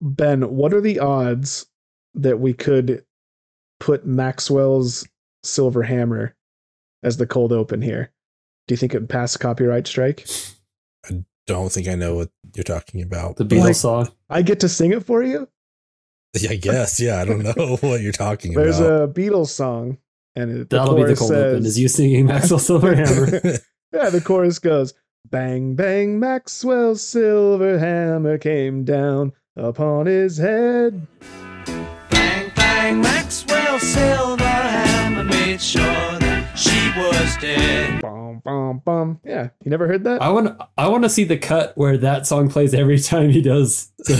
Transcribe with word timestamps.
Ben, 0.00 0.42
what 0.42 0.74
are 0.74 0.80
the 0.80 0.98
odds 1.00 1.66
that 2.14 2.40
we 2.40 2.52
could 2.52 3.04
put 3.80 4.06
Maxwell's 4.06 5.06
Silver 5.42 5.82
Hammer 5.82 6.34
as 7.02 7.16
the 7.16 7.26
cold 7.26 7.52
open 7.52 7.82
here? 7.82 8.12
Do 8.68 8.72
you 8.74 8.76
think 8.76 8.94
it 8.94 9.00
would 9.00 9.08
pass 9.08 9.36
copyright 9.36 9.86
strike? 9.86 10.26
I 11.08 11.24
don't 11.46 11.70
think 11.70 11.88
I 11.88 11.94
know 11.94 12.14
what 12.16 12.30
you're 12.54 12.64
talking 12.64 13.00
about. 13.02 13.36
The 13.36 13.44
Beatles 13.44 13.64
Like- 13.64 13.74
song. 13.76 14.08
I 14.28 14.42
get 14.42 14.60
to 14.60 14.68
sing 14.68 14.92
it 14.92 15.04
for 15.04 15.22
you? 15.22 15.48
Yeah, 16.38 16.50
I 16.50 16.56
guess. 16.56 17.00
Yeah, 17.00 17.20
I 17.20 17.24
don't 17.24 17.42
know 17.42 17.76
what 17.80 18.00
you're 18.02 18.12
talking 18.12 18.52
There's 18.54 18.78
about. 18.80 19.14
There's 19.14 19.28
a 19.28 19.30
Beatles 19.32 19.48
song, 19.48 19.98
and 20.34 20.50
it, 20.50 20.70
the 20.70 20.76
That'll 20.78 20.94
be 20.96 21.02
the 21.02 21.06
chorus 21.14 21.18
cold 21.20 21.30
says, 21.30 21.54
open. 21.54 21.66
Is 21.66 21.78
you 21.78 21.88
singing 21.88 22.26
Maxwell 22.26 22.60
Silverhammer? 22.60 23.60
Yeah, 23.92 24.10
the 24.10 24.20
chorus 24.20 24.58
goes, 24.58 24.92
Bang, 25.30 25.74
bang, 25.76 26.18
Maxwell's 26.18 27.00
silver 27.02 27.78
hammer 27.78 28.36
came 28.36 28.84
down 28.84 29.32
upon 29.56 30.06
his 30.06 30.38
head. 30.38 31.06
Bang, 32.10 32.52
bang, 32.54 33.00
Maxwell 33.00 33.78
Silverhammer 33.78 35.28
made 35.28 35.60
sure 35.60 35.82
that 35.82 36.56
she 36.56 36.92
was 36.98 37.36
dead. 37.40 38.00
Bum, 38.02 38.40
bum, 38.44 38.78
bum. 38.84 39.20
Yeah, 39.24 39.48
you 39.64 39.70
never 39.70 39.86
heard 39.86 40.04
that? 40.04 40.22
I 40.22 40.28
want. 40.30 40.60
I 40.76 40.88
want 40.88 41.04
to 41.04 41.10
see 41.10 41.24
the 41.24 41.38
cut 41.38 41.76
where 41.76 41.96
that 41.98 42.26
song 42.26 42.48
plays 42.50 42.74
every 42.74 42.98
time 42.98 43.30
he 43.30 43.42
does. 43.42 43.92
bang. 44.06 44.14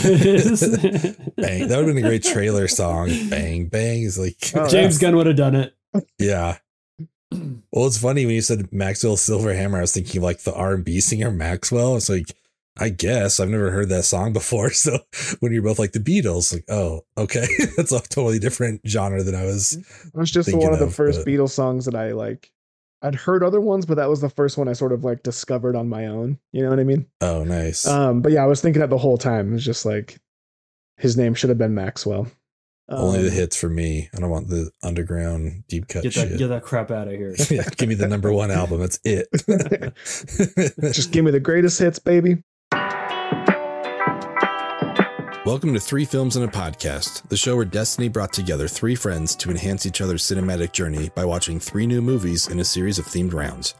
That 1.68 1.76
would 1.76 1.86
have 1.86 1.86
been 1.86 1.98
a 1.98 2.02
great 2.02 2.24
trailer 2.24 2.68
song. 2.68 3.08
Bang, 3.30 3.66
bang. 3.66 4.02
Is 4.02 4.18
like, 4.18 4.36
Oh, 4.54 4.68
James 4.70 4.98
Gunn 4.98 5.16
would 5.16 5.26
have 5.26 5.36
done 5.36 5.54
it. 5.54 5.74
yeah. 6.18 6.58
Well, 7.72 7.86
it's 7.88 7.98
funny 7.98 8.24
when 8.24 8.34
you 8.36 8.40
said 8.40 8.72
Maxwell 8.72 9.16
Silverhammer. 9.16 9.78
I 9.78 9.80
was 9.82 9.92
thinking 9.92 10.22
like 10.22 10.40
the 10.42 10.54
R 10.54 10.74
and 10.74 10.84
B 10.84 11.00
singer 11.00 11.30
Maxwell. 11.30 11.96
It's 11.96 12.08
like, 12.08 12.32
I 12.78 12.90
guess 12.90 13.40
I've 13.40 13.48
never 13.48 13.70
heard 13.70 13.88
that 13.88 14.04
song 14.04 14.32
before. 14.34 14.70
So 14.70 14.98
when 15.40 15.52
you're 15.52 15.62
both 15.62 15.78
like 15.78 15.92
the 15.92 15.98
Beatles, 16.00 16.52
like, 16.52 16.64
oh, 16.68 17.02
okay, 17.16 17.46
that's 17.76 17.92
a 17.92 18.00
totally 18.00 18.38
different 18.38 18.80
genre 18.86 19.22
than 19.22 19.34
I 19.34 19.44
was. 19.44 19.74
It 19.76 20.14
was 20.14 20.30
just 20.30 20.52
one 20.54 20.72
of 20.72 20.78
the 20.78 20.90
first 20.90 21.20
but- 21.24 21.26
Beatles 21.30 21.50
songs 21.50 21.84
that 21.86 21.94
I 21.94 22.12
like. 22.12 22.50
I'd 23.02 23.14
heard 23.14 23.44
other 23.44 23.60
ones, 23.60 23.84
but 23.86 23.96
that 23.98 24.08
was 24.08 24.22
the 24.22 24.30
first 24.30 24.56
one 24.56 24.68
I 24.68 24.72
sort 24.72 24.90
of 24.92 25.04
like 25.04 25.22
discovered 25.22 25.76
on 25.76 25.88
my 25.88 26.06
own. 26.06 26.38
You 26.52 26.62
know 26.62 26.70
what 26.70 26.80
I 26.80 26.84
mean? 26.84 27.06
Oh, 27.20 27.44
nice. 27.44 27.86
Um, 27.86 28.22
but 28.22 28.32
yeah, 28.32 28.42
I 28.42 28.46
was 28.46 28.62
thinking 28.62 28.80
that 28.80 28.88
the 28.90 28.96
whole 28.98 29.18
time. 29.18 29.50
It 29.50 29.52
was 29.52 29.64
just 29.64 29.84
like 29.84 30.18
his 30.96 31.16
name 31.16 31.34
should 31.34 31.50
have 31.50 31.58
been 31.58 31.74
Maxwell. 31.74 32.26
Only 32.88 33.20
the 33.22 33.28
Um, 33.28 33.34
hits 33.34 33.56
for 33.56 33.68
me. 33.68 34.08
I 34.14 34.18
don't 34.20 34.30
want 34.30 34.48
the 34.48 34.70
underground 34.82 35.64
deep 35.68 35.88
cut 35.88 36.04
Get 36.04 36.14
shit. 36.14 36.30
that. 36.30 36.38
Get 36.38 36.48
that 36.48 36.62
crap 36.62 36.90
out 36.90 37.06
of 37.08 37.14
here. 37.14 37.34
Yeah, 37.50 37.68
give 37.76 37.88
me 37.88 37.96
the 37.96 38.08
number 38.08 38.32
one 38.32 38.50
album. 38.50 38.80
That's 38.80 38.98
it. 39.04 39.28
Just 40.94 41.12
give 41.12 41.24
me 41.24 41.30
the 41.30 41.40
greatest 41.40 41.78
hits, 41.78 41.98
baby. 41.98 42.42
Welcome 45.46 45.74
to 45.74 45.80
Three 45.80 46.04
Films 46.04 46.34
and 46.34 46.44
a 46.44 46.48
Podcast, 46.48 47.28
the 47.28 47.36
show 47.36 47.54
where 47.54 47.64
Destiny 47.64 48.08
brought 48.08 48.32
together 48.32 48.66
three 48.66 48.96
friends 48.96 49.36
to 49.36 49.48
enhance 49.48 49.86
each 49.86 50.00
other's 50.00 50.24
cinematic 50.24 50.72
journey 50.72 51.08
by 51.14 51.24
watching 51.24 51.60
three 51.60 51.86
new 51.86 52.02
movies 52.02 52.48
in 52.48 52.58
a 52.58 52.64
series 52.64 52.98
of 52.98 53.06
themed 53.06 53.32
rounds. 53.32 53.76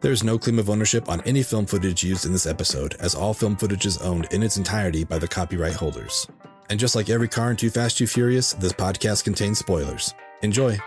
There 0.00 0.12
is 0.12 0.22
no 0.22 0.38
claim 0.38 0.60
of 0.60 0.70
ownership 0.70 1.08
on 1.08 1.20
any 1.22 1.42
film 1.42 1.66
footage 1.66 2.04
used 2.04 2.24
in 2.24 2.32
this 2.32 2.46
episode, 2.46 2.94
as 3.00 3.16
all 3.16 3.34
film 3.34 3.56
footage 3.56 3.84
is 3.84 3.98
owned 3.98 4.28
in 4.32 4.44
its 4.44 4.58
entirety 4.58 5.02
by 5.02 5.18
the 5.18 5.26
copyright 5.26 5.72
holders. 5.74 6.28
And 6.70 6.78
just 6.78 6.94
like 6.94 7.10
every 7.10 7.26
car 7.26 7.50
in 7.50 7.56
Too 7.56 7.70
Fast, 7.70 7.98
Too 7.98 8.06
Furious, 8.06 8.52
this 8.52 8.72
podcast 8.72 9.24
contains 9.24 9.58
spoilers. 9.58 10.14
Enjoy. 10.42 10.78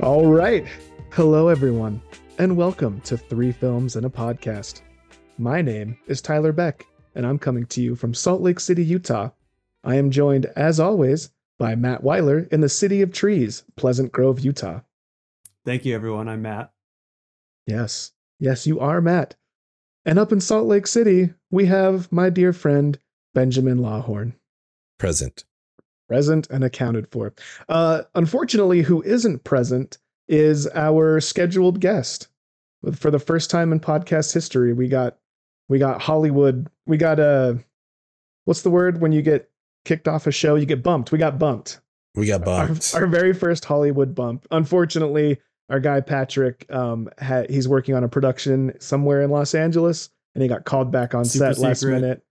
All 0.00 0.24
right. 0.24 0.66
Hello, 1.10 1.48
everyone, 1.48 2.00
and 2.38 2.56
welcome 2.56 3.02
to 3.02 3.18
Three 3.18 3.52
Films 3.52 3.96
and 3.96 4.06
a 4.06 4.08
Podcast. 4.08 4.80
My 5.38 5.60
name 5.60 5.98
is 6.06 6.22
Tyler 6.22 6.52
Beck, 6.52 6.86
and 7.14 7.26
I'm 7.26 7.38
coming 7.38 7.66
to 7.66 7.82
you 7.82 7.94
from 7.94 8.14
Salt 8.14 8.40
Lake 8.40 8.58
City, 8.58 8.82
Utah. 8.84 9.30
I 9.84 9.96
am 9.96 10.10
joined, 10.10 10.46
as 10.56 10.80
always, 10.80 11.30
by 11.58 11.74
Matt 11.74 12.02
Weiler 12.02 12.48
in 12.50 12.60
the 12.62 12.68
City 12.68 13.02
of 13.02 13.12
Trees, 13.12 13.64
Pleasant 13.76 14.12
Grove, 14.12 14.40
Utah. 14.40 14.80
Thank 15.64 15.84
you, 15.84 15.94
everyone. 15.94 16.28
I'm 16.28 16.42
Matt. 16.42 16.72
Yes, 17.66 18.12
yes, 18.38 18.66
you 18.66 18.80
are 18.80 19.00
Matt. 19.00 19.34
And 20.04 20.18
up 20.18 20.32
in 20.32 20.40
Salt 20.40 20.68
Lake 20.68 20.86
City, 20.86 21.34
we 21.50 21.66
have 21.66 22.10
my 22.10 22.30
dear 22.30 22.52
friend, 22.52 22.98
Benjamin 23.34 23.78
Lawhorn. 23.78 24.34
Present. 24.98 25.44
present 26.08 26.48
and 26.48 26.64
accounted 26.64 27.08
for. 27.10 27.34
Uh, 27.68 28.02
unfortunately, 28.14 28.82
who 28.82 29.02
isn't 29.02 29.44
present 29.44 29.98
is 30.28 30.66
our 30.68 31.20
scheduled 31.20 31.80
guest. 31.80 32.28
For 32.94 33.10
the 33.10 33.18
first 33.18 33.50
time 33.50 33.72
in 33.72 33.80
podcast 33.80 34.32
history, 34.32 34.72
we 34.72 34.88
got 34.88 35.18
we 35.68 35.78
got 35.78 36.00
Hollywood. 36.02 36.68
We 36.86 36.96
got 36.96 37.18
uh 37.20 37.54
what's 38.44 38.62
the 38.62 38.70
word 38.70 39.00
when 39.00 39.12
you 39.12 39.22
get 39.22 39.50
kicked 39.84 40.08
off 40.08 40.26
a 40.26 40.32
show? 40.32 40.54
You 40.54 40.66
get 40.66 40.82
bumped. 40.82 41.12
We 41.12 41.18
got 41.18 41.38
bumped. 41.38 41.80
We 42.14 42.26
got 42.26 42.46
Our, 42.46 42.66
bumped. 42.68 42.92
our 42.94 43.06
very 43.06 43.32
first 43.32 43.64
Hollywood 43.64 44.14
bump. 44.14 44.46
Unfortunately, 44.50 45.38
our 45.68 45.80
guy 45.80 46.00
Patrick, 46.00 46.64
um, 46.72 47.08
ha- 47.20 47.44
he's 47.50 47.68
working 47.68 47.94
on 47.94 48.04
a 48.04 48.08
production 48.08 48.72
somewhere 48.80 49.20
in 49.22 49.30
Los 49.30 49.54
Angeles, 49.54 50.10
and 50.34 50.42
he 50.42 50.48
got 50.48 50.64
called 50.64 50.90
back 50.92 51.14
on 51.14 51.24
Super 51.24 51.52
set 51.54 51.62
last 51.62 51.80
secret. 51.80 52.00
minute. 52.00 52.22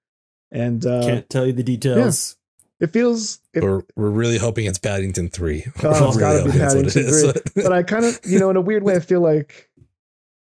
And 0.52 0.86
uh, 0.86 1.02
Can't 1.04 1.30
tell 1.30 1.46
you 1.46 1.52
the 1.54 1.64
details. 1.64 2.38
it 2.80 2.88
feels 2.88 3.40
it, 3.54 3.62
we're, 3.64 3.84
we're 3.96 4.10
really 4.10 4.38
hoping 4.38 4.66
it's 4.66 4.80
Paddington 4.80 5.30
3. 5.30 5.66
Oh, 5.84 6.08
it's 6.08 6.16
We're 6.16 6.20
gotta 6.22 6.46
be 6.46 6.52
that's 6.58 6.76
what 6.76 6.86
it 6.88 6.94
Paddington 6.94 7.06
is. 7.06 7.64
but 7.66 7.74
I 7.74 7.84
kind 7.84 8.06
of, 8.06 8.20
you 8.26 8.40
know, 8.40 8.50
in 8.50 8.56
a 8.56 8.62
weird 8.62 8.84
way, 8.84 8.96
I 8.96 9.00
feel 9.02 9.22
like, 9.22 9.70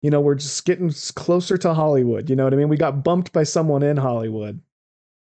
you 0.05 0.11
know, 0.11 0.21
we're 0.21 0.35
just 0.35 0.67
getting 0.67 0.93
closer 1.15 1.57
to 1.57 1.73
Hollywood. 1.73 2.29
You 2.29 2.37
know 2.37 2.45
what 2.45 2.53
I 2.53 2.57
mean? 2.57 2.69
We 2.69 2.77
got 2.77 3.03
bumped 3.03 3.33
by 3.33 3.43
someone 3.45 3.83
in 3.83 3.97
Hollywood, 3.97 4.61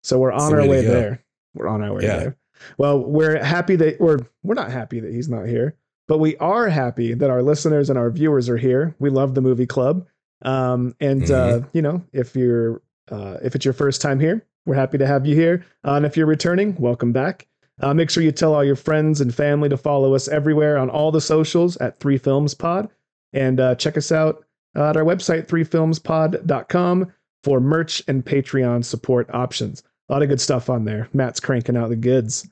so 0.04 0.20
we're 0.20 0.34
on 0.34 0.54
our 0.54 0.68
way 0.68 0.82
go. 0.84 0.90
there. 0.92 1.24
We're 1.54 1.70
on 1.70 1.82
our 1.82 1.94
way 1.94 2.04
Yeah. 2.04 2.18
there. 2.18 2.38
Well, 2.78 3.00
we're 3.00 3.42
happy 3.42 3.78
that 3.78 4.02
we're 4.02 4.20
we're 4.44 4.54
not 4.56 4.72
happy 4.72 5.00
that 5.00 5.14
he's 5.14 5.30
not 5.30 5.48
here, 5.48 5.76
but 6.10 6.18
we 6.18 6.36
are 6.38 6.68
happy 6.68 7.14
that 7.14 7.30
our 7.30 7.42
listeners 7.42 7.90
and 7.90 7.98
our 7.98 8.10
viewers 8.12 8.50
are 8.50 8.58
here. 8.58 8.94
We 9.00 9.10
love 9.10 9.34
the 9.34 9.42
movie 9.42 9.66
club, 9.66 10.06
um, 10.42 10.94
and 11.00 11.24
uh, 11.32 11.60
Mm-hmm. 11.60 11.68
you 11.74 11.82
know, 11.82 12.04
if 12.12 12.36
you're 12.36 12.82
uh, 13.10 13.38
if 13.44 13.56
it's 13.56 13.64
your 13.66 13.74
first 13.74 14.02
time 14.02 14.20
here, 14.20 14.46
we're 14.66 14.76
happy 14.76 14.98
to 14.98 15.08
have 15.08 15.26
you 15.26 15.36
here. 15.36 15.66
Uh, 15.88 15.94
and 15.94 16.06
if 16.06 16.18
you're 16.18 16.26
returning, 16.26 16.76
welcome 16.76 17.14
back. 17.14 17.48
Uh, 17.82 17.94
make 17.94 18.10
sure 18.10 18.24
you 18.24 18.32
tell 18.34 18.54
all 18.54 18.64
your 18.64 18.76
friends 18.76 19.22
and 19.22 19.34
family 19.34 19.70
to 19.70 19.78
follow 19.78 20.16
us 20.16 20.28
everywhere 20.28 20.78
on 20.78 20.90
all 20.90 21.12
the 21.12 21.22
socials 21.22 21.78
at 21.78 22.00
Three 22.00 22.18
Films 22.18 22.54
Pod, 22.54 22.90
and 23.34 23.60
uh, 23.60 23.76
check 23.76 23.98
us 23.98 24.12
out 24.12 24.45
uh, 24.76 24.90
at 24.90 24.98
our 24.98 25.04
website 25.04 25.48
threefilmspod.com 25.48 27.12
for 27.44 27.60
merch 27.60 28.04
and 28.08 28.26
Patreon 28.26 28.84
support 28.84 29.30
options. 29.34 29.84
A 30.10 30.14
lot 30.14 30.24
of 30.24 30.30
good 30.30 30.42
stuff 30.42 30.70
on 30.70 30.86
there. 30.86 31.10
Matt's 31.14 31.40
cranking 31.40 31.78
out 31.78 31.90
the 31.90 31.96
goods. 31.96 32.48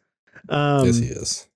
Um, 0.50 0.86
yes, 0.86 0.98
he 0.98 1.06
is. 1.08 1.48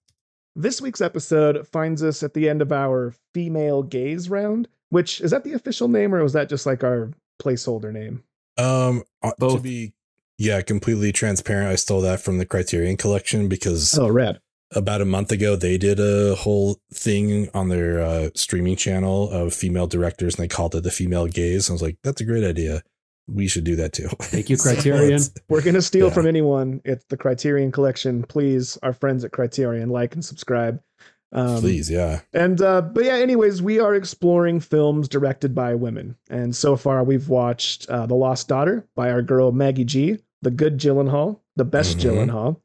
this 0.56 0.82
week's 0.82 1.02
episode 1.02 1.68
finds 1.68 2.04
us 2.04 2.24
at 2.24 2.34
the 2.34 2.48
end 2.50 2.62
of 2.62 2.72
our 2.72 3.14
female 3.34 3.84
gaze 3.84 4.30
round, 4.30 4.68
which 4.90 5.22
is 5.22 5.32
that 5.32 5.44
the 5.44 5.54
official 5.54 5.88
name 5.88 6.14
or 6.16 6.24
was 6.24 6.34
that 6.34 6.50
just 6.50 6.66
like 6.66 6.84
our 6.84 7.12
placeholder 7.42 7.92
name? 7.92 8.24
Um, 8.58 9.04
uh, 9.22 9.32
to 9.32 9.36
Both. 9.40 9.64
be 9.64 9.94
yeah, 10.38 10.62
completely 10.62 11.12
transparent. 11.12 11.70
I 11.70 11.76
stole 11.76 12.02
that 12.02 12.22
from 12.22 12.38
the 12.38 12.46
Criterion 12.46 12.96
Collection 12.98 13.48
because 13.50 13.98
Oh, 13.98 14.08
red. 14.08 14.40
About 14.76 15.02
a 15.02 15.06
month 15.06 15.32
ago 15.32 15.56
they 15.56 15.78
did 15.78 16.00
a 16.00 16.36
whole 16.36 16.78
thing 16.94 17.50
on 17.54 17.70
their 17.70 18.02
uh, 18.02 18.30
streaming 18.36 18.76
channel 18.76 19.30
of 19.30 19.54
female 19.54 19.88
directors, 19.88 20.36
and 20.36 20.44
they 20.44 20.48
called 20.48 20.76
it 20.76 20.84
the 20.84 20.92
female 20.92 21.28
gaze. 21.28 21.70
I 21.70 21.74
was 21.74 21.82
like, 21.82 21.98
that's 22.04 22.22
a 22.22 22.26
great 22.26 22.44
idea. 22.44 22.84
We 23.30 23.48
should 23.48 23.64
do 23.66 23.76
that 23.78 23.94
too. 23.94 24.08
Thank 24.22 24.50
you, 24.50 24.58
Criterion. 24.66 25.04
it's- 25.14 25.32
We're 25.50 25.62
gonna 25.62 25.82
steal 25.82 26.08
Yeah. 26.08 26.14
from 26.14 26.28
anyone. 26.28 26.82
It's 26.86 27.06
the 27.10 27.18
Criterion 27.18 27.72
Collection. 27.72 28.24
Please, 28.24 28.78
our 28.84 28.94
friends 28.94 29.24
at 29.26 29.32
Criterion, 29.32 29.90
like 29.90 30.14
and 30.16 30.24
subscribe. 30.24 30.82
Um, 31.34 31.60
Please, 31.60 31.92
yeah. 31.92 32.22
And 32.32 32.62
uh, 32.62 32.82
but 32.82 33.04
yeah, 33.04 33.16
anyways, 33.16 33.62
we 33.62 33.80
are 33.80 33.96
exploring 33.96 34.62
films 34.62 35.10
directed 35.10 35.54
by 35.54 35.76
women, 35.76 36.16
and 36.30 36.56
so 36.56 36.78
far 36.78 37.04
we've 37.04 37.28
watched 37.28 37.90
uh, 37.90 38.06
The 38.06 38.16
Lost 38.16 38.48
Daughter 38.48 38.88
by 38.96 39.12
our 39.12 39.22
girl 39.22 39.52
Maggie 39.52 39.84
G, 39.84 40.20
The 40.42 40.52
Good 40.52 40.78
Gyllenhaal, 40.78 41.40
The 41.58 41.66
Best 41.66 41.98
Mhm. 41.98 42.02
Gyllenhaal. 42.30 42.62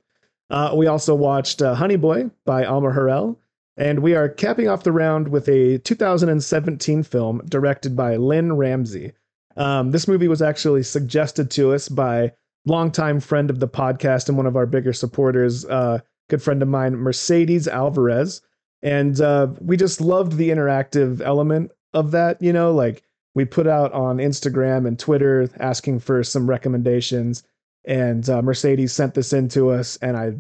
Uh, 0.53 0.73
we 0.77 0.87
also 0.87 1.15
watched 1.15 1.61
uh, 1.61 1.75
Honey 1.75 1.97
Boy 1.97 2.31
by 2.45 2.65
Alma 2.65 2.93
Har'el, 2.93 3.37
and 3.77 4.01
we 4.01 4.15
are 4.15 4.29
capping 4.29 4.69
off 4.69 4.85
the 4.85 4.93
round 4.93 5.29
with 5.29 5.49
a 5.49 5.79
2017 5.79 7.03
film 7.03 7.43
directed 7.49 7.97
by 7.97 8.17
Lynne 8.17 8.53
Ramsay. 8.53 9.13
Um, 9.57 9.91
this 9.91 10.07
movie 10.07 10.29
was 10.29 10.43
actually 10.43 10.85
suggested 10.85 11.51
to 11.53 11.73
us 11.73 11.89
by 11.89 12.33
longtime 12.67 13.19
friend 13.19 13.51
of 13.51 13.59
the 13.59 13.69
podcast 13.69 14.29
and 14.29 14.37
one 14.37 14.47
of 14.47 14.57
our 14.57 14.67
bigger 14.67 14.93
supporters, 14.93 15.65
uh, 15.65 15.99
good 16.31 16.43
friend 16.43 16.63
of 16.63 16.69
mine, 16.69 16.95
Mercedes 16.95 17.67
Alvarez 17.67 18.41
and 18.83 19.21
uh, 19.21 19.49
we 19.61 19.77
just 19.77 20.01
loved 20.01 20.37
the 20.37 20.51
interactive 20.51 21.21
element 21.21 21.71
of 21.95 22.11
that 22.11 22.41
you 22.43 22.53
know 22.53 22.73
like 22.73 23.03
we 23.35 23.45
put 23.45 23.67
out 23.67 23.93
on 23.93 24.17
instagram 24.17 24.87
and 24.87 24.99
twitter 24.99 25.49
asking 25.59 26.01
for 26.01 26.23
some 26.23 26.49
recommendations 26.49 27.45
and 27.85 28.29
uh, 28.31 28.41
mercedes 28.43 28.93
sent 28.93 29.15
this 29.15 29.33
in 29.33 29.49
to 29.49 29.71
us 29.71 29.97
and 30.03 30.17
i 30.17 30.33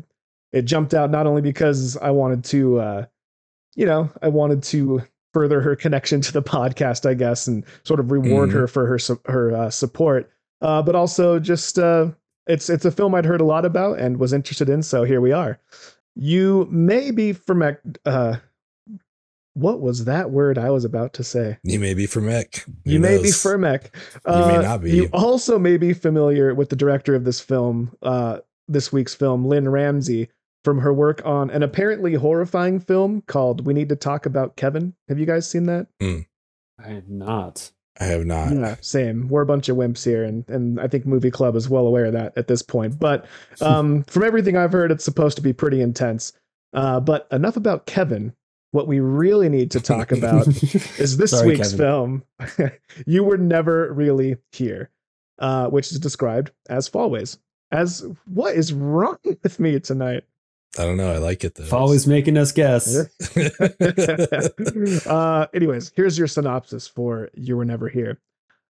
it 0.52 0.62
jumped 0.62 0.94
out 0.94 1.10
not 1.10 1.26
only 1.26 1.42
because 1.42 1.96
i 1.98 2.10
wanted 2.10 2.44
to 2.44 2.78
uh, 2.78 3.04
you 3.74 3.86
know 3.86 4.10
i 4.22 4.28
wanted 4.28 4.62
to 4.62 5.02
further 5.32 5.60
her 5.60 5.74
connection 5.74 6.20
to 6.20 6.32
the 6.32 6.42
podcast 6.42 7.08
i 7.08 7.14
guess 7.14 7.46
and 7.48 7.64
sort 7.84 7.98
of 8.00 8.10
reward 8.12 8.50
Mhm. 8.50 8.52
her 8.52 8.66
for 8.68 8.86
her 8.86 8.98
her 9.26 9.56
uh, 9.56 9.70
support 9.70 10.30
uh, 10.60 10.80
but 10.82 10.94
also 10.94 11.38
just 11.40 11.78
uh, 11.78 12.08
it's 12.46 12.68
it's 12.70 12.84
a 12.84 12.90
film 12.90 13.14
I'd 13.14 13.24
heard 13.24 13.40
a 13.40 13.44
lot 13.44 13.64
about 13.64 13.98
and 13.98 14.18
was 14.18 14.32
interested 14.32 14.68
in. 14.68 14.82
So 14.82 15.02
here 15.04 15.20
we 15.20 15.32
are. 15.32 15.58
You 16.14 16.68
may 16.70 17.10
be 17.10 17.32
from 17.32 17.62
uh, 18.04 18.36
what 19.54 19.80
was 19.80 20.04
that 20.06 20.30
word 20.30 20.58
I 20.58 20.70
was 20.70 20.84
about 20.84 21.12
to 21.14 21.24
say? 21.24 21.58
You 21.62 21.78
may 21.78 21.94
be 21.94 22.06
from 22.06 22.28
Eck. 22.28 22.64
You 22.84 22.98
may 23.00 23.20
be 23.20 23.28
Firmek. 23.28 23.94
You 24.26 24.46
may 24.46 24.62
not 24.62 24.82
be. 24.82 24.92
You 24.92 25.08
also 25.12 25.58
may 25.58 25.76
be 25.76 25.92
familiar 25.92 26.54
with 26.54 26.70
the 26.70 26.76
director 26.76 27.14
of 27.14 27.24
this 27.24 27.40
film, 27.40 27.94
uh, 28.02 28.38
this 28.68 28.92
week's 28.92 29.14
film, 29.14 29.44
Lynne 29.44 29.68
Ramsay, 29.68 30.28
from 30.64 30.78
her 30.78 30.92
work 30.92 31.20
on 31.24 31.50
an 31.50 31.62
apparently 31.62 32.14
horrifying 32.14 32.80
film 32.80 33.22
called 33.26 33.66
We 33.66 33.74
Need 33.74 33.88
to 33.90 33.96
Talk 33.96 34.26
About 34.26 34.56
Kevin. 34.56 34.94
Have 35.08 35.18
you 35.18 35.26
guys 35.26 35.48
seen 35.48 35.66
that? 35.66 35.88
I 36.82 36.88
have 36.88 37.08
not. 37.08 37.70
I 38.00 38.04
have 38.04 38.24
not. 38.24 38.52
Yeah, 38.52 38.76
same. 38.80 39.28
We're 39.28 39.42
a 39.42 39.46
bunch 39.46 39.68
of 39.68 39.76
wimps 39.76 40.04
here, 40.04 40.24
and 40.24 40.48
and 40.48 40.80
I 40.80 40.88
think 40.88 41.04
Movie 41.04 41.30
Club 41.30 41.56
is 41.56 41.68
well 41.68 41.86
aware 41.86 42.06
of 42.06 42.14
that 42.14 42.32
at 42.36 42.48
this 42.48 42.62
point. 42.62 42.98
But 42.98 43.26
um, 43.60 44.04
from 44.04 44.24
everything 44.24 44.56
I've 44.56 44.72
heard, 44.72 44.90
it's 44.90 45.04
supposed 45.04 45.36
to 45.36 45.42
be 45.42 45.52
pretty 45.52 45.80
intense. 45.80 46.32
Uh, 46.72 47.00
but 47.00 47.28
enough 47.30 47.56
about 47.56 47.84
Kevin. 47.86 48.32
What 48.72 48.88
we 48.88 49.00
really 49.00 49.48
need 49.48 49.70
to 49.72 49.80
talk 49.80 50.12
about 50.12 50.46
is 50.98 51.16
this 51.16 51.30
Sorry, 51.30 51.48
week's 51.48 51.72
Kevin. 51.72 52.22
film. 52.38 52.72
you 53.06 53.22
were 53.22 53.36
never 53.38 53.92
really 53.92 54.36
here, 54.50 54.90
uh, 55.38 55.68
which 55.68 55.92
is 55.92 55.98
described 55.98 56.50
as 56.68 56.88
Fallways. 56.88 57.38
As 57.70 58.06
what 58.26 58.54
is 58.54 58.72
wrong 58.72 59.18
with 59.42 59.60
me 59.60 59.78
tonight? 59.78 60.24
I 60.78 60.84
don't 60.84 60.96
know. 60.96 61.12
I 61.12 61.18
like 61.18 61.44
it 61.44 61.54
though. 61.54 61.76
Always 61.76 62.06
making 62.06 62.38
us 62.38 62.50
guess. 62.50 62.96
uh, 65.06 65.46
anyways, 65.52 65.92
here's 65.94 66.16
your 66.16 66.26
synopsis 66.26 66.88
for 66.88 67.28
You 67.34 67.58
Were 67.58 67.66
Never 67.66 67.90
Here. 67.90 68.18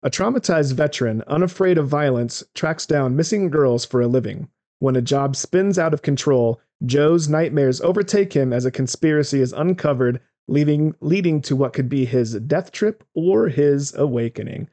A 0.01 0.09
traumatized 0.09 0.74
veteran, 0.74 1.21
unafraid 1.27 1.77
of 1.77 1.88
violence, 1.88 2.44
tracks 2.56 2.88
down 2.88 3.15
missing 3.15 3.51
girls 3.51 3.86
for 3.86 4.01
a 4.01 4.07
living. 4.07 4.50
When 4.81 4.95
a 4.95 5.01
job 5.01 5.36
spins 5.36 5.78
out 5.78 5.94
of 5.94 6.01
control, 6.01 6.60
Joe's 6.83 7.30
nightmares 7.30 7.81
overtake 7.81 8.33
him 8.33 8.51
as 8.51 8.66
a 8.66 8.72
conspiracy 8.72 9.39
is 9.39 9.54
uncovered, 9.54 10.19
leaving 10.48 10.95
leading 11.01 11.39
to 11.42 11.56
what 11.56 11.74
could 11.74 11.88
be 11.88 12.04
his 12.04 12.33
death 12.39 12.72
trip 12.72 13.04
or 13.13 13.48
his 13.48 13.94
awakening. 13.94 14.69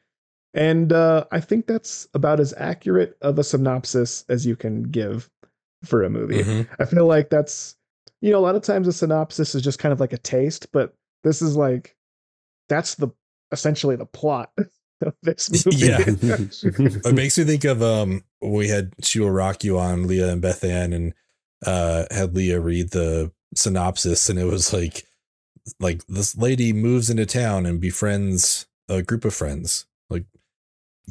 And 0.54 0.94
uh, 0.94 1.26
I 1.30 1.40
think 1.40 1.66
that's 1.66 2.08
about 2.14 2.40
as 2.40 2.54
accurate 2.56 3.18
of 3.20 3.38
a 3.38 3.44
synopsis 3.44 4.24
as 4.30 4.46
you 4.46 4.56
can 4.56 4.84
give 4.84 5.28
for 5.84 6.02
a 6.02 6.08
movie. 6.08 6.42
Mhm. 6.42 6.66
I 6.80 6.86
feel 6.86 7.04
like 7.04 7.28
that's 7.28 7.76
you 8.22 8.32
know 8.32 8.38
a 8.38 8.46
lot 8.46 8.56
of 8.56 8.62
times 8.62 8.88
a 8.88 8.94
synopsis 8.94 9.54
is 9.54 9.60
just 9.60 9.78
kind 9.78 9.92
of 9.92 10.00
like 10.00 10.14
a 10.14 10.18
taste, 10.18 10.72
but 10.72 10.94
this 11.22 11.42
is 11.42 11.54
like 11.54 11.96
that's 12.70 12.94
the 12.94 13.08
essentially 13.52 13.96
the 13.96 14.06
plot 14.06 14.52
of 15.02 15.14
this 15.22 15.50
movie. 15.66 15.78
Yeah. 15.86 15.98
It 16.00 17.14
makes 17.14 17.38
me 17.38 17.44
think 17.44 17.64
of 17.64 17.82
um 17.82 18.24
we 18.40 18.68
had 18.68 18.92
She 19.02 19.20
Will 19.20 19.30
Rock 19.30 19.64
You 19.64 19.78
on 19.78 20.06
Leah 20.06 20.30
and 20.32 20.42
Beth 20.42 20.64
Ann 20.64 20.92
and 20.92 21.14
uh 21.64 22.04
had 22.10 22.34
Leah 22.34 22.60
read 22.60 22.90
the 22.90 23.32
synopsis 23.54 24.28
and 24.28 24.38
it 24.38 24.44
was 24.44 24.72
like 24.72 25.04
like 25.80 26.06
this 26.06 26.36
lady 26.36 26.72
moves 26.72 27.10
into 27.10 27.26
town 27.26 27.66
and 27.66 27.80
befriends 27.80 28.66
a 28.88 29.02
group 29.02 29.24
of 29.24 29.34
friends. 29.34 29.86
Like 30.10 30.24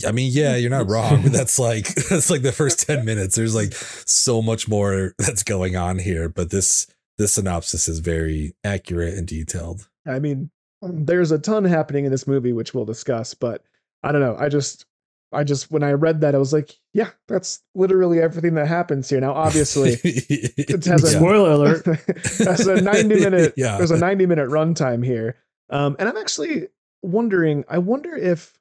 I 0.08 0.12
mean, 0.12 0.32
yeah, 0.34 0.56
you're 0.56 0.70
not 0.70 0.90
wrong, 0.90 1.24
but 1.24 1.32
that's 1.32 1.60
like 1.60 1.94
that's 1.96 2.30
like 2.30 2.42
the 2.42 2.52
first 2.52 2.86
10 2.88 3.06
minutes. 3.06 3.36
There's 3.36 3.56
like 3.56 3.74
so 3.74 4.42
much 4.42 4.68
more 4.68 5.14
that's 5.18 5.44
going 5.44 5.76
on 5.76 6.00
here, 6.00 6.30
but 6.30 6.50
this 6.50 6.88
this 7.18 7.34
synopsis 7.34 7.88
is 7.88 8.00
very 8.00 8.54
accurate 8.64 9.16
and 9.16 9.28
detailed. 9.28 9.90
I 10.06 10.20
mean, 10.20 10.52
there's 10.82 11.32
a 11.32 11.40
ton 11.40 11.66
happening 11.66 12.06
in 12.06 12.12
this 12.12 12.28
movie 12.28 12.54
which 12.54 12.74
we'll 12.74 12.86
discuss, 12.86 13.34
but 13.34 13.64
I 14.04 14.12
don't 14.12 14.22
know. 14.22 14.36
I 14.38 14.50
just 14.50 14.86
I 15.32 15.44
just 15.44 15.70
when 15.72 15.84
I 15.84 15.92
read 15.92 16.22
that 16.22 16.36
I 16.36 16.38
was 16.38 16.54
like, 16.54 16.74
yeah, 16.94 17.10
that's 17.28 17.62
literally 17.76 18.22
everything 18.22 18.54
that 18.56 18.68
happens 18.68 19.10
here. 19.10 19.20
Now 19.20 19.34
obviously 19.34 19.98
it 20.04 20.86
has 20.86 21.04
a- 21.04 21.08
Spoiler 21.18 21.52
alert. 21.52 21.84
That's 22.40 22.66
a 22.66 22.82
90 22.82 23.08
minute 23.20 23.54
Yeah. 23.58 23.78
there's 23.78 23.92
a 23.92 23.98
90 23.98 24.26
minute 24.26 24.50
runtime 24.50 25.04
here. 25.06 25.36
Um, 25.70 25.96
and 26.00 26.08
I'm 26.08 26.16
actually 26.18 26.68
wondering, 27.02 27.66
I 27.68 27.78
wonder 27.80 28.16
if 28.16 28.58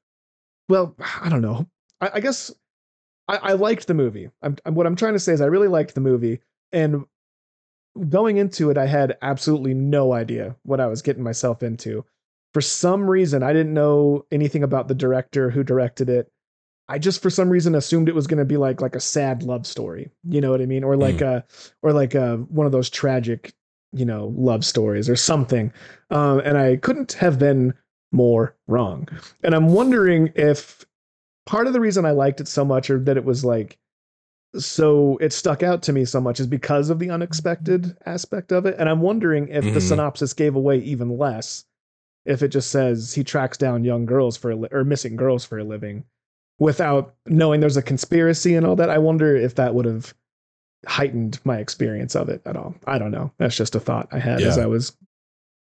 well, 0.69 0.97
I 1.23 1.29
don't 1.29 1.43
know. 1.43 1.67
I, 2.01 2.11
I 2.15 2.21
guess 2.21 2.53
I, 3.29 3.37
I 3.37 3.53
liked 3.53 3.87
the 3.87 3.95
movie. 3.95 4.31
I'm, 4.43 4.57
I'm 4.65 4.75
what 4.75 4.87
I'm 4.87 4.97
trying 4.97 5.13
to 5.13 5.21
say 5.21 5.33
is 5.33 5.41
I 5.41 5.47
really 5.47 5.69
liked 5.69 5.95
the 5.95 6.01
movie. 6.01 6.41
And 6.73 7.05
going 8.09 8.37
into 8.39 8.71
it, 8.71 8.77
I 8.77 8.87
had 8.87 9.17
absolutely 9.23 9.75
no 9.75 10.13
idea 10.13 10.57
what 10.65 10.81
I 10.81 10.87
was 10.87 11.03
getting 11.03 11.23
myself 11.23 11.63
into. 11.63 12.05
For 12.55 12.61
some 12.61 13.09
reason, 13.11 13.43
I 13.43 13.53
didn't 13.53 13.75
know 13.75 14.25
anything 14.31 14.63
about 14.63 14.89
the 14.89 14.95
director 14.95 15.51
who 15.51 15.63
directed 15.63 16.09
it. 16.09 16.31
I 16.89 16.99
just 16.99 17.21
for 17.21 17.31
some 17.31 17.51
reason 17.51 17.75
assumed 17.75 18.09
it 18.09 18.15
was 18.15 18.27
going 18.29 18.39
to 18.39 18.45
be 18.45 18.57
like 18.57 18.81
like 18.81 18.95
a 18.95 19.01
sad 19.01 19.43
love 19.43 19.67
story. 19.67 20.11
You 20.25 20.41
know 20.41 20.51
what 20.53 20.61
I 20.63 20.67
mean? 20.67 20.85
Or 20.85 20.97
like 20.97 21.21
a 21.21 21.45
or 21.83 21.93
like 21.93 22.15
a 22.15 22.37
one 22.37 22.65
of 22.65 22.73
those 22.73 22.89
tragic, 22.89 23.53
you 23.93 24.05
know, 24.05 24.33
love 24.37 24.65
stories 24.65 25.09
or 25.11 25.17
something. 25.17 25.73
Um, 26.11 26.41
and 26.45 26.57
I 26.57 26.77
couldn't 26.77 27.15
have 27.15 27.39
been 27.39 27.75
more 28.13 28.55
wrong. 28.69 29.09
And 29.43 29.55
I'm 29.55 29.69
wondering 29.71 30.33
if 30.37 30.87
part 31.45 31.67
of 31.67 31.73
the 31.73 31.81
reason 31.81 32.07
I 32.07 32.13
liked 32.13 32.41
it 32.41 32.49
so 32.49 32.65
much 32.65 32.89
or 32.89 33.01
that 33.01 33.17
it 33.17 33.25
was 33.25 33.45
like 33.45 33.79
so 34.57 35.19
it 35.19 35.33
stuck 35.33 35.63
out 35.63 35.83
to 35.83 35.93
me 35.93 36.05
so 36.05 36.21
much 36.21 36.41
is 36.41 36.47
because 36.47 36.89
of 36.89 36.99
the 36.99 37.11
unexpected 37.11 37.97
aspect 38.07 38.53
of 38.53 38.65
it. 38.65 38.77
And 38.79 38.89
I'm 38.89 39.01
wondering 39.01 39.49
if 39.49 39.65
the 39.65 39.81
Mhm. 39.81 39.89
synopsis 39.89 40.33
gave 40.33 40.55
away 40.55 40.79
even 40.79 41.19
less 41.19 41.65
if 42.27 42.43
it 42.43 42.49
just 42.49 42.71
says 42.71 43.15
he 43.15 43.25
tracks 43.25 43.57
down 43.57 43.85
young 43.85 44.07
girls 44.07 44.37
for 44.37 44.51
a 44.51 44.57
li- 44.57 44.69
or 44.73 44.85
missing 44.85 45.17
girls 45.17 45.45
for 45.45 45.59
a 45.59 45.65
living 45.65 46.05
without 46.59 47.15
knowing 47.27 47.61
there's 47.61 47.77
a 47.77 47.83
conspiracy 47.83 48.55
and 48.55 48.67
all 48.67 48.77
that. 48.77 48.91
I 48.91 48.99
wonder 48.99 49.37
if 49.37 49.55
that 49.57 49.75
would 49.75 49.85
have 49.85 50.15
heightened 50.87 51.39
my 51.45 51.59
experience 51.59 52.15
of 52.15 52.29
it 52.29 52.43
at 52.47 52.57
all. 52.57 52.75
I 52.87 52.99
don't 52.99 53.11
know. 53.11 53.33
That's 53.39 53.57
just 53.57 53.75
a 53.75 53.81
thought 53.81 54.09
I 54.13 54.19
had 54.19 54.41
as 54.41 54.59
I 54.59 54.67
was 54.67 54.97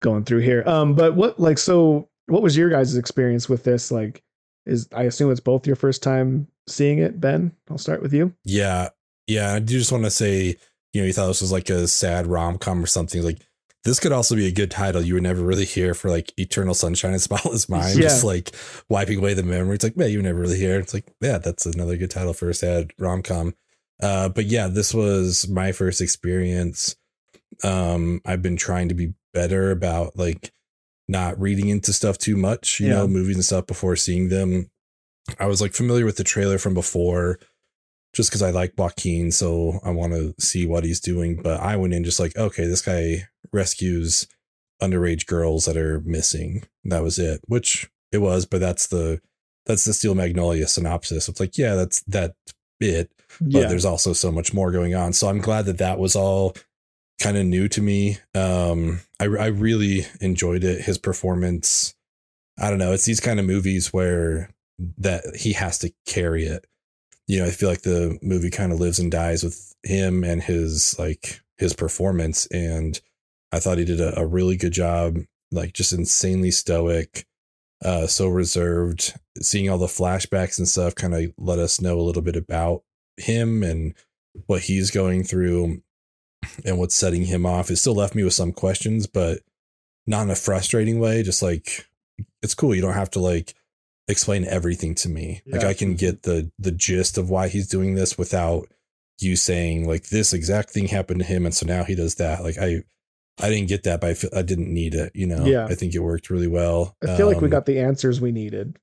going 0.01 0.23
through 0.25 0.39
here. 0.39 0.63
Um, 0.65 0.95
but 0.95 1.15
what 1.15 1.39
like 1.39 1.57
so 1.57 2.09
what 2.27 2.41
was 2.41 2.55
your 2.57 2.69
guys' 2.69 2.95
experience 2.95 3.49
with 3.49 3.63
this? 3.63 3.91
Like 3.91 4.23
is 4.65 4.87
I 4.93 5.03
assume 5.03 5.31
it's 5.31 5.39
both 5.39 5.67
your 5.67 5.75
first 5.75 6.03
time 6.03 6.47
seeing 6.67 6.99
it, 6.99 7.19
Ben? 7.19 7.51
I'll 7.69 7.77
start 7.77 8.01
with 8.01 8.13
you. 8.13 8.33
Yeah. 8.43 8.89
Yeah. 9.27 9.53
I 9.53 9.59
do 9.59 9.77
just 9.77 9.91
want 9.91 10.03
to 10.05 10.11
say, 10.11 10.57
you 10.93 11.01
know, 11.01 11.07
you 11.07 11.13
thought 11.13 11.27
this 11.27 11.41
was 11.41 11.51
like 11.51 11.69
a 11.69 11.87
sad 11.87 12.27
rom 12.27 12.57
com 12.57 12.83
or 12.83 12.87
something. 12.87 13.21
Like, 13.23 13.39
this 13.83 13.99
could 13.99 14.11
also 14.11 14.35
be 14.35 14.47
a 14.47 14.51
good 14.51 14.71
title. 14.71 15.01
You 15.01 15.15
would 15.15 15.23
never 15.23 15.41
really 15.43 15.65
hear 15.65 15.93
for 15.93 16.09
like 16.09 16.31
Eternal 16.39 16.73
Sunshine 16.73 17.11
and 17.13 17.21
Spotless 17.21 17.67
Mind, 17.69 17.95
Yeah. 17.95 18.01
just 18.03 18.23
like 18.23 18.51
wiping 18.89 19.17
away 19.19 19.33
the 19.33 19.43
memory. 19.43 19.75
It's 19.75 19.83
like, 19.83 19.97
man, 19.97 20.09
you 20.11 20.21
never 20.21 20.39
really 20.39 20.57
hear. 20.57 20.79
It's 20.79 20.93
like, 20.93 21.11
yeah, 21.21 21.37
that's 21.37 21.65
another 21.65 21.97
good 21.97 22.11
title 22.11 22.33
for 22.33 22.49
a 22.49 22.53
sad 22.53 22.91
rom 22.97 23.21
com. 23.23 23.55
Uh, 24.01 24.29
but 24.29 24.45
yeah, 24.45 24.67
this 24.67 24.93
was 24.93 25.47
my 25.49 25.71
first 25.71 26.01
experience. 26.01 26.95
Um, 27.63 28.21
I've 28.25 28.41
been 28.41 28.57
trying 28.57 28.89
to 28.89 28.95
be 28.95 29.13
better 29.33 29.71
about 29.71 30.17
like 30.17 30.51
not 31.07 31.39
reading 31.39 31.67
into 31.69 31.91
stuff 31.93 32.17
too 32.17 32.35
much, 32.37 32.79
you 32.79 32.87
Yeah. 32.87 32.93
know, 32.95 33.07
movies 33.07 33.35
and 33.35 33.45
stuff 33.45 33.67
before 33.67 33.95
seeing 33.95 34.29
them. 34.29 34.69
I 35.39 35.45
was 35.45 35.61
like 35.61 35.73
familiar 35.73 36.05
with 36.05 36.17
the 36.17 36.23
trailer 36.23 36.57
from 36.57 36.73
before 36.73 37.39
just 38.13 38.29
because 38.29 38.41
I 38.41 38.51
like 38.51 38.73
Joaquin, 38.77 39.31
so 39.31 39.79
I 39.83 39.89
want 39.91 40.13
to 40.13 40.35
see 40.39 40.65
what 40.65 40.83
he's 40.83 40.99
doing. 40.99 41.41
But 41.41 41.59
I 41.59 41.75
went 41.77 41.93
in 41.93 42.03
just 42.03 42.19
like, 42.19 42.35
okay, 42.37 42.65
this 42.65 42.81
guy 42.81 43.27
rescues 43.53 44.27
underage 44.81 45.25
girls 45.25 45.65
that 45.65 45.77
are 45.77 46.01
missing. 46.01 46.63
That 46.83 47.03
was 47.03 47.19
it, 47.19 47.41
which 47.47 47.89
it 48.11 48.17
was, 48.17 48.45
but 48.45 48.59
that's 48.59 48.87
the 48.87 49.21
that's 49.65 49.85
the 49.85 49.93
Steel 49.93 50.15
Magnolia 50.15 50.67
synopsis. 50.67 51.29
It's 51.29 51.39
like, 51.39 51.57
yeah, 51.57 51.75
that's 51.75 52.01
that 52.03 52.35
it, 52.79 53.11
but 53.39 53.69
there's 53.69 53.85
also 53.85 54.11
so 54.11 54.31
much 54.31 54.53
more 54.53 54.71
going 54.71 54.93
on. 54.93 55.13
So 55.13 55.29
I'm 55.29 55.39
glad 55.39 55.65
that 55.65 55.77
that 55.77 55.99
was 55.99 56.15
all 56.15 56.55
kind 57.21 57.37
of 57.37 57.45
new 57.45 57.69
to 57.69 57.81
me. 57.81 58.17
Um, 58.35 58.99
I 59.19 59.25
I 59.25 59.47
really 59.47 60.05
enjoyed 60.19 60.63
it. 60.63 60.81
His 60.81 60.97
performance. 60.97 61.95
I 62.59 62.69
don't 62.69 62.79
know. 62.79 62.91
It's 62.91 63.05
these 63.05 63.21
kind 63.21 63.39
of 63.39 63.45
movies 63.45 63.93
where 63.93 64.49
that 64.97 65.35
he 65.35 65.53
has 65.53 65.79
to 65.79 65.93
carry 66.05 66.45
it 66.45 66.67
you 67.27 67.39
know, 67.39 67.45
I 67.45 67.51
feel 67.51 67.69
like 67.69 67.81
the 67.81 68.17
movie 68.21 68.49
kind 68.49 68.71
of 68.71 68.79
lives 68.79 68.99
and 68.99 69.11
dies 69.11 69.43
with 69.43 69.75
him 69.83 70.23
and 70.23 70.41
his 70.41 70.97
like 70.99 71.41
his 71.57 71.73
performance. 71.73 72.45
And 72.47 72.99
I 73.53 73.59
thought 73.59 73.77
he 73.77 73.85
did 73.85 74.01
a, 74.01 74.19
a 74.19 74.25
really 74.25 74.57
good 74.57 74.73
job, 74.73 75.19
like 75.51 75.73
just 75.73 75.93
insanely 75.93 76.49
stoic, 76.49 77.27
uh, 77.85 78.07
so 78.07 78.27
reserved. 78.27 79.13
Seeing 79.39 79.69
all 79.69 79.77
the 79.77 79.85
flashbacks 79.85 80.57
and 80.57 80.67
stuff 80.67 80.95
kind 80.95 81.13
of 81.13 81.33
let 81.37 81.59
us 81.59 81.79
know 81.79 81.99
a 81.99 82.01
little 82.01 82.23
bit 82.23 82.35
about 82.35 82.81
him 83.17 83.61
and 83.61 83.93
what 84.47 84.63
he's 84.63 84.89
going 84.89 85.23
through 85.23 85.83
and 86.65 86.79
what's 86.79 86.95
setting 86.95 87.25
him 87.25 87.45
off. 87.45 87.69
It 87.69 87.77
still 87.77 87.93
left 87.93 88.15
me 88.15 88.23
with 88.23 88.33
some 88.33 88.53
questions, 88.53 89.05
but 89.05 89.41
not 90.07 90.23
in 90.23 90.31
a 90.31 90.35
frustrating 90.35 90.99
way. 90.99 91.21
Just 91.21 91.43
like 91.43 91.87
it's 92.41 92.55
cool. 92.55 92.73
You 92.73 92.81
don't 92.81 92.93
have 92.93 93.11
to 93.11 93.19
like 93.19 93.53
explain 94.07 94.45
everything 94.45 94.95
to 94.95 95.09
me. 95.09 95.43
Like 95.45 95.63
I 95.63 95.73
can 95.75 95.93
get 95.93 96.23
the 96.23 96.51
the 96.57 96.71
gist 96.71 97.19
of 97.19 97.29
why 97.29 97.49
he's 97.49 97.67
doing 97.67 97.93
this 97.93 98.17
without 98.17 98.67
you 99.19 99.35
saying 99.35 99.87
like 99.87 100.09
this 100.09 100.33
exact 100.33 100.71
thing 100.71 100.87
happened 100.87 101.19
to 101.19 101.25
him 101.25 101.45
and 101.45 101.53
so 101.53 101.67
now 101.67 101.83
he 101.83 101.93
does 101.93 102.15
that. 102.15 102.43
Like 102.43 102.57
I 102.57 102.83
I 103.41 103.49
didn't 103.49 103.67
get 103.67 103.83
that, 103.83 103.99
but 104.01 104.11
I 104.11 104.13
feel 104.13 104.29
I 104.35 104.41
didn't 104.43 104.71
need 104.73 104.93
it, 104.93 105.11
you 105.15 105.25
know. 105.25 105.45
Yeah. 105.45 105.65
I 105.65 105.75
think 105.75 105.93
it 105.95 105.99
worked 105.99 106.29
really 106.29 106.47
well. 106.47 106.95
I 107.03 107.17
feel 107.17 107.27
like 107.27 107.41
we 107.41 107.45
Um, 107.45 107.51
got 107.51 107.65
the 107.65 107.79
answers 107.79 108.21
we 108.21 108.31
needed. 108.31 108.77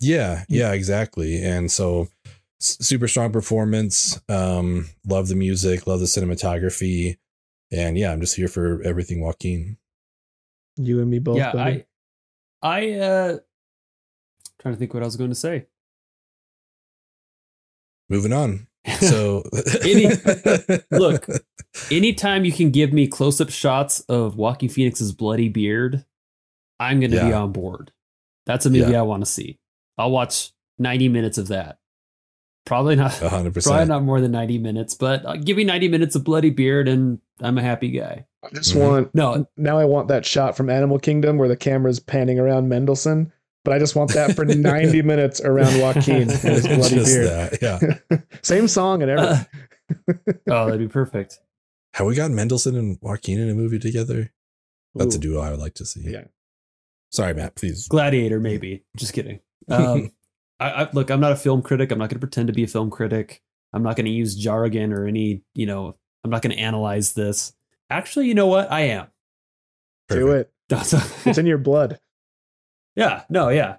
Yeah, 0.00 0.44
yeah, 0.48 0.72
exactly. 0.72 1.42
And 1.42 1.70
so 1.70 2.08
s- 2.60 2.76
super 2.80 3.08
strong 3.08 3.32
performance. 3.32 4.20
Um, 4.28 4.88
love 5.06 5.28
the 5.28 5.36
music, 5.36 5.86
love 5.86 6.00
the 6.00 6.06
cinematography. 6.06 7.16
And 7.70 7.96
yeah, 7.96 8.12
I'm 8.12 8.20
just 8.20 8.36
here 8.36 8.48
for 8.48 8.82
everything 8.82 9.20
Joaquin. 9.20 9.78
You 10.76 11.00
and 11.00 11.10
me 11.10 11.18
both. 11.18 11.38
yeah, 11.38 11.52
buddy. 11.52 11.84
I, 12.62 12.80
I, 12.80 12.92
uh, 12.98 13.38
trying 14.58 14.74
to 14.74 14.78
think 14.78 14.92
what 14.92 15.02
I 15.02 15.06
was 15.06 15.16
going 15.16 15.30
to 15.30 15.36
say. 15.36 15.66
Moving 18.08 18.32
on. 18.32 18.66
So 19.00 19.42
Any- 19.84 20.08
look. 20.90 21.26
Anytime 21.90 22.44
you 22.44 22.52
can 22.52 22.70
give 22.70 22.92
me 22.92 23.06
close 23.06 23.40
up 23.40 23.48
shots 23.50 24.00
of 24.00 24.36
Joaquin 24.36 24.68
Phoenix's 24.68 25.12
bloody 25.12 25.48
beard, 25.48 26.04
I'm 26.78 27.00
going 27.00 27.12
to 27.12 27.24
be 27.24 27.32
on 27.32 27.50
board. 27.52 27.92
That's 28.44 28.66
a 28.66 28.70
movie 28.70 28.90
Yeah. 28.92 28.98
I 29.00 29.02
want 29.02 29.24
to 29.24 29.30
see. 29.30 29.58
I'll 29.96 30.10
watch 30.10 30.52
90 30.78 31.08
minutes 31.08 31.38
of 31.38 31.48
that. 31.48 31.78
Probably 32.66 32.94
not. 32.94 33.12
100%. 33.12 33.64
Probably 33.64 33.86
not 33.86 34.02
more 34.02 34.20
than 34.20 34.32
90 34.32 34.58
minutes, 34.58 34.94
but 34.94 35.24
uh, 35.24 35.36
give 35.36 35.56
me 35.56 35.64
90 35.64 35.88
minutes 35.88 36.14
of 36.14 36.24
bloody 36.24 36.50
beard 36.50 36.88
and 36.88 37.18
I'm 37.40 37.56
a 37.58 37.62
happy 37.62 37.90
guy. 37.90 38.26
I 38.44 38.48
just 38.54 38.74
Mhm. 38.74 38.80
want 38.80 39.14
No, 39.14 39.46
now 39.56 39.78
I 39.78 39.84
want 39.84 40.08
that 40.08 40.26
shot 40.26 40.56
from 40.56 40.68
Animal 40.68 40.98
Kingdom 40.98 41.38
where 41.38 41.48
the 41.48 41.56
camera's 41.56 42.00
panning 42.00 42.38
around 42.38 42.68
Mendelsohn, 42.68 43.32
but 43.64 43.72
I 43.74 43.78
just 43.78 43.94
want 43.94 44.12
that 44.14 44.34
for 44.34 44.44
90 44.46 45.02
minutes 45.02 45.40
around 45.40 45.80
Joaquin 45.80 46.22
and 46.22 46.30
his 46.30 46.66
bloody 46.66 46.96
Just 46.96 47.06
beard. 47.14 47.26
that, 47.28 47.58
yeah. 48.10 48.18
Same 48.42 48.68
song 48.68 49.02
and 49.02 49.10
everything. 49.10 49.46
oh, 50.48 50.66
that'd 50.66 50.80
be 50.80 50.88
perfect. 50.88 51.38
Have 51.94 52.06
we 52.06 52.14
got 52.14 52.30
Mendelsohn 52.30 52.76
and 52.76 52.98
Joaquin 53.00 53.38
in 53.38 53.50
a 53.50 53.54
movie 53.54 53.78
together? 53.78 54.32
That's 54.94 55.14
a 55.14 55.18
duo 55.18 55.40
I 55.40 55.50
would 55.50 55.60
like 55.60 55.74
to 55.74 55.86
see. 55.86 56.02
Yeah. 56.10 56.24
Sorry, 57.10 57.34
Matt. 57.34 57.54
Please. 57.56 57.88
Gladiator, 57.88 58.40
maybe. 58.40 58.84
Just 58.96 59.12
kidding. 59.12 59.40
Um, 59.68 60.12
I, 60.58 60.70
I 60.84 60.90
look. 60.92 61.10
I'm 61.10 61.20
not 61.20 61.32
a 61.32 61.36
film 61.36 61.62
critic. 61.62 61.90
I'm 61.90 61.98
not 61.98 62.08
going 62.08 62.16
to 62.20 62.26
pretend 62.26 62.48
to 62.48 62.52
be 62.54 62.62
a 62.64 62.66
film 62.66 62.90
critic. 62.90 63.42
I'm 63.72 63.82
not 63.82 63.96
going 63.96 64.06
to 64.06 64.12
use 64.12 64.34
jargon 64.34 64.92
or 64.92 65.06
any. 65.06 65.42
You 65.54 65.66
know, 65.66 65.96
I'm 66.24 66.30
not 66.30 66.42
going 66.42 66.54
to 66.54 66.60
analyze 66.62 67.12
this. 67.12 67.52
Actually, 67.90 68.28
you 68.28 68.34
know 68.34 68.46
what? 68.46 68.70
I 68.72 68.82
am. 68.82 69.06
Do 70.08 70.32
it. 70.32 70.50
It's 70.70 71.38
in 71.38 71.46
your 71.46 71.58
blood. 71.58 72.00
Yeah. 72.96 73.22
No. 73.30 73.48
Yeah. 73.48 73.76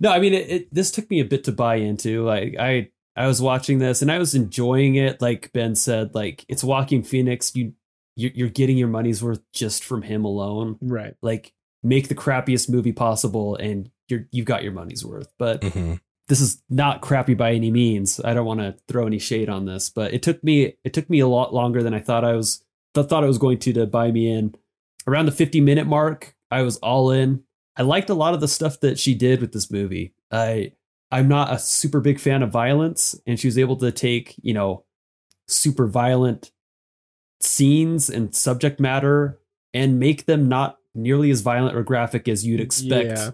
No. 0.00 0.10
I 0.10 0.18
mean, 0.20 0.32
it, 0.34 0.50
it. 0.50 0.74
This 0.74 0.90
took 0.90 1.08
me 1.10 1.20
a 1.20 1.24
bit 1.24 1.44
to 1.44 1.52
buy 1.52 1.76
into. 1.76 2.24
Like, 2.24 2.56
I. 2.58 2.90
I 3.14 3.26
was 3.26 3.42
watching 3.42 3.78
this 3.78 4.00
and 4.00 4.10
I 4.10 4.18
was 4.18 4.34
enjoying 4.34 4.94
it. 4.94 5.20
Like 5.20 5.52
Ben 5.52 5.74
said, 5.74 6.14
like 6.14 6.46
it's 6.48 6.64
Joaquin 6.64 7.02
Phoenix. 7.02 7.54
You, 7.54 7.74
you 8.16 8.30
you're 8.34 8.48
getting 8.48 8.78
your 8.78 8.88
money's 8.88 9.22
worth 9.22 9.42
just 9.52 9.84
from 9.84 10.00
him 10.00 10.24
alone. 10.24 10.78
Right. 10.80 11.14
Like, 11.20 11.52
make 11.82 12.08
the 12.08 12.14
crappiest 12.14 12.70
movie 12.70 12.92
possible, 12.94 13.54
and 13.56 13.90
you're 14.08 14.26
you've 14.32 14.46
got 14.46 14.62
your 14.62 14.72
money's 14.72 15.04
worth. 15.04 15.30
But 15.38 15.60
Mhm. 15.60 16.00
this 16.28 16.40
is 16.40 16.62
not 16.70 17.02
crappy 17.02 17.34
by 17.34 17.52
any 17.52 17.70
means. 17.70 18.18
I 18.24 18.32
don't 18.32 18.46
want 18.46 18.60
to 18.60 18.76
throw 18.88 19.06
any 19.06 19.18
shade 19.18 19.50
on 19.50 19.66
this, 19.66 19.90
but 19.90 20.14
it 20.14 20.22
took 20.22 20.42
me 20.42 20.78
it 20.82 20.94
took 20.94 21.10
me 21.10 21.20
a 21.20 21.28
lot 21.28 21.52
longer 21.52 21.82
than 21.82 21.92
I 21.92 22.00
thought 22.00 22.24
I 22.24 22.32
was 22.32 22.64
th- 22.94 23.08
thought 23.08 23.24
it 23.24 23.28
was 23.28 23.36
going 23.36 23.58
to 23.58 23.74
to 23.74 23.84
buy 23.86 24.10
me 24.10 24.26
in. 24.32 24.54
Around 25.06 25.26
the 25.26 25.32
50 25.32 25.60
minute 25.60 25.86
mark, 25.86 26.34
I 26.50 26.62
was 26.62 26.78
all 26.78 27.10
in. 27.10 27.42
I 27.76 27.82
liked 27.82 28.10
a 28.10 28.14
lot 28.14 28.34
of 28.34 28.40
the 28.40 28.48
stuff 28.48 28.80
that 28.80 28.98
she 28.98 29.14
did 29.14 29.40
with 29.40 29.52
this 29.52 29.70
movie. 29.70 30.14
I 30.30 30.72
I'm 31.10 31.28
not 31.28 31.52
a 31.52 31.58
super 31.58 32.00
big 32.00 32.18
fan 32.20 32.42
of 32.42 32.50
violence, 32.50 33.14
and 33.26 33.38
she 33.38 33.46
was 33.46 33.58
able 33.58 33.76
to 33.76 33.92
take, 33.92 34.34
you 34.42 34.54
know, 34.54 34.84
super 35.46 35.86
violent 35.86 36.52
scenes 37.40 38.08
and 38.08 38.34
subject 38.34 38.80
matter 38.80 39.38
and 39.74 39.98
make 39.98 40.26
them 40.26 40.48
not 40.48 40.78
nearly 40.94 41.30
as 41.30 41.40
violent 41.40 41.76
or 41.76 41.82
graphic 41.82 42.28
as 42.28 42.46
you'd 42.46 42.60
expect 42.60 43.18
Yeah. 43.18 43.30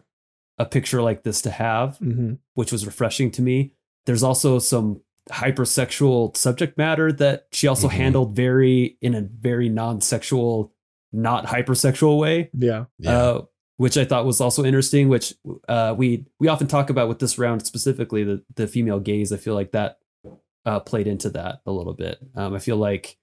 a 0.58 0.64
picture 0.64 1.02
like 1.02 1.22
this 1.24 1.42
to 1.42 1.50
have 1.50 1.98
hmm 1.98 2.34
which 2.54 2.72
was 2.72 2.86
refreshing 2.86 3.30
to 3.32 3.42
me. 3.42 3.72
There's 4.06 4.22
also 4.24 4.58
some 4.58 5.00
hypersexual 5.30 6.36
subject 6.36 6.76
matter 6.78 7.12
that 7.12 7.46
she 7.52 7.68
also 7.68 7.86
Mhm. 7.88 7.92
handled 7.92 8.34
very 8.36 8.96
in 9.00 9.14
a 9.14 9.20
very 9.22 9.68
non-sexual, 9.68 10.72
not 11.12 11.44
hypersexual 11.46 12.18
way, 12.18 12.50
Yeah. 12.58 12.86
Yeah. 12.98 13.16
uh, 13.18 13.42
which 13.78 13.96
I 13.96 14.04
thought 14.04 14.26
was 14.26 14.40
also 14.40 14.64
interesting. 14.64 15.08
Which 15.08 15.34
uh, 15.68 15.94
we 15.96 16.26
we 16.38 16.46
often 16.48 16.66
talk 16.66 16.90
about 16.90 17.08
with 17.08 17.18
this 17.18 17.38
round 17.38 17.64
specifically 17.66 18.22
the 18.24 18.44
the 18.54 18.66
female 18.68 19.00
gaze. 19.00 19.32
I 19.32 19.38
feel 19.38 19.54
like 19.54 19.72
that 19.72 19.98
uh, 20.66 20.80
played 20.80 21.06
into 21.06 21.30
that 21.30 21.62
a 21.66 21.72
little 21.72 21.94
bit. 21.94 22.18
Um, 22.36 22.54
I 22.54 22.58
feel 22.58 22.76
like 22.76 23.16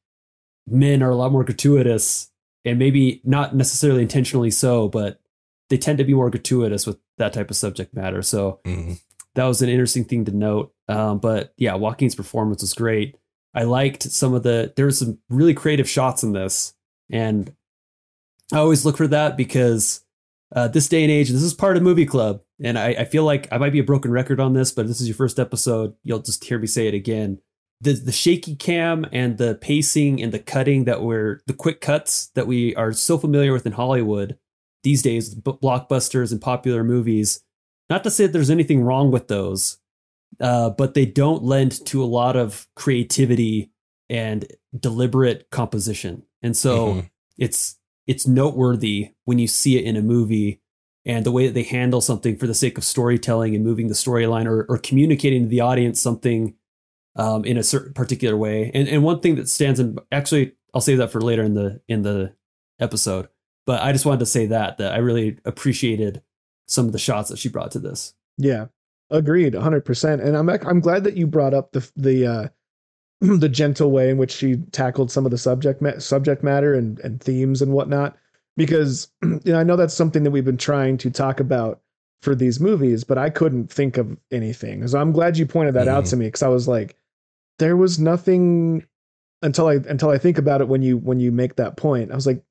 men 0.67 1.03
are 1.03 1.11
a 1.11 1.15
lot 1.15 1.31
more 1.31 1.43
gratuitous 1.43 2.31
and 2.63 2.79
maybe 2.79 3.21
not 3.23 3.55
necessarily 3.55 4.01
intentionally 4.01 4.49
so, 4.49 4.87
but 4.89 5.19
they 5.69 5.77
tend 5.77 5.99
to 5.99 6.03
be 6.03 6.13
more 6.15 6.31
gratuitous 6.31 6.87
with 6.87 6.97
that 7.19 7.33
type 7.33 7.51
of 7.51 7.55
subject 7.55 7.93
matter. 7.93 8.21
So 8.23 8.59
Mhm. 8.65 8.99
that 9.35 9.45
was 9.45 9.61
an 9.61 9.69
interesting 9.69 10.05
thing 10.05 10.25
to 10.25 10.31
note. 10.31 10.73
Um, 10.87 11.19
but 11.19 11.53
yeah, 11.57 11.75
Joaquin's 11.75 12.15
performance 12.15 12.61
was 12.61 12.73
great. 12.73 13.15
I 13.53 13.63
liked 13.63 14.03
some 14.03 14.33
of 14.33 14.43
the 14.43 14.73
there 14.75 14.85
were 14.85 14.91
some 14.91 15.19
really 15.29 15.53
creative 15.53 15.87
shots 15.89 16.23
in 16.23 16.31
this, 16.33 16.73
and 17.11 17.53
I 18.51 18.57
always 18.57 18.85
look 18.85 18.97
for 18.97 19.07
that 19.07 19.37
because 19.37 20.01
uh, 20.55 20.67
this 20.69 20.87
day 20.87 21.03
and 21.03 21.11
age, 21.11 21.29
this 21.29 21.43
is 21.43 21.53
part 21.53 21.77
of 21.77 21.83
movie 21.83 22.05
club, 22.05 22.41
and 22.63 22.79
I, 22.79 22.87
I 22.89 23.05
feel 23.05 23.23
like 23.25 23.47
I 23.51 23.57
might 23.57 23.73
be 23.73 23.79
a 23.79 23.83
broken 23.83 24.11
record 24.11 24.39
on 24.39 24.53
this, 24.53 24.71
but 24.71 24.83
if 24.83 24.87
this 24.87 25.01
is 25.01 25.07
your 25.07 25.15
first 25.17 25.37
episode, 25.39 25.93
you'll 26.03 26.19
just 26.19 26.43
hear 26.45 26.57
me 26.57 26.67
say 26.67 26.87
it 26.87 26.93
again. 26.93 27.39
The 27.81 27.93
the 27.93 28.11
shaky 28.13 28.55
cam 28.55 29.05
and 29.11 29.37
the 29.37 29.55
pacing 29.55 30.21
and 30.23 30.31
the 30.31 30.39
cutting 30.39 30.85
that 30.85 31.01
we're 31.01 31.41
the 31.45 31.53
quick 31.53 31.81
cuts 31.81 32.27
that 32.35 32.47
we 32.47 32.73
are 32.75 32.93
so 32.93 33.17
familiar 33.17 33.51
with 33.51 33.65
in 33.65 33.73
Hollywood 33.73 34.37
these 34.83 35.01
days, 35.01 35.35
b- 35.35 35.51
blockbusters 35.61 36.31
and 36.31 36.39
popular 36.41 36.83
movies. 36.83 37.41
Not 37.89 38.03
to 38.05 38.11
say 38.11 38.25
that 38.25 38.31
there's 38.33 38.49
anything 38.49 38.81
wrong 38.81 39.11
with 39.11 39.27
those, 39.27 39.77
uh, 40.39 40.69
but 40.69 40.93
they 40.93 41.05
don't 41.05 41.43
lend 41.43 41.85
to 41.87 42.01
a 42.01 42.05
lot 42.05 42.35
of 42.37 42.67
creativity 42.75 43.71
and 44.09 44.45
deliberate 44.79 45.49
composition. 45.51 46.23
And 46.41 46.55
so 46.55 46.93
Mhm. 46.93 47.09
it's 47.37 47.75
it's 48.07 48.27
noteworthy 48.27 49.11
when 49.25 49.39
you 49.39 49.47
see 49.47 49.77
it 49.77 49.85
in 49.85 49.95
a 49.95 50.01
movie 50.01 50.61
and 51.05 51.25
the 51.25 51.31
way 51.31 51.47
that 51.47 51.53
they 51.53 51.63
handle 51.63 52.01
something 52.01 52.35
for 52.35 52.47
the 52.47 52.53
sake 52.53 52.77
of 52.77 52.83
storytelling 52.83 53.55
and 53.55 53.63
moving 53.63 53.87
the 53.87 53.93
storyline 53.93 54.45
or, 54.45 54.65
or 54.67 54.77
communicating 54.77 55.43
to 55.43 55.49
the 55.49 55.61
audience 55.61 56.01
something 56.01 56.55
um, 57.15 57.45
in 57.45 57.57
a 57.57 57.63
certain 57.63 57.93
particular 57.93 58.35
way. 58.35 58.71
And 58.73 58.87
and 58.87 59.03
one 59.03 59.19
thing 59.19 59.35
that 59.35 59.49
stands 59.49 59.79
in 59.79 59.97
actually 60.11 60.53
I'll 60.73 60.81
save 60.81 60.97
that 60.97 61.11
for 61.11 61.21
later 61.21 61.43
in 61.43 61.53
the 61.53 61.81
in 61.87 62.01
the 62.01 62.33
episode. 62.79 63.29
But 63.65 63.81
I 63.81 63.91
just 63.91 64.05
wanted 64.05 64.19
to 64.19 64.25
say 64.25 64.47
that 64.47 64.77
that 64.77 64.93
I 64.93 64.97
really 64.97 65.39
appreciated 65.45 66.21
some 66.67 66.85
of 66.85 66.91
the 66.91 66.99
shots 66.99 67.29
that 67.29 67.39
she 67.39 67.49
brought 67.49 67.71
to 67.71 67.79
this. 67.79 68.13
Yeah. 68.37 68.65
Agreed, 69.11 69.53
100%. 69.53 70.25
And 70.25 70.35
I'm 70.35 70.49
I'm 70.49 70.79
glad 70.79 71.03
that 71.03 71.15
you 71.15 71.27
brought 71.27 71.53
up 71.53 71.71
the 71.71 71.89
the 71.95 72.25
uh 72.25 72.47
the 73.39 73.49
gentle 73.49 73.91
way 73.91 74.09
in 74.09 74.17
which 74.17 74.31
she 74.31 74.57
tackled 74.71 75.11
some 75.11 75.25
of 75.25 75.31
the 75.31 75.37
subject 75.37 75.81
ma- 75.81 75.99
subject 75.99 76.43
matter 76.43 76.73
and 76.73 76.99
and 76.99 77.21
themes 77.21 77.61
and 77.61 77.71
whatnot 77.73 78.17
because 78.57 79.09
you 79.23 79.39
know 79.45 79.59
I 79.59 79.63
know 79.63 79.75
that's 79.75 79.93
something 79.93 80.23
that 80.23 80.31
we've 80.31 80.45
been 80.45 80.57
trying 80.57 80.97
to 80.99 81.09
talk 81.11 81.39
about 81.39 81.81
for 82.21 82.33
these 82.33 82.59
movies, 82.59 83.03
but 83.03 83.17
I 83.19 83.29
couldn't 83.29 83.71
think 83.71 83.97
of 83.97 84.17
anything. 84.31 84.87
So 84.87 84.99
I'm 84.99 85.11
glad 85.11 85.37
you 85.37 85.45
pointed 85.45 85.75
that 85.75 85.87
out 85.87 86.05
Mhm. 86.05 86.09
to 86.11 86.15
me 86.15 86.31
cuz 86.31 86.41
I 86.43 86.47
was 86.47 86.67
like 86.67 86.95
there 87.59 87.77
was 87.77 87.99
nothing 87.99 88.85
until 89.41 89.67
I 89.67 89.75
until 89.75 90.09
I 90.09 90.17
think 90.17 90.37
about 90.37 90.61
it 90.61 90.67
when 90.67 90.81
you 90.81 90.97
when 90.97 91.19
you 91.19 91.31
make 91.31 91.55
that 91.57 91.77
point. 91.77 92.11
I 92.11 92.15
was 92.15 92.25
like 92.27 92.41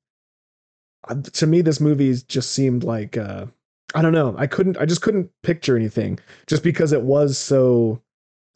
uh, 1.07 1.15
to 1.21 1.47
me 1.47 1.61
this 1.61 1.79
movie 1.79 2.13
just 2.27 2.51
seemed 2.51 2.83
like 2.83 3.17
uh 3.17 3.45
I 3.93 4.01
don't 4.01 4.13
know. 4.13 4.35
I 4.37 4.47
couldn't 4.47 4.77
I 4.77 4.85
just 4.85 5.01
couldn't 5.01 5.29
picture 5.43 5.75
anything 5.75 6.19
just 6.47 6.63
because 6.63 6.91
it 6.91 7.03
was 7.03 7.37
so 7.37 8.01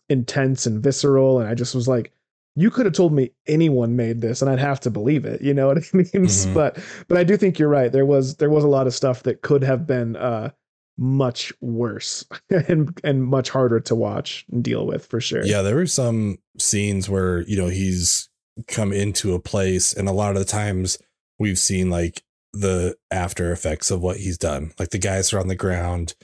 intense 0.10 0.66
and 0.66 0.82
visceral 0.84 1.40
and 1.40 1.48
I 1.48 1.54
just 1.54 1.76
was 1.76 1.88
like 1.88 2.12
you 2.56 2.70
could 2.70 2.86
have 2.86 2.96
told 2.96 3.14
me 3.14 3.32
anyone 3.48 3.96
made 3.96 4.20
this 4.22 4.42
and 4.42 4.52
I'd 4.52 4.60
have 4.60 4.82
to 4.82 4.90
believe 4.92 5.24
it. 5.24 5.42
You 5.42 5.54
know 5.54 5.68
what 5.68 5.78
I 5.94 5.98
mean? 5.98 6.06
Mhm. 6.08 6.54
But 6.54 6.78
but 7.08 7.18
I 7.18 7.24
do 7.24 7.38
think 7.38 7.58
you're 7.58 7.70
right. 7.70 7.92
There 7.92 8.06
was 8.06 8.36
there 8.38 8.50
was 8.50 8.64
a 8.64 8.68
lot 8.68 8.88
of 8.88 8.94
stuff 8.94 9.24
that 9.24 9.42
could 9.42 9.64
have 9.64 9.88
been 9.88 10.16
uh 10.16 10.50
much 10.98 11.54
worse 11.62 12.26
and 12.50 13.00
and 13.04 13.24
much 13.24 13.50
harder 13.50 13.80
to 13.80 13.96
watch 13.96 14.46
and 14.52 14.64
deal 14.64 14.86
with 14.86 15.06
for 15.06 15.22
sure. 15.22 15.46
Yeah, 15.46 15.62
there 15.62 15.76
were 15.76 15.86
some 15.86 16.40
scenes 16.58 17.08
where, 17.10 17.42
you 17.42 17.56
know, 17.56 17.70
he's 17.70 18.28
come 18.68 18.92
into 18.92 19.34
a 19.34 19.40
place 19.40 19.94
and 19.94 20.10
a 20.10 20.14
lot 20.14 20.32
of 20.32 20.40
the 20.40 20.44
times 20.46 20.98
we've 21.38 21.60
seen 21.60 21.90
like 21.90 22.24
the 22.52 22.98
after 23.12 23.54
effects 23.54 23.92
of 23.92 24.02
what 24.02 24.18
he's 24.18 24.38
done. 24.38 24.74
Like 24.78 24.90
the 24.90 24.98
guys 24.98 25.32
are 25.32 25.40
on 25.40 25.48
the 25.48 25.56
ground 25.56 26.16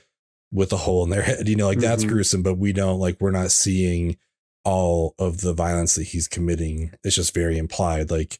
with 0.51 0.71
a 0.73 0.77
hole 0.77 1.03
in 1.03 1.09
their 1.09 1.21
head, 1.23 1.47
you 1.47 1.55
know, 1.55 1.67
like 1.67 1.79
that's 1.79 2.03
Mhm. 2.03 2.09
gruesome, 2.09 2.43
but 2.43 2.55
we 2.57 2.71
don't 2.73 2.99
like 2.99 3.17
we're 3.19 3.31
not 3.31 3.51
seeing 3.51 4.17
all 4.63 5.13
of 5.19 5.41
the 5.41 5.53
violence 5.53 5.95
that 5.95 6.03
he's 6.05 6.27
committing. 6.27 6.91
It's 7.03 7.15
just 7.15 7.33
very 7.33 7.57
implied 7.57 8.09
like 8.09 8.39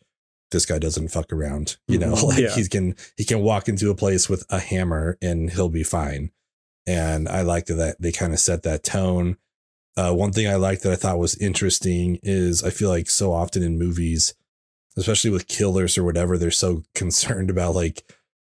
this 0.52 0.66
guy 0.66 0.80
doesn't 0.80 1.10
fuck 1.10 1.32
around, 1.34 1.78
you 1.88 1.98
know, 2.00 2.14
Mhm. 2.16 2.24
like 2.24 2.40
Yeah. 2.40 2.56
he 2.56 2.68
can 2.68 2.96
he 3.18 3.24
can 3.26 3.42
walk 3.42 3.68
into 3.70 3.90
a 3.90 3.96
place 3.96 4.30
with 4.30 4.44
a 4.50 4.60
hammer 4.60 5.18
and 5.22 5.52
he'll 5.52 5.70
be 5.70 5.84
fine. 5.84 6.32
And 6.88 7.28
I 7.28 7.42
like 7.42 7.66
that 7.68 7.98
they 8.00 8.12
kind 8.12 8.34
of 8.34 8.40
set 8.40 8.64
that 8.64 8.84
tone. 8.84 9.38
Uh, 9.98 10.14
one 10.14 10.32
thing 10.34 10.48
I 10.48 10.56
liked 10.56 10.84
that 10.84 10.92
I 10.92 10.96
thought 10.98 11.20
was 11.20 11.36
interesting 11.38 12.20
is 12.22 12.64
I 12.64 12.70
feel 12.70 12.90
like 12.90 13.10
so 13.10 13.32
often 13.32 13.64
in 13.64 13.80
movies, 13.80 14.34
especially 14.98 15.30
with 15.32 15.48
killers 15.48 15.98
or 15.98 16.04
whatever, 16.04 16.38
they're 16.38 16.52
so 16.52 16.84
concerned 16.96 17.50
about 17.50 17.76
like 17.76 18.04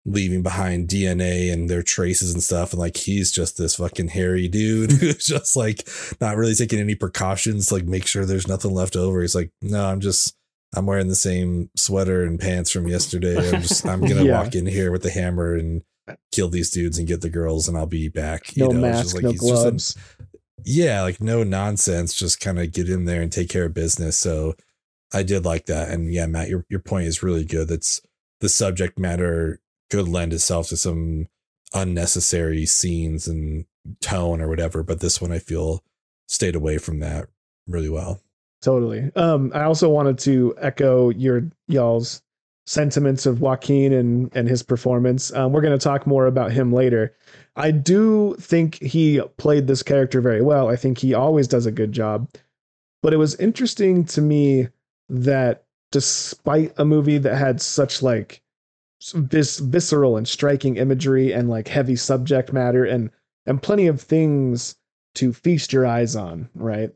leaving 0.08 0.42
behind 0.42 0.88
DNA 0.88 1.52
and 1.52 1.68
their 1.68 1.82
traces 1.82 2.32
and 2.32 2.42
stuff. 2.42 2.72
And 2.72 2.78
like 2.80 2.96
he's 2.96 3.32
just 3.32 3.58
this 3.58 3.74
fucking 3.76 4.08
hairy 4.08 4.46
dude 4.48 4.92
who's 5.00 5.26
just 5.26 5.56
like 5.56 5.88
not 6.20 6.36
really 6.36 6.54
taking 6.54 6.78
any 6.78 6.94
precautions, 6.94 7.66
to, 7.66 7.74
like 7.74 7.84
make 7.84 8.06
sure 8.06 8.24
there's 8.24 8.48
nothing 8.48 8.72
left 8.72 8.94
over. 8.96 9.20
He's 9.20 9.34
like, 9.34 9.50
no, 9.60 9.84
I'm 9.84 10.00
just 10.00 10.34
I'm 10.76 10.86
wearing 10.86 11.08
the 11.08 11.14
same 11.16 11.70
sweater 11.76 12.22
and 12.24 12.38
pants 12.38 12.70
from 12.70 12.86
yesterday. 12.88 13.36
I'm 13.36 13.62
just 13.62 13.84
I'm 13.84 14.00
gonna 14.00 14.24
Yeah. 14.26 14.42
walk 14.42 14.54
in 14.54 14.66
here 14.66 14.92
with 14.92 15.02
the 15.02 15.10
hammer 15.10 15.54
and 15.56 15.82
kill 16.30 16.48
these 16.48 16.70
dudes 16.70 16.98
and 16.98 17.08
get 17.08 17.20
the 17.20 17.28
girls 17.28 17.66
and 17.68 17.76
I'll 17.76 17.86
be 17.86 18.08
back. 18.08 18.56
No 18.56 18.68
know, 18.68 18.80
mask, 18.80 19.02
just 19.02 19.14
like 19.16 19.24
no 19.24 19.30
he's 19.32 19.40
just 19.40 19.50
a- 19.50 19.70
gloves. 19.70 19.96
yeah, 20.64 21.02
like 21.02 21.20
no 21.20 21.42
nonsense, 21.42 22.14
just 22.14 22.40
kind 22.40 22.58
of 22.60 22.70
get 22.72 22.88
in 22.88 23.06
there 23.06 23.22
and 23.22 23.32
take 23.32 23.48
care 23.48 23.64
of 23.64 23.74
business. 23.74 24.16
So 24.16 24.54
I 25.12 25.22
did 25.24 25.44
like 25.44 25.66
that. 25.66 25.90
And 25.90 26.12
yeah, 26.12 26.26
Matt, 26.26 26.48
your 26.48 26.64
your 26.68 26.80
point 26.80 27.06
is 27.06 27.22
really 27.24 27.44
good. 27.44 27.68
That's 27.68 28.00
the 28.40 28.48
subject 28.48 28.98
matter 28.98 29.60
could 29.90 30.08
lend 30.08 30.32
itself 30.32 30.68
to 30.68 30.76
some 30.76 31.28
unnecessary 31.74 32.66
scenes 32.66 33.26
and 33.26 33.66
tone 34.00 34.40
or 34.40 34.48
whatever, 34.48 34.82
but 34.82 35.00
this 35.00 35.20
one 35.20 35.32
I 35.32 35.38
feel 35.38 35.82
stayed 36.28 36.56
away 36.56 36.78
from 36.78 37.00
that 37.00 37.28
really 37.66 37.88
well. 37.88 38.20
Totally. 38.62 39.10
Um, 39.14 39.52
I 39.54 39.62
also 39.62 39.88
wanted 39.88 40.18
to 40.20 40.54
echo 40.60 41.10
your 41.10 41.48
y'all's 41.68 42.22
sentiments 42.66 43.26
of 43.26 43.40
Joaquin 43.40 43.92
and 43.92 44.30
and 44.34 44.48
his 44.48 44.62
performance. 44.62 45.32
Um, 45.32 45.52
we're 45.52 45.60
going 45.60 45.78
to 45.78 45.82
talk 45.82 46.06
more 46.06 46.26
about 46.26 46.52
him 46.52 46.72
later. 46.72 47.14
I 47.54 47.70
do 47.70 48.34
think 48.40 48.82
he 48.82 49.20
played 49.36 49.66
this 49.66 49.82
character 49.82 50.20
very 50.20 50.42
well. 50.42 50.68
I 50.68 50.76
think 50.76 50.98
he 50.98 51.14
always 51.14 51.46
does 51.46 51.66
a 51.66 51.72
good 51.72 51.92
job. 51.92 52.28
But 53.02 53.12
it 53.12 53.18
was 53.18 53.36
interesting 53.36 54.04
to 54.06 54.20
me 54.20 54.68
that 55.08 55.64
despite 55.92 56.72
a 56.76 56.84
movie 56.84 57.18
that 57.18 57.36
had 57.36 57.60
such 57.60 58.02
like 58.02 58.42
vis- 59.12 59.58
visceral 59.58 60.16
and 60.16 60.26
striking 60.26 60.76
imagery 60.76 61.32
and 61.32 61.48
like 61.48 61.68
heavy 61.68 61.96
subject 61.96 62.52
matter 62.52 62.84
and 62.84 63.10
and 63.46 63.62
plenty 63.62 63.86
of 63.86 64.00
things 64.00 64.76
to 65.14 65.32
feast 65.32 65.72
your 65.72 65.86
eyes 65.86 66.16
on, 66.16 66.48
right? 66.54 66.90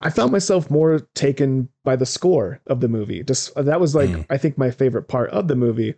I 0.00 0.10
found 0.10 0.30
myself 0.30 0.70
more 0.70 1.00
taken 1.14 1.68
by 1.82 1.96
the 1.96 2.06
score 2.06 2.60
of 2.66 2.80
the 2.80 2.88
movie. 2.88 3.22
Just 3.22 3.54
that 3.56 3.80
was 3.80 3.94
like 3.94 4.10
Mm. 4.10 4.26
I 4.30 4.36
think 4.36 4.56
my 4.58 4.70
favorite 4.70 5.08
part 5.08 5.30
of 5.30 5.48
the 5.48 5.56
movie, 5.56 5.94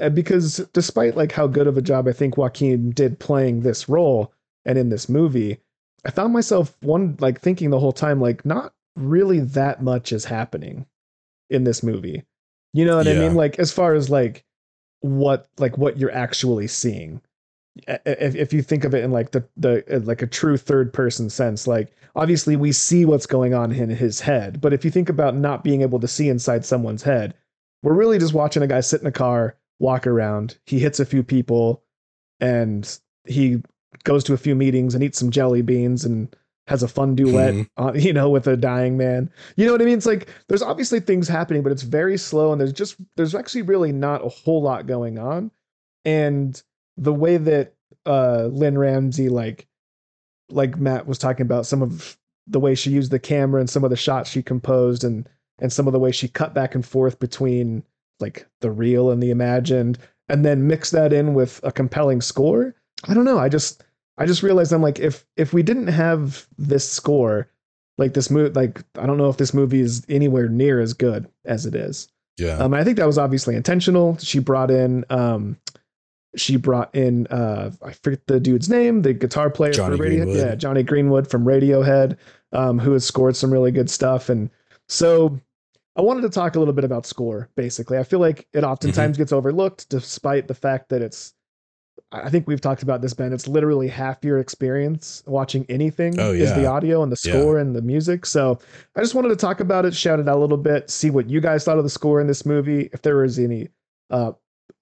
Uh, 0.00 0.08
because 0.08 0.56
despite 0.72 1.16
like 1.16 1.32
how 1.32 1.46
good 1.46 1.66
of 1.66 1.76
a 1.78 1.82
job 1.82 2.08
I 2.08 2.12
think 2.12 2.36
Joaquin 2.36 2.90
did 2.90 3.18
playing 3.20 3.60
this 3.60 3.88
role 3.88 4.32
and 4.64 4.76
in 4.78 4.88
this 4.88 5.08
movie, 5.08 5.58
I 6.04 6.10
found 6.10 6.32
myself 6.32 6.76
one 6.80 7.16
like 7.20 7.40
thinking 7.40 7.70
the 7.70 7.78
whole 7.78 7.92
time 7.92 8.20
like 8.20 8.44
not 8.44 8.72
really 8.96 9.40
that 9.40 9.82
much 9.82 10.12
is 10.12 10.24
happening 10.24 10.86
in 11.50 11.64
this 11.64 11.82
movie. 11.82 12.24
You 12.72 12.84
know 12.84 12.96
what 12.96 13.06
I 13.06 13.14
mean? 13.14 13.34
Like 13.34 13.58
as 13.58 13.70
far 13.72 13.94
as 13.94 14.10
like 14.10 14.44
what 15.04 15.46
like 15.58 15.76
what 15.76 15.98
you're 15.98 16.14
actually 16.14 16.66
seeing. 16.66 17.20
If, 17.86 18.34
if 18.34 18.52
you 18.54 18.62
think 18.62 18.84
of 18.84 18.94
it 18.94 19.04
in 19.04 19.10
like 19.10 19.32
the 19.32 19.46
the 19.56 19.84
uh, 19.94 20.00
like 20.00 20.22
a 20.22 20.26
true 20.26 20.56
third 20.56 20.92
person 20.92 21.28
sense 21.28 21.66
like 21.66 21.92
obviously 22.14 22.54
we 22.54 22.70
see 22.70 23.04
what's 23.04 23.26
going 23.26 23.52
on 23.52 23.72
in 23.72 23.90
his 23.90 24.20
head 24.20 24.60
but 24.60 24.72
if 24.72 24.84
you 24.84 24.92
think 24.92 25.08
about 25.08 25.34
not 25.34 25.64
being 25.64 25.82
able 25.82 25.98
to 25.98 26.06
see 26.06 26.28
inside 26.28 26.64
someone's 26.64 27.02
head 27.02 27.34
we're 27.82 27.92
really 27.92 28.16
just 28.16 28.32
watching 28.32 28.62
a 28.62 28.68
guy 28.68 28.78
sit 28.78 29.00
in 29.00 29.08
a 29.08 29.12
car 29.12 29.56
walk 29.80 30.06
around 30.06 30.56
he 30.66 30.78
hits 30.78 31.00
a 31.00 31.04
few 31.04 31.24
people 31.24 31.82
and 32.38 33.00
he 33.26 33.60
goes 34.04 34.22
to 34.22 34.34
a 34.34 34.38
few 34.38 34.54
meetings 34.54 34.94
and 34.94 35.02
eats 35.02 35.18
some 35.18 35.32
jelly 35.32 35.60
beans 35.60 36.04
and 36.04 36.36
has 36.66 36.82
a 36.82 36.88
fun 36.88 37.14
duet 37.14 37.54
Mhm. 37.54 37.68
uh, 37.76 37.92
you 37.96 38.12
know 38.12 38.30
with 38.30 38.46
a 38.46 38.56
dying 38.56 38.96
man 38.96 39.30
you 39.56 39.66
know 39.66 39.72
what 39.72 39.82
i 39.82 39.84
mean 39.84 39.96
it's 39.98 40.06
like 40.06 40.28
there's 40.48 40.62
obviously 40.62 40.98
things 41.00 41.28
happening 41.28 41.62
but 41.62 41.72
it's 41.72 41.82
very 41.82 42.16
slow 42.16 42.52
and 42.52 42.60
there's 42.60 42.72
just 42.72 42.96
there's 43.16 43.34
actually 43.34 43.62
really 43.62 43.92
not 43.92 44.24
a 44.24 44.28
whole 44.28 44.62
lot 44.62 44.86
going 44.86 45.18
on 45.18 45.50
and 46.04 46.62
the 46.96 47.12
way 47.12 47.36
that 47.36 47.74
uh 48.06 48.44
Lynne 48.52 48.78
Ramsay 48.78 49.28
like 49.28 49.66
like 50.50 50.76
Matt 50.78 51.06
was 51.06 51.18
talking 51.18 51.44
about 51.46 51.66
some 51.66 51.82
of 51.82 52.16
the 52.46 52.60
way 52.60 52.74
she 52.74 52.90
used 52.90 53.10
the 53.10 53.18
camera 53.18 53.60
and 53.60 53.70
some 53.70 53.84
of 53.84 53.90
the 53.90 53.96
shots 53.96 54.30
she 54.30 54.42
composed 54.42 55.04
and 55.04 55.28
and 55.60 55.72
some 55.72 55.86
of 55.86 55.92
the 55.92 55.98
way 55.98 56.12
she 56.12 56.28
cut 56.28 56.52
back 56.54 56.74
and 56.74 56.84
forth 56.84 57.18
between 57.18 57.82
like 58.20 58.46
the 58.60 58.70
real 58.70 59.10
and 59.10 59.22
the 59.22 59.30
imagined 59.30 59.98
and 60.28 60.44
then 60.44 60.66
mix 60.66 60.90
that 60.90 61.12
in 61.12 61.34
with 61.34 61.60
a 61.62 61.72
compelling 61.72 62.20
score. 62.20 62.74
I 63.08 63.14
don't 63.14 63.24
know, 63.24 63.38
I 63.38 63.48
just 63.48 63.82
I 64.18 64.26
just 64.26 64.42
realized 64.42 64.72
I'm 64.72 64.82
like 64.82 64.98
if 64.98 65.26
if 65.36 65.52
we 65.52 65.62
didn't 65.62 65.88
have 65.88 66.46
this 66.58 66.88
score 66.88 67.48
like 67.98 68.14
this 68.14 68.30
movie 68.30 68.52
like 68.52 68.82
I 68.98 69.06
don't 69.06 69.18
know 69.18 69.28
if 69.28 69.36
this 69.36 69.54
movie 69.54 69.80
is 69.80 70.04
anywhere 70.08 70.48
near 70.48 70.80
as 70.80 70.92
good 70.92 71.28
as 71.44 71.66
it 71.66 71.74
is. 71.74 72.08
Yeah. 72.36 72.58
Um, 72.58 72.74
I 72.74 72.82
think 72.84 72.96
that 72.98 73.06
was 73.06 73.18
obviously 73.18 73.54
intentional. 73.54 74.16
She 74.18 74.40
brought 74.40 74.70
in, 74.70 75.04
um, 75.08 75.56
she 76.36 76.56
brought 76.56 76.92
in, 76.92 77.28
uh, 77.28 77.70
I 77.80 77.92
forget 77.92 78.26
the 78.26 78.40
dude's 78.40 78.68
name, 78.68 79.02
the 79.02 79.12
guitar 79.12 79.50
player 79.50 79.72
Johnny 79.72 79.96
for 79.96 80.02
Radio, 80.02 80.24
Greenwood. 80.24 80.44
yeah, 80.44 80.54
Jonny 80.56 80.82
Greenwood 80.82 81.30
from 81.30 81.44
Radiohead, 81.44 82.16
um, 82.52 82.80
who 82.80 82.90
has 82.92 83.04
scored 83.04 83.36
some 83.36 83.52
really 83.52 83.70
good 83.70 83.88
stuff. 83.88 84.28
And 84.28 84.50
so, 84.88 85.38
I 85.94 86.02
wanted 86.02 86.22
to 86.22 86.28
talk 86.28 86.56
a 86.56 86.58
little 86.58 86.74
bit 86.74 86.82
about 86.82 87.06
score. 87.06 87.48
Basically, 87.54 87.98
I 87.98 88.02
feel 88.02 88.18
like 88.18 88.48
it 88.52 88.64
oftentimes 88.64 89.14
Mm-hmm. 89.14 89.22
gets 89.22 89.32
overlooked, 89.32 89.88
despite 89.88 90.48
the 90.48 90.54
fact 90.54 90.88
that 90.88 91.02
it's. 91.02 91.34
I 92.22 92.30
think 92.30 92.46
we've 92.46 92.60
talked 92.60 92.82
about 92.84 93.00
this, 93.02 93.12
Ben. 93.12 93.32
It's 93.32 93.48
literally 93.48 93.88
half 93.88 94.24
your 94.24 94.38
experience 94.38 95.22
watching 95.26 95.66
anything 95.68 96.18
Oh, 96.20 96.32
is 96.32 96.54
the 96.54 96.66
audio 96.66 97.02
and 97.02 97.10
the 97.10 97.20
Yeah. 97.24 97.32
score 97.32 97.58
and 97.58 97.74
the 97.74 97.82
music. 97.82 98.24
So 98.24 98.58
I 98.94 99.00
just 99.00 99.14
wanted 99.14 99.30
to 99.30 99.36
talk 99.36 99.58
about 99.60 99.84
it, 99.84 99.94
shout 99.94 100.20
it 100.20 100.28
out 100.28 100.36
a 100.36 100.40
little 100.40 100.56
bit, 100.56 100.90
see 100.90 101.10
what 101.10 101.28
you 101.28 101.40
guys 101.40 101.64
thought 101.64 101.78
of 101.78 101.84
the 101.84 101.90
score 101.90 102.20
in 102.20 102.26
this 102.28 102.46
movie, 102.46 102.88
if 102.92 103.02
there 103.02 103.16
was 103.16 103.38
any 103.38 103.68
uh, 104.10 104.32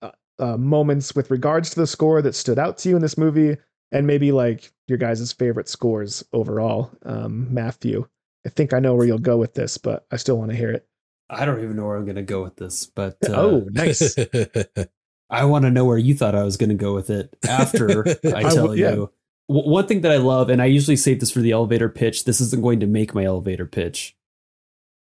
uh, 0.03 0.11
uh, 0.39 0.57
moments 0.59 1.15
with 1.15 1.31
regards 1.31 1.71
to 1.71 1.81
the 1.81 1.87
score 1.87 2.21
that 2.21 2.35
stood 2.35 2.59
out 2.59 2.77
to 2.79 2.91
you 2.91 2.97
in 2.97 3.03
this 3.03 3.17
movie, 3.17 3.57
and 3.93 4.07
maybe 4.07 4.31
like 4.33 4.71
your 4.89 4.99
guys' 4.99 5.33
favorite 5.33 5.69
scores 5.69 6.25
overall. 6.33 6.91
Um, 7.05 7.53
Matthew, 7.53 8.07
I 8.45 8.51
think 8.51 8.75
I 8.75 8.79
know 8.79 8.95
where 8.95 9.07
you'll 9.07 9.19
go 9.19 9.39
with 9.39 9.55
this, 9.55 9.79
but 9.79 10.05
I 10.11 10.17
still 10.17 10.39
want 10.39 10.51
to 10.51 10.57
hear 10.57 10.71
it. 10.71 10.87
I 11.31 11.47
don't 11.47 11.63
even 11.63 11.77
know 11.77 11.87
where 11.87 11.97
I'm 11.97 12.05
going 12.05 12.17
to 12.17 12.23
go 12.23 12.43
with 12.43 12.57
this, 12.57 12.85
but 12.85 13.17
uh, 13.27 13.33
oh, 13.37 13.67
nice. 13.71 14.17
I 15.33 15.45
want 15.47 15.65
to 15.65 15.71
know 15.71 15.85
where 15.85 15.99
you 15.99 16.15
thought 16.15 16.35
I 16.35 16.45
was 16.45 16.57
going 16.57 16.69
to 16.71 16.75
go 16.77 16.95
with 16.95 17.11
it 17.11 17.35
after 17.49 18.07
I 18.25 18.33
I 18.35 18.43
tell 18.43 18.67
w- 18.69 18.83
yeah. 18.83 18.91
you. 18.93 19.11
W- 19.49 19.71
one 19.71 19.87
thing 19.87 20.03
that 20.03 20.13
I 20.13 20.19
love, 20.19 20.49
and 20.51 20.61
I 20.63 20.67
usually 20.67 20.97
save 20.97 21.21
this 21.21 21.31
for 21.33 21.41
the 21.41 21.51
elevator 21.53 21.89
pitch. 21.89 22.25
This 22.25 22.41
isn't 22.41 22.63
going 22.63 22.81
to 22.81 22.87
make 22.87 23.15
my 23.15 23.25
elevator 23.25 23.67
pitch. 23.67 24.17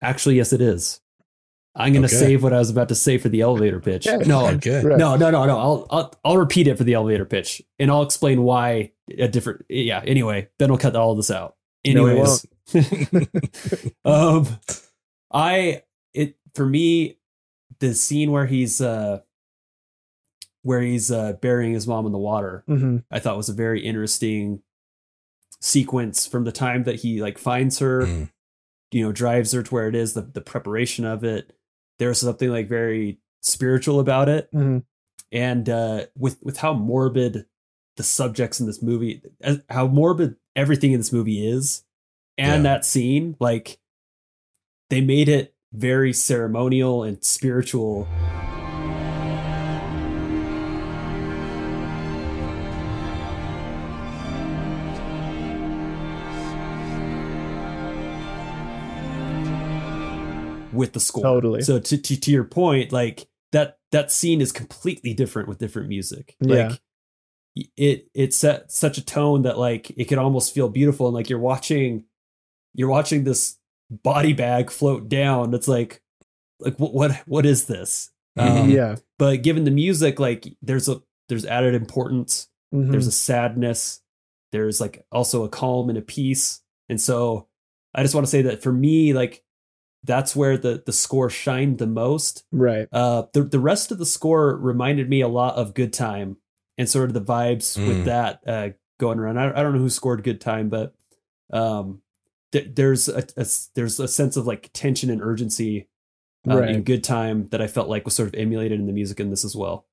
Actually, 0.01 0.35
yes, 0.35 0.51
it 0.51 0.61
is. 0.61 0.99
I'm 1.77 1.91
going 1.93 2.07
to 2.07 2.13
Okay. 2.15 2.25
save 2.25 2.43
what 2.43 2.53
I 2.53 2.57
was 2.59 2.69
about 2.69 2.87
to 2.89 2.95
say 2.95 3.17
for 3.17 3.27
the 3.29 3.41
elevator 3.41 3.79
pitch. 3.81 4.05
Yeah. 4.05 4.17
No, 4.17 4.47
okay. 4.47 4.81
No, 4.83 4.95
no, 5.15 5.29
no, 5.29 5.45
no. 5.45 5.57
I'll, 5.59 5.87
I'll 5.89 6.13
I'll 6.23 6.37
repeat 6.37 6.67
it 6.67 6.77
for 6.77 6.83
the 6.85 6.93
elevator 6.93 7.25
pitch, 7.25 7.61
and 7.79 7.91
I'll 7.91 8.03
explain 8.03 8.43
why 8.43 8.91
a 9.17 9.27
different. 9.27 9.65
Yeah. 9.69 10.01
Anyway, 10.05 10.47
then 10.57 10.69
we'll 10.69 10.77
cut 10.77 10.95
all 10.95 11.15
this 11.15 11.29
out. 11.31 11.55
No, 11.85 12.03
we 12.03 12.11
Anyways, 12.11 12.45
um, 14.05 14.47
I 15.31 15.83
it 16.13 16.35
for 16.53 16.65
me, 16.65 17.17
the 17.79 17.93
scene 17.93 18.31
where 18.31 18.45
he's 18.45 18.79
uh, 18.81 19.19
where 20.65 20.81
he's 20.81 21.11
uh 21.11 21.33
burying 21.33 21.73
his 21.73 21.85
mom 21.87 22.05
in 22.05 22.11
the 22.11 22.17
water, 22.17 22.63
hmm 22.67 22.97
I 23.11 23.19
thought 23.19 23.37
was 23.37 23.49
a 23.49 23.53
very 23.53 23.85
interesting 23.85 24.61
sequence 25.61 26.27
from 26.27 26.43
the 26.43 26.51
time 26.51 26.83
that 26.83 26.95
he 26.97 27.21
like 27.21 27.37
finds 27.37 27.79
her 27.79 28.01
Mm. 28.05 28.29
you 28.91 29.03
know 29.05 29.11
drives 29.11 29.51
her 29.53 29.63
to 29.63 29.73
where 29.73 29.87
it 29.87 29.95
is 29.95 30.13
the, 30.13 30.21
the 30.21 30.41
preparation 30.41 31.05
of 31.05 31.23
it. 31.23 31.53
There's 31.99 32.19
something 32.19 32.49
like 32.49 32.67
very 32.67 33.19
spiritual 33.41 33.99
about 33.99 34.27
it. 34.29 34.49
Hmm 34.51 34.79
and 35.31 35.67
uh 35.69 36.05
with 36.17 36.37
with 36.43 36.57
how 36.57 36.71
morbid 36.73 37.45
the 37.97 38.03
subjects 38.03 38.59
in 38.59 38.67
this 38.67 38.81
movie 38.83 39.23
how 39.69 39.87
morbid 39.87 40.35
everything 40.55 40.91
in 40.91 40.99
this 40.99 41.11
movie 41.11 41.47
is 41.47 41.83
and 42.37 42.63
Yeah. 42.63 42.73
that 42.73 42.85
scene 42.85 43.35
like 43.39 43.79
they 44.91 45.01
made 45.01 45.27
it 45.27 45.55
very 45.73 46.13
ceremonial 46.13 47.03
and 47.03 47.23
spiritual 47.23 48.07
with 60.75 60.93
the 60.93 60.99
score 60.99 61.23
Totally. 61.23 61.61
so 61.61 61.79
to, 61.79 61.97
to 61.97 62.17
to 62.19 62.31
your 62.31 62.43
point 62.43 62.91
like 62.91 63.27
that 63.51 63.77
that 63.91 64.11
scene 64.11 64.41
is 64.41 64.51
completely 64.51 65.13
different 65.13 65.47
with 65.47 65.57
different 65.59 65.87
music 65.89 66.35
Yeah. 66.41 66.69
like 66.69 66.81
it 67.77 68.07
it 68.13 68.33
set 68.33 68.71
such 68.71 68.97
a 68.97 69.05
tone 69.05 69.43
that 69.43 69.57
like 69.57 69.89
it 69.91 70.05
could 70.05 70.17
almost 70.17 70.53
feel 70.53 70.67
beautiful 70.69 71.07
and 71.07 71.15
like 71.15 71.29
you're 71.29 71.39
watching 71.39 72.03
you're 72.73 72.89
watching 72.89 73.23
this 73.23 73.57
body 73.89 74.33
bag 74.33 74.69
float 74.69 75.07
down 75.07 75.53
it's 75.53 75.67
like 75.67 76.01
like 76.59 76.77
what 76.77 76.93
what 76.93 77.11
what 77.27 77.45
is 77.45 77.65
this 77.65 78.11
Mhm. 78.37 78.63
Um, 78.63 78.69
yeah. 78.69 78.95
but 79.17 79.43
given 79.43 79.63
the 79.63 79.71
music 79.71 80.19
like 80.19 80.45
there's 80.61 80.89
a 80.89 81.01
there's 81.29 81.45
added 81.45 81.73
importance 81.75 82.49
Mhm. 82.73 82.91
there's 82.91 83.07
a 83.07 83.11
sadness 83.11 84.01
there's 84.51 84.81
like 84.81 85.05
also 85.11 85.45
a 85.45 85.49
calm 85.49 85.87
and 85.87 85.97
a 85.97 86.01
peace 86.01 86.61
and 86.89 86.99
so 86.99 87.47
i 87.93 88.01
just 88.03 88.13
want 88.13 88.25
to 88.27 88.29
say 88.31 88.41
that 88.41 88.61
for 88.61 88.73
me 88.73 89.13
like 89.13 89.44
that's 90.05 90.35
where 90.35 90.57
the 90.57 90.83
the 90.85 90.93
score 90.93 91.29
shined 91.29 91.77
the 91.79 91.87
most. 91.87 92.43
Right. 92.51 92.87
Uh, 92.91 93.23
the 93.33 93.43
the 93.43 93.59
rest 93.59 93.91
of 93.91 93.97
the 93.97 94.05
score 94.05 94.55
reminded 94.55 95.09
me 95.09 95.21
a 95.21 95.27
lot 95.27 95.55
of 95.55 95.73
Good 95.73 95.93
Time 95.93 96.37
and 96.77 96.89
sort 96.89 97.09
of 97.09 97.13
the 97.13 97.21
vibes 97.21 97.77
Mm. 97.77 97.87
with 97.87 98.05
that 98.05 98.41
uh, 98.47 98.69
going 98.99 99.19
around. 99.19 99.37
I, 99.39 99.49
I 99.49 99.63
don't 99.63 99.73
know 99.73 99.79
who 99.79 99.89
scored 99.89 100.23
Good 100.23 100.41
Time, 100.41 100.69
but 100.69 100.93
um, 101.51 102.01
th- 102.51 102.69
there's 102.75 103.07
a, 103.09 103.23
a 103.37 103.41
s- 103.41 103.69
there's 103.75 103.99
a 103.99 104.07
sense 104.07 104.35
of 104.37 104.45
like 104.47 104.69
tension 104.73 105.09
and 105.09 105.21
urgency 105.21 105.87
um, 106.47 106.63
in 106.63 106.83
Good 106.83 107.03
Time 107.03 107.47
that 107.49 107.61
I 107.61 107.67
felt 107.67 107.89
like 107.89 108.05
was 108.05 108.13
sort 108.15 108.27
of 108.27 108.35
emulated 108.35 108.79
in 108.79 108.87
the 108.87 108.93
music 108.93 109.19
in 109.19 109.29
this 109.29 109.43
as 109.45 109.55
well. 109.55 109.85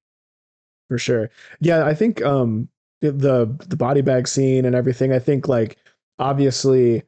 for 0.88 0.98
sure. 0.98 1.30
Yeah, 1.60 1.84
I 1.86 1.94
think 1.94 2.22
um 2.22 2.68
the- 3.00 3.12
the 3.12 3.66
the 3.68 3.76
body 3.76 4.00
bag 4.02 4.26
scene 4.28 4.64
and 4.64 4.74
everything. 4.74 5.12
I 5.12 5.18
think 5.18 5.48
like 5.48 5.78
obviously, 6.18 7.02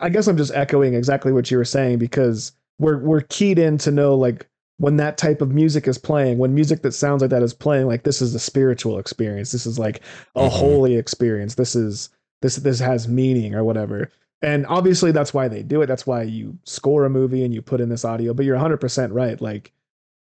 I 0.00 0.08
guess 0.08 0.26
I'm 0.26 0.36
just 0.36 0.52
echoing 0.54 0.94
exactly 0.94 1.32
what 1.32 1.50
you 1.50 1.56
were 1.58 1.64
saying 1.64 1.98
because 1.98 2.52
we're 2.78 2.98
we're 2.98 3.22
keyed 3.22 3.58
in 3.58 3.78
to 3.78 3.90
know 3.90 4.14
like 4.14 4.46
when 4.78 4.96
that 4.96 5.18
type 5.18 5.40
of 5.42 5.52
music 5.52 5.88
is 5.88 5.98
playing, 5.98 6.38
when 6.38 6.54
music 6.54 6.82
that 6.82 6.92
sounds 6.92 7.20
like 7.20 7.30
that 7.30 7.42
is 7.42 7.52
playing, 7.52 7.86
like 7.86 8.04
this 8.04 8.22
is 8.22 8.34
a 8.34 8.38
spiritual 8.38 8.98
experience. 8.98 9.50
This 9.52 9.66
is 9.66 9.78
like 9.78 10.00
a 10.36 10.48
Mhm. 10.48 10.50
holy 10.50 10.96
experience. 10.96 11.56
This 11.56 11.74
is 11.74 12.10
this 12.42 12.56
this 12.56 12.78
has 12.78 13.08
meaning 13.08 13.54
or 13.54 13.64
whatever. 13.64 14.10
And 14.40 14.64
obviously 14.66 15.10
that's 15.10 15.34
why 15.34 15.48
they 15.48 15.64
do 15.64 15.82
it. 15.82 15.86
That's 15.86 16.06
why 16.06 16.22
you 16.22 16.56
score 16.64 17.04
a 17.04 17.10
movie 17.10 17.42
and 17.44 17.52
you 17.52 17.60
put 17.60 17.80
in 17.80 17.88
this 17.88 18.04
audio. 18.04 18.32
But 18.32 18.46
you're 18.46 18.54
100% 18.54 19.12
right. 19.12 19.40
Like 19.40 19.72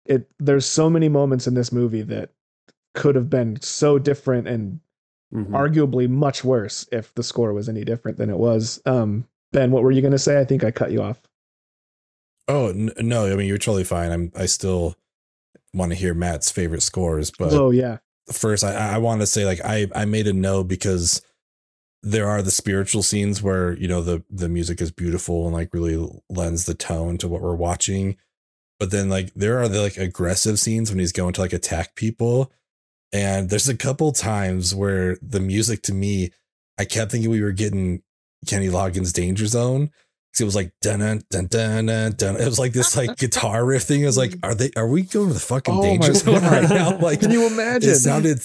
it 0.06 0.28
there's 0.40 0.66
so 0.66 0.90
many 0.90 1.08
moments 1.08 1.46
in 1.46 1.54
this 1.54 1.70
movie 1.70 2.02
that 2.02 2.30
could 2.94 3.14
have 3.14 3.30
been 3.30 3.60
so 3.60 3.98
different 3.98 4.48
and 4.48 4.80
Mhm. 5.32 5.50
arguably 5.50 6.08
much 6.08 6.42
worse 6.44 6.86
if 6.90 7.14
the 7.14 7.22
score 7.22 7.52
was 7.52 7.68
any 7.68 7.84
different 7.84 8.18
than 8.18 8.28
it 8.30 8.38
was. 8.38 8.82
Um 8.86 9.26
Ben, 9.52 9.70
what 9.70 9.82
were 9.82 9.92
you 9.92 10.00
going 10.00 10.12
to 10.12 10.18
say? 10.18 10.40
I 10.40 10.44
think 10.44 10.64
I 10.64 10.70
cut 10.70 10.92
you 10.92 11.02
off. 11.02 11.20
Oh 12.48 12.68
n- 12.68 12.92
no, 12.98 13.30
I 13.30 13.36
mean 13.36 13.46
you're 13.46 13.58
totally 13.58 13.84
fine. 13.84 14.10
I'm 14.10 14.32
I 14.34 14.46
still 14.46 14.96
want 15.72 15.92
to 15.92 15.96
hear 15.96 16.14
Matt's 16.14 16.50
favorite 16.50 16.82
scores, 16.82 17.30
but 17.30 17.52
oh 17.52 17.70
yeah. 17.70 17.98
first 18.30 18.64
I 18.64 18.94
I 18.94 18.98
want 18.98 19.20
to 19.20 19.26
say 19.26 19.44
like 19.44 19.60
I 19.64 19.86
I 19.94 20.04
made 20.04 20.26
a 20.26 20.32
no 20.32 20.64
because 20.64 21.22
there 22.02 22.28
are 22.28 22.42
the 22.42 22.50
spiritual 22.50 23.02
scenes 23.02 23.42
where 23.42 23.74
you 23.74 23.86
know 23.86 24.02
the 24.02 24.24
the 24.28 24.48
music 24.48 24.80
is 24.80 24.90
beautiful 24.90 25.44
and 25.44 25.54
like 25.54 25.72
really 25.72 26.04
lends 26.28 26.64
the 26.64 26.74
tone 26.74 27.16
to 27.18 27.28
what 27.28 27.42
we're 27.42 27.54
watching. 27.54 28.16
But 28.80 28.90
then 28.90 29.08
like 29.08 29.32
there 29.34 29.58
are 29.60 29.68
the 29.68 29.80
like 29.80 29.96
aggressive 29.96 30.58
scenes 30.58 30.90
when 30.90 30.98
he's 30.98 31.12
going 31.12 31.34
to 31.34 31.40
like 31.40 31.52
attack 31.52 31.94
people. 31.94 32.50
And 33.12 33.50
there's 33.50 33.68
a 33.68 33.76
couple 33.76 34.10
times 34.12 34.74
where 34.74 35.18
the 35.22 35.38
music 35.38 35.82
to 35.82 35.94
me, 35.94 36.30
I 36.78 36.86
kept 36.86 37.12
thinking 37.12 37.30
we 37.30 37.42
were 37.42 37.52
getting 37.52 38.02
Kenny 38.46 38.68
Loggins 38.68 39.12
Danger 39.12 39.46
Zone. 39.46 39.90
'Cause 40.34 40.40
it 40.40 40.44
was 40.46 40.54
like 40.54 40.72
dun 40.80 41.00
dun 41.00 41.20
dun 41.30 41.44
dun 41.46 41.86
dun 41.86 42.12
dun. 42.12 42.36
It 42.40 42.46
was 42.46 42.58
like 42.58 42.72
this 42.72 42.96
like 42.96 43.16
guitar 43.18 43.62
riff 43.66 43.82
thing. 43.82 44.00
It 44.00 44.06
was 44.06 44.16
like, 44.16 44.34
are 44.42 44.54
they 44.54 44.70
are 44.76 44.88
we 44.88 45.02
going 45.02 45.28
to 45.28 45.34
the 45.34 45.38
fucking 45.40 45.74
Oh 45.74 45.82
danger 45.82 46.14
zone 46.14 46.42
right 46.42 46.66
now? 46.70 46.96
Like 47.00 47.20
Can 47.20 47.32
you 47.32 47.46
imagine? 47.46 47.90
it 47.90 47.96
sounded 47.96 48.38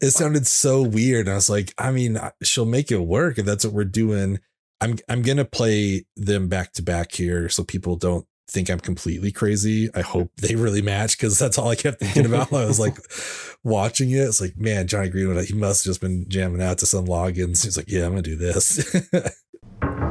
it 0.00 0.10
sounded 0.10 0.46
so 0.46 0.80
weird 0.82 1.26
and 1.26 1.32
i 1.32 1.36
was 1.36 1.50
like 1.50 1.72
i 1.78 1.90
mean 1.92 2.18
she'll 2.42 2.64
make 2.64 2.90
it 2.90 2.98
work 3.00 3.38
if 3.38 3.44
that's 3.44 3.64
what 3.64 3.74
we're 3.74 3.84
doing 3.84 4.40
i'm 4.80 4.96
i'm 5.08 5.20
gonna 5.22 5.44
play 5.44 6.04
them 6.16 6.48
back 6.48 6.72
to 6.72 6.82
back 6.82 7.12
here 7.12 7.48
so 7.48 7.62
people 7.62 7.94
don't 7.96 8.26
think 8.48 8.70
i'm 8.70 8.80
completely 8.80 9.30
crazy. 9.30 9.90
I 9.94 10.00
hope 10.00 10.30
they 10.36 10.54
really 10.54 10.82
match 10.82 11.16
because 11.16 11.38
that's 11.38 11.58
all 11.58 11.68
i 11.68 11.74
kept 11.74 12.00
thinking 12.00 12.26
about 12.26 12.50
while 12.50 12.62
i 12.62 12.66
was 12.66 12.80
like 12.80 12.96
watching 13.62 14.10
it. 14.10 14.18
It's 14.18 14.40
like 14.40 14.56
man 14.56 14.86
jonny 14.86 15.08
greenwood 15.08 15.44
he 15.44 15.54
must 15.54 15.84
have 15.84 15.90
just 15.90 16.00
been 16.00 16.26
jamming 16.28 16.62
out 16.62 16.78
to 16.78 16.86
some 16.86 17.06
loggins. 17.06 17.64
He's 17.64 17.76
like 17.76 17.90
yeah 17.90 18.04
i'm 18.04 18.10
gonna 18.10 18.22
do 18.22 18.36
this 18.36 18.96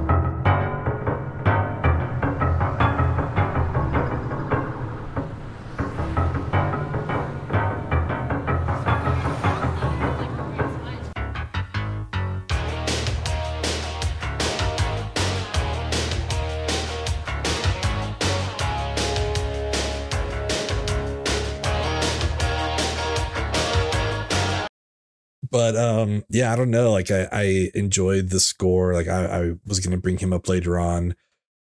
but 25.57 25.75
um 25.75 26.23
yeah 26.29 26.53
i 26.53 26.55
don't 26.55 26.69
know 26.69 26.91
like 26.91 27.09
i 27.09 27.27
i 27.31 27.69
enjoyed 27.73 28.29
the 28.29 28.39
score 28.39 28.93
like 28.93 29.07
i 29.07 29.25
i 29.25 29.51
was 29.65 29.79
gonna 29.79 29.97
bring 29.97 30.17
him 30.19 30.31
up 30.31 30.47
later 30.47 30.77
on 30.77 31.15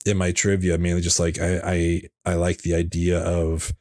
in 0.06 0.16
my 0.18 0.32
trivia 0.32 0.78
mainly 0.78 1.02
just 1.02 1.20
like 1.20 1.38
i 1.40 1.60
i 1.64 2.02
i 2.32 2.34
like 2.36 2.60
the 2.62 2.74
idea 2.74 3.20
of 3.20 3.74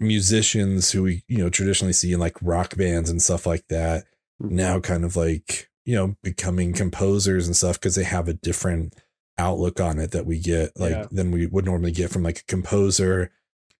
musicians 0.00 0.90
who 0.90 1.02
we 1.04 1.22
you 1.28 1.38
know 1.38 1.48
traditionally 1.50 1.92
see 1.92 2.12
in 2.12 2.20
like 2.20 2.36
rock 2.42 2.76
bands 2.76 3.08
and 3.10 3.22
stuff 3.22 3.46
like 3.46 3.66
that 3.68 4.04
now 4.40 4.80
kind 4.80 5.04
of 5.04 5.14
like 5.16 5.68
you 5.84 5.94
know 5.94 6.16
becoming 6.22 6.72
composers 6.72 7.46
and 7.46 7.56
stuff 7.56 7.78
because 7.78 7.94
they 7.94 8.04
have 8.04 8.28
a 8.28 8.34
different 8.34 8.94
outlook 9.38 9.80
on 9.80 9.98
it 9.98 10.10
that 10.10 10.26
we 10.26 10.38
get 10.38 10.70
like 10.78 10.92
Yeah. 10.92 11.06
than 11.10 11.30
we 11.30 11.46
would 11.46 11.64
normally 11.64 11.92
get 11.92 12.10
from 12.10 12.22
like 12.24 12.40
a 12.40 12.44
composer 12.44 13.30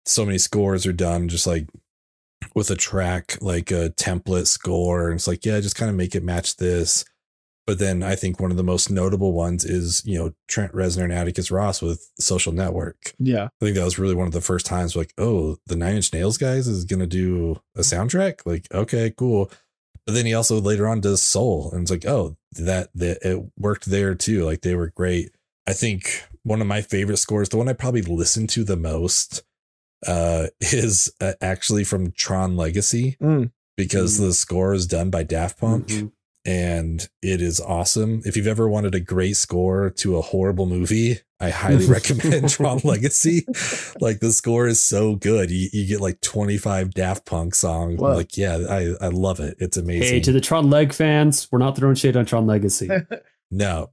so 0.07 0.25
many 0.25 0.39
scores 0.39 0.87
are 0.87 0.93
done 0.93 1.29
just 1.29 1.47
like 1.47 1.69
with 2.55 2.71
a 2.71 2.77
track 2.77 3.37
like 3.41 3.71
a 3.71 3.91
template 3.91 4.47
score 4.47 5.09
and 5.11 5.17
it's 5.19 5.27
like 5.29 5.45
yeah 5.45 5.61
just 5.61 5.77
kind 5.77 5.91
of 5.91 5.97
make 5.97 6.15
it 6.15 6.23
match 6.23 6.57
this 6.57 7.05
but 7.67 7.79
then 7.79 8.03
i 8.03 8.15
think 8.15 8.41
one 8.41 8.51
of 8.51 8.57
the 8.57 8.63
most 8.65 8.91
notable 8.91 9.33
ones 9.33 9.65
is 9.65 10.03
you 10.05 10.19
know 10.19 10.33
trent 10.49 10.73
reznor 10.73 11.05
and 11.05 11.13
atticus 11.13 11.51
ross 11.51 11.81
with 11.81 12.11
social 12.19 12.53
network 12.53 13.15
Yeah. 13.19 13.45
I 13.45 13.65
think 13.65 13.77
that 13.77 13.85
was 13.85 13.99
really 13.99 14.15
one 14.15 14.27
of 14.27 14.33
the 14.33 14.41
first 14.41 14.67
times 14.67 14.97
like, 14.97 15.13
oh, 15.19 15.57
the 15.67 15.77
Nine 15.77 15.97
Inch 15.97 16.13
Nails 16.13 16.39
guys 16.39 16.67
is 16.67 16.85
gonna 16.85 17.07
do 17.07 17.61
a 17.77 17.81
soundtrack. 17.81 18.45
Like, 18.45 18.67
okay, 18.73 19.13
cool. 19.17 19.51
But 20.05 20.15
then 20.15 20.27
he 20.27 20.35
also 20.35 20.61
later 20.61 20.89
on 20.89 21.01
does 21.01 21.23
Soul, 21.23 21.71
and 21.73 21.83
it's 21.83 21.91
like, 21.91 22.05
oh, 22.07 22.37
that 22.53 22.89
that 22.97 23.19
it 23.23 23.45
worked 23.57 23.87
there 23.87 24.17
too. 24.17 24.45
Like 24.45 24.63
they 24.63 24.75
were 24.75 24.89
great. 24.89 25.31
I 25.69 25.73
think 25.73 26.25
one 26.43 26.61
of 26.61 26.67
my 26.67 26.83
favorite 26.83 27.19
scores, 27.19 27.49
the 27.49 27.57
one 27.57 27.69
I 27.69 27.73
probably 27.75 28.03
listen 28.03 28.49
to 28.49 28.65
the 28.65 28.77
most, 28.77 29.45
uh, 30.07 30.47
is 30.61 31.13
uh, 31.21 31.33
actually 31.41 31.85
from 31.85 32.13
Tron 32.13 32.57
Legacy 32.57 33.17
Mm. 33.21 33.51
because 33.77 34.19
Mm. 34.19 34.27
the 34.27 34.33
score 34.35 34.75
is 34.75 34.87
done 34.87 35.11
by 35.11 35.23
Daft 35.23 35.59
Punk 35.61 35.89
Mhm. 35.89 36.13
and 36.45 37.09
it 37.23 37.41
is 37.41 37.61
awesome. 37.61 38.23
If 38.25 38.37
you've 38.37 38.47
ever 38.47 38.69
wanted 38.69 38.95
a 38.95 39.01
great 39.01 39.37
score 39.37 39.91
to 39.99 40.17
a 40.17 40.23
horrible 40.23 40.67
movie, 40.67 41.19
I 41.41 41.51
highly 41.51 41.87
recommend 41.99 42.49
Tron 42.51 42.81
Legacy. 42.85 43.45
Like 44.01 44.21
the 44.21 44.33
score 44.33 44.67
is 44.69 44.81
so 44.81 45.17
good. 45.17 45.51
You, 45.51 45.69
you 45.73 45.87
get 45.87 46.01
like 46.01 46.21
25 46.21 46.95
Daft 46.95 47.25
Punk 47.27 47.55
songs. 47.55 47.99
Wow. 48.01 48.15
Like, 48.15 48.37
yeah, 48.37 48.59
I, 48.71 48.93
I 49.01 49.09
love 49.09 49.41
it. 49.41 49.57
It's 49.59 49.77
amazing. 49.77 50.03
Hey, 50.15 50.21
to 50.21 50.33
the 50.33 50.41
Tron 50.41 50.71
Leg 50.71 50.93
fans, 50.93 51.49
we're 51.51 51.59
not 51.59 51.77
throwing 51.77 51.97
shade 51.97 52.17
on 52.17 52.27
Tron 52.27 52.47
Legacy. 52.47 52.89
no, 53.51 53.91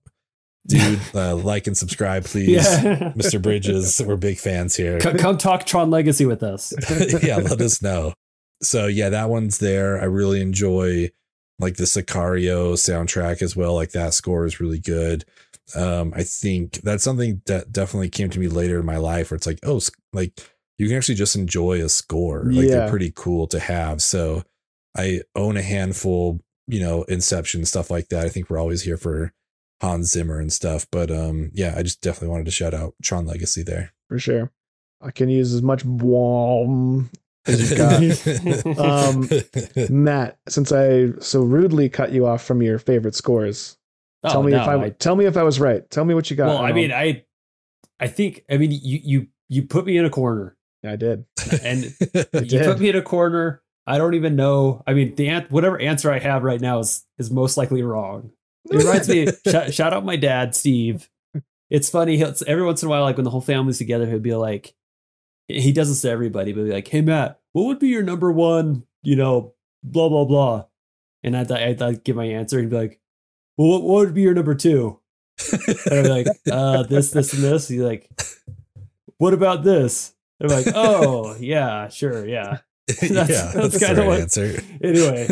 dude, 0.70 1.00
uh, 1.14 1.36
like 1.36 1.68
and 1.68 1.78
subscribe, 1.78 2.24
please. 2.26 2.50
yeah. 2.50 3.12
Mr. 3.18 3.42
Bridges, 3.42 4.02
we're 4.06 4.16
big 4.16 4.38
fans 4.40 4.76
here. 4.76 5.00
come, 5.00 5.18
come 5.18 5.38
talk 5.38 5.66
Tron 5.66 5.90
Legacy 5.92 6.26
with 6.26 6.42
us. 6.44 6.74
yeah, 7.24 7.38
let 7.38 7.60
us 7.60 7.82
know. 7.82 8.14
So 8.62 8.88
yeah, 8.88 9.10
that 9.10 9.30
one's 9.30 9.58
there. 9.58 10.00
I 10.02 10.06
really 10.06 10.42
enjoy 10.42 11.10
like 11.60 11.76
the 11.76 11.84
Sicario 11.84 12.74
soundtrack 12.76 13.42
as 13.42 13.56
well. 13.56 13.74
Like 13.76 13.92
that 13.92 14.14
score 14.14 14.46
is 14.46 14.60
really 14.60 14.80
good. 14.80 15.26
Um, 15.76 16.14
I 16.16 16.24
think 16.24 16.76
that's 16.82 17.04
something 17.04 17.42
that 17.46 17.72
definitely 17.72 18.10
came 18.10 18.30
to 18.32 18.40
me 18.40 18.48
later 18.48 18.80
in 18.80 18.86
my 18.86 18.98
life 18.98 19.30
where 19.32 19.36
it's 19.36 19.46
like, 19.48 19.60
oh, 19.64 19.80
like 20.14 20.40
you 20.78 20.88
can 20.88 20.96
actually 20.98 21.16
just 21.16 21.36
enjoy 21.36 21.84
a 21.84 21.90
score. 21.90 22.44
Like 22.46 22.66
Yeah. 22.66 22.72
they're 22.72 22.90
pretty 22.90 23.12
cool 23.16 23.46
to 23.48 23.60
have. 23.60 24.02
So 24.02 24.44
I 24.98 25.22
own 25.36 25.58
a 25.58 25.62
handful, 25.62 26.40
you 26.68 26.80
know, 26.80 27.04
Inception 27.04 27.66
stuff 27.66 27.92
like 27.92 28.08
that. 28.10 28.26
I 28.26 28.30
think 28.30 28.50
we're 28.50 28.58
always 28.60 28.82
here 28.84 28.98
for 28.98 29.32
Hans 29.82 30.12
Zimmer 30.12 30.40
and 30.40 30.52
stuff. 30.52 30.88
But 30.92 31.10
um, 31.12 31.52
yeah, 31.54 31.74
I 31.78 31.84
just 31.84 32.02
definitely 32.02 32.30
wanted 32.30 32.46
to 32.46 32.52
shout 32.52 32.74
out 32.74 32.94
Tron 33.04 33.26
Legacy 33.26 33.64
there. 33.64 33.94
For 34.08 34.20
sure. 34.20 34.52
I 35.02 35.12
can 35.12 35.30
use 35.30 35.54
as 35.54 35.62
much 35.62 35.86
warm 35.86 37.10
as 37.46 37.70
you've 37.72 37.78
got. 38.76 38.80
Um, 38.80 39.30
Matt, 39.90 40.40
since 40.48 40.72
I 40.72 41.12
so 41.20 41.42
rudely 41.42 41.90
cut 41.90 42.12
you 42.12 42.26
off 42.28 42.44
from 42.44 42.62
your 42.62 42.80
favorite 42.80 43.16
scores, 43.16 43.78
tell 44.26 44.40
Oh, 44.40 44.44
me 44.44 44.52
no, 44.52 44.62
if 44.62 44.68
I, 44.68 44.90
tell 44.90 45.16
me 45.16 45.26
if 45.26 45.38
I 45.38 45.44
was 45.44 45.60
right. 45.60 45.90
Tell 45.90 46.06
me 46.06 46.14
what 46.14 46.30
you 46.30 46.36
got. 46.36 46.48
well, 46.48 46.58
I 46.58 46.72
mean, 46.74 46.92
I'll- 46.92 46.98
I, 47.00 47.24
I 48.02 48.08
think, 48.08 48.44
I 48.50 48.58
mean, 48.58 48.72
you, 48.72 49.00
you, 49.04 49.28
you 49.50 49.64
put 49.64 49.86
me 49.86 49.98
in 49.98 50.06
a 50.06 50.10
corner, 50.10 50.56
I 50.86 50.96
did. 50.96 51.26
and 51.64 51.94
I 52.16 52.26
you 52.40 52.46
did. 52.46 52.66
put 52.66 52.80
me 52.80 52.90
in 52.90 52.96
a 52.96 53.02
corner. 53.02 53.62
I 53.88 53.98
don't 53.98 54.14
even 54.14 54.36
know. 54.36 54.84
I 54.86 54.94
mean, 54.94 55.16
the 55.16 55.28
an- 55.30 55.48
whatever 55.50 55.80
answer 55.80 56.12
I 56.12 56.20
have 56.20 56.44
right 56.44 56.62
now 56.62 56.80
is 56.80 57.06
is 57.18 57.32
most 57.32 57.58
likely 57.58 57.84
wrong. 57.84 58.32
It 58.66 58.78
reminds 58.78 59.10
me. 59.10 59.28
shout, 59.48 59.74
shout 59.74 59.94
out 59.94 60.06
my 60.06 60.16
dad, 60.16 60.56
Steve. 60.56 61.10
It's 61.70 61.90
funny. 61.90 62.18
He'll, 62.18 62.34
every 62.48 62.66
once 62.66 62.82
in 62.82 62.88
a 62.88 62.90
while, 62.90 63.04
like 63.04 63.18
when 63.18 63.24
the 63.24 63.30
whole 63.30 63.42
family's 63.42 63.78
together, 63.78 64.08
he'll 64.08 64.20
be 64.20 64.34
like, 64.36 64.74
he 65.48 65.72
does 65.72 65.90
this 65.90 66.02
to 66.02 66.10
everybody, 66.10 66.52
but 66.52 66.60
he'll 66.60 66.68
be 66.68 66.74
like, 66.74 66.88
"Hey 66.88 67.02
Matt, 67.02 67.40
what 67.54 67.66
would 67.66 67.80
be 67.80 67.88
your 67.88 68.04
number 68.04 68.32
one? 68.32 68.84
You 69.04 69.16
know, 69.16 69.54
blah 69.84 70.10
blah 70.10 70.26
blah." 70.26 70.66
And 71.24 71.36
I'd, 71.36 71.52
I'd, 71.52 71.82
I'd 71.82 72.04
give 72.04 72.16
my 72.16 72.26
answer. 72.26 72.60
He'd 72.60 72.70
be 72.70 72.76
like, 72.76 73.00
"Well, 73.58 73.70
what, 73.70 73.84
what 73.84 74.06
would 74.06 74.14
be 74.14 74.22
your 74.22 74.34
number 74.34 74.56
two? 74.56 75.00
And 75.52 75.78
I'd 76.00 76.04
be 76.04 76.10
like, 76.10 76.28
uh, 76.52 76.84
"This, 76.84 77.12
this, 77.12 77.34
and 77.34 77.44
this." 77.44 77.68
He's 77.68 77.82
like, 77.82 78.10
what 79.18 79.34
about 79.34 79.64
this? 79.64 80.14
They're 80.40 80.50
like, 80.50 80.68
oh 80.74 81.36
yeah, 81.40 81.90
sure, 81.90 82.26
yeah. 82.26 82.60
That's- 82.88 83.10
yeah, 83.12 83.24
that's 83.24 83.54
that's, 83.54 83.78
kinda 83.80 84.02
right 84.02 84.08
what- 84.08 84.20
answer. 84.22 84.62
Anyway, 84.82 85.28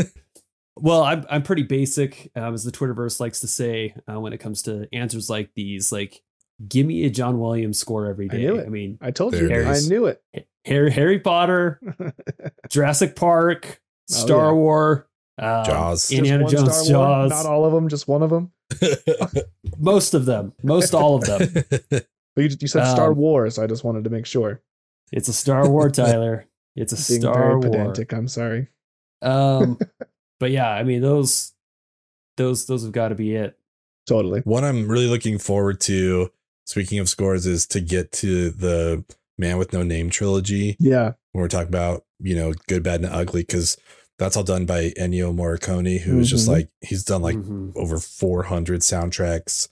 well, 0.81 1.03
I'm 1.03 1.25
I'm 1.29 1.43
pretty 1.43 1.63
basic, 1.63 2.31
um, 2.35 2.53
as 2.53 2.63
the 2.63 2.71
Twitterverse 2.71 3.19
likes 3.19 3.41
to 3.41 3.47
say 3.47 3.95
uh, 4.11 4.19
when 4.19 4.33
it 4.33 4.37
comes 4.39 4.61
to 4.63 4.87
answers 4.93 5.29
like 5.29 5.51
these. 5.55 5.91
Like, 5.91 6.21
give 6.67 6.85
me 6.85 7.05
a 7.05 7.09
John 7.09 7.39
Williams 7.39 7.79
score 7.79 8.05
every 8.07 8.27
day. 8.27 8.37
I 8.37 8.51
knew 8.51 8.55
it. 8.57 8.65
I 8.65 8.69
mean, 8.69 8.97
I 9.01 9.11
told 9.11 9.33
you. 9.35 9.49
it 9.49 9.65
I 9.67 9.79
knew 9.87 10.05
it. 10.07 10.21
Harry, 10.65 10.91
Harry 10.91 11.19
Potter, 11.19 11.79
Jurassic 12.69 13.15
Park, 13.15 13.81
Star 14.09 14.47
Oh, 14.47 14.49
yeah. 14.49 14.53
War, 14.53 15.07
uh, 15.37 15.63
Jaws. 15.65 16.11
Indiana 16.11 16.45
Jones, 16.47 16.75
Star 16.75 16.75
Wars. 16.75 16.89
Jaws, 16.89 17.29
Not 17.31 17.45
all 17.45 17.65
of 17.65 17.71
them, 17.73 17.87
just 17.89 18.07
one 18.07 18.21
of 18.23 18.29
them. 18.29 18.51
most 19.77 20.13
of 20.13 20.25
them, 20.25 20.53
most 20.63 20.93
all 20.93 21.15
of 21.15 21.23
them. 21.25 21.63
But 22.35 22.51
you, 22.51 22.57
you 22.61 22.67
said 22.67 22.85
Star 22.91 23.13
Um, 23.13 23.17
Wars. 23.17 23.57
I 23.57 23.65
just 23.65 23.83
wanted 23.83 24.03
to 24.03 24.11
make 24.11 24.27
sure. 24.27 24.61
It's 25.11 25.27
a 25.27 25.33
Star 25.33 25.67
War, 25.67 25.89
Tyler. 25.89 26.45
It's 26.75 26.93
a 26.93 27.11
Being 27.11 27.21
Star 27.21 27.33
very 27.33 27.53
War. 27.55 27.61
pedantic. 27.61 28.13
I'm 28.13 28.27
sorry. 28.27 28.67
Um, 29.23 29.79
but 30.39 30.51
yeah, 30.51 30.69
I 30.69 30.83
mean 30.83 31.01
those, 31.01 31.53
those, 32.37 32.65
those 32.67 32.83
have 32.83 32.91
got 32.91 33.09
to 33.09 33.15
be 33.15 33.35
it. 33.35 33.57
Totally. 34.07 34.41
What 34.41 34.63
I'm 34.63 34.87
really 34.87 35.07
looking 35.07 35.37
forward 35.37 35.79
to, 35.81 36.31
speaking 36.65 36.99
of 36.99 37.09
scores, 37.09 37.45
is 37.45 37.65
to 37.67 37.79
get 37.81 38.11
to 38.13 38.49
the 38.51 39.03
Man 39.37 39.57
with 39.57 39.73
No 39.73 39.83
Name 39.83 40.09
trilogy 40.09 40.77
Yeah. 40.79 41.13
when 41.31 41.41
we're 41.41 41.47
talking 41.47 41.67
about, 41.67 42.05
you 42.19 42.35
know, 42.35 42.53
good, 42.67 42.83
bad, 42.83 43.01
and 43.01 43.13
ugly, 43.13 43.41
because 43.41 43.77
that's 44.17 44.35
all 44.37 44.43
done 44.43 44.65
by 44.65 44.91
Ennio 44.99 45.33
Morricone, 45.35 45.99
who 45.99 46.19
is 46.19 46.29
just 46.29 46.47
like, 46.47 46.69
he's 46.81 47.03
done 47.03 47.21
like 47.21 47.35
Mhm. 47.35 47.73
over 47.75 47.99
400 47.99 48.81
soundtracks. 48.81 49.67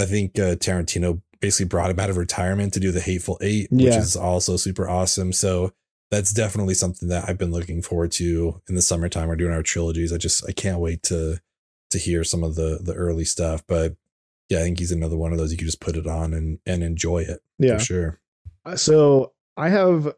I 0.00 0.06
think 0.06 0.38
uh, 0.38 0.56
Tarantino 0.56 1.20
basically 1.40 1.66
brought 1.68 1.90
him 1.90 1.98
out 2.00 2.10
of 2.10 2.16
retirement 2.16 2.74
to 2.74 2.80
do 2.80 2.92
the 2.92 3.00
Hateful 3.00 3.38
Eight, 3.40 3.68
which 3.70 3.82
Yeah. 3.86 3.98
is 3.98 4.16
also 4.16 4.56
super 4.56 4.88
awesome. 4.88 5.32
So 5.32 5.72
that's 6.10 6.32
definitely 6.32 6.74
something 6.74 7.08
that 7.08 7.28
I've 7.28 7.38
been 7.38 7.50
looking 7.52 7.82
forward 7.82 8.12
to 8.12 8.60
in 8.68 8.74
the 8.74 8.82
summertime. 8.82 9.28
We're 9.28 9.36
doing 9.36 9.52
our 9.52 9.62
trilogies. 9.62 10.12
I 10.12 10.18
just 10.18 10.44
I 10.48 10.52
can't 10.52 10.80
wait 10.80 11.02
to 11.04 11.40
to 11.90 11.98
hear 11.98 12.24
some 12.24 12.42
of 12.44 12.54
the 12.56 12.78
the 12.82 12.94
early 12.94 13.24
stuff. 13.24 13.62
But 13.66 13.96
yeah, 14.48 14.58
I 14.58 14.62
think 14.62 14.78
he's 14.80 14.92
another 14.92 15.16
one 15.16 15.32
of 15.32 15.38
those 15.38 15.52
you 15.52 15.58
can 15.58 15.66
just 15.66 15.80
put 15.80 15.96
it 15.96 16.06
on 16.06 16.34
and 16.34 16.58
and 16.66 16.82
enjoy 16.82 17.20
it 17.22 17.40
Yeah. 17.58 17.78
for 17.78 17.84
sure. 17.84 18.20
Uh, 18.66 18.76
So 18.76 19.32
I 19.56 19.68
have 19.70 20.12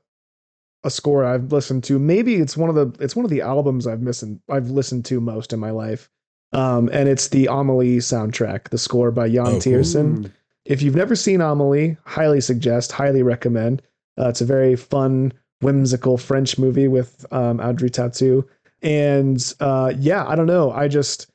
a 0.85 0.91
score 0.91 1.25
I've 1.25 1.53
listened 1.53 1.85
to. 1.85 1.99
Maybe 1.99 2.37
it's 2.37 2.57
one 2.57 2.69
of 2.69 2.75
the 2.75 3.05
it's 3.05 3.15
one 3.15 3.25
of 3.25 3.31
the 3.31 3.43
albums 3.43 3.87
I've 3.87 4.03
listened 4.03 4.41
I've 4.51 4.71
listened 4.71 5.05
to 5.07 5.21
most 5.21 5.53
in 5.53 5.61
my 5.61 5.71
life. 5.71 6.11
Um, 6.53 6.91
and 6.93 7.09
it's 7.09 7.29
the 7.29 7.47
Amelie 7.47 7.99
soundtrack, 7.99 8.69
the 8.69 8.79
score 8.79 9.11
by 9.11 9.27
Yann 9.27 9.47
Oh. 9.47 9.59
Tiersen. 9.59 10.19
Mm. 10.25 10.33
If 10.65 10.83
you've 10.83 10.95
never 10.95 11.17
seen 11.17 11.41
Amelie, 11.41 11.97
highly 12.05 12.41
suggest, 12.41 12.93
highly 12.93 13.23
recommend. 13.23 13.83
Uh, 14.19 14.29
it's 14.29 14.41
a 14.41 14.45
very 14.47 14.77
fun, 14.77 15.33
whimsical 15.61 16.19
French 16.19 16.59
movie 16.59 16.89
with 16.89 17.25
um, 17.33 17.59
Audrey 17.61 17.91
Tautou. 17.91 18.47
And 18.83 19.55
uh, 19.61 19.93
yeah, 19.99 20.27
I 20.27 20.35
don't 20.37 20.47
know. 20.47 20.71
I 20.73 20.89
just, 20.89 21.29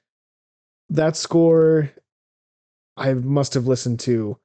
that 0.90 1.16
score, 1.18 1.90
I 2.96 3.14
must 3.14 3.54
have 3.54 3.68
listened 3.68 4.00
to, 4.02 4.38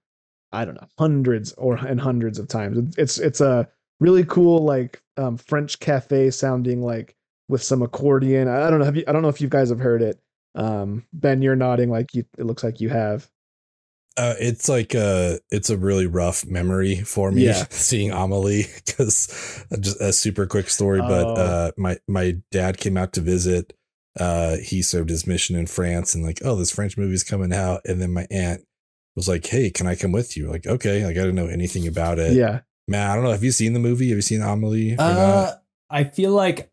I 0.53 0.65
don't 0.65 0.75
know, 0.75 0.89
hundreds 0.99 1.53
or 1.53 1.77
and 1.77 2.01
hundreds 2.01 2.39
of 2.39 2.49
times. 2.49 2.97
It's 2.99 3.19
it's 3.19 3.41
a 3.41 3.69
really 4.01 4.25
cool, 4.25 4.65
like 4.65 5.03
um, 5.17 5.37
French 5.39 5.81
cafe 5.81 6.31
sounding 6.31 6.83
like 6.83 7.15
with 7.49 7.63
some 7.63 7.83
accordion. 7.83 8.49
I 8.49 8.67
I 8.67 8.71
don't 8.71 8.79
know. 8.81 8.85
Have 8.85 8.97
you? 8.97 9.05
I 9.09 9.13
don't 9.13 9.23
know 9.23 9.29
if 9.29 9.41
you 9.41 9.49
guys 9.49 9.71
have 9.71 9.79
heard 9.79 10.03
it. 10.03 10.21
Um, 10.55 11.07
ben, 11.13 11.43
you're 11.43 11.57
nodding 11.57 11.91
like 11.91 12.15
you. 12.15 12.25
It 12.39 12.45
looks 12.45 12.63
like 12.65 12.81
you 12.81 12.89
have. 12.91 13.29
Uh, 14.19 14.35
it's 14.39 14.69
like 14.69 14.93
a 14.95 15.39
it's 15.51 15.71
a 15.71 15.77
really 15.79 16.07
rough 16.07 16.45
memory 16.45 16.97
for 16.97 17.33
me 17.33 17.47
Yeah. 17.47 17.65
seeing 17.71 18.11
Amelie 18.13 18.67
because 18.85 19.65
just 19.81 20.01
a 20.03 20.13
super 20.13 20.47
quick 20.47 20.69
story. 20.69 21.01
But 21.01 21.27
Oh. 21.27 21.35
uh, 21.35 21.71
my 21.79 21.97
my 22.07 22.37
dad 22.51 22.77
came 22.77 22.97
out 22.99 23.15
to 23.15 23.21
visit. 23.23 23.73
Uh, 24.21 24.57
he 24.59 24.83
served 24.83 25.09
his 25.09 25.27
mission 25.27 25.57
in 25.57 25.67
France, 25.67 26.15
and 26.15 26.23
like, 26.23 26.41
oh, 26.45 26.57
this 26.57 26.71
French 26.71 26.99
movie's 26.99 27.25
coming 27.25 27.55
out, 27.55 27.81
and 27.87 28.03
then 28.03 28.13
my 28.13 28.27
aunt 28.31 28.61
was 29.17 29.27
like, 29.27 29.47
"Hey, 29.47 29.71
can 29.71 29.87
I 29.87 29.95
come 29.95 30.13
with 30.13 30.37
you?" 30.37 30.51
Like, 30.51 30.67
okay, 30.67 31.03
like 31.07 31.17
I 31.17 31.21
didn't 31.21 31.35
know 31.37 31.47
anything 31.47 31.87
about 31.89 32.19
it. 32.19 32.35
yeah. 32.35 32.61
man, 32.87 33.11
I 33.11 33.15
don't 33.15 33.25
know. 33.25 33.31
Have 33.31 33.43
you 33.45 33.53
seen 33.53 33.73
the 33.73 33.79
movie? 33.81 34.09
Have 34.11 34.19
you 34.19 34.23
seen 34.23 34.43
Amelie? 34.43 34.93
Or 34.93 34.97
not? 34.97 35.09
Uh, 35.09 35.55
I 35.89 36.05
feel 36.05 36.33
like, 36.33 36.71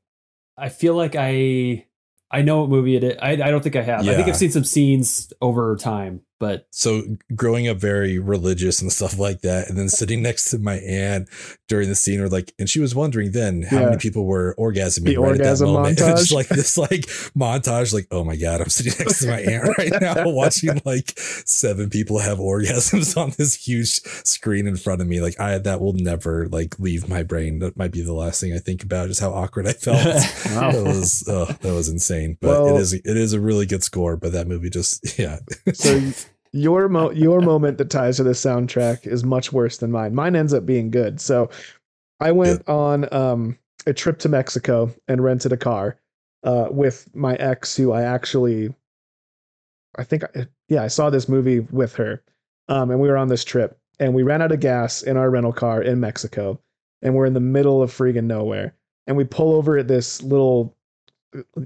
I 0.57 0.67
feel 0.67 0.95
like 0.95 1.15
I, 1.17 1.85
I 2.31 2.41
know 2.41 2.61
what 2.61 2.69
movie 2.69 2.95
it 2.95 3.03
is. 3.03 3.17
I, 3.21 3.31
I 3.31 3.51
don't 3.51 3.61
think 3.61 3.75
I 3.75 3.81
have. 3.81 4.01
I 4.07 4.15
think 4.15 4.27
I've 4.27 4.37
seen 4.37 4.51
some 4.51 4.63
scenes 4.63 5.33
over 5.41 5.75
time, 5.75 6.21
but 6.39 6.67
so 6.71 7.03
growing 7.35 7.67
up 7.67 7.77
very 7.77 8.17
religious 8.17 8.81
and 8.81 8.91
stuff 8.91 9.17
like 9.19 9.41
that 9.41 9.69
and 9.69 9.77
then 9.77 9.89
sitting 9.89 10.21
next 10.21 10.49
to 10.49 10.57
my 10.57 10.75
aunt 10.75 11.27
during 11.67 11.89
the 11.89 11.95
scene 11.95 12.19
where 12.19 12.29
like 12.29 12.53
and 12.57 12.69
she 12.69 12.79
was 12.79 12.95
wondering 12.95 13.31
then 13.31 13.61
how 13.63 13.79
Yeah. 13.79 13.85
many 13.85 13.97
people 13.97 14.25
were 14.25 14.55
orgasming 14.57 15.05
The 15.05 15.17
right 15.17 15.31
orgasm 15.31 15.67
at 15.67 15.71
that 15.71 15.77
moment 15.77 15.99
And 15.99 16.11
it's 16.17 16.21
just 16.21 16.31
montage. 16.31 16.35
like 16.35 16.47
this 16.47 16.77
like 16.77 17.01
montage 17.37 17.93
like 17.93 18.07
oh 18.11 18.23
my 18.23 18.35
god 18.35 18.61
i'm 18.61 18.69
sitting 18.69 18.93
next 18.99 19.19
to 19.19 19.27
my 19.27 19.39
aunt 19.39 19.77
right 19.77 19.91
now 20.01 20.29
watching 20.29 20.81
like 20.85 21.13
seven 21.45 21.89
people 21.89 22.19
have 22.19 22.37
orgasms 22.39 23.15
on 23.17 23.33
this 23.37 23.55
huge 23.55 23.89
screen 24.25 24.67
in 24.67 24.77
front 24.77 25.01
of 25.01 25.07
me 25.07 25.21
like 25.21 25.39
i 25.39 25.57
that 25.57 25.81
will 25.81 25.93
never 25.93 26.47
like 26.49 26.79
leave 26.79 27.07
my 27.09 27.21
brain 27.23 27.59
that 27.59 27.77
might 27.77 27.91
be 27.91 28.01
the 28.01 28.13
last 28.13 28.39
thing 28.41 28.53
i 28.53 28.57
think 28.59 28.83
about 28.83 29.07
just 29.09 29.19
how 29.21 29.31
awkward 29.31 29.67
i 29.67 29.73
felt 29.73 29.97
Wow. 30.05 30.71
that 30.71 30.83
was 30.85 31.23
oh, 31.27 31.45
that 31.45 31.73
was 31.73 31.89
insane 31.89 32.37
but 32.41 32.49
Well- 32.49 32.77
it 32.77 32.79
is 32.81 32.93
it 32.93 33.05
is 33.05 33.33
a 33.33 33.39
really 33.39 33.65
good 33.65 33.83
score 33.83 34.15
but 34.17 34.31
that 34.31 34.47
movie 34.47 34.69
just 34.69 35.19
yeah 35.19 35.39
So 35.73 35.99
your 36.51 36.89
mo- 36.89 37.11
your 37.25 37.41
moment 37.41 37.77
that 37.77 37.89
ties 37.89 38.17
to 38.17 38.23
this 38.23 38.43
soundtrack 38.43 39.05
is 39.07 39.23
much 39.23 39.51
worse 39.51 39.77
than 39.77 39.91
mine. 39.91 40.15
Mine 40.15 40.35
ends 40.35 40.53
up 40.53 40.65
being 40.65 40.91
good. 40.91 41.19
So 41.21 41.49
I 42.19 42.31
went 42.31 42.67
on 42.67 43.11
um, 43.13 43.57
a 43.85 43.93
trip 43.93 44.19
to 44.19 44.29
Mexico 44.29 44.93
and 45.07 45.23
rented 45.23 45.53
a 45.53 45.57
car 45.57 45.97
uh, 46.43 46.67
with 46.69 47.13
my 47.15 47.35
ex, 47.35 47.75
who 47.75 47.91
I 47.91 48.03
actually, 48.03 48.73
I 49.97 50.03
think, 50.03 50.23
I, 50.23 50.47
yeah, 50.67 50.83
I 50.83 50.87
saw 50.87 51.09
this 51.09 51.29
movie 51.29 51.59
with 51.59 51.95
her, 51.95 52.23
um, 52.67 52.91
and 52.91 52.99
we 52.99 53.09
were 53.09 53.17
on 53.17 53.29
this 53.29 53.43
trip, 53.43 53.77
and 53.99 54.13
we 54.13 54.23
ran 54.23 54.41
out 54.41 54.51
of 54.51 54.59
gas 54.59 55.01
in 55.01 55.17
our 55.17 55.29
rental 55.29 55.53
car 55.53 55.81
in 55.81 55.99
Mexico, 55.99 56.59
and 57.01 57.15
we're 57.15 57.25
in 57.25 57.33
the 57.33 57.39
middle 57.39 57.81
of 57.81 57.91
freaking 57.91 58.25
nowhere, 58.25 58.73
and 59.07 59.17
we 59.17 59.23
pull 59.23 59.53
over 59.55 59.77
at 59.77 59.87
this 59.87 60.21
little, 60.21 60.75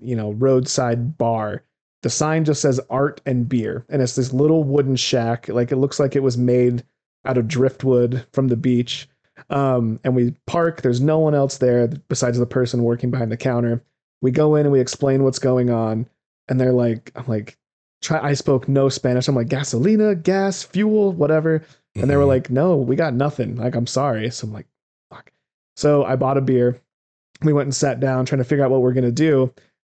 you 0.02 0.16
know, 0.16 0.32
roadside 0.34 1.18
bar 1.18 1.64
the 2.04 2.10
sign 2.10 2.46
just 2.46 2.62
says 2.62 2.80
art 2.90 3.20
and 3.26 3.50
beer 3.50 3.86
and 3.90 4.02
it's 4.02 4.16
this 4.16 4.32
little 4.34 4.64
wooden 4.64 4.96
shack. 4.96 5.48
Like 5.50 5.72
it 5.72 5.78
looks 5.78 6.00
like 6.00 6.16
it 6.16 6.22
was 6.24 6.38
made 6.38 6.84
out 7.26 7.38
of 7.38 7.48
driftwood 7.48 8.26
from 8.34 8.50
the 8.50 8.58
beach. 8.58 9.08
Um, 9.50 10.00
and 10.04 10.16
we 10.16 10.36
park. 10.46 10.82
There's 10.82 11.02
no 11.02 11.18
one 11.20 11.34
else 11.34 11.58
there 11.58 11.88
besides 12.10 12.38
the 12.38 12.46
person 12.46 12.84
working 12.84 13.10
behind 13.10 13.32
the 13.32 13.38
counter. 13.38 13.82
We 14.22 14.32
go 14.32 14.56
in 14.56 14.66
and 14.66 14.72
we 14.72 14.80
explain 14.80 15.24
what's 15.24 15.40
going 15.40 15.70
on 15.70 16.06
and 16.50 16.60
they're 16.60 16.74
like 16.74 17.12
i'm 17.16 17.26
like 17.28 17.58
try 18.02 18.20
i 18.22 18.34
spoke 18.34 18.68
no 18.68 18.90
spanish. 18.90 19.28
I'm 19.28 19.36
like 19.36 19.48
gasolina 19.48 20.22
gas 20.22 20.62
fuel 20.64 21.14
whatever. 21.14 21.64
And 21.96 22.10
they 22.10 22.18
were 22.18 22.24
Mhm. 22.24 22.28
like 22.28 22.50
no 22.50 22.76
we 22.78 22.96
got 22.96 23.14
nothing. 23.14 23.56
Like 23.56 23.76
i'm 23.76 23.88
sorry. 23.88 24.30
So 24.30 24.48
i'm 24.48 24.54
like 24.54 24.68
fuck. 25.10 25.32
So 25.78 26.04
i 26.04 26.16
bought 26.16 26.38
a 26.38 26.42
beer. 26.42 26.80
We 27.44 27.54
went 27.54 27.68
and 27.68 27.76
sat 27.76 28.00
down 28.00 28.26
trying 28.26 28.40
to 28.40 28.46
figure 28.46 28.64
out 28.64 28.72
what 28.72 28.82
we're 28.82 28.94
going 28.94 29.04
to 29.06 29.12
do 29.12 29.54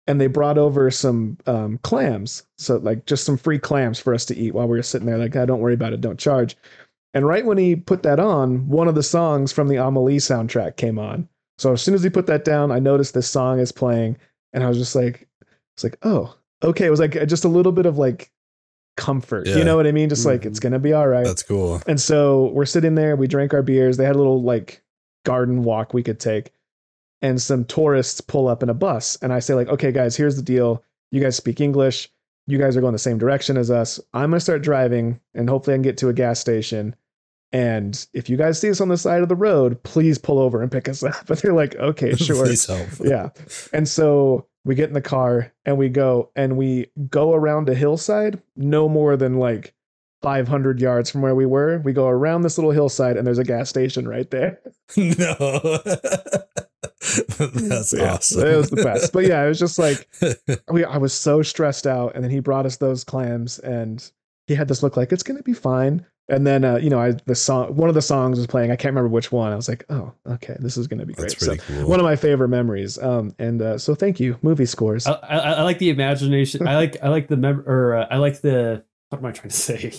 and 0.08 0.18
they 0.18 0.26
brought 0.26 0.58
over 0.58 0.90
some 0.90 1.36
um, 1.46 1.78
clams. 1.82 2.42
So 2.56 2.78
like 2.78 3.04
just 3.06 3.24
some 3.24 3.36
free 3.36 3.58
clams 3.58 4.00
for 4.00 4.14
us 4.14 4.24
to 4.24 4.36
eat 4.36 4.54
while 4.54 4.66
we 4.66 4.76
were 4.76 4.82
sitting 4.82 5.06
there 5.06 5.18
like 5.18 5.36
ah, 5.36 5.44
don't 5.44 5.60
worry 5.60 5.74
about 5.74 5.92
it 5.92 6.00
don't 6.00 6.18
charge. 6.18 6.56
And 7.14 7.26
right 7.26 7.44
when 7.44 7.58
he 7.58 7.76
put 7.76 8.02
that 8.02 8.18
on 8.18 8.68
one 8.68 8.88
of 8.88 8.94
the 8.94 9.02
songs 9.02 9.52
from 9.52 9.68
the 9.68 9.76
amelie 9.76 10.16
soundtrack 10.16 10.76
came 10.76 10.98
on. 10.98 11.28
So 11.58 11.72
as 11.72 11.82
soon 11.82 11.94
as 11.94 12.02
he 12.02 12.10
put 12.10 12.26
that 12.26 12.44
down 12.44 12.72
i 12.72 12.78
noticed 12.78 13.14
this 13.14 13.28
song 13.28 13.60
is 13.60 13.70
playing 13.70 14.16
and 14.52 14.64
i 14.64 14.68
was 14.68 14.78
just 14.78 14.94
like 14.94 15.28
it's 15.74 15.84
like 15.84 15.98
oh 16.02 16.34
okay. 16.62 16.86
It 16.86 16.90
was 16.90 17.00
like 17.00 17.12
just 17.28 17.44
a 17.44 17.48
little 17.48 17.72
bit 17.72 17.86
of 17.86 17.98
like 17.98 18.32
comfort 18.96 19.46
you 19.46 19.62
know 19.62 19.76
what 19.76 19.86
i 19.86 19.92
mean? 19.92 20.08
Just 20.08 20.26
like 20.26 20.44
it's 20.44 20.58
gonna 20.58 20.78
be 20.78 20.92
all 20.92 21.06
right. 21.06 21.24
That's 21.24 21.42
cool. 21.42 21.82
And 21.86 22.00
so 22.00 22.46
we're 22.54 22.66
sitting 22.66 22.94
there, 22.94 23.14
we 23.14 23.28
drank 23.28 23.52
our 23.52 23.62
beers. 23.62 23.96
They 23.96 24.04
had 24.04 24.16
a 24.16 24.18
little 24.18 24.42
like 24.42 24.82
garden 25.24 25.62
walk 25.62 25.92
we 25.92 26.02
could 26.02 26.18
take. 26.18 26.50
And 27.20 27.40
some 27.42 27.64
tourists 27.64 28.20
pull 28.20 28.46
up 28.46 28.62
in 28.62 28.68
a 28.68 28.74
bus. 28.74 29.18
And 29.22 29.32
I 29.32 29.40
say, 29.40 29.54
like, 29.54 29.68
okay, 29.68 29.90
guys, 29.90 30.16
here's 30.16 30.36
the 30.36 30.42
deal. 30.42 30.84
You 31.10 31.20
guys 31.20 31.36
speak 31.36 31.60
English. 31.60 32.10
You 32.46 32.58
guys 32.58 32.76
are 32.76 32.80
going 32.80 32.92
the 32.92 32.98
same 32.98 33.18
direction 33.18 33.56
as 33.56 33.70
us. 33.70 34.00
I'm 34.14 34.30
gonna 34.30 34.40
start 34.40 34.62
driving 34.62 35.20
and 35.34 35.50
hopefully 35.50 35.74
I 35.74 35.76
can 35.76 35.82
get 35.82 35.98
to 35.98 36.08
a 36.08 36.14
gas 36.14 36.40
station. 36.40 36.96
And 37.52 38.06
if 38.12 38.28
you 38.28 38.36
guys 38.36 38.58
see 38.58 38.70
us 38.70 38.80
on 38.80 38.88
the 38.88 38.96
side 38.96 39.22
of 39.22 39.28
the 39.28 39.36
road, 39.36 39.82
please 39.82 40.18
pull 40.18 40.38
over 40.38 40.62
and 40.62 40.70
pick 40.72 40.88
us 40.88 41.02
up. 41.02 41.14
But 41.26 41.38
they're 41.40 41.52
like, 41.52 41.76
okay, 41.76 42.14
sure 42.16 42.46
yeah. 43.04 43.30
And 43.72 43.86
so 43.86 44.46
we 44.64 44.74
get 44.74 44.88
in 44.88 44.94
the 44.94 45.00
car 45.00 45.52
and 45.64 45.76
we 45.76 45.88
go 45.88 46.30
and 46.36 46.56
we 46.56 46.90
go 47.10 47.34
around 47.34 47.68
a 47.68 47.74
hillside, 47.74 48.40
no 48.56 48.88
more 48.88 49.16
than 49.16 49.38
like 49.38 49.74
500 50.22 50.80
yards 50.80 51.10
from 51.10 51.22
where 51.22 51.34
we 51.34 51.46
were. 51.46 51.78
We 51.84 51.92
go 51.92 52.08
around 52.08 52.42
this 52.42 52.58
little 52.58 52.70
hillside, 52.72 53.16
and 53.16 53.26
there's 53.26 53.38
a 53.38 53.44
gas 53.44 53.68
station 53.68 54.06
right 54.08 54.30
there. 54.30 54.60
no. 54.96 55.78
That's 57.38 57.92
Yeah, 57.92 58.14
awesome. 58.14 58.46
It 58.46 58.56
was 58.56 58.70
the 58.70 58.82
best. 58.82 59.12
But 59.12 59.26
yeah, 59.26 59.44
it 59.44 59.48
was 59.48 59.58
just 59.58 59.78
like 59.78 60.08
we, 60.70 60.84
I 60.84 60.98
was 60.98 61.12
so 61.12 61.42
stressed 61.42 61.86
out, 61.86 62.14
and 62.14 62.22
then 62.24 62.30
he 62.30 62.40
brought 62.40 62.66
us 62.66 62.76
those 62.76 63.04
clams, 63.04 63.58
and 63.60 64.10
he 64.46 64.54
had 64.54 64.68
this 64.68 64.82
look 64.82 64.96
like 64.96 65.12
it's 65.12 65.22
gonna 65.22 65.42
be 65.42 65.54
fine. 65.54 66.04
And 66.30 66.46
then 66.46 66.62
uh, 66.64 66.76
you 66.76 66.90
know, 66.90 67.00
I 67.00 67.12
the 67.26 67.34
song 67.34 67.74
one 67.74 67.88
of 67.88 67.94
the 67.94 68.02
songs 68.02 68.36
was 68.38 68.46
playing. 68.46 68.70
I 68.70 68.76
can't 68.76 68.92
remember 68.92 69.08
which 69.08 69.32
one. 69.32 69.52
I 69.52 69.56
was 69.56 69.68
like, 69.68 69.84
oh, 69.88 70.12
okay, 70.26 70.56
this 70.60 70.76
is 70.76 70.86
gonna 70.86 71.06
be 71.06 71.14
great. 71.14 71.30
That's 71.38 71.44
So 71.44 71.56
cool. 71.56 71.88
one 71.88 72.00
of 72.00 72.04
my 72.04 72.16
favorite 72.16 72.48
memories. 72.48 72.98
Um, 72.98 73.34
and 73.38 73.62
uh, 73.62 73.78
so 73.78 73.94
thank 73.94 74.20
you, 74.20 74.36
movie 74.42 74.66
scores. 74.66 75.06
I, 75.06 75.12
I, 75.14 75.38
I 75.38 75.62
like 75.62 75.78
the 75.78 75.90
imagination. 75.90 76.66
I 76.68 76.76
like 76.76 76.96
I 77.02 77.08
like 77.08 77.28
the 77.28 77.36
mem- 77.36 77.64
or 77.66 77.94
uh, 77.94 78.06
I 78.10 78.16
like 78.18 78.40
the 78.40 78.84
what 79.08 79.18
am 79.18 79.26
I 79.26 79.32
trying 79.32 79.48
to 79.48 79.56
say? 79.56 79.92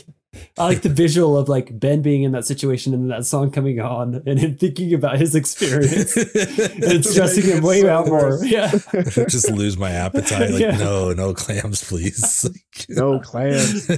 I 0.57 0.65
like 0.65 0.81
the 0.83 0.89
visual 0.89 1.35
of 1.35 1.49
like 1.49 1.79
Ben 1.79 2.03
being 2.03 2.21
in 2.21 2.31
that 2.33 2.45
situation 2.45 2.93
and 2.93 3.09
that 3.09 3.25
song 3.25 3.49
coming 3.49 3.79
on 3.79 4.21
and 4.27 4.39
him 4.39 4.55
thinking 4.55 4.93
about 4.93 5.17
his 5.17 5.33
experience 5.33 6.15
and 6.83 7.03
stressing 7.03 7.45
him 7.45 7.63
way 7.63 7.81
so 7.81 7.89
out 7.89 8.05
more. 8.07 8.37
Yeah. 8.43 8.69
just 8.93 9.49
lose 9.49 9.77
my 9.77 9.89
appetite. 9.89 10.51
Like, 10.51 10.61
Yeah. 10.61 10.77
no, 10.77 11.13
no 11.13 11.33
clams, 11.33 11.83
please. 11.83 12.47
no 12.89 13.19
clams. 13.19 13.89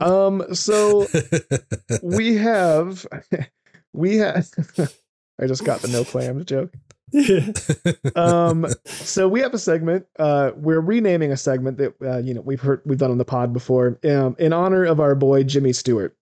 Um, 0.00 0.54
so 0.54 1.06
we 2.02 2.34
have 2.36 3.06
we 3.94 4.16
have. 4.16 4.46
I 5.40 5.46
just 5.46 5.64
got 5.64 5.80
the 5.80 5.88
no 5.88 6.04
clams 6.04 6.44
joke. 6.44 6.74
um 8.16 8.66
so 8.84 9.28
we 9.28 9.40
have 9.40 9.54
a 9.54 9.58
segment 9.58 10.06
uh 10.18 10.52
we're 10.56 10.80
renaming 10.80 11.32
a 11.32 11.36
segment 11.36 11.78
that 11.78 11.94
uh, 12.02 12.18
you 12.18 12.34
know 12.34 12.40
we've 12.40 12.60
heard 12.60 12.80
we've 12.84 12.98
done 12.98 13.10
on 13.10 13.18
the 13.18 13.24
pod 13.24 13.52
before 13.52 13.98
um 14.04 14.36
in 14.38 14.52
honor 14.52 14.84
of 14.84 15.00
our 15.00 15.14
boy 15.14 15.42
jimmy 15.42 15.72
stewart. 15.72 16.16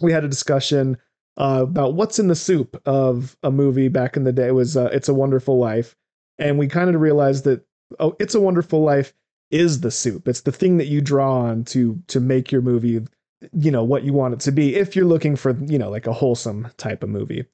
We 0.00 0.12
had 0.12 0.24
a 0.24 0.28
discussion 0.28 0.96
uh 1.36 1.60
about 1.62 1.94
what's 1.94 2.18
in 2.18 2.28
the 2.28 2.34
soup 2.34 2.80
of 2.86 3.36
a 3.42 3.50
movie 3.50 3.88
back 3.88 4.16
in 4.16 4.24
the 4.24 4.32
day. 4.32 4.48
It 4.48 4.54
was 4.54 4.76
uh, 4.76 4.90
it's 4.92 5.08
a 5.08 5.14
wonderful 5.14 5.58
life. 5.58 5.94
And 6.38 6.58
we 6.58 6.66
kind 6.66 6.92
of 6.92 7.00
realized 7.00 7.44
that 7.44 7.64
oh 7.98 8.16
it's 8.18 8.34
a 8.34 8.40
wonderful 8.40 8.82
life 8.82 9.12
is 9.50 9.80
the 9.80 9.90
soup. 9.90 10.26
It's 10.26 10.40
the 10.40 10.52
thing 10.52 10.78
that 10.78 10.86
you 10.86 11.00
draw 11.00 11.38
on 11.38 11.64
to 11.66 12.00
to 12.08 12.20
make 12.20 12.50
your 12.50 12.62
movie 12.62 13.06
you 13.52 13.70
know 13.70 13.84
what 13.84 14.04
you 14.04 14.12
want 14.12 14.34
it 14.34 14.40
to 14.40 14.52
be 14.52 14.74
if 14.74 14.96
you're 14.96 15.04
looking 15.04 15.36
for 15.36 15.56
you 15.66 15.78
know 15.78 15.90
like 15.90 16.06
a 16.06 16.12
wholesome 16.12 16.68
type 16.76 17.02
of 17.02 17.08
movie. 17.08 17.44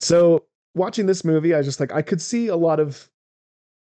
So 0.00 0.44
watching 0.74 1.06
this 1.06 1.24
movie 1.24 1.54
i 1.54 1.62
just 1.62 1.80
like 1.80 1.92
i 1.92 2.02
could 2.02 2.20
see 2.20 2.46
a 2.46 2.56
lot 2.56 2.78
of 2.78 3.10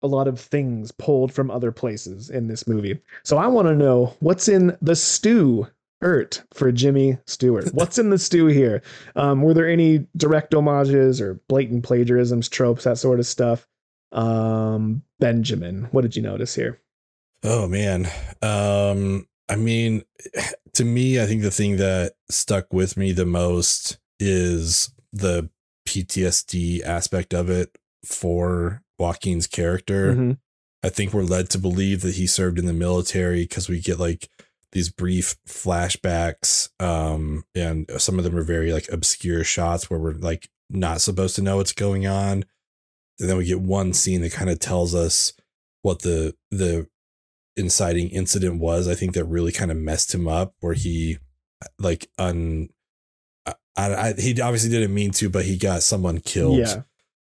a 0.05 0.07
lot 0.07 0.29
of 0.29 0.39
things 0.39 0.93
pulled 0.93 1.33
from 1.33 1.51
other 1.51 1.73
places 1.73 2.29
in 2.29 2.47
this 2.47 2.69
movie. 2.69 3.01
So 3.25 3.39
i 3.39 3.47
want 3.49 3.67
to 3.69 3.75
know 3.75 4.15
what's 4.21 4.49
in 4.49 4.77
the 4.83 4.95
stew 4.95 5.67
ert 6.03 6.43
for 6.53 6.71
jimmy 6.71 7.19
stewart? 7.27 7.71
What's 7.73 7.99
in 7.99 8.11
the 8.11 8.19
stew 8.19 8.47
here? 8.47 8.83
Um, 9.17 9.41
were 9.41 9.55
there 9.55 9.69
any 9.69 10.07
direct 10.17 10.53
homages 10.53 11.21
or 11.21 11.41
blatant 11.49 11.85
plagiarisms 11.85 12.51
tropes 12.51 12.85
that 12.85 12.99
sort 12.99 13.19
of 13.19 13.27
stuff? 13.27 13.67
Um, 14.13 15.03
benjamin 15.19 15.89
what 15.91 16.03
did 16.03 16.15
you 16.15 16.23
notice 16.23 16.55
here? 16.55 16.79
Oh 17.43 17.67
man. 17.67 18.07
Um 18.43 19.27
I 19.49 19.57
mean 19.57 20.05
to 20.75 20.85
me 20.85 21.21
I 21.21 21.27
think 21.27 21.41
the 21.41 21.51
thing 21.51 21.79
that 21.79 22.13
stuck 22.29 22.71
with 22.73 22.99
me 22.99 23.13
the 23.13 23.27
most 23.27 23.99
is 24.21 24.91
the 25.15 25.49
PTSD 25.95 26.83
aspect 26.83 27.33
of 27.33 27.49
it 27.51 27.77
for 28.05 28.83
Joaquin's 28.99 29.47
character. 29.47 30.15
Mhm. 30.15 30.39
I 30.83 30.89
think 30.91 31.13
we're 31.13 31.23
led 31.23 31.49
to 31.51 31.59
believe 31.59 32.03
that 32.03 32.17
he 32.17 32.27
served 32.27 32.59
in 32.59 32.67
the 32.67 32.73
military 32.73 33.45
because 33.45 33.69
we 33.69 33.81
get 33.81 33.99
like 33.99 34.29
these 34.73 34.91
brief 34.91 35.37
flashbacks 35.49 36.69
um 36.83 37.45
and 37.55 37.89
some 37.97 38.19
of 38.19 38.25
them 38.25 38.37
are 38.37 38.43
very 38.43 38.73
like 38.73 38.89
obscure 38.91 39.45
shots 39.45 39.89
where 39.89 40.01
we're 40.01 40.15
like 40.15 40.49
not 40.69 41.01
supposed 41.01 41.37
to 41.37 41.43
know 41.43 41.59
what's 41.59 41.73
going 41.73 42.07
on 42.07 42.45
and 43.21 43.29
then 43.31 43.37
we 43.37 43.45
get 43.45 43.61
one 43.61 43.93
scene 43.93 44.21
that 44.23 44.33
kind 44.33 44.51
of 44.51 44.59
tells 44.59 44.93
us 44.95 45.33
what 45.83 46.03
the 46.03 46.35
the 46.51 46.89
inciting 47.57 48.09
incident 48.11 48.59
was 48.61 48.89
i 48.89 48.95
think 48.97 49.15
that 49.15 49.25
really 49.27 49.53
kind 49.53 49.71
of 49.71 49.77
messed 49.77 50.13
him 50.13 50.27
up 50.27 50.55
where 50.59 50.75
he 50.75 51.19
like 51.79 52.11
un 52.19 52.69
I, 53.77 53.95
I, 53.95 54.13
he 54.15 54.41
obviously 54.41 54.71
didn't 54.71 54.95
mean 54.95 55.11
to 55.13 55.29
but 55.29 55.45
he 55.45 55.57
got 55.57 55.83
someone 55.83 56.21
killed 56.21 56.59
yeah 56.59 56.83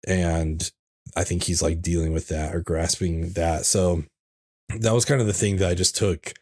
and 0.08 0.72
I 1.16 1.24
think 1.24 1.44
he's 1.44 1.62
like 1.62 1.82
dealing 1.82 2.14
with 2.14 2.28
that 2.28 2.54
or 2.56 2.62
grasping 2.62 3.32
that. 3.32 3.66
So 3.66 4.04
that 4.80 4.94
was 4.94 5.06
kind 5.06 5.20
of 5.22 5.28
the 5.28 5.34
thing 5.34 5.58
that 5.58 5.70
I 5.70 5.74
just 5.74 5.96
took 5.98 6.34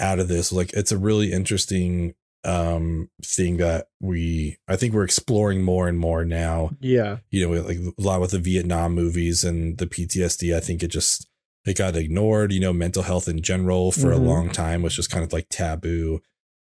out 0.00 0.18
of 0.18 0.28
this. 0.28 0.52
Like 0.52 0.72
it's 0.72 0.90
a 0.92 0.98
really 0.98 1.32
interesting 1.32 2.14
um 2.42 3.10
thing 3.22 3.58
that 3.58 3.86
we 4.00 4.56
I 4.66 4.76
think 4.76 4.94
we're 4.94 5.04
exploring 5.04 5.62
more 5.62 5.86
and 5.88 5.98
more 5.98 6.24
now. 6.24 6.70
yeah 6.80 7.18
You 7.30 7.46
know, 7.48 7.60
like 7.62 7.78
a 7.78 7.92
lot 8.02 8.20
with 8.20 8.30
the 8.32 8.38
Vietnam 8.38 8.94
movies 8.94 9.44
and 9.44 9.78
the 9.78 9.86
PTSD. 9.86 10.54
I 10.56 10.60
think 10.60 10.82
it 10.82 10.88
just 10.88 11.28
it 11.66 11.76
got 11.76 11.94
ignored. 11.96 12.52
You 12.52 12.60
know, 12.60 12.72
mental 12.72 13.02
health 13.02 13.28
in 13.28 13.42
general 13.42 13.92
for 13.92 14.08
Mhm. 14.08 14.14
a 14.14 14.18
long 14.18 14.50
time 14.50 14.82
was 14.82 14.96
just 14.96 15.10
kind 15.10 15.24
of 15.24 15.32
like 15.32 15.48
taboo. 15.50 16.20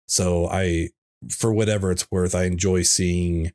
So 0.07 0.47
I, 0.47 0.89
for 1.30 1.54
whatever 1.54 1.91
it's 1.91 2.10
worth, 2.12 2.36
I 2.36 2.43
enjoy 2.45 2.84
seeing 2.84 3.51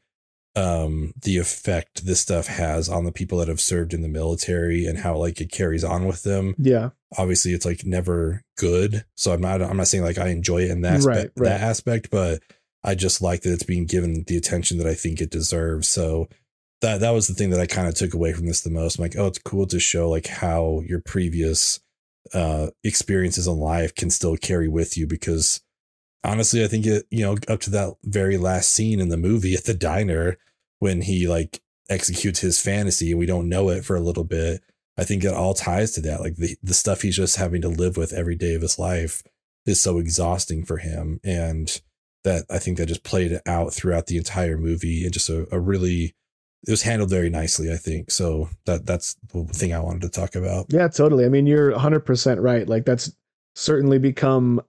um 0.56 1.12
the 1.22 1.38
effect 1.38 2.04
this 2.04 2.20
stuff 2.20 2.48
has 2.48 2.88
on 2.88 3.04
the 3.04 3.12
people 3.12 3.38
that 3.38 3.46
have 3.46 3.60
served 3.60 3.94
in 3.94 4.02
the 4.02 4.08
military 4.08 4.84
and 4.84 4.98
how 4.98 5.16
like 5.16 5.40
it 5.40 5.52
carries 5.52 5.84
on 5.84 6.06
with 6.06 6.24
them. 6.24 6.56
Yeah. 6.58 6.90
Obviously 7.16 7.52
it's 7.52 7.64
like 7.64 7.84
never 7.86 8.42
good 8.58 9.04
so 9.14 9.32
i'm 9.32 9.40
not 9.40 9.62
i'm 9.62 9.76
not 9.76 9.86
saying 9.86 10.04
like 10.04 10.18
i 10.18 10.28
enjoy 10.28 10.58
it 10.62 10.70
in 10.70 10.82
that 10.82 11.02
Right, 11.02 11.16
aspect, 11.18 11.32
right. 11.38 11.48
that 11.48 11.60
aspect 11.60 12.08
but 12.10 12.42
i 12.84 12.94
just 12.94 13.22
like 13.22 13.40
that 13.42 13.52
it's 13.52 13.62
being 13.62 13.86
given 13.86 14.24
the 14.26 14.36
attention 14.36 14.76
that 14.78 14.86
i 14.86 14.92
think 14.94 15.20
it 15.20 15.30
deserves 15.30 15.88
so 15.88 16.28
that 16.82 17.00
that 17.00 17.10
was 17.12 17.26
the 17.26 17.34
thing 17.34 17.50
that 17.50 17.60
i 17.60 17.66
kind 17.66 17.88
of 17.88 17.94
took 17.94 18.12
away 18.12 18.32
from 18.32 18.46
this 18.46 18.60
the 18.60 18.70
most. 18.70 18.98
I'm 18.98 19.02
like 19.02 19.16
oh 19.16 19.26
it's 19.28 19.38
cool 19.38 19.66
to 19.68 19.78
show 19.80 20.10
like 20.10 20.26
how 20.26 20.82
your 20.84 21.00
previous 21.00 21.80
uh 22.34 22.68
experiences 22.84 23.46
in 23.46 23.56
life 23.58 23.94
can 23.94 24.10
still 24.10 24.36
carry 24.36 24.68
with 24.68 24.96
you 24.98 25.06
because 25.06 25.62
honestly 26.24 26.64
i 26.64 26.68
think 26.68 26.86
it 26.86 27.06
you 27.10 27.22
know 27.22 27.36
up 27.48 27.60
to 27.60 27.70
that 27.70 27.94
very 28.04 28.36
last 28.36 28.72
scene 28.72 29.00
in 29.00 29.08
the 29.08 29.16
movie 29.16 29.54
at 29.54 29.64
the 29.64 29.74
diner 29.74 30.36
when 30.78 31.02
he 31.02 31.26
like 31.26 31.62
executes 31.88 32.40
his 32.40 32.60
fantasy 32.60 33.10
and 33.10 33.18
we 33.18 33.26
don't 33.26 33.48
know 33.48 33.68
it 33.68 33.84
for 33.84 33.96
a 33.96 34.00
little 34.00 34.24
bit 34.24 34.62
i 34.96 35.04
think 35.04 35.24
it 35.24 35.32
all 35.32 35.54
ties 35.54 35.92
to 35.92 36.00
that 36.00 36.20
like 36.20 36.36
the, 36.36 36.56
the 36.62 36.74
stuff 36.74 37.02
he's 37.02 37.16
just 37.16 37.36
having 37.36 37.60
to 37.62 37.68
live 37.68 37.96
with 37.96 38.12
every 38.12 38.36
day 38.36 38.54
of 38.54 38.62
his 38.62 38.78
life 38.78 39.22
is 39.66 39.80
so 39.80 39.98
exhausting 39.98 40.64
for 40.64 40.78
him 40.78 41.20
and 41.24 41.80
that 42.24 42.44
i 42.50 42.58
think 42.58 42.76
that 42.78 42.86
just 42.86 43.02
played 43.04 43.40
out 43.46 43.72
throughout 43.72 44.06
the 44.06 44.16
entire 44.16 44.56
movie 44.56 45.04
and 45.04 45.12
just 45.12 45.28
a, 45.28 45.46
a 45.52 45.58
really 45.58 46.14
it 46.66 46.70
was 46.70 46.82
handled 46.82 47.10
very 47.10 47.30
nicely 47.30 47.72
i 47.72 47.76
think 47.76 48.10
so 48.10 48.48
that 48.66 48.84
that's 48.86 49.16
the 49.32 49.44
thing 49.44 49.72
i 49.72 49.80
wanted 49.80 50.02
to 50.02 50.08
talk 50.08 50.34
about 50.34 50.66
Yeah, 50.68 50.88
totally. 50.88 51.24
I 51.24 51.28
mean, 51.28 51.46
you're 51.46 51.72
100% 51.72 52.42
right. 52.42 52.68
Like, 52.68 52.84
that's 52.84 53.12
certainly 53.54 53.98
become 53.98 54.60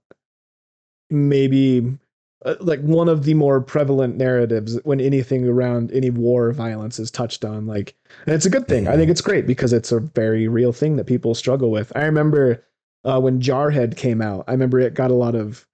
maybe 1.11 1.97
uh, 2.45 2.55
like 2.59 2.81
one 2.81 3.07
of 3.07 3.23
the 3.23 3.33
more 3.33 3.61
prevalent 3.61 4.17
narratives 4.17 4.79
when 4.83 4.99
anything 4.99 5.47
around 5.47 5.91
any 5.91 6.09
war 6.09 6.47
or 6.47 6.51
violence 6.53 6.97
is 6.99 7.11
touched 7.11 7.45
on. 7.45 7.67
Like, 7.67 7.95
and 8.25 8.33
it's 8.33 8.45
a 8.45 8.49
good 8.49 8.67
thing. 8.67 8.87
I 8.87 8.95
think 8.95 9.11
it's 9.11 9.21
great 9.21 9.45
because 9.45 9.73
it's 9.73 9.91
a 9.91 9.99
very 9.99 10.47
real 10.47 10.73
thing 10.73 10.95
that 10.95 11.05
people 11.05 11.35
struggle 11.35 11.69
with. 11.69 11.91
I 11.95 12.05
remember 12.05 12.63
uh, 13.03 13.19
when 13.19 13.41
Jarhead 13.41 13.95
came 13.97 14.21
out, 14.21 14.45
I 14.47 14.51
remember 14.53 14.79
it 14.79 14.93
got 14.95 15.11
a 15.11 15.15
lot 15.15 15.35
of 15.35 15.67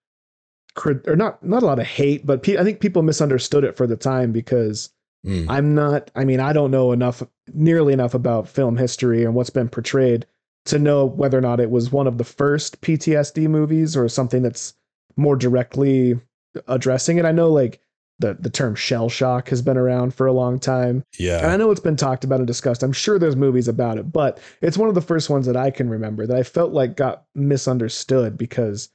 crit- 0.76 1.08
or 1.08 1.16
not 1.16 1.42
not 1.44 1.64
a 1.64 1.66
lot 1.66 1.80
of 1.80 1.86
hate, 1.86 2.26
but 2.26 2.44
pe- 2.44 2.58
I 2.58 2.64
think 2.64 2.80
people 2.82 3.02
misunderstood 3.02 3.64
it 3.64 3.78
for 3.78 3.88
the 3.88 3.98
time 3.98 4.32
because 4.32 4.90
Mm. 5.26 5.46
I'm 5.50 5.76
not, 5.76 6.12
I 6.16 6.24
mean, 6.26 6.40
I 6.40 6.54
don't 6.54 6.72
know 6.72 6.92
enough, 6.92 7.24
nearly 7.54 7.92
enough 7.92 8.14
about 8.14 8.48
film 8.48 8.78
history 8.78 9.24
and 9.24 9.34
what's 9.34 9.50
been 9.50 9.68
portrayed 9.68 10.26
to 10.66 10.80
know 10.80 11.06
whether 11.06 11.38
or 11.38 11.42
not 11.42 11.60
it 11.60 11.72
was 11.72 11.92
one 11.92 12.08
of 12.08 12.18
the 12.18 12.24
first 12.24 12.82
PTSD 12.82 13.48
movies 13.50 13.98
or 13.98 14.08
something 14.08 14.42
that's 14.42 14.74
more 15.18 15.36
directly 15.36 16.20
addressing 16.68 17.18
it. 17.18 17.26
I 17.26 17.32
know 17.32 17.52
like 17.52 17.82
the, 18.20 18.36
the 18.40 18.50
term 18.50 18.74
shell 18.76 19.10
shock 19.10 19.50
has 19.50 19.62
been 19.62 19.78
around 19.78 20.14
for 20.14 20.26
a 20.26 20.34
long 20.34 20.60
time. 20.60 21.04
Yeah. 21.20 21.40
And 21.40 21.48
I 21.48 21.58
know 21.58 21.70
it's 21.70 21.80
been 21.80 21.96
talked 21.96 22.24
about 22.24 22.40
and 22.40 22.48
discussed. 22.48 22.82
I'm 22.82 22.94
sure 22.94 23.20
there's 23.20 23.36
movies 23.36 23.68
about 23.68 23.98
it, 23.98 24.12
but 24.12 24.40
it's 24.62 24.78
one 24.78 24.90
of 24.90 24.96
the 24.96 25.02
first 25.02 25.30
ones 25.30 25.46
that 25.46 25.58
I 25.58 25.70
can 25.70 25.90
remember 25.90 26.26
that 26.26 26.38
I 26.38 26.44
felt 26.44 26.72
like 26.72 26.96
got 26.96 27.26
misunderstood 27.36 28.38
because 28.38 28.90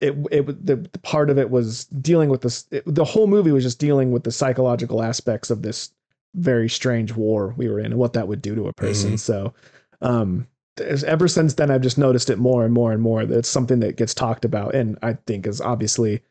it 0.00 0.14
it 0.30 0.66
the, 0.66 0.76
the 0.76 0.98
part 1.00 1.30
of 1.30 1.38
it 1.38 1.50
was 1.50 1.86
dealing 1.86 2.28
with 2.28 2.42
this. 2.42 2.66
It, 2.70 2.82
the 2.86 3.04
whole 3.04 3.26
movie 3.26 3.52
was 3.52 3.64
just 3.64 3.78
dealing 3.78 4.12
with 4.12 4.24
the 4.24 4.32
psychological 4.32 5.02
aspects 5.02 5.50
of 5.50 5.62
this 5.62 5.90
very 6.34 6.68
strange 6.68 7.14
war 7.14 7.54
we 7.56 7.68
were 7.68 7.78
in 7.78 7.86
and 7.86 7.96
what 7.96 8.12
that 8.12 8.28
would 8.28 8.42
do 8.42 8.54
to 8.54 8.66
a 8.66 8.72
person. 8.72 9.12
Mhm. 9.12 9.18
So, 9.20 9.54
um, 10.00 10.46
ever 10.80 11.28
since 11.28 11.54
then, 11.54 11.70
I've 11.70 11.82
just 11.82 11.98
noticed 11.98 12.30
it 12.30 12.38
more 12.38 12.64
and 12.64 12.72
more 12.72 12.92
and 12.92 13.02
more. 13.02 13.24
That 13.24 13.38
it's 13.38 13.48
something 13.48 13.80
that 13.80 13.96
gets 13.96 14.14
talked 14.14 14.44
about, 14.44 14.74
and 14.74 14.98
I 15.02 15.14
think 15.26 15.46
is 15.46 15.60
obviously 15.60 16.22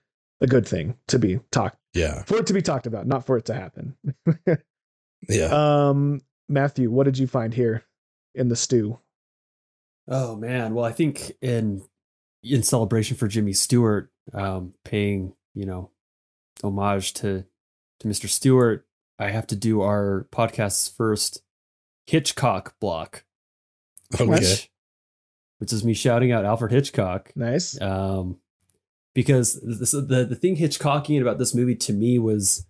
a 0.42 0.48
good 0.48 0.68
thing 0.68 0.98
to 1.08 1.18
be 1.18 1.40
talked 1.52 1.78
yeah 1.94 2.24
for 2.24 2.38
it 2.38 2.48
to 2.48 2.54
be 2.54 2.62
talked 2.62 2.88
about, 2.88 3.08
not 3.08 3.26
for 3.26 3.38
it 3.38 3.46
to 3.46 3.54
happen. 3.54 3.96
yeah 5.30 5.46
Um, 5.88 6.22
Matthew, 6.50 6.92
what 6.92 7.06
did 7.06 7.18
you 7.18 7.28
find 7.28 7.54
here 7.54 7.84
in 8.36 8.50
the 8.50 8.56
stew? 8.56 9.00
Oh 10.08 10.36
man, 10.36 10.74
well 10.74 10.86
I 10.86 10.92
think 10.92 11.32
in 11.42 11.84
in 12.44 12.64
celebration 12.64 13.16
for 13.16 13.28
Jimmy 13.28 13.54
Stewart 13.54 14.12
um, 14.34 14.74
paying 14.84 15.34
you 15.54 15.66
know, 15.66 15.92
homage 16.64 17.14
to 17.14 17.46
to 18.00 18.08
Mr. 18.08 18.28
Stewart, 18.28 18.86
I 19.20 19.30
have 19.30 19.48
to 19.48 19.56
do 19.56 19.82
our 19.82 20.28
podcast's 20.32 20.88
first 20.88 21.42
Hitchcock 22.08 22.76
block, 22.80 23.24
Okay. 24.16 24.26
which, 24.26 24.70
which 25.60 25.74
is 25.74 25.84
me 25.84 25.94
shouting 25.94 26.32
out 26.32 26.46
Alfred 26.46 26.72
Hitchcock. 26.72 27.32
Nice. 27.36 27.80
Um, 27.82 28.38
because 29.16 29.60
this, 29.62 29.92
the 29.92 30.26
the 30.30 30.36
thing 30.36 30.56
Hitchcockian 30.58 31.22
about 31.22 31.38
this 31.40 31.54
movie 31.56 31.76
to 31.76 31.94
me 31.94 32.20
was 32.20 32.66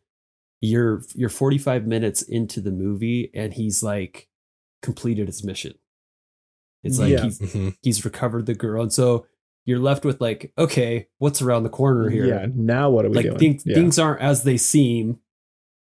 you're 0.61 1.01
you're 1.15 1.29
45 1.29 1.85
minutes 1.87 2.21
into 2.21 2.61
the 2.61 2.71
movie 2.71 3.29
and 3.33 3.53
he's 3.53 3.81
like 3.83 4.29
completed 4.81 5.27
his 5.27 5.43
mission. 5.43 5.73
It's 6.83 6.99
like 6.99 7.11
Yeah. 7.11 7.23
he's 7.23 7.39
Mhm. 7.39 7.75
he's 7.81 8.03
recovered 8.05 8.45
the 8.45 8.53
girl, 8.53 8.81
and 8.83 8.91
so 8.93 9.25
you're 9.65 9.79
left 9.79 10.03
with 10.03 10.19
like, 10.19 10.51
okay, 10.57 11.07
what's 11.19 11.41
around 11.41 11.63
the 11.63 11.69
corner 11.69 12.09
here? 12.09 12.25
Yeah. 12.25 12.47
Now 12.53 12.89
what 12.89 13.05
are 13.05 13.09
we 13.09 13.15
like 13.15 13.25
doing? 13.25 13.39
things 13.39 13.63
yeah. 13.65 13.75
things 13.75 13.97
aren't 13.97 14.21
as 14.21 14.43
they 14.43 14.57
seem. 14.57 15.19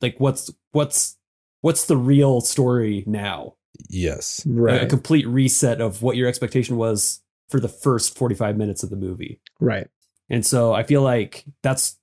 Like 0.02 0.20
what's 0.20 0.50
what's 0.72 1.16
what's 1.62 1.86
the 1.86 1.96
real 1.96 2.40
story 2.42 3.04
now? 3.06 3.54
Yes. 3.88 4.44
A- 4.46 4.50
A 4.82 4.86
complete 4.86 5.26
reset 5.26 5.80
of 5.80 6.02
what 6.02 6.16
your 6.16 6.28
expectation 6.28 6.76
was 6.76 7.22
for 7.48 7.60
the 7.60 7.68
first 7.68 8.16
45 8.16 8.56
minutes 8.56 8.82
of 8.82 8.90
the 8.90 8.96
movie. 8.96 9.40
right. 9.60 9.88
And 10.32 10.46
so 10.46 10.72
I 10.72 10.84
feel 10.84 11.02
like 11.02 11.44
that's 11.62 11.96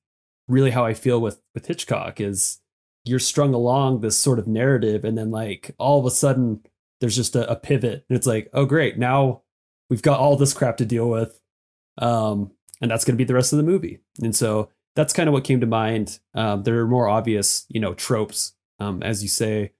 really 0.49 0.69
how 0.71 0.83
I 0.85 0.93
feel 0.93 1.21
with 1.21 1.39
with 1.53 1.65
Hitchcock 1.65 2.19
is 2.19 2.59
you're 3.05 3.19
strung 3.19 3.53
along 3.53 4.01
this 4.01 4.17
sort 4.17 4.37
of 4.37 4.47
narrative 4.47 5.05
and 5.05 5.17
then 5.17 5.31
like 5.31 5.73
all 5.77 5.97
of 5.99 6.05
a 6.05 6.11
sudden 6.11 6.61
there's 6.99 7.15
just 7.15 7.37
a, 7.37 7.49
a 7.49 7.55
pivot 7.55 8.03
and 8.09 8.17
it's 8.17 8.27
like, 8.27 8.49
oh 8.53 8.65
great, 8.65 8.97
now 8.97 9.43
we've 9.89 10.01
got 10.01 10.19
all 10.19 10.35
this 10.35 10.53
crap 10.53 10.75
to 10.77 10.85
deal 10.85 11.09
with. 11.09 11.39
Um, 11.99 12.51
and 12.81 12.91
that's 12.91 13.05
gonna 13.05 13.15
be 13.17 13.23
the 13.23 13.33
rest 13.33 13.53
of 13.53 13.57
the 13.57 13.63
movie. 13.63 13.99
And 14.21 14.35
so 14.35 14.69
that's 14.95 15.13
kind 15.13 15.29
of 15.29 15.33
what 15.33 15.43
came 15.45 15.61
to 15.61 15.65
mind. 15.67 16.19
Um, 16.33 16.63
there 16.63 16.77
are 16.79 16.87
more 16.87 17.07
obvious, 17.07 17.65
you 17.69 17.79
know, 17.79 17.93
tropes, 17.93 18.53
um, 18.79 19.01
as 19.03 19.23
you 19.23 19.29
say, 19.29 19.71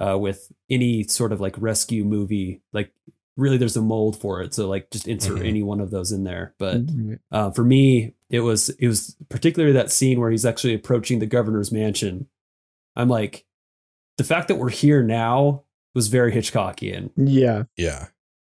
uh, 0.00 0.18
with 0.18 0.50
any 0.70 1.04
sort 1.04 1.32
of 1.32 1.40
like 1.40 1.54
rescue 1.58 2.04
movie, 2.04 2.60
like 2.72 2.92
really 3.36 3.56
there's 3.56 3.76
a 3.76 3.82
mold 3.82 4.16
for 4.20 4.42
it. 4.42 4.54
So 4.54 4.68
like 4.68 4.90
just 4.90 5.08
insert 5.08 5.38
Mhm. 5.38 5.46
any 5.48 5.62
one 5.62 5.80
of 5.80 5.90
those 5.90 6.12
in 6.12 6.24
there. 6.24 6.54
But 6.58 6.82
Right. 6.94 7.18
uh, 7.32 7.50
for 7.50 7.64
me, 7.64 8.14
it 8.30 8.40
was 8.40 8.70
it 8.70 8.86
was 8.88 9.16
particularly 9.28 9.72
that 9.74 9.90
scene 9.92 10.20
where 10.20 10.30
he's 10.30 10.46
actually 10.46 10.74
approaching 10.74 11.18
the 11.18 11.26
governor's 11.26 11.72
mansion. 11.72 12.28
I'm 12.96 13.08
like, 13.08 13.44
the 14.18 14.24
fact 14.24 14.48
that 14.48 14.56
we're 14.56 14.70
here 14.70 15.02
now 15.02 15.64
was 15.94 16.08
very 16.08 16.32
Hitchcockian. 16.32 17.10
Yeah. 17.16 17.64
Yeah. 17.76 18.06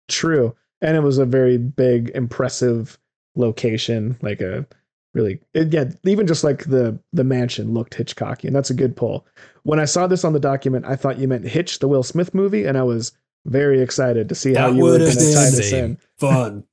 True. 0.09 0.55
And 0.82 0.97
it 0.97 1.01
was 1.01 1.16
a 1.18 1.24
very 1.26 1.57
big, 1.57 2.11
impressive 2.14 2.99
location. 3.36 4.18
Like 4.20 4.40
a 4.42 4.66
really, 5.14 5.40
it, 5.54 5.72
yeah, 5.72 5.84
even 6.04 6.26
just 6.26 6.44
like 6.44 6.64
the 6.64 6.98
the 7.12 7.24
mansion 7.24 7.72
looked 7.72 7.94
Hitchcocky, 7.96 8.44
and 8.44 8.54
that's 8.54 8.70
a 8.70 8.74
good 8.74 8.96
pull. 8.96 9.26
When 9.62 9.80
I 9.80 9.86
saw 9.86 10.06
this 10.06 10.24
on 10.24 10.34
the 10.34 10.40
document, 10.40 10.84
I 10.84 10.96
thought 10.96 11.18
you 11.18 11.26
meant 11.28 11.46
Hitch, 11.46 11.78
the 11.78 11.88
Will 11.88 12.02
Smith 12.02 12.34
movie, 12.34 12.64
and 12.64 12.76
I 12.76 12.82
was 12.82 13.12
very 13.46 13.80
excited 13.80 14.28
to 14.28 14.34
see 14.34 14.54
how 14.54 14.68
That 14.70 14.76
you 14.76 14.84
were 14.84 14.92
would 14.92 15.00
have 15.02 15.12
to 15.12 15.34
tie 15.34 15.50
been 15.50 15.56
this 15.56 15.72
in. 15.72 15.98
Fun. 16.18 16.64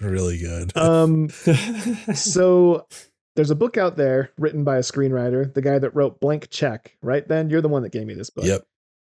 really 0.00 0.38
good. 0.38 0.76
Um, 0.76 1.28
so 2.14 2.86
there's 3.34 3.50
a 3.50 3.56
book 3.56 3.76
out 3.76 3.96
there 3.96 4.30
written 4.38 4.62
by 4.64 4.76
a 4.76 4.80
screenwriter, 4.80 5.52
the 5.52 5.62
guy 5.62 5.78
that 5.78 5.94
wrote 5.94 6.20
Blank 6.20 6.50
Check, 6.50 6.96
right? 7.02 7.26
Ben, 7.26 7.50
you're 7.50 7.60
the 7.60 7.68
one 7.68 7.82
that 7.82 7.92
gave 7.92 8.06
me 8.06 8.14
this 8.14 8.30
book. 8.30 8.44
yep. 8.44 8.64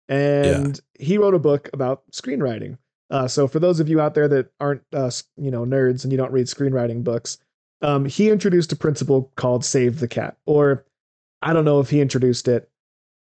and 0.09 0.81
he 0.99 1.19
wrote 1.19 1.35
a 1.35 1.39
book 1.39 1.71
about 1.73 2.03
screenwriting. 2.11 2.79
Uh, 3.11 3.29
so 3.29 3.47
for 3.47 3.59
those 3.59 3.81
of 3.81 3.89
you 3.89 4.01
out 4.01 4.15
there 4.15 4.29
that 4.29 4.49
aren't 4.61 4.83
uh, 4.93 5.11
you 5.37 5.51
know 5.51 5.65
nerds 5.65 6.03
and 6.05 6.13
you 6.13 6.17
don't 6.19 6.33
read 6.33 6.47
screenwriting 6.47 7.05
books, 7.05 7.39
um, 7.83 8.05
he 8.07 8.31
introduced 8.31 8.73
a 8.73 8.77
principle 8.77 9.31
called 9.37 9.65
"Save 9.65 10.01
the 10.01 10.09
Cat," 10.09 10.37
or 10.47 10.85
I 11.43 11.53
don't 11.53 11.65
know 11.67 11.81
if 11.81 11.91
he 11.91 12.01
introduced 12.01 12.49
it, 12.49 12.69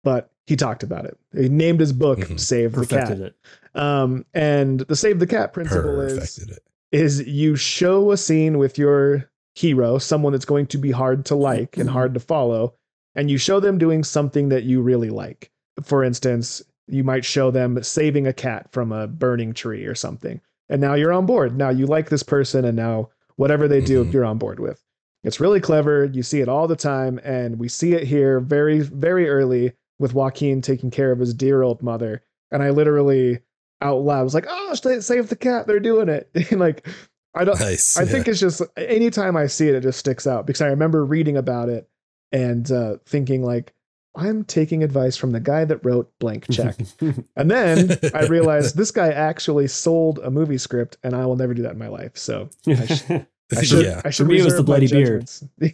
but 0.04 0.30
he 0.48 0.56
talked 0.56 0.84
about 0.84 1.06
it. 1.06 1.18
He 1.36 1.50
named 1.50 1.80
his 1.80 1.94
book 1.94 2.20
Mhm. 2.20 2.40
"Save 2.40 2.72
the 2.74 2.80
Perfected 2.82 3.18
Cat." 3.20 3.28
it. 3.28 3.80
Um, 3.80 4.26
and 4.34 4.80
the 4.82 4.96
"Save 4.96 5.20
the 5.20 5.28
Cat" 5.28 5.52
principle 5.54 6.00
is 6.02 6.14
Perfected 6.14 6.50
it. 6.58 6.64
is 6.92 7.28
you 7.28 7.56
show 7.56 8.12
a 8.12 8.18
scene 8.18 8.58
with 8.58 8.78
your 8.78 9.30
hero, 9.56 9.98
someone 9.98 10.32
that's 10.34 10.46
going 10.46 10.66
to 10.68 10.78
be 10.78 10.92
hard 10.92 11.26
to 11.26 11.36
like 11.36 11.78
and 11.78 11.90
hard 11.90 12.14
to 12.14 12.20
follow, 12.20 12.74
and 13.16 13.30
you 13.30 13.38
show 13.38 13.60
them 13.60 13.78
doing 13.78 14.04
something 14.04 14.50
that 14.50 14.64
you 14.64 14.82
really 14.82 15.10
like. 15.10 15.52
For 15.84 16.04
instance, 16.04 16.64
you 16.88 17.04
might 17.04 17.26
show 17.26 17.50
them 17.52 17.82
saving 17.84 18.28
a 18.28 18.34
cat 18.34 18.72
from 18.72 18.92
a 18.92 19.08
burning 19.08 19.54
tree 19.54 19.86
or 19.86 19.96
something. 19.96 20.42
And 20.70 20.82
now 20.82 20.94
you're 20.96 21.14
on 21.14 21.26
board. 21.26 21.58
Now 21.58 21.70
you 21.70 21.86
like 21.86 22.10
this 22.10 22.24
person, 22.24 22.66
and 22.66 22.76
now 22.76 23.10
whatever 23.36 23.68
they 23.68 23.82
do, 23.82 24.04
Mhm. 24.06 24.14
you're 24.14 24.26
on 24.26 24.38
board 24.38 24.60
with. 24.60 24.84
It's 25.24 25.40
really 25.40 25.60
clever. 25.62 26.06
You 26.06 26.24
see 26.24 26.42
it 26.42 26.50
all 26.50 26.68
the 26.68 26.76
time, 26.76 27.20
and 27.24 27.58
we 27.60 27.70
see 27.70 27.94
it 27.94 28.04
here 28.08 28.40
very, 28.40 28.80
very 28.80 29.30
early 29.30 29.74
with 30.00 30.14
Joaquin 30.14 30.62
taking 30.62 30.92
care 30.92 31.12
of 31.12 31.20
his 31.20 31.34
dear 31.34 31.62
old 31.64 31.82
mother. 31.82 32.22
And 32.52 32.62
I 32.62 32.72
literally 32.72 33.40
out 33.82 34.02
loud 34.02 34.24
was 34.24 34.34
like, 34.34 34.46
"Oh, 34.50 34.74
save 34.74 35.30
the 35.30 35.36
cat! 35.36 35.68
They're 35.68 35.80
doing 35.80 36.10
it!" 36.10 36.30
and 36.52 36.60
like, 36.60 36.88
I 37.36 37.44
don't. 37.46 37.60
Nice. 37.60 37.98
I 37.98 38.06
think 38.06 38.28
it's 38.28 38.40
just 38.40 38.62
anytime 38.78 39.36
I 39.38 39.48
see 39.48 39.68
it, 39.70 39.76
it 39.76 39.82
just 39.82 40.00
sticks 40.00 40.28
out 40.28 40.46
because 40.46 40.62
I 40.62 40.68
remember 40.68 41.04
reading 41.06 41.38
about 41.38 41.70
it 41.70 41.90
and 42.32 42.70
uh, 42.72 42.98
thinking 43.06 43.44
like, 43.44 43.74
I'm 44.16 44.44
taking 44.44 44.84
advice 44.84 45.18
from 45.18 45.32
the 45.32 45.40
guy 45.40 45.66
that 45.66 45.84
wrote 45.84 46.12
Blank 46.20 46.46
Check. 46.52 46.76
and 47.36 47.50
then 47.50 47.98
I 48.14 48.26
realized 48.28 48.78
this 48.78 48.92
guy 48.92 49.10
actually 49.10 49.68
sold 49.68 50.20
a 50.20 50.30
movie 50.30 50.58
script, 50.60 50.98
and 51.04 51.16
I 51.16 51.26
will 51.26 51.36
never 51.36 51.54
do 51.54 51.64
that 51.64 51.72
in 51.72 51.80
my 51.80 51.88
life. 51.88 52.16
So 52.16 52.50
I, 52.68 52.86
sh- 52.86 53.04
I 53.58 53.64
should. 53.64 53.86
yeah. 53.86 54.02
I 54.06 54.10
should 54.12 54.26
For 54.28 54.32
me, 54.32 54.40
it 54.40 54.46
was 54.46 54.56
the 54.56 54.64
bloody 54.64 54.88
beard. 54.88 55.30
yeah. 55.60 55.70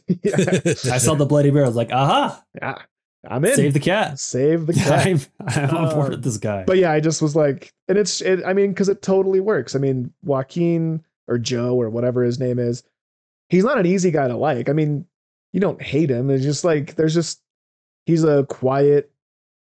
I 0.93 0.97
saw 0.99 1.15
the 1.15 1.25
bloody 1.25 1.49
beard. 1.49 1.65
I 1.65 1.67
was 1.67 1.75
like, 1.75 1.91
aha, 1.91 2.41
yeah, 2.55 2.75
I'm 3.27 3.43
in. 3.43 3.55
save 3.55 3.73
the 3.73 3.79
cat. 3.81 4.19
Save 4.19 4.67
the 4.67 4.73
cat. 4.73 5.05
I'm, 5.05 5.19
I'm 5.45 5.75
on 5.75 5.89
board 5.93 6.05
Um, 6.05 6.11
with 6.11 6.23
this 6.23 6.37
guy. 6.37 6.63
But 6.65 6.77
yeah, 6.77 6.91
I 6.91 7.01
just 7.01 7.21
was 7.21 7.35
like, 7.35 7.73
and 7.89 7.97
it's, 7.97 8.21
it, 8.21 8.41
I 8.45 8.53
mean, 8.53 8.69
because 8.71 8.87
it 8.89 9.01
totally 9.01 9.41
works. 9.41 9.75
I 9.75 9.79
mean, 9.79 10.13
Joaquin 10.23 11.03
or 11.27 11.37
Joe 11.37 11.75
or 11.75 11.89
whatever 11.89 12.23
his 12.23 12.39
name 12.39 12.57
is, 12.57 12.83
he's 13.49 13.65
not 13.65 13.77
an 13.79 13.85
easy 13.85 14.11
guy 14.11 14.29
to 14.29 14.37
like. 14.37 14.69
I 14.69 14.73
mean, 14.73 15.05
you 15.51 15.59
don't 15.59 15.81
hate 15.81 16.09
him. 16.09 16.29
It's 16.29 16.43
just 16.43 16.63
like, 16.63 16.95
there's 16.95 17.13
just, 17.13 17.41
he's 18.09 18.23
a 18.23 18.43
quiet, 18.45 19.11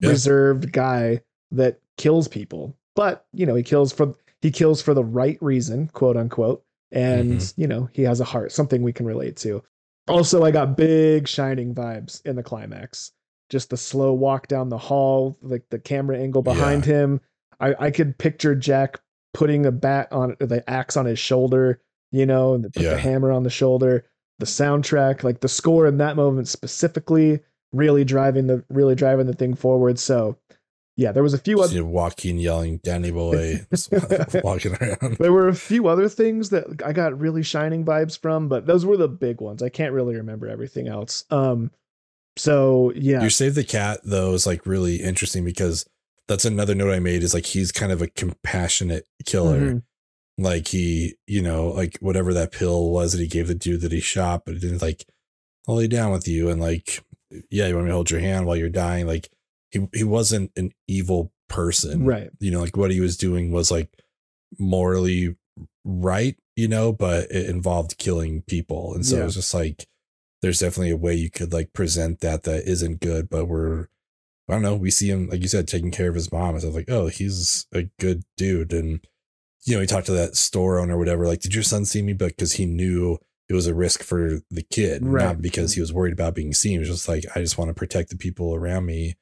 Yeah. 0.02 0.10
reserved 0.10 0.72
guy 0.72 1.22
that 1.52 1.80
kills 1.98 2.28
people. 2.28 2.76
But, 2.96 3.26
you 3.34 3.46
know, 3.46 3.56
he 3.56 3.64
kills 3.64 3.91
for, 3.91 4.14
he 4.41 4.52
kills 4.52 4.82
for 4.82 4.93
the 4.93 5.04
right 5.04 5.38
reason, 5.41 5.88
quote 5.93 6.16
unquote. 6.18 6.64
And, 6.91 7.39
Mhm. 7.39 7.54
you 7.58 7.68
know, 7.68 7.89
he 7.93 8.04
has 8.04 8.20
a 8.20 8.26
heart, 8.26 8.52
something 8.52 8.84
we 8.84 8.93
can 8.93 9.06
relate 9.06 9.36
to. 9.38 9.64
Also, 10.08 10.43
I 10.43 10.52
got 10.52 10.78
big 10.78 11.28
shining 11.28 11.74
vibes 11.74 12.24
in 12.26 12.36
the 12.36 12.43
climax. 12.43 13.12
Just 13.50 13.70
the 13.72 13.78
slow 13.78 14.14
walk 14.14 14.48
down 14.48 14.70
the 14.70 14.78
hall, 14.78 15.38
like 15.41 15.64
the 15.72 15.80
camera 15.80 16.18
angle 16.20 16.41
behind 16.43 16.86
him. 16.86 17.22
I, 17.60 17.76
I 17.80 17.91
could 17.91 18.18
picture 18.18 18.54
Jack 18.54 19.00
putting 19.34 19.66
a 19.66 19.72
bat 19.72 20.08
on 20.12 20.36
the 20.39 20.64
axe 20.70 20.96
on 20.98 21.06
his 21.06 21.20
shoulder, 21.20 21.82
you 22.12 22.26
know, 22.26 22.54
and 22.54 22.66
Yeah. 22.76 22.91
the 22.91 22.98
hammer 22.98 23.32
on 23.32 23.43
the 23.43 23.50
shoulder. 23.50 24.06
The 24.39 24.46
soundtrack, 24.46 25.24
like 25.24 25.39
the 25.39 25.48
score 25.48 25.88
in 25.88 25.98
that 25.98 26.16
moment 26.18 26.48
specifically, 26.50 27.39
really 27.76 28.03
driving 28.03 28.47
the 28.47 28.63
really 28.69 28.95
driving 28.95 29.28
the 29.28 29.34
thing 29.34 29.53
forward. 29.53 29.99
So, 29.99 30.38
yeah, 30.97 31.11
there 31.11 31.23
was 31.23 31.34
a 31.34 31.38
few 31.38 31.61
other 31.61 31.84
Joaquin 31.84 32.39
yelling, 32.39 32.78
Danny 32.84 33.11
boy, 33.11 33.65
walking 34.43 34.76
around. 34.76 35.17
there 35.19 35.34
were 35.34 35.47
a 35.47 35.55
few 35.55 35.88
other 35.88 36.09
things 36.09 36.49
that 36.51 36.82
I 36.86 36.93
got 36.93 37.19
really 37.19 37.43
shining 37.43 37.84
vibes 37.84 38.19
from, 38.19 38.47
but 38.47 38.65
those 38.65 38.86
were 38.86 38.97
the 38.97 39.07
big 39.07 39.41
ones. 39.41 39.61
I 39.61 39.69
can't 39.69 39.93
really 39.93 40.15
remember 40.15 40.47
everything 40.47 40.88
else. 40.88 41.26
Um, 41.30 41.71
so 42.38 42.91
yeah, 42.95 43.23
you 43.23 43.30
save 43.30 43.55
the 43.55 43.63
cat 43.63 44.01
though 44.03 44.34
is 44.34 44.45
like 44.45 44.65
really 44.65 44.97
interesting 44.97 45.45
because 45.45 45.86
that's 46.28 46.45
another 46.45 46.76
note 46.76 46.91
I 46.91 46.99
made 46.99 47.23
is 47.23 47.34
like 47.34 47.45
he's 47.45 47.71
kind 47.71 47.91
of 47.91 48.01
a 48.01 48.07
compassionate 48.07 49.05
killer. 49.26 49.59
Mhm. 49.59 49.84
Like 50.38 50.67
he, 50.67 51.15
you 51.28 51.41
know, 51.41 51.69
like 51.69 51.97
whatever 52.01 52.34
that 52.34 52.51
pill 52.51 52.89
was 52.89 53.13
that 53.13 53.21
he 53.21 53.28
gave 53.28 53.47
the 53.47 53.55
dude 53.55 53.82
that 53.82 53.93
he 53.93 54.01
shot, 54.01 54.43
but 54.45 54.55
it 54.55 54.59
didn't 54.59 54.82
like 54.82 55.05
I'll 55.67 55.76
lay 55.76 55.88
down 55.88 56.11
with 56.11 56.28
you 56.28 56.49
and 56.49 56.59
like 56.59 57.03
yeah, 57.50 57.68
you 57.68 57.76
want 57.76 57.86
me 57.86 57.90
to 57.90 57.96
hold 57.96 58.12
your 58.12 58.20
hand 58.20 58.46
while 58.46 58.56
you're 58.56 58.70
dying. 58.70 59.08
Like 59.08 59.30
he 59.72 59.88
he 59.94 60.04
wasn't 60.04 60.52
an 60.56 60.72
evil 60.88 61.32
person. 61.48 62.06
right, 62.06 62.30
You 62.40 62.52
know, 62.52 62.62
like 62.62 62.76
what 62.78 62.92
he 62.92 63.00
was 63.00 63.18
doing 63.18 63.52
was 63.52 63.70
like 63.72 63.90
morally 64.58 65.36
right, 65.84 66.36
you 66.56 66.68
know, 66.68 66.92
but 66.92 67.30
it 67.32 67.50
involved 67.50 67.98
killing 67.98 68.42
people. 68.44 68.94
And 68.94 69.06
so 69.06 69.16
Yeah. 69.18 69.22
it 69.24 69.26
was 69.26 69.36
just 69.36 69.54
like 69.54 69.88
there's 70.42 70.60
definitely 70.60 70.92
a 70.92 70.98
way 70.98 71.14
you 71.16 71.30
could 71.32 71.54
like 71.54 71.74
present 71.74 72.20
that 72.22 72.44
that 72.44 72.68
isn't 72.68 73.00
good, 73.00 73.30
but 73.30 73.46
we're 73.46 73.88
I 74.48 74.54
don't 74.54 74.62
know, 74.62 74.76
we 74.76 74.92
see 74.92 75.10
him 75.10 75.28
like 75.30 75.42
you 75.42 75.48
said 75.48 75.68
taking 75.68 75.92
care 75.92 76.10
of 76.10 76.16
his 76.16 76.32
mom. 76.32 76.56
And 76.56 76.62
so 76.62 76.68
I 76.68 76.70
was 76.70 76.76
like, 76.76 76.90
oh, 76.90 77.08
he's 77.08 77.66
a 77.74 77.84
good 78.00 78.24
dude. 78.38 78.74
And 78.74 79.06
you 79.66 79.74
know, 79.76 79.82
he 79.82 79.88
talked 79.88 80.06
to 80.08 80.12
that 80.14 80.36
store 80.36 80.80
owner 80.80 80.96
or 80.96 81.00
whatever, 81.00 81.26
like, 81.26 81.42
did 81.42 81.56
your 81.56 81.64
son 81.64 81.86
see 81.86 82.04
me? 82.04 82.14
But 82.14 82.28
because 82.30 82.54
he 82.54 82.68
knew 82.68 83.18
it 83.50 83.54
was 83.54 83.68
a 83.68 83.74
risk 83.76 84.02
for 84.04 84.39
the 84.50 84.64
kid, 84.64 85.06
Right. 85.06 85.26
not 85.26 85.41
because 85.41 85.74
he 85.74 85.82
was 85.82 85.93
worried 85.93 86.14
about 86.14 86.34
being 86.36 86.54
seen. 86.54 86.78
It 86.78 86.80
was 86.80 86.89
just 86.89 87.08
like, 87.08 87.26
I 87.36 87.41
just 87.41 87.58
want 87.58 87.70
to 87.70 87.74
protect 87.76 88.10
the 88.10 88.18
people 88.18 88.56
around 88.56 88.86
me. 88.86 89.16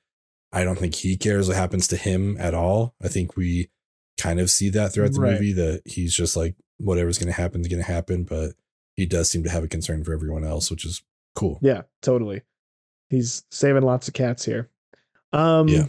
I 0.52 0.64
don't 0.64 0.78
think 0.78 0.96
he 0.96 1.18
cares 1.18 1.48
what 1.48 1.58
happens 1.58 1.88
to 1.90 1.98
him 1.98 2.38
at 2.40 2.54
all. 2.54 2.96
I 3.02 3.08
think 3.10 3.36
we 3.36 3.70
kind 4.18 4.40
of 4.40 4.50
see 4.50 4.70
that 4.70 4.94
throughout 4.94 5.14
the 5.14 5.20
Right. 5.20 5.34
movie 5.34 5.54
that 5.54 5.82
he's 5.86 6.14
just 6.16 6.38
like, 6.38 6.56
whatever's 6.78 7.18
going 7.18 7.28
to 7.28 7.34
happen 7.42 7.62
is 7.62 7.68
going 7.68 7.82
to 7.84 7.92
happen. 7.92 8.24
But 8.24 8.54
he 8.96 9.06
does 9.06 9.30
seem 9.30 9.44
to 9.44 9.50
have 9.50 9.64
a 9.64 9.68
concern 9.68 10.04
for 10.04 10.14
everyone 10.14 10.44
else, 10.46 10.70
which 10.72 10.86
is 10.86 11.02
cool. 11.36 11.60
Yeah, 11.62 11.82
totally. 12.02 12.44
He's 13.10 13.44
saving 13.52 13.82
lots 13.84 14.08
of 14.08 14.14
cats 14.14 14.46
here. 14.46 14.70
Um 15.34 15.68
Yeah. 15.68 15.88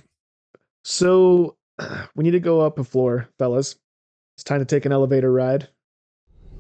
so 0.83 1.57
we 2.17 2.25
need 2.25 2.31
to 2.33 2.41
go 2.41 2.61
up 2.63 2.79
a 2.79 2.85
floor, 2.85 3.29
fellas. 3.39 3.77
It's 4.37 4.45
time 4.45 4.61
to 4.61 4.65
take 4.65 4.87
an 4.87 4.93
elevator 4.93 5.31
ride. 5.33 5.69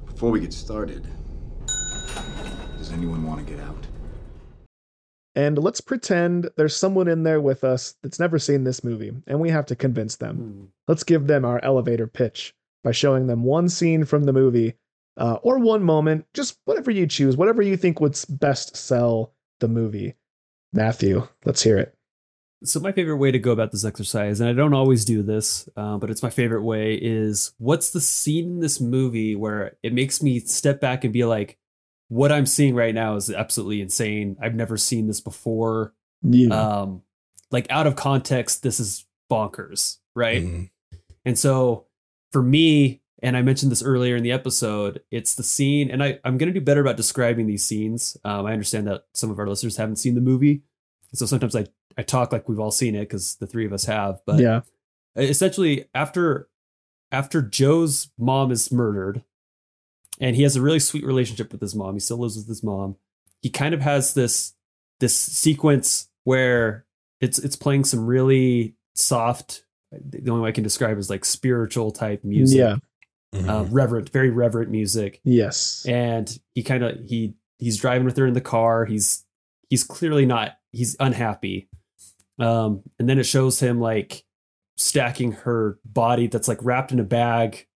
Before 0.07 0.31
we 0.31 0.41
get 0.41 0.53
started, 0.53 1.03
does 1.03 1.12
anyone 2.95 3.26
want 3.26 3.47
to 3.47 3.53
get 3.53 3.62
out? 3.62 3.86
And 5.36 5.59
let's 5.59 5.80
pretend 5.80 6.49
there's 6.57 6.76
someone 6.76 7.09
in 7.09 7.24
there 7.24 7.40
with 7.40 7.64
us 7.64 7.97
that's 8.03 8.20
never 8.20 8.38
seen 8.38 8.62
this 8.64 8.84
movie, 8.84 9.12
and 9.26 9.40
we 9.40 9.51
have 9.51 9.66
to 9.66 9.76
convince 9.76 10.16
them. 10.16 10.36
Hmm. 10.36 10.64
Let's 10.86 11.03
give 11.03 11.26
them 11.26 11.45
our 11.45 11.62
elevator 11.64 12.07
pitch 12.07 12.55
by 12.84 12.92
showing 12.92 13.26
them 13.26 13.42
one 13.42 13.68
scene 13.68 14.05
from 14.05 14.24
the 14.24 14.32
movie 14.32 14.74
uh, 15.16 15.38
or 15.42 15.59
one 15.59 15.82
moment, 15.82 16.26
just 16.34 16.59
whatever 16.64 16.90
you 16.90 17.07
choose, 17.07 17.36
whatever 17.36 17.62
you 17.62 17.76
think 17.76 18.01
would 18.01 18.18
best 18.28 18.76
sell 18.76 19.32
the 19.61 19.68
movie. 19.68 20.14
Matthew, 20.72 21.26
let's 21.45 21.62
hear 21.62 21.78
it. 21.78 21.95
So 22.64 22.80
my 22.80 22.92
favorite 22.92 23.18
way 23.18 23.30
to 23.30 23.38
go 23.38 23.53
about 23.53 23.72
this 23.72 23.84
exercise, 23.84 24.40
and 24.40 24.49
I 24.49 24.53
don't 24.53 24.72
always 24.72 25.05
do 25.05 25.22
this, 25.22 25.68
uh, 25.76 25.99
but 25.99 26.11
it's 26.11 26.22
my 26.22 26.30
favorite 26.30 26.62
way, 26.62 26.95
is 26.95 27.53
what's 27.59 27.90
the 27.90 28.01
scene 28.01 28.45
in 28.45 28.61
this 28.61 28.80
movie 28.80 29.36
where 29.36 29.76
it 29.82 29.92
makes 29.92 30.22
me 30.22 30.40
step 30.40 30.80
back 30.80 31.05
and 31.05 31.12
be 31.12 31.24
like, 31.24 31.59
what 32.09 32.30
I'm 32.32 32.46
seeing 32.46 32.74
right 32.74 32.94
now 32.94 33.16
is 33.16 33.30
absolutely 33.30 33.80
insane. 33.80 34.36
I've 34.40 34.55
never 34.55 34.76
seen 34.76 35.07
this 35.07 35.20
before. 35.20 35.94
You, 36.22 36.50
Um, 36.52 37.02
like 37.50 37.66
out 37.70 37.86
of 37.86 37.96
context, 37.96 38.62
this 38.62 38.80
is 38.80 39.07
bonkers, 39.30 39.98
right? 40.14 40.42
Mhm. 40.42 40.70
And 41.24 41.38
so 41.38 41.86
for 42.32 42.42
me, 42.42 43.00
and 43.22 43.36
I 43.36 43.42
mentioned 43.42 43.72
this 43.72 43.82
earlier 43.82 44.16
in 44.16 44.22
the 44.22 44.32
episode, 44.32 45.02
it's 45.11 45.34
the 45.34 45.42
scene, 45.42 45.90
and 45.90 46.02
I, 46.02 46.18
I'm 46.24 46.36
going 46.36 46.52
to 46.52 46.59
do 46.59 46.64
better 46.64 46.80
about 46.82 46.96
describing 46.98 47.46
these 47.46 47.64
scenes. 47.64 48.16
Um, 48.24 48.44
I 48.44 48.52
understand 48.52 48.86
that 48.86 49.07
some 49.14 49.30
of 49.30 49.38
our 49.38 49.46
listeners 49.48 49.76
haven't 49.78 49.96
seen 49.96 50.14
the 50.14 50.20
movie. 50.20 50.62
So 51.14 51.24
sometimes 51.26 51.57
I, 51.57 51.66
I 51.96 52.02
talk 52.02 52.32
like 52.32 52.48
we've 52.48 52.59
all 52.59 52.70
seen 52.70 52.94
it 52.94 53.00
because 53.00 53.36
the 53.36 53.46
three 53.46 53.64
of 53.64 53.72
us 53.72 53.84
have. 53.86 54.20
But 54.26 54.40
yeah, 54.40 54.61
essentially, 55.16 55.86
after 55.94 56.48
after 57.12 57.40
Joe's 57.40 58.11
mom 58.18 58.50
is 58.50 58.72
murdered, 58.72 59.22
and 60.21 60.37
he 60.37 60.43
has 60.43 60.57
a 60.57 60.62
really 60.62 60.79
sweet 60.81 61.05
relationship 61.05 61.51
with 61.53 61.61
his 61.61 61.75
mom, 61.75 61.95
he 61.95 62.01
still 62.01 62.19
lives 62.19 62.37
with 62.37 62.47
his 62.49 62.62
mom. 62.62 62.97
He 63.43 63.51
kind 63.51 63.75
of 63.75 63.81
has 63.81 64.15
this 64.15 64.55
this 65.01 65.19
sequence 65.19 66.09
where 66.25 66.87
it's 67.21 67.39
it's 67.39 67.57
playing 67.57 67.85
some 67.85 68.07
really 68.07 68.77
soft. 68.95 69.65
The 69.93 70.31
only 70.31 70.43
way 70.43 70.49
I 70.49 70.53
can 70.53 70.65
describe 70.65 70.99
is 70.99 71.11
like 71.11 71.25
spiritual 71.25 71.91
type 71.93 72.25
music, 72.25 72.59
yeah, 72.59 72.77
Mhm. 73.35 73.49
uh, 73.49 73.65
reverent, 73.71 74.11
very 74.11 74.31
reverent 74.31 74.71
music. 74.71 75.21
Yes, 75.25 75.85
and 75.89 76.37
he 76.55 76.62
kind 76.62 76.83
of 76.85 76.99
he 77.09 77.35
he's 77.59 77.77
driving 77.79 78.05
with 78.05 78.17
her 78.17 78.27
in 78.27 78.35
the 78.35 78.41
car. 78.41 78.85
He's 78.87 79.25
he's 79.69 79.85
clearly 79.85 80.27
not 80.27 80.53
he's 80.73 80.97
unhappy. 81.01 81.69
Um 82.39 82.83
and 82.99 83.09
then 83.09 83.19
it 83.19 83.25
shows 83.27 83.61
him 83.61 83.81
like 83.81 84.25
stacking 84.77 85.31
her 85.33 85.79
body 85.85 86.27
that's 86.27 86.49
like 86.49 86.59
wrapped 86.61 86.91
in 86.91 86.99
a 86.99 87.05
bag 87.05 87.67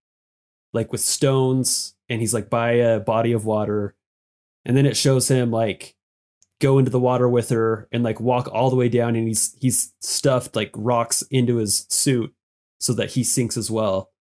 like 0.73 0.91
with 0.91 0.99
stones 0.99 1.95
and 2.09 2.19
he's 2.19 2.33
like 2.33 2.49
by 2.49 2.71
a 2.71 2.99
body 2.99 3.31
of 3.31 3.45
water. 3.45 3.95
And 4.65 4.75
then 4.75 4.85
it 4.85 4.97
shows 4.97 5.27
him 5.29 5.51
like 5.51 5.95
go 6.59 6.77
into 6.77 6.91
the 6.91 6.99
water 6.99 7.29
with 7.29 7.49
her 7.49 7.87
and 7.91 8.03
like 8.03 8.19
walk 8.19 8.49
all 8.51 8.69
the 8.69 8.75
way 8.75 8.89
down 8.89 9.15
and 9.15 9.27
he's 9.27 9.55
he's 9.59 9.93
stuffed 10.01 10.55
like 10.55 10.71
rocks 10.75 11.23
into 11.31 11.55
his 11.57 11.85
suit 11.89 12.33
so 12.79 12.93
that 12.93 13.11
he 13.11 13.23
sinks 13.23 13.57
as 13.57 13.71
well. 13.71 14.11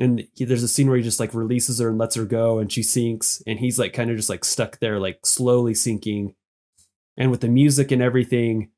And 0.00 0.26
he, 0.34 0.44
there's 0.44 0.62
a 0.62 0.68
scene 0.68 0.88
where 0.88 0.96
he 0.96 1.02
just 1.02 1.20
like 1.20 1.34
releases 1.34 1.78
her 1.78 1.88
and 1.88 1.98
lets 1.98 2.14
her 2.14 2.24
go 2.24 2.58
and 2.58 2.70
she 2.70 2.82
sinks 2.82 3.42
and 3.46 3.58
he's 3.58 3.78
like 3.78 3.92
kind 3.92 4.10
of 4.10 4.16
just 4.16 4.28
like 4.28 4.44
stuck 4.44 4.78
there 4.80 4.98
like 4.98 5.20
slowly 5.24 5.74
sinking. 5.74 6.34
And 7.16 7.30
with 7.30 7.40
the 7.40 7.48
music 7.48 7.90
and 7.90 8.02
everything 8.02 8.70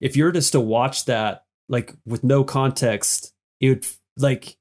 if 0.00 0.16
you're 0.16 0.32
just 0.32 0.52
to 0.52 0.60
watch 0.60 1.04
that 1.06 1.44
like 1.68 1.94
with 2.06 2.24
no 2.24 2.42
context 2.44 3.32
it 3.60 3.68
would 3.68 3.86
like 4.16 4.56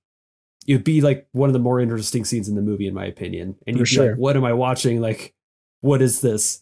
it 0.69 0.73
would 0.73 0.83
be 0.83 1.01
like 1.01 1.27
one 1.31 1.49
of 1.49 1.53
the 1.53 1.59
more 1.59 1.79
interesting 1.79 2.23
scenes 2.23 2.47
in 2.47 2.53
the 2.55 2.61
movie 2.61 2.87
in 2.87 2.93
my 2.93 3.05
opinion 3.05 3.55
and 3.65 3.75
you'd 3.77 3.83
be 3.83 3.89
sure. 3.89 4.11
like 4.11 4.19
what 4.19 4.35
am 4.37 4.45
i 4.45 4.53
watching 4.53 5.01
like 5.01 5.33
what 5.81 6.01
is 6.01 6.21
this 6.21 6.61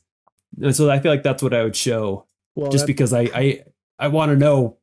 and 0.61 0.75
so 0.75 0.89
i 0.89 0.99
feel 0.99 1.11
like 1.11 1.23
that's 1.23 1.43
what 1.43 1.53
i 1.53 1.63
would 1.63 1.75
show 1.75 2.25
well, 2.55 2.71
just 2.71 2.83
that- 2.83 2.87
because 2.87 3.11
i 3.13 3.21
i 3.35 3.63
i 3.99 4.07
want 4.07 4.31
to 4.31 4.37
know 4.37 4.77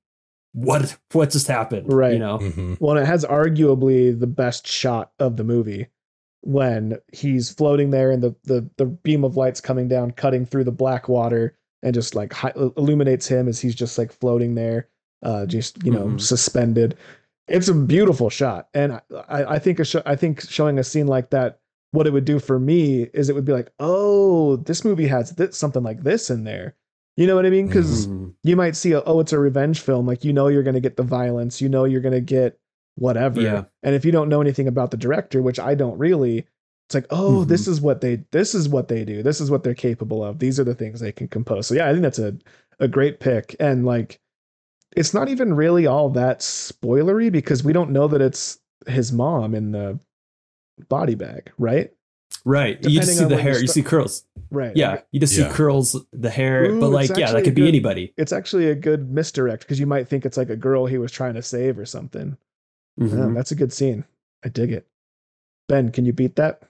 what 0.53 0.97
what 1.13 1.31
just 1.31 1.47
happened 1.49 1.93
Right. 1.93 2.13
you 2.13 2.19
know 2.19 2.39
Mhm. 2.39 2.77
Well, 2.81 2.97
it 2.97 3.07
has 3.07 3.25
arguably 3.25 4.19
the 4.19 4.27
best 4.29 4.67
shot 4.67 5.11
of 5.19 5.37
the 5.37 5.45
movie 5.45 5.89
when 6.43 6.99
he's 7.13 7.51
floating 7.51 7.91
there 7.91 8.11
and 8.11 8.23
the, 8.23 8.35
the, 8.45 8.69
the 8.77 8.85
beam 8.87 9.25
of 9.25 9.37
light's 9.37 9.61
coming 9.63 9.89
down, 9.89 10.11
cutting 10.11 10.45
through 10.45 10.65
the 10.65 10.71
black 10.71 11.09
water 11.09 11.57
and 11.83 11.95
just 11.95 12.15
like 12.15 12.33
hi- 12.33 12.53
illuminates 12.77 13.27
him 13.27 13.49
as 13.49 13.59
he's 13.61 13.75
just 13.75 13.97
like 13.99 14.13
floating 14.13 14.55
there, 14.55 14.89
uh, 15.23 15.47
just, 15.47 15.83
you 15.83 15.91
know, 15.91 16.07
Mhm. 16.07 16.21
suspended. 16.21 16.97
It's 17.49 17.69
a 17.69 17.75
beautiful 17.75 18.31
shot. 18.31 18.69
And 18.75 18.93
I, 19.29 19.45
I 19.45 19.59
think, 19.59 19.79
a 19.79 19.85
sh- 19.85 19.97
I 20.07 20.17
think 20.17 20.41
showing 20.49 20.79
a 20.79 20.85
scene 20.85 21.07
like 21.07 21.31
that, 21.31 21.61
what 21.93 22.07
it 22.07 22.13
would 22.13 22.25
do 22.25 22.39
for 22.41 22.59
me 22.59 23.03
is 23.15 23.29
it 23.29 23.35
would 23.35 23.45
be 23.45 23.53
like, 23.53 23.71
oh, 23.79 24.57
this 24.57 24.85
movie 24.85 25.07
has 25.07 25.33
this, 25.37 25.57
something 25.57 25.83
like 25.83 26.03
this 26.03 26.31
in 26.31 26.45
there. 26.45 26.75
You 27.17 27.27
know 27.29 27.37
what 27.37 27.47
I 27.47 27.51
mean? 27.51 27.69
Because 27.69 28.09
Mhm. 28.09 28.33
you 28.43 28.57
might 28.57 28.75
see 28.75 28.93
a, 28.93 29.03
oh 29.05 29.21
it's 29.21 29.33
a 29.33 29.39
revenge 29.39 29.81
film 29.81 30.05
like 30.07 30.25
you 30.25 30.33
know 30.33 30.49
you're 30.49 30.65
going 30.65 30.75
to 30.75 30.81
get 30.81 30.97
the 30.97 31.05
violence 31.05 31.61
you 31.61 31.69
know 31.69 31.85
you're 31.85 32.01
going 32.01 32.15
to 32.15 32.21
get 32.21 32.59
whatever 32.97 33.41
Yeah. 33.41 33.65
and 33.85 33.95
if 33.95 34.05
you 34.05 34.11
don't 34.11 34.29
know 34.29 34.41
anything 34.41 34.67
about 34.67 34.91
the 34.91 34.97
director 34.97 35.41
which 35.41 35.59
i 35.61 35.75
don't 35.77 35.97
really 35.99 36.39
it's 36.89 36.95
like 36.95 37.07
oh 37.11 37.45
this 37.45 37.69
is 37.69 37.81
what 37.81 38.01
they 38.01 38.25
this 38.33 38.53
is 38.55 38.69
what 38.69 38.89
they 38.89 39.05
do 39.05 39.23
this 39.23 39.41
is 39.41 39.49
what 39.51 39.63
they're 39.63 39.75
capable 39.75 40.25
of 40.25 40.39
these 40.41 40.59
are 40.59 40.65
the 40.65 40.75
things 40.75 40.99
they 41.01 41.13
can 41.13 41.29
compose 41.29 41.67
so 41.69 41.75
yeah 41.75 41.89
i 41.89 41.93
think 41.93 42.03
that's 42.03 42.19
a, 42.19 42.37
a 42.81 42.89
great 42.89 43.21
pick 43.21 43.55
and 43.61 43.85
like 43.87 44.21
it's 44.97 45.13
not 45.15 45.29
even 45.29 45.55
really 45.55 45.87
all 45.87 46.09
that 46.11 46.41
spoilery 46.41 47.31
because 47.33 47.63
we 47.65 47.73
don't 47.73 47.91
know 47.91 48.07
that 48.09 48.21
it's 48.21 48.59
his 48.87 49.13
mom 49.13 49.55
in 49.55 49.73
the 49.73 49.99
body 50.89 51.15
bag 51.15 51.51
right 51.59 51.93
Right. 52.47 52.79
You 52.85 53.01
just 53.01 53.17
see 53.17 53.25
the 53.25 53.39
hair. 53.41 53.55
you 53.55 53.61
You 53.63 53.67
see 53.69 53.83
curls. 53.83 54.25
right 54.51 54.77
Yeah. 54.77 55.01
You 55.13 55.21
just 55.21 55.35
Yeah. 55.35 55.49
see 55.49 55.55
curls, 55.55 55.97
the 56.13 56.29
hair. 56.29 56.65
Ooh, 56.67 56.79
but 56.81 56.89
like, 56.91 57.09
yeah, 57.11 57.15
that 57.15 57.23
actually 57.29 57.43
could 57.43 57.55
be 57.55 57.67
anybody. 57.69 58.13
it's 58.19 58.33
actually 58.33 58.69
a 58.69 58.75
good 58.75 59.11
misdirect 59.11 59.63
because 59.63 59.81
you 59.81 59.87
might 59.87 60.09
think 60.09 60.27
it's 60.27 60.37
like 60.37 60.51
a 60.51 60.57
girl 60.57 60.85
he 60.85 60.99
was 60.99 61.11
trying 61.11 61.35
to 61.35 61.43
save 61.43 61.79
or 61.79 61.87
something 61.87 62.37
Yeah, 62.99 63.07
Mhm. 63.07 63.35
that's 63.35 63.51
a 63.51 63.55
good 63.55 63.73
scene. 63.73 64.05
I 64.45 64.51
dig 64.51 64.73
it. 64.73 64.87
Ben, 65.69 65.91
can 65.91 66.05
you 66.05 66.13
beat 66.13 66.37
that? 66.37 66.61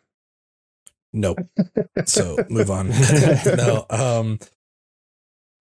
Nope. 1.12 1.38
So 2.06 2.36
move 2.48 2.70
on. 2.70 2.88
no. 3.56 3.86
Um. 3.90 4.38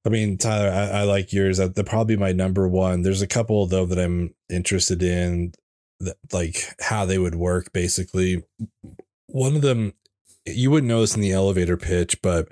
I 0.05 0.09
mean, 0.09 0.37
Tyler, 0.37 0.69
I, 0.69 0.99
I 0.99 1.03
like 1.03 1.31
yours. 1.31 1.57
That 1.57 1.75
that 1.75 1.85
probably 1.85 2.17
my 2.17 2.31
number 2.33 2.67
one. 2.67 3.01
There's 3.03 3.21
a 3.21 3.27
couple 3.27 3.65
though 3.67 3.85
that 3.85 3.99
I'm 3.99 4.33
interested 4.49 5.01
in, 5.01 5.53
that 6.01 6.17
like 6.31 6.57
how 6.81 7.05
they 7.05 7.17
would 7.17 7.35
work. 7.35 7.71
Basically, 7.73 8.43
one 9.27 9.55
of 9.55 9.61
them 9.61 9.93
you 10.45 10.69
wouldn't 10.71 10.89
notice 10.89 11.15
in 11.15 11.21
the 11.21 11.31
elevator 11.31 11.77
pitch, 11.77 12.21
but 12.21 12.49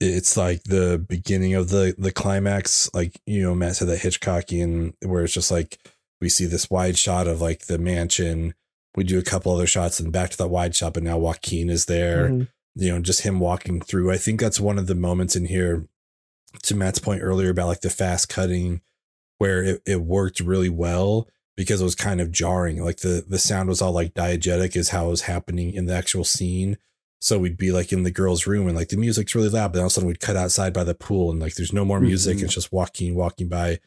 it's 0.00 0.34
like 0.36 0.62
the 0.64 1.04
beginning 1.08 1.54
of 1.54 1.68
the 1.68 1.94
the 1.98 2.12
climax. 2.12 2.88
Like 2.94 3.20
you 3.26 3.42
know, 3.42 3.54
Matt 3.54 3.76
said 3.76 3.88
that 3.88 4.00
Hitchcockian, 4.00 4.94
where 5.04 5.24
it's 5.24 5.34
just 5.34 5.50
like 5.50 5.78
we 6.20 6.28
see 6.28 6.46
this 6.46 6.70
wide 6.70 6.96
shot 6.96 7.26
of 7.26 7.40
like 7.40 7.66
the 7.66 7.78
mansion. 7.78 8.54
We 8.96 9.04
do 9.04 9.18
a 9.18 9.22
couple 9.22 9.52
other 9.52 9.66
shots 9.66 10.00
and 10.00 10.10
back 10.12 10.30
to 10.30 10.38
that 10.38 10.48
wide 10.48 10.74
shot, 10.74 10.94
but 10.94 11.02
now 11.02 11.18
Joaquin 11.18 11.70
is 11.70 11.84
there 11.84 12.28
Mhm. 12.28 12.48
you 12.74 12.90
know, 12.92 13.00
just 13.00 13.22
him 13.22 13.38
walking 13.40 13.80
through. 13.80 14.10
I 14.10 14.16
think 14.16 14.40
that's 14.40 14.58
one 14.58 14.78
of 14.78 14.86
the 14.86 14.94
moments 14.94 15.36
in 15.36 15.44
here, 15.44 15.86
to 16.62 16.74
Matt's 16.74 16.98
point 16.98 17.22
earlier 17.22 17.50
about 17.50 17.68
like 17.68 17.80
the 17.80 17.90
fast 17.90 18.28
cutting, 18.28 18.80
where 19.38 19.62
it, 19.62 19.82
it 19.86 20.00
worked 20.02 20.40
really 20.40 20.68
well 20.68 21.28
because 21.56 21.80
it 21.80 21.84
was 21.84 21.94
kind 21.94 22.20
of 22.20 22.30
jarring. 22.32 22.82
Like 22.82 22.98
the 22.98 23.24
the 23.26 23.38
sound 23.38 23.68
was 23.68 23.82
all 23.82 23.92
like 23.92 24.14
diegetic 24.14 24.76
is 24.76 24.90
how 24.90 25.06
it 25.06 25.10
was 25.10 25.22
happening 25.22 25.72
in 25.72 25.86
the 25.86 25.94
actual 25.94 26.24
scene. 26.24 26.78
So 27.22 27.38
we'd 27.38 27.58
be 27.58 27.70
like 27.70 27.92
in 27.92 28.02
the 28.02 28.10
girl's 28.10 28.46
room 28.46 28.66
and 28.66 28.76
like 28.76 28.88
the 28.88 28.96
music's 28.96 29.34
really 29.34 29.50
loud, 29.50 29.68
but 29.68 29.74
then 29.74 29.80
all 29.82 29.86
of 29.86 29.90
a 29.90 29.94
sudden 29.94 30.08
we'd 30.08 30.20
cut 30.20 30.36
outside 30.36 30.72
by 30.72 30.84
the 30.84 30.94
pool 30.94 31.30
and 31.30 31.38
like 31.38 31.54
there's 31.54 31.72
no 31.72 31.84
more 31.84 32.00
music. 32.00 32.38
Mhm. 32.38 32.44
It's 32.44 32.54
just 32.54 32.72
walking, 32.72 33.14
walking 33.14 33.48
by. 33.48 33.78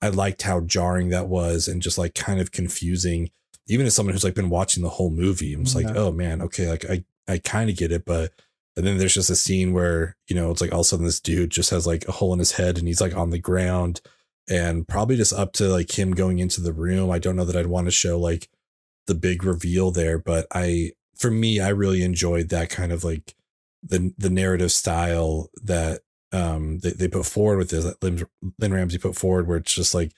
I 0.00 0.10
liked 0.10 0.42
how 0.42 0.60
jarring 0.60 1.08
that 1.08 1.26
was 1.26 1.66
and 1.66 1.82
just 1.82 1.98
like 1.98 2.14
kind 2.14 2.38
of 2.40 2.52
confusing. 2.52 3.30
Even 3.66 3.86
as 3.86 3.94
someone 3.96 4.12
who's 4.12 4.22
like 4.22 4.34
been 4.34 4.50
watching 4.50 4.84
the 4.84 4.90
whole 4.90 5.10
movie, 5.10 5.52
I'm 5.54 5.64
just 5.64 5.74
like, 5.74 5.96
oh 5.96 6.12
man, 6.12 6.40
okay, 6.42 6.68
like 6.68 6.88
I 6.88 7.04
I 7.26 7.38
kind 7.38 7.68
of 7.68 7.76
get 7.76 7.90
it, 7.90 8.04
but 8.04 8.30
and 8.76 8.86
then 8.86 8.98
there's 8.98 9.14
just 9.14 9.30
a 9.30 9.36
scene 9.36 9.72
where 9.72 10.16
you 10.28 10.36
know 10.36 10.50
it's 10.50 10.60
like 10.60 10.72
all 10.72 10.80
of 10.80 10.84
a 10.84 10.88
sudden 10.88 11.06
this 11.06 11.20
dude 11.20 11.50
just 11.50 11.70
has 11.70 11.86
like 11.86 12.06
a 12.08 12.12
hole 12.12 12.32
in 12.32 12.38
his 12.38 12.52
head 12.52 12.78
and 12.78 12.86
he's 12.86 13.00
like 13.00 13.16
on 13.16 13.30
the 13.30 13.38
ground 13.38 14.00
and 14.48 14.86
probably 14.86 15.16
just 15.16 15.32
up 15.32 15.52
to 15.54 15.68
like 15.68 15.98
him 15.98 16.12
going 16.12 16.38
into 16.38 16.60
the 16.60 16.72
room. 16.72 17.10
I 17.10 17.18
don't 17.18 17.36
know 17.36 17.44
that 17.44 17.56
I'd 17.56 17.66
want 17.66 17.86
to 17.86 17.90
show 17.90 18.18
like 18.18 18.48
the 19.06 19.14
big 19.14 19.44
reveal 19.44 19.90
there, 19.90 20.18
but 20.18 20.46
I 20.52 20.92
for 21.16 21.30
me 21.30 21.60
I 21.60 21.68
really 21.68 22.02
enjoyed 22.02 22.50
that 22.50 22.70
kind 22.70 22.92
of 22.92 23.02
like 23.04 23.34
the 23.82 24.12
the 24.18 24.30
narrative 24.30 24.72
style 24.72 25.50
that 25.62 26.02
um 26.32 26.78
they, 26.80 26.90
they 26.90 27.08
put 27.08 27.26
forward 27.26 27.58
with 27.58 27.70
this 27.70 27.84
that 27.84 28.02
Lynne, 28.02 28.26
Lynne 28.58 28.74
Ramsay 28.74 28.98
put 28.98 29.16
forward 29.16 29.48
where 29.48 29.58
it's 29.58 29.74
just 29.74 29.94
like 29.94 30.12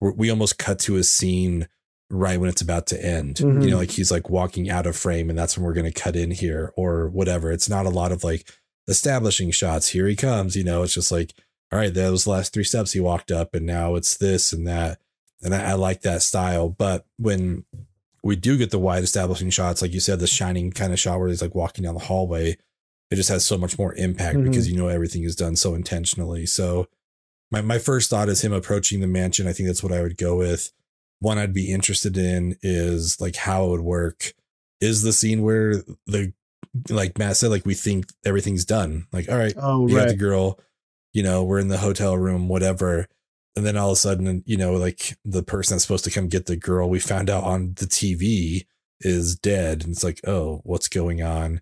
we 0.00 0.30
almost 0.30 0.58
cut 0.58 0.78
to 0.80 0.96
a 0.96 1.04
scene 1.04 1.68
right 2.10 2.40
when 2.40 2.48
it's 2.50 2.60
about 2.62 2.86
to 2.88 3.04
end. 3.04 3.36
Mhm. 3.36 3.62
You 3.64 3.70
know, 3.70 3.76
like 3.78 3.92
he's 3.92 4.10
like 4.10 4.28
walking 4.28 4.68
out 4.68 4.86
of 4.86 4.96
frame 4.96 5.30
and 5.30 5.38
that's 5.38 5.56
when 5.56 5.64
we're 5.64 5.72
going 5.74 5.90
to 5.90 6.00
cut 6.00 6.16
in 6.16 6.30
here 6.32 6.72
or 6.76 7.08
whatever. 7.08 7.50
It's 7.52 7.68
not 7.68 7.86
a 7.86 7.90
lot 7.90 8.10
of 8.12 8.24
like 8.24 8.48
establishing 8.88 9.50
shots. 9.52 9.88
Here 9.90 10.06
he 10.06 10.16
comes, 10.16 10.56
you 10.56 10.64
know, 10.64 10.82
it's 10.82 10.94
just 10.94 11.12
like, 11.12 11.32
all 11.72 11.78
right, 11.78 11.94
those 11.94 12.26
last 12.26 12.52
three 12.52 12.64
steps 12.64 12.92
he 12.92 13.00
walked 13.00 13.30
up 13.30 13.54
and 13.54 13.64
now 13.64 13.94
it's 13.94 14.16
this 14.16 14.52
and 14.52 14.66
that. 14.66 14.98
And 15.42 15.54
I, 15.54 15.70
I 15.70 15.72
like 15.74 16.02
that 16.02 16.22
style. 16.22 16.68
But 16.68 17.06
when 17.16 17.64
we 18.22 18.34
do 18.36 18.58
get 18.58 18.70
the 18.70 18.78
wide 18.78 19.04
establishing 19.04 19.50
shots, 19.50 19.80
like 19.80 19.94
you 19.94 20.00
said, 20.00 20.18
the 20.18 20.26
shining 20.26 20.72
kind 20.72 20.92
of 20.92 20.98
shot 20.98 21.18
where 21.20 21.28
he's 21.28 21.40
like 21.42 21.54
walking 21.54 21.84
down 21.84 21.94
the 21.94 22.00
hallway, 22.00 22.56
it 23.10 23.16
just 23.16 23.28
has 23.28 23.44
so 23.44 23.56
much 23.56 23.78
more 23.78 23.94
impact 23.94 24.38
Mhm. 24.38 24.44
because 24.50 24.68
you 24.68 24.76
know 24.76 24.88
everything 24.88 25.22
is 25.22 25.36
done 25.36 25.56
so 25.56 25.74
intentionally. 25.74 26.44
So 26.46 26.88
my, 27.52 27.60
my 27.60 27.78
first 27.78 28.10
thought 28.10 28.28
is 28.28 28.42
him 28.42 28.52
approaching 28.52 29.00
the 29.00 29.06
mansion. 29.06 29.46
I 29.46 29.52
think 29.52 29.68
that's 29.68 29.82
what 29.82 29.92
I 29.92 30.02
would 30.02 30.16
go 30.16 30.36
with. 30.36 30.72
One 31.20 31.38
I'd 31.38 31.52
be 31.54 31.70
interested 31.72 32.16
in 32.16 32.56
is 32.62 33.20
like 33.20 33.36
how 33.36 33.66
it 33.66 33.70
would 33.70 33.80
work. 33.80 34.32
Is 34.80 35.02
the 35.02 35.12
scene 35.12 35.42
where 35.42 35.74
the 36.06 36.32
like 36.88 37.18
Matt 37.18 37.36
said, 37.36 37.50
like 37.50 37.66
we 37.66 37.74
think 37.74 38.06
everything's 38.24 38.64
done. 38.64 39.06
Like, 39.12 39.28
all 39.30 39.36
right, 39.38 39.54
Oh, 39.56 39.86
you 39.86 39.96
got 39.96 40.08
the 40.08 40.16
girl, 40.16 40.58
you 41.12 41.22
know, 41.22 41.42
we're 41.44 41.58
in 41.58 41.68
the 41.68 41.78
hotel 41.78 42.16
room, 42.16 42.48
whatever. 42.48 43.06
And 43.56 43.66
then 43.66 43.76
all 43.76 43.88
of 43.90 43.94
a 43.94 43.96
sudden, 43.96 44.42
you 44.46 44.56
know, 44.56 44.74
like 44.74 45.16
the 45.24 45.42
person 45.42 45.74
that's 45.74 45.84
supposed 45.84 46.04
to 46.04 46.10
come 46.10 46.28
get 46.28 46.46
the 46.46 46.56
girl, 46.56 46.88
we 46.88 47.00
found 47.00 47.28
out 47.28 47.44
on 47.44 47.74
the 47.74 47.86
TV 47.86 48.66
is 49.00 49.34
dead. 49.36 49.82
And 49.82 49.92
it's 49.92 50.04
like, 50.04 50.20
oh, 50.26 50.60
what's 50.64 50.88
going 50.88 51.20
on? 51.22 51.60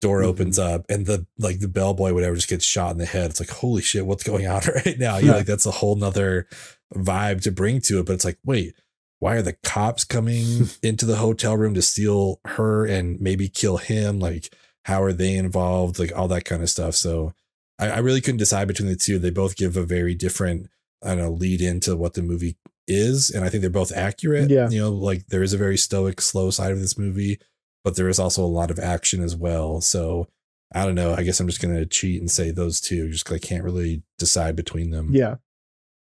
Door 0.00 0.20
Mhm. 0.22 0.26
opens 0.26 0.58
up 0.58 0.84
and 0.88 1.04
the 1.06 1.26
like 1.38 1.58
the 1.60 1.68
bellboy, 1.68 2.12
whatever, 2.14 2.36
just 2.36 2.48
gets 2.48 2.64
shot 2.64 2.92
in 2.92 2.98
the 2.98 3.06
head. 3.06 3.30
It's 3.30 3.40
like, 3.40 3.50
holy 3.50 3.82
shit, 3.82 4.06
what's 4.06 4.22
going 4.24 4.46
on 4.46 4.62
right 4.86 4.98
now? 4.98 5.16
Yeah, 5.18 5.32
like 5.36 5.46
that's 5.46 5.66
a 5.66 5.70
whole 5.70 5.96
nother 5.96 6.46
vibe 6.94 7.42
to 7.42 7.50
bring 7.50 7.80
to 7.82 7.98
it. 8.00 8.06
But 8.06 8.12
it's 8.12 8.24
like, 8.24 8.38
wait, 8.44 8.74
why 9.18 9.36
are 9.36 9.42
the 9.42 9.56
cops 9.64 10.04
coming 10.04 10.68
into 10.82 11.06
the 11.06 11.16
hotel 11.16 11.56
room 11.56 11.74
to 11.74 11.82
steal 11.82 12.40
her 12.44 12.84
and 12.86 13.20
maybe 13.20 13.48
kill 13.48 13.78
him? 13.78 14.18
Like, 14.18 14.52
how 14.84 15.02
are 15.02 15.12
they 15.12 15.34
involved? 15.34 15.98
Like 15.98 16.12
all 16.16 16.28
that 16.28 16.44
kind 16.44 16.62
of 16.62 16.70
stuff. 16.70 16.94
So 16.94 17.32
I, 17.78 17.88
I 17.90 17.98
really 17.98 18.20
couldn't 18.20 18.38
decide 18.38 18.68
between 18.68 18.88
the 18.88 18.96
two. 18.96 19.18
They 19.18 19.30
both 19.30 19.56
give 19.56 19.76
a 19.76 19.84
very 19.84 20.14
different, 20.14 20.68
I 21.02 21.08
don't 21.08 21.18
know, 21.18 21.30
lead 21.32 21.60
into 21.60 21.96
what 21.96 22.14
the 22.14 22.22
movie 22.22 22.56
is. 22.86 23.30
And 23.30 23.44
I 23.44 23.48
think 23.48 23.62
they're 23.62 23.70
both 23.70 23.90
accurate. 23.96 24.50
Yeah. 24.50 24.68
You 24.68 24.80
know, 24.80 24.90
like 24.92 25.26
there 25.26 25.42
is 25.42 25.52
a 25.52 25.58
very 25.58 25.76
stoic, 25.76 26.20
slow 26.20 26.50
side 26.50 26.70
of 26.72 26.78
this 26.80 26.96
movie, 26.98 27.40
but 27.84 27.96
there 27.96 28.08
is 28.08 28.18
also 28.18 28.44
a 28.44 28.46
lot 28.46 28.70
of 28.70 28.78
action 28.78 29.22
as 29.22 29.34
well. 29.34 29.80
So 29.80 30.28
I 30.74 30.84
don't 30.84 30.94
know. 30.94 31.14
I 31.14 31.22
guess 31.22 31.40
I'm 31.40 31.46
just 31.48 31.60
going 31.62 31.74
to 31.74 31.86
cheat 31.86 32.20
and 32.20 32.30
say 32.30 32.50
those 32.50 32.80
two 32.80 33.10
just 33.10 33.24
'cause 33.24 33.36
I 33.36 33.38
can't 33.38 33.64
really 33.64 34.02
decide 34.18 34.56
between 34.56 34.90
them. 34.90 35.10
Yeah. 35.12 35.36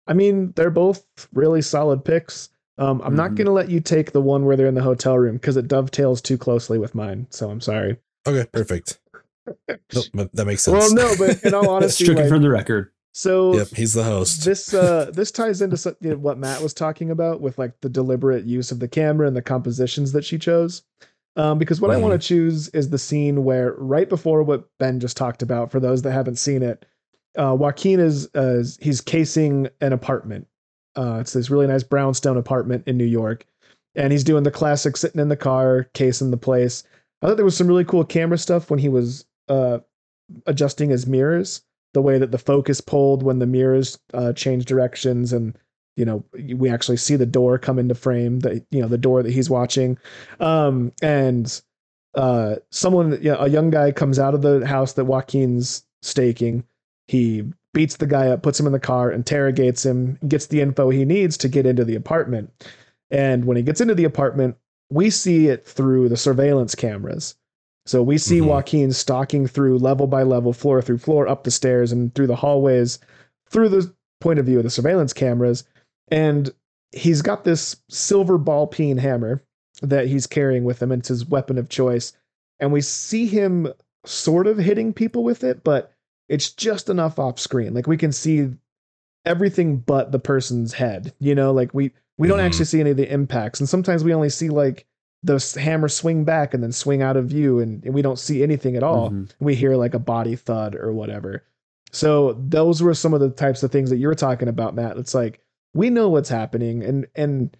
I 0.06 0.12
mean, 0.12 0.52
they're 0.56 0.70
both 0.70 1.04
really 1.32 1.62
solid 1.62 2.04
picks. 2.04 2.50
Um, 2.80 3.00
I'm 3.04 3.14
not 3.14 3.32
Mhm. 3.32 3.36
going 3.36 3.46
to 3.46 3.52
let 3.52 3.70
you 3.70 3.78
take 3.80 4.12
the 4.12 4.20
one 4.22 4.44
where 4.46 4.56
they're 4.56 4.66
in 4.66 4.74
the 4.74 4.82
hotel 4.82 5.18
room 5.18 5.36
because 5.36 5.56
it 5.56 5.68
dovetails 5.68 6.20
too 6.22 6.38
closely 6.38 6.78
with 6.78 6.94
mine. 6.94 7.26
So 7.30 7.50
I'm 7.50 7.60
sorry. 7.60 7.98
Okay. 8.26 8.46
Perfect. 8.52 8.98
Nope, 10.14 10.30
that 10.34 10.46
makes 10.46 10.62
sense. 10.62 10.76
Well, 10.78 10.94
no, 10.94 11.14
but 11.18 11.42
in 11.42 11.54
all 11.54 11.68
honesty, 11.76 12.04
Stricken 12.04 12.24
like, 12.24 12.30
from 12.32 12.42
the 12.42 12.50
record. 12.50 12.90
so 13.12 13.54
Yep. 13.56 13.68
He's 13.68 13.94
the 13.94 14.04
host. 14.04 14.44
this 14.44 14.72
uh 14.72 15.10
this 15.12 15.30
ties 15.32 15.60
into 15.60 15.76
so- 15.76 15.96
you 16.00 16.10
know, 16.10 16.16
what 16.16 16.38
Matt 16.38 16.62
was 16.62 16.72
talking 16.72 17.10
about 17.10 17.40
with 17.40 17.58
like 17.58 17.72
the 17.80 17.88
deliberate 17.88 18.44
use 18.44 18.70
of 18.70 18.78
the 18.78 18.86
camera 18.86 19.26
and 19.26 19.34
the 19.36 19.42
compositions 19.42 20.12
that 20.12 20.24
she 20.24 20.38
chose. 20.38 20.82
Um, 21.36 21.58
because 21.58 21.80
what 21.80 21.90
I 21.90 21.96
Mhm. 21.96 22.02
want 22.02 22.20
to 22.20 22.26
choose 22.28 22.68
is 22.68 22.90
the 22.90 22.98
scene 22.98 23.42
where 23.44 23.72
right 23.78 24.08
before 24.08 24.42
what 24.42 24.68
Ben 24.78 25.00
just 25.00 25.16
talked 25.16 25.42
about. 25.42 25.70
For 25.72 25.80
those 25.80 26.02
that 26.02 26.12
haven't 26.12 26.36
seen 26.36 26.62
it, 26.62 26.84
uh, 27.36 27.56
Joaquin 27.58 27.98
is 27.98 28.28
uh, 28.36 28.58
is- 28.60 28.78
he's 28.80 29.00
casing 29.00 29.68
an 29.80 29.92
apartment. 29.92 30.46
Uh, 30.96 31.18
it's 31.20 31.32
this 31.32 31.50
really 31.50 31.66
nice 31.66 31.82
brownstone 31.82 32.36
apartment 32.36 32.84
in 32.86 32.96
New 32.96 33.04
York, 33.04 33.46
and 33.94 34.12
he's 34.12 34.24
doing 34.24 34.42
the 34.42 34.50
classic 34.50 34.96
sitting 34.96 35.20
in 35.20 35.28
the 35.28 35.36
car 35.36 35.88
casing 35.94 36.30
the 36.30 36.36
place. 36.36 36.84
I 37.22 37.26
thought 37.26 37.36
there 37.36 37.44
was 37.44 37.56
some 37.56 37.68
really 37.68 37.84
cool 37.84 38.04
camera 38.04 38.38
stuff 38.38 38.70
when 38.70 38.78
he 38.78 38.88
was 38.88 39.24
uh, 39.48 39.78
adjusting 40.46 40.90
his 40.90 41.06
mirrors 41.06 41.62
the 41.92 42.02
way 42.02 42.18
that 42.18 42.30
the 42.30 42.38
focus 42.38 42.80
pulled 42.80 43.22
when 43.22 43.38
the 43.38 43.46
mirrors 43.46 43.98
uh, 44.14 44.32
change 44.32 44.64
directions 44.64 45.32
and 45.32 45.56
you 45.96 46.04
know 46.04 46.24
we 46.54 46.70
actually 46.70 46.96
see 46.96 47.16
the 47.16 47.26
door 47.26 47.58
come 47.58 47.78
into 47.78 47.94
frame 47.94 48.40
that 48.40 48.64
you 48.70 48.80
know 48.80 48.88
the 48.88 48.98
door 48.98 49.22
that 49.22 49.32
he's 49.32 49.50
watching. 49.50 49.98
Um 50.38 50.92
and 51.02 51.60
uh 52.14 52.56
someone 52.70 53.12
you 53.22 53.32
know, 53.32 53.38
a 53.38 53.48
young 53.48 53.70
guy 53.70 53.92
comes 53.92 54.18
out 54.18 54.34
of 54.34 54.42
the 54.42 54.66
house 54.66 54.94
that 54.94 55.04
Joaquin's 55.04 55.84
staking. 56.02 56.64
He 57.08 57.44
beats 57.72 57.96
the 57.96 58.06
guy 58.06 58.28
up 58.28 58.42
puts 58.42 58.58
him 58.58 58.66
in 58.66 58.72
the 58.72 58.80
car 58.80 59.10
interrogates 59.12 59.84
him 59.84 60.18
gets 60.26 60.46
the 60.46 60.60
info 60.60 60.90
he 60.90 61.04
needs 61.04 61.36
to 61.36 61.48
get 61.48 61.66
into 61.66 61.84
the 61.84 61.94
apartment 61.94 62.50
and 63.10 63.44
when 63.44 63.56
he 63.56 63.62
gets 63.62 63.80
into 63.80 63.94
the 63.94 64.04
apartment 64.04 64.56
we 64.90 65.08
see 65.10 65.48
it 65.48 65.64
through 65.64 66.08
the 66.08 66.16
surveillance 66.16 66.74
cameras 66.74 67.36
so 67.86 68.02
we 68.02 68.18
see 68.18 68.40
Mhm. 68.40 68.46
Joaquin 68.46 68.92
stalking 68.92 69.46
through 69.46 69.78
level 69.78 70.06
by 70.06 70.22
level, 70.22 70.52
floor 70.52 70.82
through 70.82 70.98
floor, 70.98 71.26
up 71.26 71.44
the 71.44 71.50
stairs 71.50 71.90
and 71.90 72.14
through 72.14 72.26
the 72.26 72.36
hallways, 72.36 72.98
through 73.48 73.70
the 73.70 73.92
point 74.20 74.38
of 74.38 74.46
view 74.46 74.58
of 74.58 74.64
the 74.64 74.70
surveillance 74.70 75.12
cameras. 75.12 75.64
And 76.08 76.52
he's 76.92 77.22
got 77.22 77.44
this 77.44 77.76
silver 77.88 78.36
ball 78.38 78.66
peen 78.66 78.98
hammer 78.98 79.42
that 79.82 80.06
he's 80.06 80.26
carrying 80.26 80.64
with 80.64 80.80
him. 80.82 80.92
And 80.92 81.00
It's 81.00 81.08
his 81.08 81.28
weapon 81.28 81.56
of 81.58 81.68
choice. 81.68 82.12
And 82.60 82.70
we 82.70 82.82
see 82.82 83.26
him 83.26 83.72
sort 84.04 84.46
of 84.46 84.58
hitting 84.58 84.92
people 84.92 85.24
with 85.24 85.42
it, 85.42 85.64
but 85.64 85.90
it's 86.30 86.50
just 86.52 86.88
enough 86.88 87.18
off 87.18 87.38
screen. 87.38 87.74
Like 87.74 87.86
we 87.86 87.96
can 87.98 88.12
see 88.12 88.50
everything 89.26 89.76
but 89.78 90.12
the 90.12 90.18
person's 90.18 90.72
head. 90.72 91.12
You 91.18 91.34
know, 91.34 91.52
like 91.52 91.74
we 91.74 91.92
we 92.18 92.28
don't 92.28 92.38
Mhm. 92.38 92.44
actually 92.44 92.64
see 92.66 92.80
any 92.80 92.90
of 92.90 92.96
the 92.96 93.10
impacts. 93.12 93.60
And 93.60 93.68
sometimes 93.68 94.04
we 94.04 94.14
only 94.14 94.28
see 94.30 94.48
like 94.50 94.86
the 95.22 95.38
hammer 95.60 95.88
swing 95.88 96.24
back 96.24 96.54
and 96.54 96.62
then 96.62 96.72
swing 96.72 97.02
out 97.02 97.16
of 97.16 97.26
view 97.26 97.58
and, 97.58 97.84
and 97.84 97.92
we 97.94 98.00
don't 98.02 98.18
see 98.18 98.42
anything 98.42 98.74
at 98.76 98.82
all 98.82 99.10
Mhm. 99.10 99.30
we 99.40 99.54
hear 99.54 99.76
like 99.76 99.92
a 99.92 99.98
body 99.98 100.34
thud 100.36 100.74
or 100.74 100.92
whatever 100.92 101.42
so 101.92 102.32
those 102.48 102.82
were 102.82 102.94
some 102.94 103.12
of 103.12 103.20
the 103.20 103.28
types 103.28 103.62
of 103.62 103.70
things 103.70 103.90
that 103.90 103.98
you 103.98 104.06
were 104.06 104.14
talking 104.14 104.48
about 104.48 104.74
matt 104.74 104.96
it's 104.96 105.14
like 105.14 105.40
we 105.74 105.90
know 105.90 106.08
what's 106.08 106.30
happening 106.30 106.82
and 106.82 107.06
and 107.16 107.54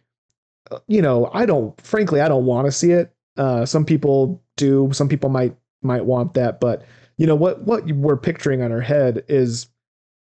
uh, 0.70 0.78
you 0.86 1.02
know 1.02 1.28
i 1.34 1.44
don't 1.44 1.78
frankly 1.82 2.22
i 2.22 2.28
don't 2.28 2.46
want 2.46 2.64
to 2.64 2.72
see 2.72 2.92
it 2.92 3.12
uh 3.36 3.66
some 3.66 3.84
people 3.84 4.40
do 4.56 4.88
some 4.92 5.08
people 5.08 5.28
might 5.28 5.54
might 5.82 6.06
want 6.06 6.32
that 6.32 6.60
but 6.60 6.82
you 7.20 7.26
know 7.26 7.34
what 7.34 7.62
what 7.62 7.84
we're 7.86 8.16
picturing 8.16 8.62
on 8.62 8.72
our 8.72 8.80
head 8.80 9.22
is 9.28 9.68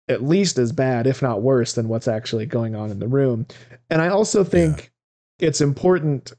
at 0.08 0.22
least 0.22 0.58
as 0.58 0.72
bad 0.72 1.06
if 1.06 1.22
not 1.22 1.40
worse 1.42 1.72
than 1.72 1.88
what's 1.88 2.06
actually 2.06 2.44
going 2.46 2.74
on 2.74 2.90
in 2.90 2.98
the 2.98 3.08
room 3.08 3.46
and 3.90 4.02
i 4.02 4.08
also 4.08 4.44
think 4.44 4.92
it's 5.38 5.60
important 5.60 6.32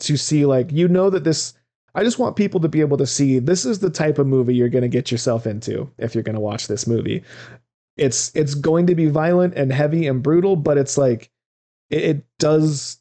to 0.00 0.16
see 0.16 0.46
like 0.46 0.72
you 0.72 0.88
know 0.88 1.10
that 1.10 1.24
this 1.24 1.54
I 1.94 2.04
just 2.04 2.18
want 2.18 2.36
people 2.36 2.60
to 2.60 2.68
be 2.68 2.80
able 2.80 2.98
to 2.98 3.06
see 3.06 3.38
this 3.40 3.64
is 3.64 3.80
the 3.80 3.90
type 3.90 4.18
of 4.18 4.26
movie 4.26 4.54
you're 4.54 4.68
going 4.68 4.82
to 4.82 4.88
get 4.88 5.10
yourself 5.10 5.46
into 5.46 5.90
if 5.98 6.14
you're 6.14 6.22
going 6.22 6.36
to 6.36 6.40
watch 6.40 6.68
this 6.68 6.86
movie. 6.86 7.24
It's 7.96 8.30
it's 8.36 8.54
going 8.54 8.86
to 8.86 8.94
be 8.94 9.06
violent 9.06 9.54
and 9.54 9.72
heavy 9.72 10.06
and 10.06 10.22
brutal, 10.22 10.54
but 10.54 10.78
it's 10.78 10.96
like 10.96 11.30
it, 11.90 12.02
it 12.04 12.26
does 12.38 12.98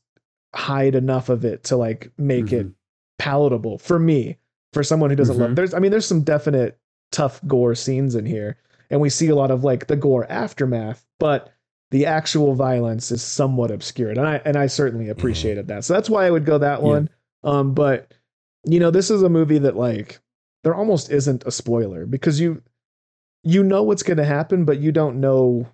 hide 0.56 0.96
enough 0.96 1.30
of 1.30 1.46
it 1.46 1.66
to 1.66 1.78
like 1.78 2.12
make 2.18 2.52
it 2.52 2.68
Mhm. 2.68 2.74
palatable 3.20 3.78
for 3.78 4.00
me, 4.00 4.38
for 4.74 4.84
someone 4.84 5.12
who 5.12 5.16
doesn't 5.16 5.38
love. 5.38 5.52
Mhm. 5.52 5.56
There's 5.56 5.74
I 5.76 5.80
mean 5.80 5.92
there's 5.92 6.08
some 6.08 6.22
definite 6.24 6.80
tough 7.12 7.40
gore 7.48 7.76
scenes 7.76 8.16
in 8.16 8.26
here 8.26 8.58
and 8.90 9.00
we 9.02 9.10
see 9.10 9.28
a 9.30 9.36
lot 9.36 9.52
of 9.52 9.64
like 9.64 9.88
the 9.88 9.96
gore 9.96 10.26
aftermath, 10.32 11.06
but 11.20 11.52
the 11.92 12.06
actual 12.06 12.54
violence 12.54 13.12
is 13.12 13.22
somewhat 13.22 13.72
obscured. 13.72 14.18
And 14.18 14.28
I 14.28 14.42
and 14.46 14.58
I 14.58 14.68
certainly 14.68 15.10
appreciated 15.10 15.68
that. 15.68 15.86
So 15.86 15.94
that's 15.94 16.10
why 16.10 16.26
I 16.26 16.32
would 16.32 16.46
go 16.46 16.58
that 16.58 16.82
Yeah. 16.82 16.88
one. 16.88 17.10
Um 17.44 17.74
but 17.74 18.14
you 18.66 18.80
know, 18.80 18.92
this 18.92 19.10
is 19.10 19.24
a 19.24 19.30
movie 19.30 19.60
that 19.60 19.76
like 19.78 20.20
there 20.64 20.76
almost 20.76 21.12
isn't 21.12 21.44
a 21.46 21.52
spoiler 21.52 22.06
because 22.06 22.40
you 22.40 22.62
you 23.44 23.64
know 23.64 23.84
what's 23.84 24.04
going 24.04 24.18
to 24.18 24.26
happen, 24.26 24.66
but 24.66 24.80
you 24.80 24.92
don't 24.92 25.22
know 25.22 25.66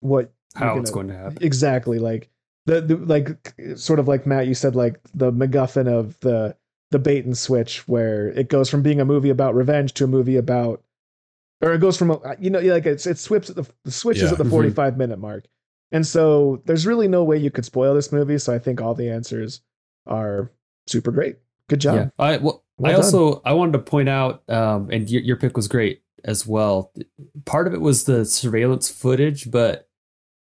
what 0.00 0.32
How 0.54 0.78
it's 0.78 0.90
gonna- 0.90 1.06
going 1.06 1.16
to 1.16 1.22
happen. 1.24 1.38
exactly 1.42 1.98
like 1.98 2.28
the, 2.66 2.82
the 2.82 2.96
like 2.96 3.54
sort 3.76 3.98
of 3.98 4.08
like 4.08 4.26
Matt 4.26 4.46
you 4.46 4.54
said 4.54 4.76
like 4.76 5.00
the 5.14 5.32
MacGuffin 5.32 5.88
of 5.88 6.20
the 6.20 6.54
the 6.90 6.98
bait 6.98 7.24
and 7.24 7.36
switch 7.36 7.86
where 7.88 8.28
it 8.28 8.48
goes 8.48 8.70
from 8.70 8.82
being 8.82 9.00
a 9.00 9.04
movie 9.04 9.30
about 9.30 9.54
revenge 9.54 9.92
to 9.94 10.04
a 10.04 10.06
movie 10.08 10.36
about 10.36 10.82
or 11.60 11.72
it 11.72 11.80
goes 11.80 11.96
from 11.96 12.10
a, 12.10 12.20
you 12.40 12.50
know 12.50 12.60
like 12.60 12.86
it's 12.86 13.06
it 13.06 13.18
swips 13.18 13.50
at 13.50 13.56
the, 13.56 13.66
the 13.84 13.90
switches 13.90 14.24
Yeah. 14.24 14.32
at 14.32 14.38
the 14.38 14.44
Mhm. 14.44 14.50
45 14.50 14.96
minute 14.96 15.18
mark 15.18 15.44
and 15.92 16.06
so 16.06 16.62
there's 16.66 16.86
really 16.86 17.08
no 17.08 17.24
way 17.24 17.36
you 17.36 17.50
could 17.50 17.64
spoil 17.64 17.94
this 17.94 18.10
movie 18.12 18.38
so 18.38 18.54
I 18.54 18.58
think 18.58 18.80
all 18.80 18.94
the 18.94 19.10
answers 19.10 19.60
are 20.06 20.50
super 20.86 21.10
great 21.10 21.36
good 21.68 21.80
job 21.80 21.94
Yeah. 21.96 22.08
I 22.18 22.36
well, 22.38 22.64
Well 22.78 22.90
I 22.92 22.94
done. 22.94 23.04
also 23.04 23.42
I 23.44 23.52
wanted 23.52 23.72
to 23.72 23.78
point 23.80 24.08
out, 24.08 24.48
um, 24.48 24.88
and 24.90 25.10
your, 25.10 25.22
your 25.22 25.36
pick 25.36 25.56
was 25.56 25.68
great 25.68 26.02
as 26.24 26.46
well. 26.46 26.92
Part 27.44 27.66
of 27.66 27.74
it 27.74 27.80
was 27.80 28.04
the 28.04 28.24
surveillance 28.24 28.88
footage, 28.88 29.50
but 29.50 29.87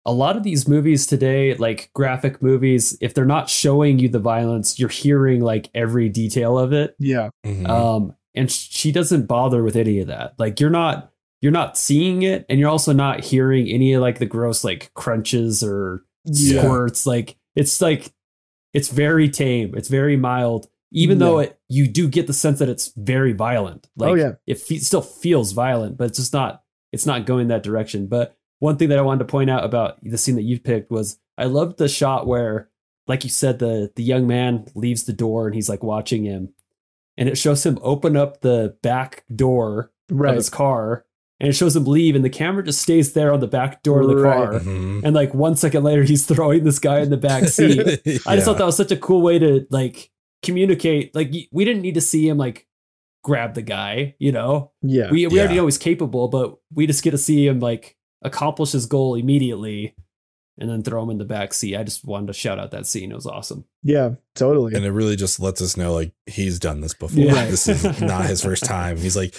a 0.07 0.11
lot 0.13 0.35
of 0.37 0.43
these 0.43 0.67
movies 0.67 1.05
today, 1.05 1.53
like 1.55 1.91
graphic 1.93 2.41
movies, 2.41 2.97
if 3.01 3.13
they're 3.13 3.25
not 3.25 3.49
showing 3.49 3.99
you 3.99 4.07
the 4.09 4.19
violence, 4.19 4.79
you're 4.79 4.89
hearing 4.89 5.41
like 5.41 5.69
every 5.75 6.09
detail 6.09 6.57
of 6.57 6.73
it. 6.73 6.95
yeah 6.97 7.29
Mhm. 7.45 7.67
Um, 7.69 8.15
and 8.33 8.49
she 8.51 8.91
doesn't 8.91 9.25
bother 9.27 9.63
with 9.63 9.75
any 9.75 9.99
of 9.99 10.07
that. 10.07 10.33
Like 10.39 10.59
you're 10.59 10.69
not 10.71 11.11
you're 11.41 11.51
not 11.51 11.77
seeing 11.77 12.23
it, 12.23 12.45
and 12.49 12.59
you're 12.59 12.69
also 12.69 12.93
not 12.93 13.23
hearing 13.23 13.67
any 13.67 13.93
of 13.93 14.01
like 14.01 14.17
the 14.17 14.25
gross 14.25 14.63
like 14.63 14.91
crunches 14.95 15.61
or 15.63 16.03
Yeah. 16.25 16.61
squirts. 16.63 17.05
Like 17.05 17.35
it's 17.55 17.81
like 17.81 18.11
it's 18.73 18.89
very 18.89 19.29
tame. 19.29 19.73
It's 19.75 19.89
very 19.89 20.15
mild. 20.17 20.67
Even 20.93 21.17
though 21.19 21.39
it, 21.39 21.59
you 21.67 21.85
do 21.85 22.07
get 22.07 22.27
the 22.27 22.33
sense 22.33 22.59
that 22.59 22.69
it's 22.69 22.93
very 22.95 23.33
violent. 23.33 23.89
Like, 23.97 24.11
Oh, 24.11 24.15
yeah. 24.15 24.31
it 24.47 24.57
fe- 24.57 24.77
still 24.79 25.01
feels 25.01 25.51
violent, 25.51 25.97
but 25.97 26.05
it's 26.05 26.17
just 26.17 26.31
not. 26.31 26.63
It's 26.93 27.05
not 27.05 27.25
going 27.25 27.49
that 27.49 27.61
direction. 27.61 28.07
But 28.07 28.36
one 28.59 28.77
thing 28.77 28.89
that 28.89 28.97
I 28.97 29.01
wanted 29.03 29.19
to 29.19 29.25
point 29.31 29.49
out 29.49 29.63
about 29.63 29.97
the 30.03 30.17
scene 30.17 30.35
that 30.35 30.43
you 30.43 30.59
picked 30.59 30.89
was 30.91 31.19
I 31.37 31.45
loved 31.45 31.77
the 31.77 31.87
shot 31.87 32.25
where, 32.27 32.69
like 33.07 33.23
you 33.23 33.29
said, 33.29 33.59
the 33.59 33.91
the 33.95 34.03
young 34.03 34.27
man 34.27 34.65
leaves 34.75 35.03
the 35.03 35.13
door 35.13 35.45
and 35.47 35.55
he's 35.55 35.69
like 35.69 35.83
watching 35.83 36.23
him, 36.23 36.53
and 37.17 37.29
it 37.29 37.37
shows 37.37 37.65
him 37.65 37.77
open 37.81 38.17
up 38.17 38.41
the 38.41 38.75
back 38.81 39.23
door 39.33 39.91
of 40.09 40.35
his 40.35 40.49
car, 40.49 41.05
and 41.39 41.49
it 41.49 41.53
shows 41.53 41.75
him 41.75 41.85
leave, 41.85 42.15
and 42.15 42.25
the 42.25 42.29
camera 42.29 42.63
just 42.63 42.81
stays 42.81 43.13
there 43.13 43.31
on 43.33 43.39
the 43.41 43.47
back 43.47 43.83
door 43.83 44.01
of 44.01 44.07
the 44.07 44.15
Right. 44.15 44.33
car. 44.35 44.59
Mhm. 44.59 45.01
And 45.03 45.13
like 45.15 45.33
one 45.33 45.55
second 45.55 45.83
later, 45.83 46.03
he's 46.03 46.25
throwing 46.25 46.63
this 46.63 46.79
guy 46.79 46.99
in 47.01 47.09
the 47.09 47.17
back 47.17 47.43
seat. 47.49 47.79
I 48.25 48.35
just 48.35 48.45
thought 48.45 48.57
that 48.57 48.65
was 48.65 48.77
such 48.77 48.91
a 48.91 48.97
cool 48.97 49.21
way 49.21 49.37
to 49.39 49.67
like 49.69 50.09
communicate. 50.41 51.13
Like 51.15 51.31
we 51.51 51.65
didn't 51.65 51.81
need 51.81 51.95
to 51.95 52.01
see 52.01 52.27
him 52.27 52.37
like 52.37 52.65
grab 53.23 53.53
the 53.53 53.61
guy, 53.61 54.15
you 54.19 54.31
know. 54.31 54.71
Yeah. 54.81 55.11
We 55.11 55.27
we 55.27 55.39
already 55.39 55.55
know 55.55 55.65
he's 55.65 55.77
capable, 55.77 56.27
but 56.29 56.57
we 56.73 56.87
just 56.87 57.03
get 57.03 57.11
to 57.11 57.17
see 57.17 57.45
him 57.45 57.59
like 57.59 57.95
accomplish 58.21 58.71
his 58.71 58.85
goal 58.85 59.15
immediately, 59.15 59.95
and 60.57 60.69
then 60.69 60.81
throw 60.83 61.03
him 61.03 61.09
in 61.11 61.17
the 61.17 61.25
back 61.25 61.53
seat. 61.53 61.75
I 61.77 61.83
just 61.83 62.03
wanted 62.05 62.27
to 62.27 62.33
shout 62.33 62.57
out 62.59 62.71
that 62.71 62.85
scene. 62.87 63.11
It 63.11 63.15
was 63.15 63.27
awesome. 63.27 63.65
yeah. 63.83 64.11
Totally. 64.35 64.75
and 64.75 64.85
it 64.85 64.91
really 64.91 65.15
just 65.15 65.39
lets 65.39 65.63
us 65.63 65.75
know 65.75 65.93
like 65.95 66.11
he's 66.27 66.59
done 66.59 66.79
this 66.81 66.93
before. 66.93 67.23
Yeah. 67.23 67.45
This 67.45 67.67
is 67.67 67.99
not 68.01 68.27
his 68.27 68.39
first 68.43 68.65
time. 68.65 68.95
He's 68.97 69.17
like 69.17 69.33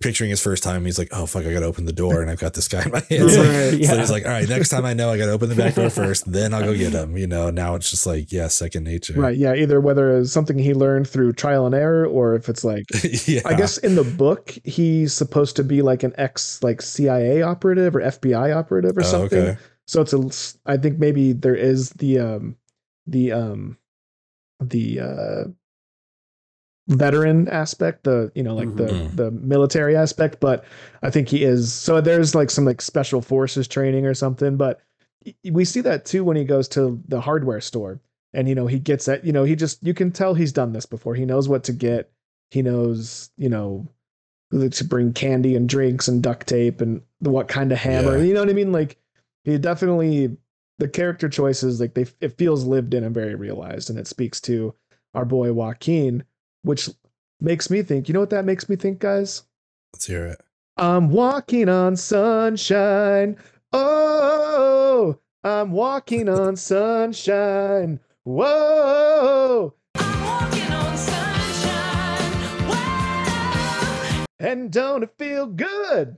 picturing 0.00 0.28
his 0.28 0.42
first 0.42 0.62
time. 0.62 0.84
He's 0.84 0.98
like, 0.98 1.08
oh 1.10 1.24
fuck, 1.24 1.46
I 1.46 1.54
gotta 1.54 1.64
open 1.64 1.86
the 1.86 1.92
door, 1.94 2.20
and 2.20 2.30
I've 2.30 2.38
got 2.38 2.52
this 2.52 2.68
guy 2.68 2.82
in 2.82 2.90
my 2.92 3.00
hands. 3.08 3.34
Right. 3.38 3.82
So 3.82 3.96
he's 3.98 4.10
like, 4.10 4.26
all 4.26 4.30
right, 4.30 4.46
next 4.46 4.68
time 4.68 4.84
I 4.84 4.92
know 4.92 5.08
I 5.08 5.16
gotta 5.16 5.32
open 5.32 5.48
the 5.48 5.54
back 5.54 5.74
door 5.76 5.88
first, 5.88 6.30
then 6.30 6.52
I'll 6.52 6.60
go 6.64 6.76
get 6.76 6.92
him. 6.92 7.16
You 7.16 7.26
know, 7.26 7.48
now 7.48 7.76
it's 7.76 7.90
just 7.90 8.04
like, 8.04 8.30
yeah, 8.30 8.48
second 8.48 8.84
nature. 8.84 9.14
Right. 9.14 9.38
Yeah. 9.38 9.54
Either 9.54 9.80
whether 9.80 10.18
it's 10.18 10.30
something 10.32 10.58
he 10.58 10.74
learned 10.74 11.08
through 11.08 11.32
trial 11.32 11.64
and 11.64 11.74
error, 11.74 12.04
or 12.04 12.34
if 12.34 12.50
it's 12.50 12.62
like, 12.62 12.84
yeah. 13.26 13.40
I 13.46 13.54
guess 13.54 13.78
in 13.78 13.94
the 13.94 14.04
book 14.04 14.54
he's 14.64 15.14
supposed 15.14 15.56
to 15.56 15.64
be 15.64 15.80
like 15.80 16.02
an 16.02 16.12
ex 16.18 16.62
like 16.62 16.82
CIA 16.82 17.40
operative 17.40 17.96
or 17.96 18.00
FBI 18.02 18.54
operative 18.54 18.98
or 18.98 19.00
Oh, 19.02 19.04
something. 19.04 19.38
okay. 19.38 19.58
So 19.86 20.02
it's 20.02 20.12
a. 20.12 20.70
I 20.70 20.76
think 20.76 20.98
maybe 20.98 21.32
there 21.32 21.54
is 21.54 21.90
the 21.90 22.18
um 22.18 22.56
the 23.06 23.32
um 23.32 23.76
the 24.60 25.00
uh 25.00 25.44
veteran 26.88 27.48
aspect 27.48 28.04
the 28.04 28.30
you 28.34 28.42
know 28.42 28.54
like 28.56 28.68
Mhm. 28.68 28.76
the 28.76 28.84
Mm. 28.92 29.16
the 29.16 29.30
military 29.30 29.94
aspect 29.96 30.40
but 30.40 30.64
i 31.02 31.10
think 31.10 31.28
he 31.28 31.44
is 31.44 31.72
so 31.72 32.00
there's 32.00 32.34
like 32.34 32.50
some 32.50 32.64
like 32.64 32.82
special 32.82 33.20
forces 33.22 33.68
training 33.68 34.04
or 34.04 34.14
something 34.14 34.56
but 34.56 34.80
we 35.48 35.64
see 35.64 35.80
that 35.80 36.04
too 36.04 36.24
when 36.24 36.36
he 36.36 36.44
goes 36.44 36.66
to 36.68 37.00
the 37.06 37.20
hardware 37.20 37.60
store 37.60 38.00
and 38.34 38.48
you 38.48 38.54
know 38.56 38.66
he 38.66 38.80
gets 38.80 39.04
that 39.04 39.24
you 39.24 39.32
know 39.32 39.44
he 39.44 39.54
just 39.54 39.80
you 39.86 39.94
can 39.94 40.10
tell 40.10 40.34
he's 40.34 40.52
done 40.52 40.72
this 40.72 40.84
before 40.84 41.14
he 41.14 41.24
knows 41.24 41.48
what 41.48 41.62
to 41.64 41.72
get 41.72 42.10
he 42.50 42.62
knows 42.62 43.30
you 43.36 43.48
know 43.48 43.86
to 44.50 44.84
bring 44.84 45.12
candy 45.12 45.54
and 45.54 45.68
drinks 45.68 46.08
and 46.08 46.20
duct 46.20 46.48
tape 46.48 46.80
and 46.80 47.00
what 47.20 47.46
kind 47.46 47.70
of 47.70 47.78
hammer 47.78 48.18
Yeah. 48.18 48.24
you 48.24 48.34
know 48.34 48.40
what 48.40 48.50
i 48.50 48.54
mean 48.54 48.72
like 48.72 48.98
he 49.44 49.58
definitely 49.58 50.36
the 50.78 50.88
character 50.88 51.28
choices 51.28 51.80
like 51.80 51.94
they 51.94 52.06
it 52.20 52.36
feels 52.38 52.64
lived 52.64 52.94
in 52.94 53.04
and 53.04 53.14
very 53.14 53.34
realized 53.34 53.90
and 53.90 53.98
it 53.98 54.06
speaks 54.06 54.40
to 54.40 54.74
our 55.14 55.24
boy 55.24 55.52
joaquin 55.52 56.24
which 56.62 56.88
makes 57.40 57.70
me 57.70 57.82
think 57.82 58.08
you 58.08 58.14
know 58.14 58.20
what 58.20 58.30
that 58.30 58.44
makes 58.44 58.68
me 58.68 58.76
think 58.76 58.98
guys? 58.98 59.42
Let's 59.94 60.06
hear 60.06 60.26
it. 60.26 60.40
i'm 60.76 61.10
walking 61.10 61.68
on 61.68 61.96
sunshine. 61.96 63.36
Oh 63.72 65.18
i'm 65.44 65.72
walking 65.72 66.28
on 66.28 66.56
sunshine. 66.56 68.00
Whoa. 68.24 69.74
And 74.38 74.72
don't 74.72 75.04
it 75.04 75.14
feel 75.16 75.46
good? 75.46 76.16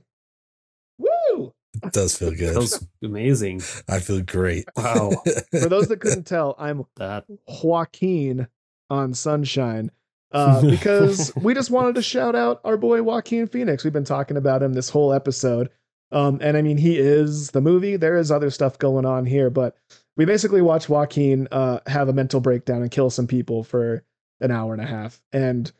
Woo 0.97 1.53
It 1.83 1.93
does 1.93 2.17
feel 2.17 2.31
good. 2.31 2.55
That 2.55 2.59
was 2.59 2.87
amazing. 3.03 3.61
I 3.87 3.99
feel 3.99 4.21
great. 4.21 4.65
Wow. 4.75 5.11
for 5.51 5.69
those 5.69 5.87
that 5.87 5.99
couldn't 5.99 6.23
tell 6.27 6.55
i'm 6.57 6.85
That 6.97 7.25
Joaquin 7.63 8.47
on 8.89 9.13
Sunshine 9.13 9.91
uh, 10.31 10.61
because 10.69 11.31
we 11.35 11.53
just 11.53 11.71
wanted 11.71 11.95
to 11.95 12.01
shout 12.01 12.35
out 12.35 12.61
our 12.63 12.77
boy 12.77 13.01
Joaquin 13.01 13.47
Phoenix. 13.47 13.83
We've 13.83 13.93
been 13.93 14.03
talking 14.03 14.37
about 14.37 14.61
him 14.61 14.73
this 14.73 14.89
whole 14.89 15.13
episode. 15.13 15.69
Um, 16.11 16.39
and 16.41 16.55
I 16.55 16.61
mean, 16.61 16.77
he 16.77 16.97
is 16.97 17.51
the 17.51 17.61
movie. 17.61 17.95
There 17.97 18.17
is 18.17 18.31
other 18.31 18.49
stuff 18.49 18.77
going 18.77 19.05
on 19.05 19.25
here, 19.25 19.49
but 19.49 19.75
we 20.17 20.25
basically 20.25 20.61
watch 20.61 20.87
Joaquin 20.87 21.47
uh, 21.51 21.79
have 21.87 22.09
a 22.09 22.13
mental 22.13 22.39
breakdown 22.39 22.81
and 22.81 22.91
kill 22.91 23.09
some 23.09 23.27
people 23.27 23.63
for 23.63 24.03
an 24.39 24.51
hour 24.51 24.73
and 24.73 24.81
a 24.81 24.85
half. 24.85 25.21
And 25.33 25.71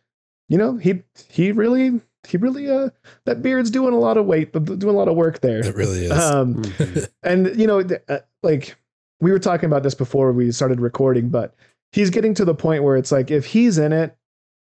you 0.50 0.58
know, 0.58 0.78
he 0.78 1.04
he 1.30 1.52
really 1.52 2.02
he 2.26 2.38
really 2.38 2.70
uh 2.70 2.90
that 3.26 3.42
beard's 3.42 3.72
doing 3.72 3.94
a 3.94 4.00
lot 4.00 4.18
of 4.18 4.26
weight, 4.26 4.52
but 4.52 4.66
doing 4.66 4.94
a 4.96 4.98
lot 4.98 5.08
of 5.08 5.16
work 5.16 5.42
there. 5.42 5.60
It 5.66 5.76
really 5.76 6.06
is. 6.06 6.12
Um, 6.12 6.56
Mhm. 6.56 7.08
and 7.24 7.60
you 7.60 7.68
know, 7.68 7.82
uh, 8.10 8.20
like 8.44 8.76
we 9.22 9.32
were 9.32 9.40
talking 9.40 9.68
about 9.68 9.84
this 9.84 9.96
before 9.96 10.32
we 10.34 10.52
started 10.52 10.80
recording, 10.80 11.30
but 11.30 11.56
he's 11.92 12.10
getting 12.10 12.34
to 12.36 12.46
the 12.46 12.56
point 12.56 12.84
where 12.84 12.98
it's 12.98 13.12
like 13.12 13.32
if 13.32 13.46
he's 13.46 13.78
in 13.78 13.94
it, 13.94 14.16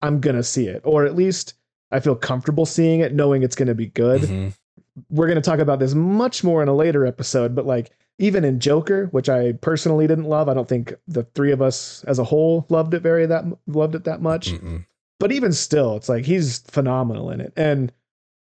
I'm 0.01 0.19
gonna 0.19 0.43
see 0.43 0.67
it, 0.67 0.81
or 0.83 1.05
at 1.05 1.15
least 1.15 1.53
I 1.91 1.99
feel 1.99 2.15
comfortable 2.15 2.65
seeing 2.65 2.99
it, 3.01 3.13
knowing 3.13 3.43
it's 3.43 3.55
gonna 3.55 3.75
be 3.75 3.87
good. 3.87 4.21
Mhm. 4.21 4.53
We're 5.09 5.27
gonna 5.27 5.41
talk 5.41 5.59
about 5.59 5.79
this 5.79 5.93
much 5.95 6.43
more 6.43 6.61
in 6.61 6.67
a 6.67 6.73
later 6.75 7.05
episode, 7.05 7.55
but 7.55 7.65
like 7.65 7.91
even 8.19 8.43
in 8.43 8.59
Joker, 8.59 9.07
which 9.11 9.29
I 9.29 9.53
personally 9.53 10.05
didn't 10.05 10.25
love, 10.25 10.47
I 10.47 10.53
don't 10.53 10.67
think 10.67 10.93
the 11.07 11.23
three 11.33 11.51
of 11.51 11.61
us 11.61 12.03
as 12.05 12.19
a 12.19 12.23
whole 12.23 12.65
loved 12.69 12.93
it 12.93 13.01
very 13.01 13.25
that 13.25 13.45
loved 13.67 13.95
it 13.95 14.03
that 14.03 14.21
much 14.21 14.51
Mm-mm. 14.51 14.85
But 15.21 15.31
even 15.31 15.53
still 15.53 15.95
it's 15.95 16.09
like 16.09 16.25
he's 16.25 16.59
phenomenal 16.61 17.29
in 17.29 17.39
it. 17.39 17.53
And 17.55 17.93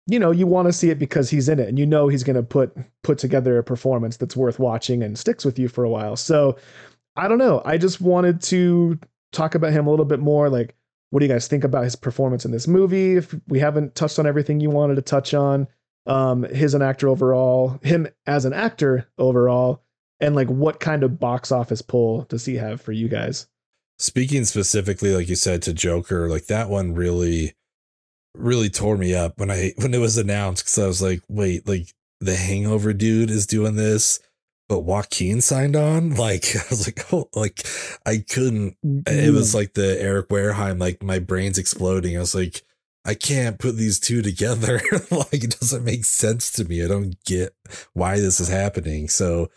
you 0.07 0.17
know 0.17 0.31
you 0.31 0.47
want 0.47 0.67
to 0.67 0.73
see 0.73 0.89
it 0.89 0.97
because 0.97 1.29
he's 1.29 1.49
in 1.49 1.59
it 1.59 1.67
and 1.67 1.77
you 1.77 1.85
know 1.85 2.07
he's 2.07 2.23
going 2.23 2.37
to 2.37 2.43
put 2.43 2.75
put 3.03 3.17
together 3.17 3.57
a 3.57 3.63
performance 3.63 4.17
that's 4.17 4.37
worth 4.37 4.57
watching 4.57 5.03
and 5.03 5.19
sticks 5.19 5.43
with 5.43 5.59
you 5.59 5.67
for 5.67 5.83
a 5.83 5.89
while. 5.89 6.15
So 6.15 6.57
i 7.17 7.27
don't 7.27 7.37
know. 7.37 7.61
I 7.65 7.77
just 7.77 7.99
wanted 7.99 8.41
to 8.43 8.97
talk 9.33 9.53
about 9.53 9.73
him 9.73 9.85
a 9.85 9.89
little 9.89 10.05
bit 10.05 10.21
more 10.21 10.49
like 10.49 10.73
what 11.09 11.19
do 11.19 11.25
you 11.25 11.31
guys 11.31 11.49
think 11.49 11.65
about 11.65 11.83
his 11.83 11.97
performance 11.97 12.45
in 12.45 12.51
this 12.51 12.69
movie? 12.69 13.17
If 13.17 13.35
we 13.49 13.59
haven't 13.59 13.95
touched 13.95 14.17
on 14.17 14.25
everything 14.25 14.61
you 14.61 14.69
wanted 14.69 14.95
to 14.95 15.01
touch 15.01 15.33
on 15.33 15.67
um 16.07 16.43
his 16.43 16.73
an 16.73 16.81
actor 16.81 17.09
overall 17.09 17.79
him 17.83 18.07
as 18.25 18.45
an 18.45 18.53
actor 18.53 19.09
overall 19.17 19.83
and 20.21 20.35
like 20.35 20.47
what 20.47 20.79
kind 20.79 21.03
of 21.03 21.19
box 21.19 21.51
office 21.51 21.81
pull 21.81 22.21
does 22.23 22.45
he 22.45 22.55
have 22.55 22.79
for 22.79 22.93
you 22.93 23.09
guys 23.09 23.45
Speaking 24.01 24.45
specifically, 24.45 25.15
like 25.15 25.29
you 25.29 25.35
said, 25.35 25.61
to 25.61 25.73
Joker, 25.73 26.27
like 26.27 26.47
that 26.47 26.69
one 26.69 26.95
really, 26.95 27.53
really 28.35 28.67
tore 28.67 28.97
me 28.97 29.13
up 29.13 29.37
when 29.37 29.51
I 29.51 29.73
when 29.77 29.93
it 29.93 29.99
was 29.99 30.17
announced 30.17 30.63
because 30.63 30.79
I 30.79 30.87
was 30.87 31.03
like, 31.03 31.21
wait, 31.29 31.67
like 31.67 31.93
the 32.19 32.35
Hangover 32.35 32.93
dude 32.93 33.29
is 33.29 33.45
doing 33.45 33.75
this, 33.75 34.19
but 34.67 34.79
Joaquin 34.79 35.39
signed 35.39 35.75
on. 35.75 36.15
Like 36.15 36.45
I 36.55 36.63
was 36.71 36.87
like, 36.87 37.13
oh, 37.13 37.29
like 37.35 37.63
I 38.03 38.25
couldn't. 38.27 38.75
It 38.83 39.31
was 39.31 39.49
mm-hmm. 39.49 39.57
like 39.57 39.73
the 39.75 40.01
Eric 40.01 40.29
Wareheim, 40.29 40.79
like 40.79 41.03
my 41.03 41.19
brain's 41.19 41.59
exploding. 41.59 42.17
I 42.17 42.21
was 42.21 42.33
like, 42.33 42.63
I 43.05 43.13
can't 43.13 43.59
put 43.59 43.75
these 43.75 43.99
two 43.99 44.23
together. 44.23 44.81
like 45.11 45.43
it 45.43 45.59
doesn't 45.59 45.83
make 45.83 46.05
sense 46.05 46.51
to 46.53 46.63
me. 46.63 46.83
I 46.83 46.87
don't 46.87 47.23
get 47.23 47.53
why 47.93 48.19
this 48.19 48.39
is 48.39 48.47
happening. 48.47 49.09
So 49.09 49.51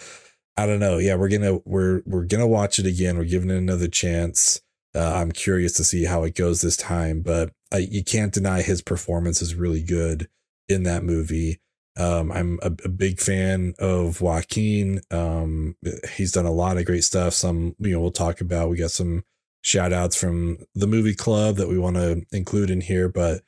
I 0.57 0.67
don't 0.67 0.81
know. 0.81 0.99
Yeah, 0.99 1.17
we're 1.17 1.29
gonna 1.29 1.59
we're 1.65 2.03
we're 2.07 2.25
gonna 2.25 2.47
watch 2.47 2.79
it 2.79 2.87
again. 2.87 3.19
We're 3.19 3.25
giving 3.25 3.51
it 3.51 3.57
another 3.57 3.89
chance. 3.89 4.61
Uh, 4.95 5.15
I'm 5.17 5.33
curious 5.33 5.73
to 5.75 5.85
see 5.85 6.05
how 6.05 6.23
it 6.23 6.37
goes 6.37 6.61
this 6.61 6.77
time, 6.77 7.23
but 7.23 7.51
I, 7.73 7.79
you 7.79 8.05
can't 8.05 8.33
deny 8.33 8.63
his 8.63 8.81
performance 8.81 9.43
is 9.43 9.57
really 9.57 9.83
good 9.83 10.29
in 10.69 10.85
that 10.85 11.03
movie. 11.03 11.61
Um, 11.97 12.31
I'm 12.31 12.59
a, 12.63 12.67
a 12.85 12.89
big 12.89 13.19
fan 13.21 13.75
of 13.81 14.21
Joaquin. 14.21 15.01
Um, 15.11 15.77
he's 16.17 16.33
done 16.33 16.47
a 16.47 16.53
lot 16.53 16.77
of 16.77 16.85
great 16.87 17.05
stuff. 17.05 17.35
Some 17.35 17.75
you 17.81 17.93
know 17.93 18.01
we'll 18.01 18.13
talk 18.13 18.41
about. 18.41 18.69
We 18.69 18.77
got 18.77 18.93
some 18.93 19.25
shout 19.63 19.93
outs 19.93 20.15
from 20.15 20.59
the 20.75 20.87
movie 20.87 21.15
club 21.15 21.57
that 21.57 21.69
we 21.69 21.79
want 21.79 21.97
to 21.97 22.23
include 22.33 22.71
in 22.71 22.81
here, 22.83 23.09
but 23.09 23.43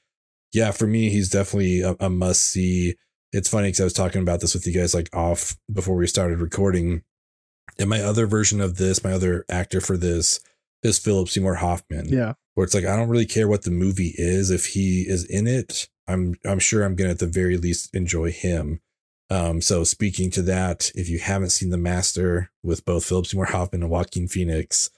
yeah, 0.53 0.71
for 0.71 0.87
me, 0.87 1.11
he's 1.11 1.29
definitely 1.29 1.83
a, 1.83 1.95
a 2.01 2.09
must 2.09 2.43
see 2.43 2.97
it's 3.37 3.49
funny 3.49 3.69
because 3.69 3.81
I 3.81 3.85
was 3.85 3.93
talking 3.93 4.23
about 4.23 4.41
this 4.41 4.55
with 4.55 4.67
you 4.67 4.73
guys 4.73 4.95
like 4.95 5.15
off 5.15 5.57
before 5.73 5.97
we 5.97 6.07
started 6.07 6.41
recording. 6.41 7.03
And 7.79 7.91
my 7.91 8.01
other 8.01 8.27
version 8.27 8.61
of 8.61 8.79
this, 8.79 9.05
my 9.05 9.13
other 9.13 9.45
actor 9.51 9.81
for 9.81 9.97
this 9.97 10.41
is 10.83 10.99
Philip 10.99 11.29
Seymour 11.29 11.57
Hoffman. 11.57 12.09
yeah 12.09 12.35
Where 12.55 12.65
it's 12.65 12.75
like 12.75 12.87
I 12.87 12.97
don't 12.97 13.09
really 13.09 13.27
care 13.27 13.49
what 13.49 13.63
the 13.63 13.71
movie 13.71 14.15
is. 14.17 14.51
If 14.51 14.67
he 14.67 15.03
is 15.03 15.25
in 15.25 15.47
it, 15.47 15.89
I'm 16.09 16.37
I'm 16.45 16.59
sure 16.59 16.83
I'm 16.83 16.95
gonna 16.95 17.11
at 17.11 17.19
the 17.19 17.27
very 17.27 17.59
least 17.59 17.95
enjoy 17.95 18.31
him. 18.31 18.81
Um, 19.29 19.61
so 19.61 19.85
speaking 19.85 20.31
to 20.31 20.43
that, 20.43 20.91
if 20.95 21.09
you 21.09 21.19
haven't 21.19 21.51
seen 21.51 21.71
The 21.71 21.77
Master 21.77 22.53
with 22.63 22.85
both 22.85 23.05
Philip 23.05 23.27
Seymour 23.27 23.47
Hoffman 23.47 23.83
and 23.83 23.91
Joaquin 23.91 24.29
Phoenix, 24.29 24.89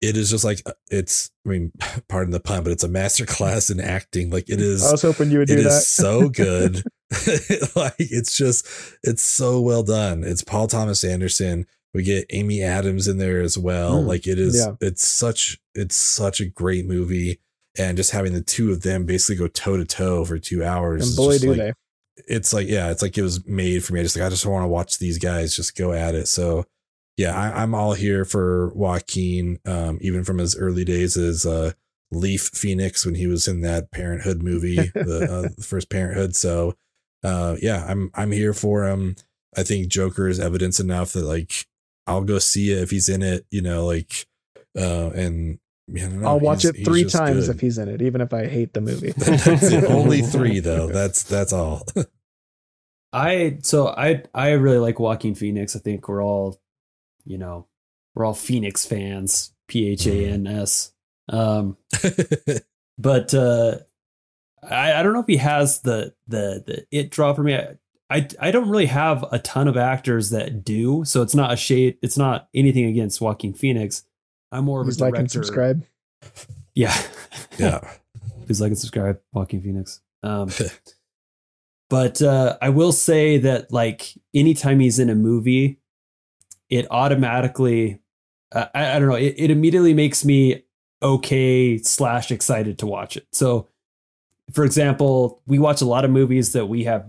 it 0.00 0.16
is 0.16 0.30
just 0.30 0.44
like 0.44 0.62
it's 0.90 1.30
I 1.44 1.50
mean, 1.50 1.72
pardon 2.08 2.32
the 2.32 2.40
pun, 2.40 2.62
but 2.62 2.72
it's 2.72 2.84
a 2.84 2.88
master 2.88 3.26
class 3.26 3.68
in 3.70 3.80
acting. 3.80 4.30
Like 4.30 4.48
it 4.48 4.60
is 4.60 4.86
i 4.86 4.92
was 4.92 5.02
hoping 5.02 5.30
you 5.30 5.38
would 5.38 5.50
it 5.50 5.56
do 5.56 5.68
is 5.68 5.74
that 5.74 5.82
so 5.82 6.28
good. 6.28 6.82
like 7.76 7.94
it's 7.98 8.36
just 8.36 8.66
it's 9.02 9.22
so 9.22 9.60
well 9.60 9.82
done. 9.82 10.24
It's 10.24 10.42
Paul 10.42 10.66
Thomas 10.66 11.04
Anderson 11.04 11.66
We 11.94 12.02
get 12.02 12.26
Amy 12.30 12.62
Adams 12.62 13.06
in 13.06 13.18
there 13.18 13.40
as 13.40 13.56
well. 13.56 14.02
Mm, 14.02 14.06
like 14.06 14.26
it 14.26 14.38
is, 14.38 14.56
yeah. 14.56 14.74
it's 14.80 15.06
such, 15.06 15.58
it's 15.74 15.96
such 15.96 16.40
a 16.40 16.46
great 16.46 16.86
movie. 16.86 17.40
And 17.78 17.96
just 17.96 18.10
having 18.10 18.32
the 18.32 18.40
two 18.42 18.72
of 18.72 18.82
them 18.82 19.04
basically 19.04 19.36
go 19.36 19.48
toe 19.48 19.76
to 19.76 19.84
toe 19.84 20.24
for 20.24 20.38
two 20.38 20.64
hours. 20.64 21.06
And 21.08 21.16
boy, 21.16 21.38
do 21.38 21.50
like- 21.50 21.58
they. 21.58 21.72
it's 22.26 22.52
like 22.52 22.68
yeah, 22.68 22.90
it's 22.90 23.02
like 23.02 23.16
it 23.16 23.22
was 23.22 23.46
made 23.46 23.84
for 23.84 23.92
me. 23.92 24.00
I 24.00 24.02
just 24.02 24.16
like 24.16 24.24
I 24.24 24.30
just 24.30 24.46
want 24.46 24.64
to 24.64 24.68
watch 24.68 24.98
these 24.98 25.18
guys 25.18 25.54
just 25.54 25.76
go 25.76 25.92
at 25.92 26.14
it. 26.14 26.26
So 26.26 26.64
yeah, 27.16 27.38
I, 27.38 27.62
I'm 27.62 27.74
all 27.74 27.92
here 27.92 28.24
for 28.24 28.72
Joaquin, 28.74 29.58
um, 29.64 29.98
even 30.00 30.24
from 30.24 30.38
his 30.38 30.56
early 30.56 30.84
days 30.84 31.16
as 31.16 31.46
uh, 31.46 31.72
Leaf 32.10 32.50
Phoenix 32.54 33.06
when 33.06 33.14
he 33.14 33.26
was 33.26 33.48
in 33.48 33.60
that 33.62 33.90
Parenthood 33.90 34.42
movie, 34.42 34.76
the, 34.76 35.28
uh, 35.30 35.48
the 35.56 35.62
first 35.62 35.88
Parenthood. 35.90 36.36
So 36.36 36.74
uh, 37.24 37.56
yeah, 37.60 37.84
I'm 37.88 38.10
I'm 38.14 38.32
here 38.32 38.52
for 38.52 38.84
him. 38.86 39.16
I 39.56 39.62
think 39.62 39.88
Joker 39.88 40.28
is 40.28 40.38
evidence 40.40 40.80
enough 40.80 41.12
that 41.12 41.24
like 41.24 41.66
I'll 42.06 42.24
go 42.24 42.38
see 42.38 42.72
it 42.72 42.82
if 42.82 42.90
he's 42.90 43.08
in 43.08 43.22
it. 43.22 43.46
You 43.50 43.62
know, 43.62 43.86
like 43.86 44.26
uh, 44.78 45.10
and 45.14 45.58
yeah, 45.88 46.06
I 46.06 46.08
don't 46.08 46.20
know, 46.20 46.28
I'll 46.28 46.40
watch 46.40 46.62
he's- 46.62 46.74
it 46.74 46.84
three 46.84 47.04
times 47.04 47.46
good. 47.46 47.54
if 47.56 47.60
he's 47.60 47.78
in 47.78 47.88
it, 47.88 48.02
even 48.02 48.20
if 48.20 48.32
I 48.34 48.46
hate 48.46 48.74
the 48.74 48.80
movie. 48.80 49.12
That's 49.16 49.46
it. 49.64 49.84
Only 49.90 50.22
three 50.22 50.60
though. 50.60 50.88
That's 50.88 51.22
that's 51.22 51.52
all. 51.52 51.86
I 53.12 53.58
so 53.62 53.88
I 53.88 54.24
I 54.34 54.50
really 54.52 54.78
like 54.78 54.98
Joaquin 55.00 55.34
Phoenix. 55.34 55.74
I 55.74 55.78
think 55.78 56.08
we're 56.08 56.22
all, 56.22 56.60
you 57.24 57.38
know, 57.38 57.66
we're 58.14 58.24
all 58.24 58.34
Phoenix 58.34 58.84
fans. 58.84 59.52
P 59.68 59.88
H 59.88 60.06
A 60.06 60.26
N 60.28 60.46
S. 60.46 60.92
Um, 61.28 61.76
but 62.98 63.34
uh, 63.34 63.78
I 64.70 65.00
I 65.00 65.02
don't 65.02 65.12
know 65.12 65.20
if 65.20 65.26
he 65.26 65.36
has 65.36 65.80
the 65.80 66.14
the 66.26 66.62
the 66.66 66.86
it 66.90 67.10
draw 67.10 67.32
for 67.34 67.42
me. 67.42 67.54
I, 67.54 67.76
I 68.10 68.28
I 68.40 68.50
don't 68.50 68.68
really 68.68 68.86
have 68.86 69.24
a 69.32 69.38
ton 69.38 69.68
of 69.68 69.76
actors 69.76 70.30
that 70.30 70.64
do, 70.64 71.04
so 71.04 71.22
it's 71.22 71.34
not 71.34 71.52
a 71.52 71.56
shade. 71.56 71.98
It's 72.02 72.18
not 72.18 72.48
anything 72.54 72.84
against 72.84 73.20
Joaquin 73.20 73.54
Phoenix. 73.54 74.04
I'm 74.52 74.64
more 74.64 74.80
of 74.80 74.86
Please 74.86 75.00
a 75.00 75.04
like 75.04 75.14
director. 75.14 75.20
and 75.20 75.30
subscribe. 75.30 75.86
Yeah, 76.76 76.94
yeah. 77.56 77.80
Please 78.44 78.60
like 78.60 78.68
and 78.68 78.78
subscribe, 78.78 79.18
Joaquin 79.32 79.62
Phoenix. 79.62 80.02
Um, 80.22 80.50
but 81.90 82.20
uh, 82.20 82.58
I 82.60 82.68
will 82.68 82.92
say 82.92 83.38
that 83.38 83.72
like 83.72 84.12
anytime 84.34 84.78
he's 84.80 84.98
in 84.98 85.08
a 85.08 85.14
movie, 85.14 85.80
it 86.68 86.86
automatically, 86.90 88.00
uh, 88.52 88.66
I, 88.74 88.96
I 88.96 88.98
don't 88.98 89.08
know, 89.08 89.14
it, 89.14 89.34
it 89.38 89.50
immediately 89.50 89.94
makes 89.94 90.22
me 90.22 90.64
okay 91.02 91.78
slash 91.78 92.30
excited 92.30 92.78
to 92.80 92.86
watch 92.86 93.16
it. 93.16 93.26
So, 93.32 93.68
for 94.52 94.64
example, 94.64 95.42
we 95.46 95.58
watch 95.58 95.80
a 95.80 95.86
lot 95.86 96.04
of 96.04 96.10
movies 96.10 96.52
that 96.52 96.66
we 96.66 96.84
have 96.84 97.06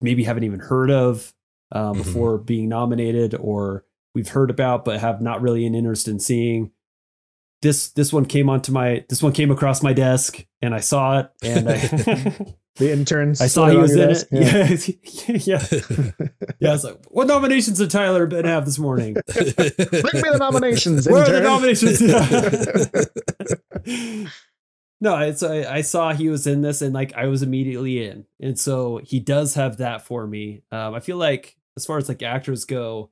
maybe 0.00 0.24
haven't 0.24 0.44
even 0.44 0.60
heard 0.60 0.90
of 0.90 1.32
um, 1.72 1.94
Mhm. 1.94 2.04
before 2.04 2.38
being 2.38 2.68
nominated, 2.68 3.34
or 3.34 3.84
we've 4.14 4.28
heard 4.28 4.50
about 4.50 4.84
but 4.84 5.00
have 5.00 5.20
not 5.22 5.40
really 5.42 5.64
an 5.66 5.74
interest 5.74 6.06
in 6.08 6.18
seeing. 6.20 6.70
This 7.62 7.90
this 7.92 8.12
one 8.12 8.24
came 8.26 8.50
onto 8.50 8.72
my 8.72 9.04
this 9.08 9.22
one 9.22 9.32
came 9.32 9.50
across 9.52 9.82
my 9.84 9.92
desk 9.92 10.44
and 10.60 10.74
I 10.74 10.80
saw 10.80 11.20
it 11.20 11.30
and 11.42 11.68
I 11.68 11.76
The 12.76 12.90
interns. 12.90 13.40
I 13.42 13.48
saw 13.48 13.68
he 13.68 13.76
was 13.76 13.92
in 13.94 13.98
desk. 14.08 14.26
it. 14.30 15.46
Yeah. 15.46 15.60
yeah. 15.68 15.80
Yeah. 16.58 16.68
I 16.70 16.72
was 16.72 16.84
like, 16.84 16.96
what 17.10 17.26
nominations 17.26 17.76
did 17.78 17.90
Tyler 17.90 18.26
Ben 18.26 18.46
have 18.46 18.64
this 18.64 18.78
morning? 18.78 19.12
Bring 19.26 19.44
me 19.46 20.30
the 20.32 20.38
nominations. 20.40 21.06
Where 21.06 21.22
are 21.22 21.28
the 21.28 21.36
intern. 21.36 21.44
nominations? 21.44 22.00
No, 25.02 25.18
it's 25.18 25.42
I, 25.42 25.64
I 25.64 25.80
saw 25.80 26.12
he 26.12 26.28
was 26.28 26.46
in 26.46 26.62
this 26.62 26.80
and 26.80 26.94
like 26.94 27.12
I 27.14 27.26
was 27.26 27.42
immediately 27.42 28.06
in. 28.06 28.24
And 28.40 28.56
so 28.58 29.00
he 29.02 29.18
does 29.18 29.54
have 29.54 29.78
that 29.78 30.02
for 30.02 30.26
me. 30.28 30.62
Um, 30.70 30.94
I 30.94 31.00
feel 31.00 31.16
like 31.16 31.56
as 31.76 31.84
far 31.84 31.98
as 31.98 32.08
like 32.08 32.22
actors 32.22 32.64
go, 32.64 33.10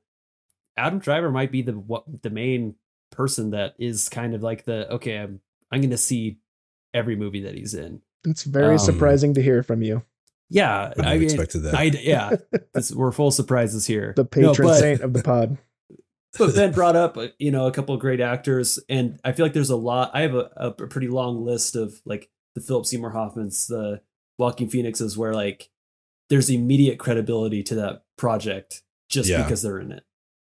Adam 0.77 0.99
Driver 0.99 1.29
might 1.31 1.51
be 1.51 1.61
the 1.61 1.73
what 1.73 2.05
the 2.23 2.29
main 2.29 2.75
person 3.11 3.49
that 3.51 3.75
is 3.77 4.07
kind 4.07 4.33
of 4.33 4.41
like 4.41 4.63
the 4.63 4.89
okay, 4.93 5.17
I'm 5.17 5.41
I'm 5.69 5.81
gonna 5.81 5.97
see 5.97 6.37
every 6.93 7.17
movie 7.17 7.41
that 7.41 7.55
he's 7.55 7.73
in. 7.73 8.01
It's 8.25 8.43
very 8.45 8.73
Um, 8.73 8.79
surprising 8.79 9.33
to 9.33 9.41
hear 9.41 9.61
from 9.61 9.81
you, 9.81 10.03
Yeah, 10.49 10.93
I 10.97 11.13
I 11.13 11.13
mean, 11.17 11.23
expected 11.23 11.59
that. 11.63 11.73
I 11.75 11.83
yeah, 11.83 12.37
this, 12.73 12.91
we're 12.93 13.11
full 13.11 13.31
surprises 13.31 13.85
here. 13.85 14.13
the 14.15 14.23
No, 14.23 14.49
patron 14.51 14.67
but- 14.69 14.79
saint 14.79 15.01
of 15.01 15.11
the 15.11 15.23
pod. 15.23 15.57
But 16.37 16.55
Ben 16.55 16.71
brought 16.71 16.95
up, 16.95 17.17
uh, 17.17 17.27
you 17.39 17.51
know, 17.51 17.67
a 17.67 17.71
couple 17.71 17.93
of 17.95 18.01
great 18.01 18.21
actors, 18.21 18.79
and 18.89 19.19
I 19.23 19.31
feel 19.33 19.45
like 19.45 19.53
there's 19.53 19.69
a 19.69 19.75
lot. 19.75 20.11
I 20.13 20.21
have 20.21 20.35
a, 20.35 20.49
a 20.57 20.71
pretty 20.71 21.07
long 21.07 21.43
list 21.45 21.75
of 21.75 22.01
like 22.05 22.29
the 22.55 22.61
Philip 22.61 22.85
Seymour 22.85 23.11
Hoffmans, 23.13 23.67
the 23.67 24.01
Joaquin 24.37 24.69
Phoenixes, 24.69 25.17
where 25.17 25.33
like 25.33 25.69
there's 26.29 26.49
immediate 26.49 26.97
credibility 26.99 27.61
to 27.63 27.75
that 27.75 28.03
project 28.17 28.83
just 29.09 29.29
Yeah. 29.29 29.43
because 29.43 29.61
they're 29.61 29.79
in 29.79 29.91
it. 29.91 30.03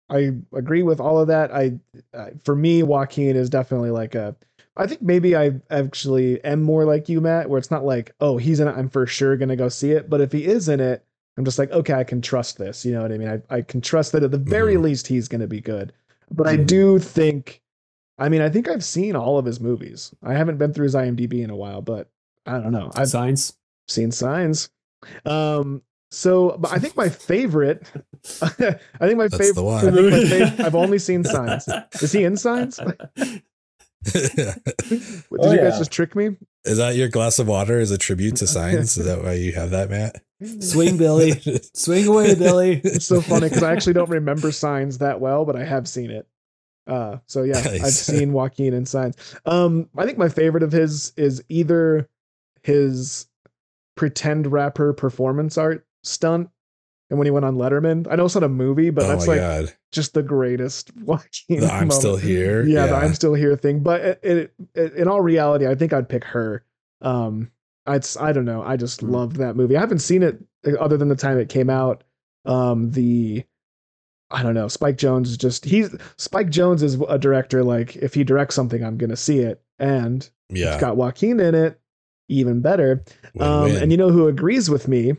I 0.09 0.33
agree 0.55 0.83
with 0.83 1.01
all 1.01 1.19
of 1.19 1.29
that. 1.29 1.53
I, 1.53 1.81
uh, 2.15 2.31
for 2.45 2.55
me, 2.55 2.83
Joaquin 2.83 3.35
is 3.35 3.51
definitely 3.51 3.91
like 3.91 4.15
a. 4.15 4.37
I 4.77 4.87
think 4.87 5.03
maybe 5.03 5.35
I 5.37 5.61
actually 5.71 6.43
am 6.45 6.63
more 6.63 6.85
like 6.85 7.09
you, 7.09 7.21
Matt, 7.21 7.51
where 7.51 7.59
it's 7.59 7.71
not 7.71 7.85
like, 7.85 8.15
oh, 8.21 8.37
he's 8.39 8.61
in 8.61 8.69
it. 8.69 8.75
I'm 8.77 8.89
for 8.89 9.07
sure 9.07 9.37
gonna 9.37 9.57
go 9.57 9.69
see 9.69 9.91
it. 9.91 10.09
But 10.09 10.21
if 10.21 10.33
he 10.33 10.45
is 10.47 10.69
in 10.69 10.81
it, 10.81 11.05
I'm 11.39 11.45
just 11.45 11.59
like, 11.59 11.71
okay, 11.73 11.95
I 11.95 12.05
can 12.05 12.21
trust 12.21 12.59
this. 12.59 12.85
You 12.85 12.93
know 12.93 13.03
what 13.03 13.13
I 13.13 13.19
mean? 13.19 13.29
I, 13.51 13.55
I 13.57 13.63
can 13.63 13.81
trust 13.81 14.13
that 14.13 14.23
at 14.23 14.31
the 14.31 14.39
very 14.39 14.75
Mhm. 14.75 14.83
least 14.83 15.07
he's 15.07 15.29
gonna 15.29 15.47
be 15.47 15.61
good. 15.61 15.93
But 16.31 16.47
I 16.47 16.57
do 16.57 16.99
think, 16.99 17.61
I 18.19 18.29
mean, 18.29 18.41
I 18.43 18.49
think 18.51 18.69
I've 18.69 18.85
seen 18.85 19.17
all 19.17 19.39
of 19.39 19.45
his 19.47 19.61
movies. 19.61 20.15
I 20.23 20.35
haven't 20.35 20.59
been 20.59 20.73
through 20.75 20.85
his 20.85 20.95
IMDb 20.95 21.43
in 21.43 21.51
a 21.51 21.57
while, 21.57 21.81
but 21.83 22.09
I 22.47 22.53
don't 22.59 22.73
know. 22.73 22.91
I've 22.95 23.09
Signs. 23.09 23.55
seen 23.89 24.11
signs. 24.13 24.71
Um, 25.27 25.83
so, 26.11 26.57
but 26.59 26.73
I 26.73 26.79
think 26.79 26.97
my 26.97 27.09
favorite, 27.09 27.83
I 28.43 28.49
think 28.51 29.17
my 29.17 29.29
That's 29.29 29.37
favorite, 29.39 29.55
the 29.55 29.63
I 29.63 29.65
one. 29.65 29.95
think 29.95 30.11
my 30.11 30.19
fav- 30.19 30.61
I've 30.65 30.75
only 30.75 30.99
seen 30.99 31.25
signs. 31.37 31.67
Is 32.01 32.13
he 32.13 32.25
in 32.25 32.37
signs? 32.37 32.77
Did 34.05 34.55
Oh, 35.39 35.53
you 35.53 35.59
guys 35.59 35.73
yeah. 35.75 35.79
just 35.79 35.91
trick 35.93 36.15
me? 36.17 36.37
Is 36.65 36.79
that 36.79 36.97
your 36.97 37.09
glass 37.09 37.39
of 37.39 37.47
water 37.49 37.79
as 37.79 37.91
a 37.91 37.99
tribute 37.99 38.37
to 38.37 38.47
science? 38.47 38.97
Is 38.97 39.07
that 39.07 39.23
why 39.23 39.35
you 39.35 39.53
have 39.53 39.71
that, 39.71 39.91
Matt? 39.91 40.23
Swing, 40.61 40.97
Billy. 40.97 41.33
Swing 41.75 42.07
away, 42.07 42.35
Billy. 42.35 42.81
It's 42.85 43.07
so 43.07 43.21
funny 43.21 43.49
because 43.49 43.63
I 43.63 43.73
actually 43.73 43.95
don't 43.95 44.11
remember 44.11 44.53
signs 44.53 44.99
that 44.99 45.21
well, 45.21 45.45
but 45.45 45.57
I 45.57 45.65
have 45.65 45.89
seen 45.89 46.11
it. 46.11 46.27
Uh, 46.87 47.19
so 47.27 47.43
yeah, 47.43 47.59
I've 47.67 47.93
seen 47.93 48.33
Joaquin 48.33 48.75
in 48.75 48.87
signs. 48.87 49.17
Um, 49.47 49.89
I 49.97 50.05
think 50.05 50.19
my 50.19 50.29
favorite 50.29 50.63
of 50.63 50.73
his 50.73 51.13
is 51.17 51.43
either 51.49 52.09
his 52.63 53.27
pretend 53.95 54.51
rapper 54.51 54.93
performance 54.93 55.59
art 55.59 55.87
stunt, 56.03 56.51
and 57.11 57.19
when 57.19 57.27
he 57.27 57.31
went 57.31 57.45
on 57.45 57.57
Letterman. 57.57 58.07
I 58.11 58.17
know 58.17 58.25
it's 58.25 58.35
not 58.35 58.43
a 58.43 58.49
movie, 58.49 58.91
but 58.91 59.05
oh 59.05 59.09
that's 59.09 59.29
like 59.29 59.41
god. 59.41 59.73
just 59.93 60.15
the 60.15 60.23
greatest 60.23 60.97
Joaquin. 60.97 61.61
The 61.61 61.67
I'm 61.67 61.73
moment. 61.73 61.93
still 61.93 62.17
here. 62.17 62.65
Yeah, 62.65 62.87
the 62.87 62.97
I'm 62.97 63.15
still 63.15 63.35
here 63.35 63.55
thing. 63.57 63.81
But 63.81 64.01
it, 64.01 64.21
it, 64.23 64.55
it, 64.75 64.93
in 64.95 65.09
all 65.09 65.21
reality, 65.21 65.67
I 65.67 65.75
think 65.75 65.93
I'd 65.93 66.09
pick 66.09 66.25
her. 66.25 66.65
Um, 67.01 67.51
I'd, 67.87 68.07
I 68.19 68.33
don't 68.33 68.45
know. 68.45 68.63
I 68.63 68.77
just 68.77 69.03
loved 69.03 69.37
that 69.37 69.57
movie. 69.57 69.77
I 69.77 69.81
haven't 69.81 69.99
seen 69.99 70.23
it 70.23 70.39
uh, 70.67 70.75
other 70.79 70.97
than 70.97 71.09
the 71.09 71.17
time 71.17 71.39
it 71.39 71.49
came 71.49 71.71
out. 71.71 72.05
Um, 72.45 72.91
the 72.91 73.45
I 74.31 74.43
don't 74.43 74.55
know. 74.55 74.69
Spike 74.69 74.97
Jonze 74.97 75.27
is 75.27 75.37
just 75.37 75.65
he's 75.65 75.95
Spike 76.17 76.49
Jonze 76.49 76.83
is 76.83 76.95
a 77.09 77.19
director. 77.19 77.63
Like 77.63 77.97
if 77.97 78.15
he 78.15 78.25
directs 78.25 78.55
something, 78.55 78.83
I'm 78.83 78.97
gonna 78.97 79.17
see 79.17 79.41
it, 79.41 79.63
and 79.79 80.29
yeah. 80.49 80.73
it's 80.73 80.81
got 80.81 80.97
Joaquin 80.97 81.41
in 81.41 81.55
it. 81.55 81.79
Even 82.29 82.61
better. 82.61 83.05
Um, 83.41 83.65
Win-win. 83.65 83.83
and 83.83 83.93
you 83.93 83.99
know 83.99 84.11
who 84.11 84.29
agrees 84.29 84.71
with 84.71 84.89
me 84.89 85.15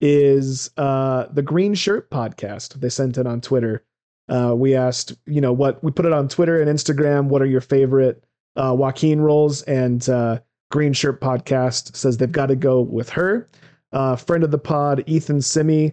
is 0.00 0.70
uh, 0.76 1.26
the 1.32 1.42
Green 1.42 1.74
Shirt 1.74 2.10
podcast. 2.10 2.74
They 2.74 2.88
sent 2.88 3.18
it 3.18 3.26
on 3.26 3.40
Twitter. 3.40 3.84
Uh, 4.28 4.54
we 4.56 4.74
asked, 4.74 5.14
you 5.26 5.40
know, 5.40 5.52
what 5.52 5.82
we 5.84 5.92
put 5.92 6.06
it 6.06 6.12
on 6.12 6.28
Twitter 6.28 6.60
and 6.60 6.70
Instagram. 6.70 7.26
What 7.26 7.42
are 7.42 7.46
your 7.46 7.60
favorite 7.60 8.24
uh, 8.56 8.74
Joaquin 8.76 9.20
roles? 9.20 9.62
And 9.62 10.06
uh, 10.08 10.40
Green 10.70 10.92
Shirt 10.92 11.20
podcast 11.20 11.94
says 11.96 12.16
they've 12.16 12.30
got 12.30 12.46
to 12.46 12.56
go 12.56 12.80
with 12.80 13.08
her. 13.10 13.48
Uh, 13.92 14.16
friend 14.16 14.42
of 14.44 14.50
the 14.50 14.58
pod, 14.58 15.04
Ethan 15.06 15.40
Simi, 15.40 15.92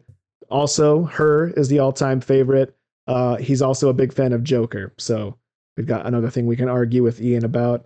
also 0.50 1.04
her 1.06 1.50
is 1.52 1.68
the 1.70 1.80
all-time 1.80 2.20
favorite. 2.22 2.76
Uh, 3.08 3.38
he's 3.38 3.62
also 3.62 3.90
a 3.90 3.94
big 3.94 4.14
fan 4.14 4.34
of 4.34 4.44
Joker. 4.44 4.94
So 4.98 5.38
we've 5.78 5.86
got 5.88 6.06
another 6.06 6.30
thing 6.30 6.46
we 6.48 6.56
can 6.56 6.70
argue 6.70 7.04
with 7.04 7.22
Ian 7.22 7.46
about. 7.46 7.86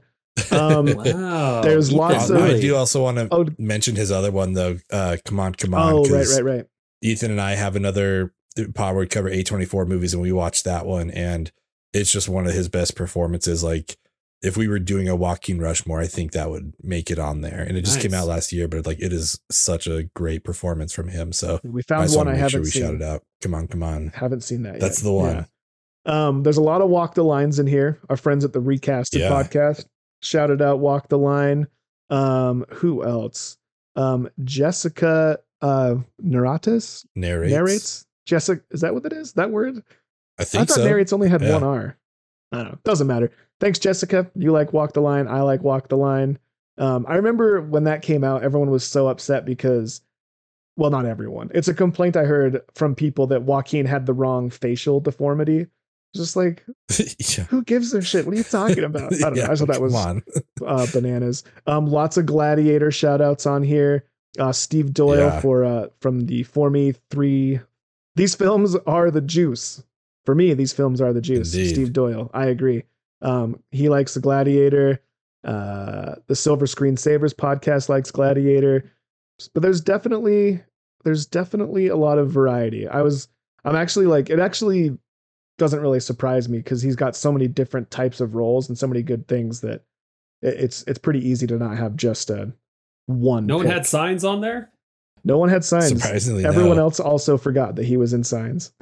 Um, 0.52 0.86
Wow. 0.96 1.62
There's 1.62 1.92
lots 1.92 2.30
Uh, 2.30 2.36
of- 2.36 2.42
I 2.44 2.60
do 2.60 2.76
also 2.76 3.04
want 3.04 3.18
to 3.18 3.28
Oh, 3.32 3.46
mention 3.58 3.96
his 3.96 4.12
other 4.12 4.32
one 4.32 4.54
though. 4.54 4.78
Uh, 4.92 5.18
come 5.26 5.40
on, 5.40 5.56
come 5.56 5.74
on. 5.74 5.94
oh, 5.94 6.02
right, 6.04 6.10
'cause 6.10 6.36
right, 6.42 6.56
right. 6.58 6.66
Ethan 7.02 7.32
and 7.32 7.42
I 7.42 7.56
have 7.56 7.76
another 7.76 8.34
pod 8.74 8.94
where 8.96 9.02
we 9.04 9.08
cover 9.08 9.30
A24 9.30 9.88
movies 9.88 10.14
and 10.14 10.22
we 10.22 10.32
watched 10.32 10.64
that 10.66 10.86
one 10.86 11.12
and 11.12 11.52
it's 11.94 12.12
just 12.12 12.28
one 12.30 12.48
of 12.48 12.54
his 12.54 12.70
best 12.70 12.96
performances. 12.96 13.64
Like 13.64 13.98
if 14.42 14.56
we 14.56 14.68
were 14.68 14.80
doing 14.80 15.08
a 15.10 15.16
Joaquin 15.16 15.60
Rushmore, 15.60 16.00
I 16.00 16.08
think 16.08 16.32
that 16.34 16.50
would 16.50 16.74
make 16.84 17.10
it 17.10 17.18
on 17.20 17.42
there. 17.42 17.62
And 17.68 17.76
it 17.78 17.82
just 17.86 18.00
came 18.00 18.14
out 18.14 18.28
last 18.28 18.54
year, 18.54 18.68
but 18.68 18.86
like 18.86 19.00
it 19.00 19.12
is 19.12 19.40
such 19.50 19.88
a 19.88 20.04
great 20.16 20.44
performance 20.44 20.94
from 20.94 21.08
him. 21.10 21.34
So 21.34 21.60
We 21.64 21.82
found 21.82 22.12
one 22.14 22.28
I 22.28 22.36
haven't 22.36 22.50
sure 22.50 22.62
we 22.62 22.68
seen. 22.70 22.84
shout 22.84 23.02
out. 23.02 23.24
Come 23.42 23.56
on, 23.56 23.68
come 23.68 23.82
on. 23.84 24.10
Haven't 24.16 24.42
seen 24.44 24.64
that 24.64 24.74
yet. 24.74 24.82
That's 24.82 25.00
yet. 25.02 25.08
the 25.10 25.14
one. 25.14 25.36
Yeah. 25.36 26.28
Um, 26.28 26.44
there's 26.44 26.58
a 26.58 26.62
lot 26.62 26.82
of 26.82 26.90
walk 26.90 27.16
the 27.16 27.24
lines 27.24 27.60
in 27.60 27.68
here. 27.68 28.00
Our 28.10 28.16
friends 28.18 28.46
at 28.46 28.54
the 28.54 28.62
Recasted 28.62 29.20
Yeah. 29.20 29.30
podcast 29.30 29.86
shouted 30.22 30.62
out 30.62 30.80
walk 30.80 31.10
the 31.10 31.18
line. 31.18 31.68
Um, 32.10 32.66
who 32.70 33.04
else? 33.04 33.58
Um, 33.96 34.30
Jessica 34.44 35.40
uh 35.62 35.96
Naratis 36.24 37.06
Narrates. 37.16 37.52
narrates. 37.54 38.06
Jessica, 38.28 38.62
is 38.72 38.82
that 38.82 38.94
what 38.94 39.06
it 39.06 39.14
is? 39.14 39.34
That 39.34 39.50
word? 39.52 39.82
I 40.38 40.44
I 40.44 40.46
thought 40.46 40.70
so. 40.70 40.84
Narrates 40.86 41.12
only 41.14 41.28
had 41.30 41.42
Yeah. 41.42 41.54
one 41.54 41.64
R. 41.64 41.98
I 42.52 42.58
don't 42.58 42.72
know. 42.74 42.78
Doesn't 42.84 43.08
matter. 43.08 43.32
Thanks, 43.60 43.80
Jessica. 43.80 44.30
You 44.36 44.52
like 44.52 44.74
Walk 44.74 44.94
the 44.94 45.02
Line. 45.02 45.28
I 45.28 45.42
like 45.42 45.62
Walk 45.64 45.90
the 45.90 45.98
Line. 45.98 46.38
Um, 46.78 47.06
I 47.10 47.16
remember 47.16 47.62
when 47.62 47.86
that 47.86 48.02
came 48.04 48.24
out, 48.24 48.44
everyone 48.44 48.70
was 48.70 48.86
so 48.86 49.08
upset 49.08 49.46
because, 49.46 50.02
well, 50.76 50.92
not 50.92 51.06
everyone. 51.06 51.50
It's 51.54 51.68
a 51.68 51.74
complaint 51.74 52.16
I 52.16 52.24
heard 52.24 52.62
from 52.76 52.94
people 52.96 53.28
that 53.28 53.42
Joaquin 53.44 53.86
had 53.86 54.06
the 54.06 54.14
wrong 54.14 54.50
facial 54.50 55.00
deformity. 55.00 55.68
Just 56.16 56.36
like, 56.36 56.64
yeah. 56.98 57.44
who 57.46 57.64
gives 57.64 57.94
a 57.94 58.02
shit? 58.02 58.26
What 58.26 58.34
are 58.34 58.38
you 58.38 58.44
talking 58.44 58.84
about? 58.84 59.14
I 59.16 59.18
don't 59.20 59.36
know. 59.36 59.44
I 59.46 59.56
thought 59.56 59.68
that 59.68 59.82
was 59.82 59.94
uh, 60.66 60.88
bananas. 60.94 61.44
Um, 61.66 61.88
lots 61.88 62.16
of 62.18 62.26
Gladiator 62.28 62.92
shout 62.92 63.22
outs 63.22 63.46
on 63.46 63.64
here. 63.64 64.06
Uh, 64.40 64.52
Steve 64.52 64.94
Doyle 64.94 65.18
Yeah. 65.28 65.40
for 65.42 65.66
uh, 65.66 65.88
from 66.00 66.22
the 66.28 66.44
For 66.44 66.70
Me 66.70 66.94
three. 67.10 67.60
These 68.16 68.36
films 68.36 68.76
are 68.88 69.10
the 69.12 69.22
juice. 69.22 69.84
For 70.28 70.36
me, 70.36 70.54
these 70.54 70.74
films 70.74 71.00
are 71.00 71.14
the 71.14 71.22
juice. 71.22 71.54
Indeed. 71.56 71.70
Steve 71.74 71.94
Doyle, 71.94 72.30
I 72.34 72.48
agree. 72.48 72.84
Um, 73.22 73.64
he 73.72 73.88
likes 73.88 74.14
the 74.14 74.20
Gladiator. 74.20 75.02
Uh, 75.46 76.16
the 76.28 76.36
Silver 76.36 76.68
Screen 76.68 76.98
Savers 76.98 77.34
podcast 77.34 77.88
likes 77.88 78.12
Gladiator, 78.12 78.92
but 79.54 79.64
there's 79.64 79.80
definitely 79.80 80.62
there's 81.06 81.26
definitely 81.26 81.88
a 81.88 81.96
lot 81.96 82.18
of 82.18 82.30
variety. 82.30 82.90
I 82.90 83.04
was 83.04 83.30
I'm 83.64 83.78
actually 83.78 84.08
like 84.08 84.30
it 84.30 84.40
actually 84.40 84.98
doesn't 85.58 85.80
really 85.80 86.02
surprise 86.02 86.50
me 86.50 86.58
because 86.58 86.82
he's 86.82 86.98
got 86.98 87.16
so 87.16 87.32
many 87.32 87.48
different 87.48 87.90
types 87.90 88.20
of 88.20 88.36
roles 88.36 88.68
and 88.68 88.78
so 88.78 88.86
many 88.88 89.02
good 89.04 89.30
things 89.30 89.62
that 89.62 89.86
it- 90.42 90.56
it's 90.60 90.84
it's 90.88 91.00
pretty 91.00 91.26
easy 91.26 91.48
to 91.48 91.58
not 91.58 91.78
have 91.78 91.96
just 91.96 92.30
a 92.32 92.52
one. 93.06 93.46
No 93.46 93.56
one 93.56 93.66
had 93.68 93.86
signs 93.86 94.26
on 94.26 94.42
there. 94.42 94.72
no 95.24 95.38
one 95.38 95.48
had 95.48 95.64
signs. 95.64 95.88
Surprisingly, 95.88 96.44
Everyone 96.46 96.76
no. 96.76 96.82
else 96.84 97.00
also 97.00 97.38
forgot 97.38 97.78
that 97.78 97.86
he 97.86 97.96
was 97.96 98.12
in 98.12 98.26
signs. 98.26 98.74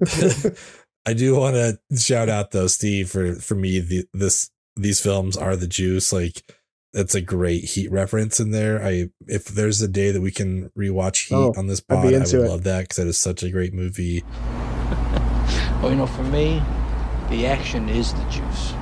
I 1.06 1.12
do 1.12 1.36
want 1.36 1.54
to 1.56 1.96
shout 1.98 2.28
out 2.28 2.50
though, 2.52 2.66
Steve, 2.66 3.10
for 3.10 3.34
for 3.34 3.54
me, 3.54 3.80
the, 3.80 4.06
this 4.14 4.50
these 4.76 5.00
films 5.00 5.36
are 5.36 5.56
the 5.56 5.66
juice. 5.66 6.12
Like 6.12 6.42
that's 6.92 7.14
a 7.14 7.20
great 7.20 7.64
Heat 7.64 7.90
reference 7.90 8.40
in 8.40 8.50
there. 8.52 8.82
I 8.84 9.10
if 9.26 9.46
there's 9.46 9.82
a 9.82 9.88
day 9.88 10.10
that 10.12 10.20
we 10.22 10.30
can 10.30 10.70
rewatch 10.78 11.28
Heat 11.28 11.34
Oh, 11.34 11.54
on 11.56 11.66
this 11.66 11.82
I'd 11.90 11.96
pod, 11.96 12.06
I 12.14 12.18
would 12.18 12.34
it. 12.34 12.48
love 12.48 12.62
that 12.64 12.82
because 12.82 12.96
that 12.96 13.06
is 13.06 13.18
such 13.18 13.42
a 13.42 13.50
great 13.50 13.74
movie. 13.74 14.22
Well, 15.82 15.90
you 15.92 15.98
know, 15.98 16.06
for 16.06 16.22
me, 16.22 16.62
the 17.28 17.44
action 17.44 17.90
is 17.90 18.14
the 18.14 18.22
juice. 18.30 18.72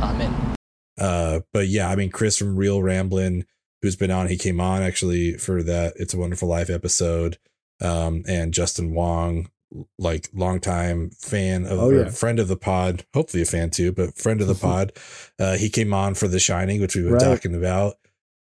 I'm 0.00 0.20
in. 0.20 0.54
Uh, 1.00 1.40
but 1.52 1.66
yeah, 1.66 1.88
I 1.90 1.96
mean, 1.96 2.10
Chris 2.10 2.36
from 2.38 2.54
Real 2.54 2.80
Ramblin', 2.80 3.44
who's 3.82 3.96
been 3.96 4.12
on, 4.12 4.28
he 4.28 4.36
came 4.38 4.60
on 4.60 4.82
actually 4.82 5.36
for 5.36 5.64
that 5.64 5.94
It's 5.96 6.14
a 6.14 6.18
Wonderful 6.18 6.46
Life 6.48 6.70
episode. 6.70 7.38
Um, 7.82 8.22
and 8.28 8.54
Justin 8.54 8.94
Wong, 8.94 9.48
like 9.98 10.28
longtime 10.34 11.10
fan 11.10 11.64
of 11.66 11.78
Oh, 11.78 11.90
yeah. 11.90 12.08
friend 12.08 12.38
of 12.38 12.48
the 12.48 12.56
pod, 12.56 13.04
hopefully 13.14 13.42
a 13.42 13.46
fan 13.46 13.70
too, 13.70 13.92
but 13.92 14.16
friend 14.16 14.40
of 14.40 14.46
the 14.46 14.54
pod. 14.68 14.92
Uh, 15.38 15.56
he 15.56 15.68
came 15.68 15.92
on 15.92 16.14
for 16.14 16.28
The 16.28 16.38
Shining, 16.38 16.80
which 16.80 16.94
we 16.96 17.02
were 17.02 17.12
Right. 17.12 17.20
talking 17.22 17.54
about. 17.54 17.94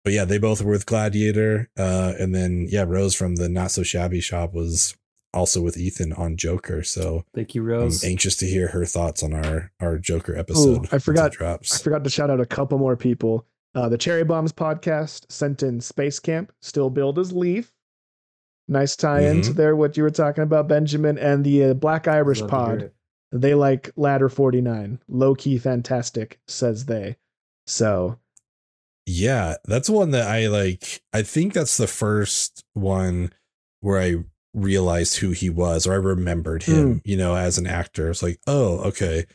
But 0.03 0.13
yeah, 0.13 0.25
they 0.25 0.37
both 0.39 0.61
were 0.63 0.71
with 0.71 0.85
Gladiator. 0.85 1.69
Uh, 1.77 2.13
and 2.19 2.33
then 2.33 2.67
yeah, 2.69 2.83
Rose 2.87 3.13
from 3.15 3.35
the 3.35 3.47
Not 3.49 3.71
So 3.71 3.83
Shabby 3.83 4.19
Shop 4.19 4.53
was 4.53 4.95
also 5.33 5.61
with 5.61 5.77
Ethan 5.77 6.11
on 6.13 6.35
Joker. 6.37 6.83
So 6.83 7.23
Thank 7.33 7.55
you, 7.55 7.61
Rose. 7.61 7.79
I'm 7.81 7.85
Rose. 7.85 8.03
anxious 8.03 8.35
to 8.37 8.45
hear 8.47 8.69
her 8.69 8.85
thoughts 8.85 9.23
on 9.23 9.33
our 9.33 9.71
our 9.79 9.97
Joker 9.99 10.35
episode. 10.35 10.87
I 10.91 10.97
forgot- 10.97 11.31
drops. 11.31 11.79
I 11.79 11.83
forgot 11.83 12.03
to 12.03 12.09
shout 12.09 12.29
out 12.29 12.41
a 12.41 12.45
couple 12.45 12.77
more 12.79 12.97
people. 12.97 13.45
Uh, 13.73 13.87
the 13.87 13.97
Cherry 13.97 14.25
Bombs 14.25 14.51
podcast 14.51 15.31
sent 15.31 15.63
in 15.63 15.79
Space 15.79 16.19
Camp, 16.19 16.51
still 16.61 16.89
billed 16.89 17.17
as 17.17 17.31
Leaf. 17.31 17.71
Nice 18.71 18.95
tie 18.95 19.23
in 19.23 19.41
to 19.41 19.51
there, 19.51 19.75
what 19.75 19.97
you 19.97 20.03
were 20.03 20.09
talking 20.09 20.45
about, 20.45 20.69
Benjamin, 20.69 21.17
and 21.17 21.43
the 21.43 21.65
uh, 21.65 21.73
Black 21.73 22.07
Irish 22.07 22.39
Love 22.39 22.49
to 22.49 22.55
hear 22.55 22.65
pod. 22.77 22.91
They 23.33 23.53
like 23.53 23.91
Ladder 23.97 24.29
49. 24.29 24.97
Low 25.09 25.35
key 25.35 25.57
fantastic, 25.57 26.39
says 26.47 26.85
they. 26.85 27.17
So, 27.67 28.17
Yeah, 29.05 29.55
that's 29.65 29.89
one 29.89 30.11
that 30.11 30.25
I 30.25 30.47
like. 30.47 31.01
I 31.11 31.21
think 31.21 31.51
that's 31.51 31.75
the 31.75 31.85
first 31.85 32.63
one 32.73 33.33
where 33.81 33.99
I 33.99 34.23
realized 34.53 35.17
who 35.17 35.31
he 35.31 35.49
was 35.49 35.85
or 35.85 35.91
I 35.91 35.97
remembered 35.97 36.63
him, 36.63 37.01
you 37.03 37.17
know, 37.17 37.35
as 37.35 37.57
an 37.57 37.67
actor. 37.67 38.09
It's 38.09 38.23
like, 38.23 38.39
oh, 38.47 38.77
okay, 38.87 39.25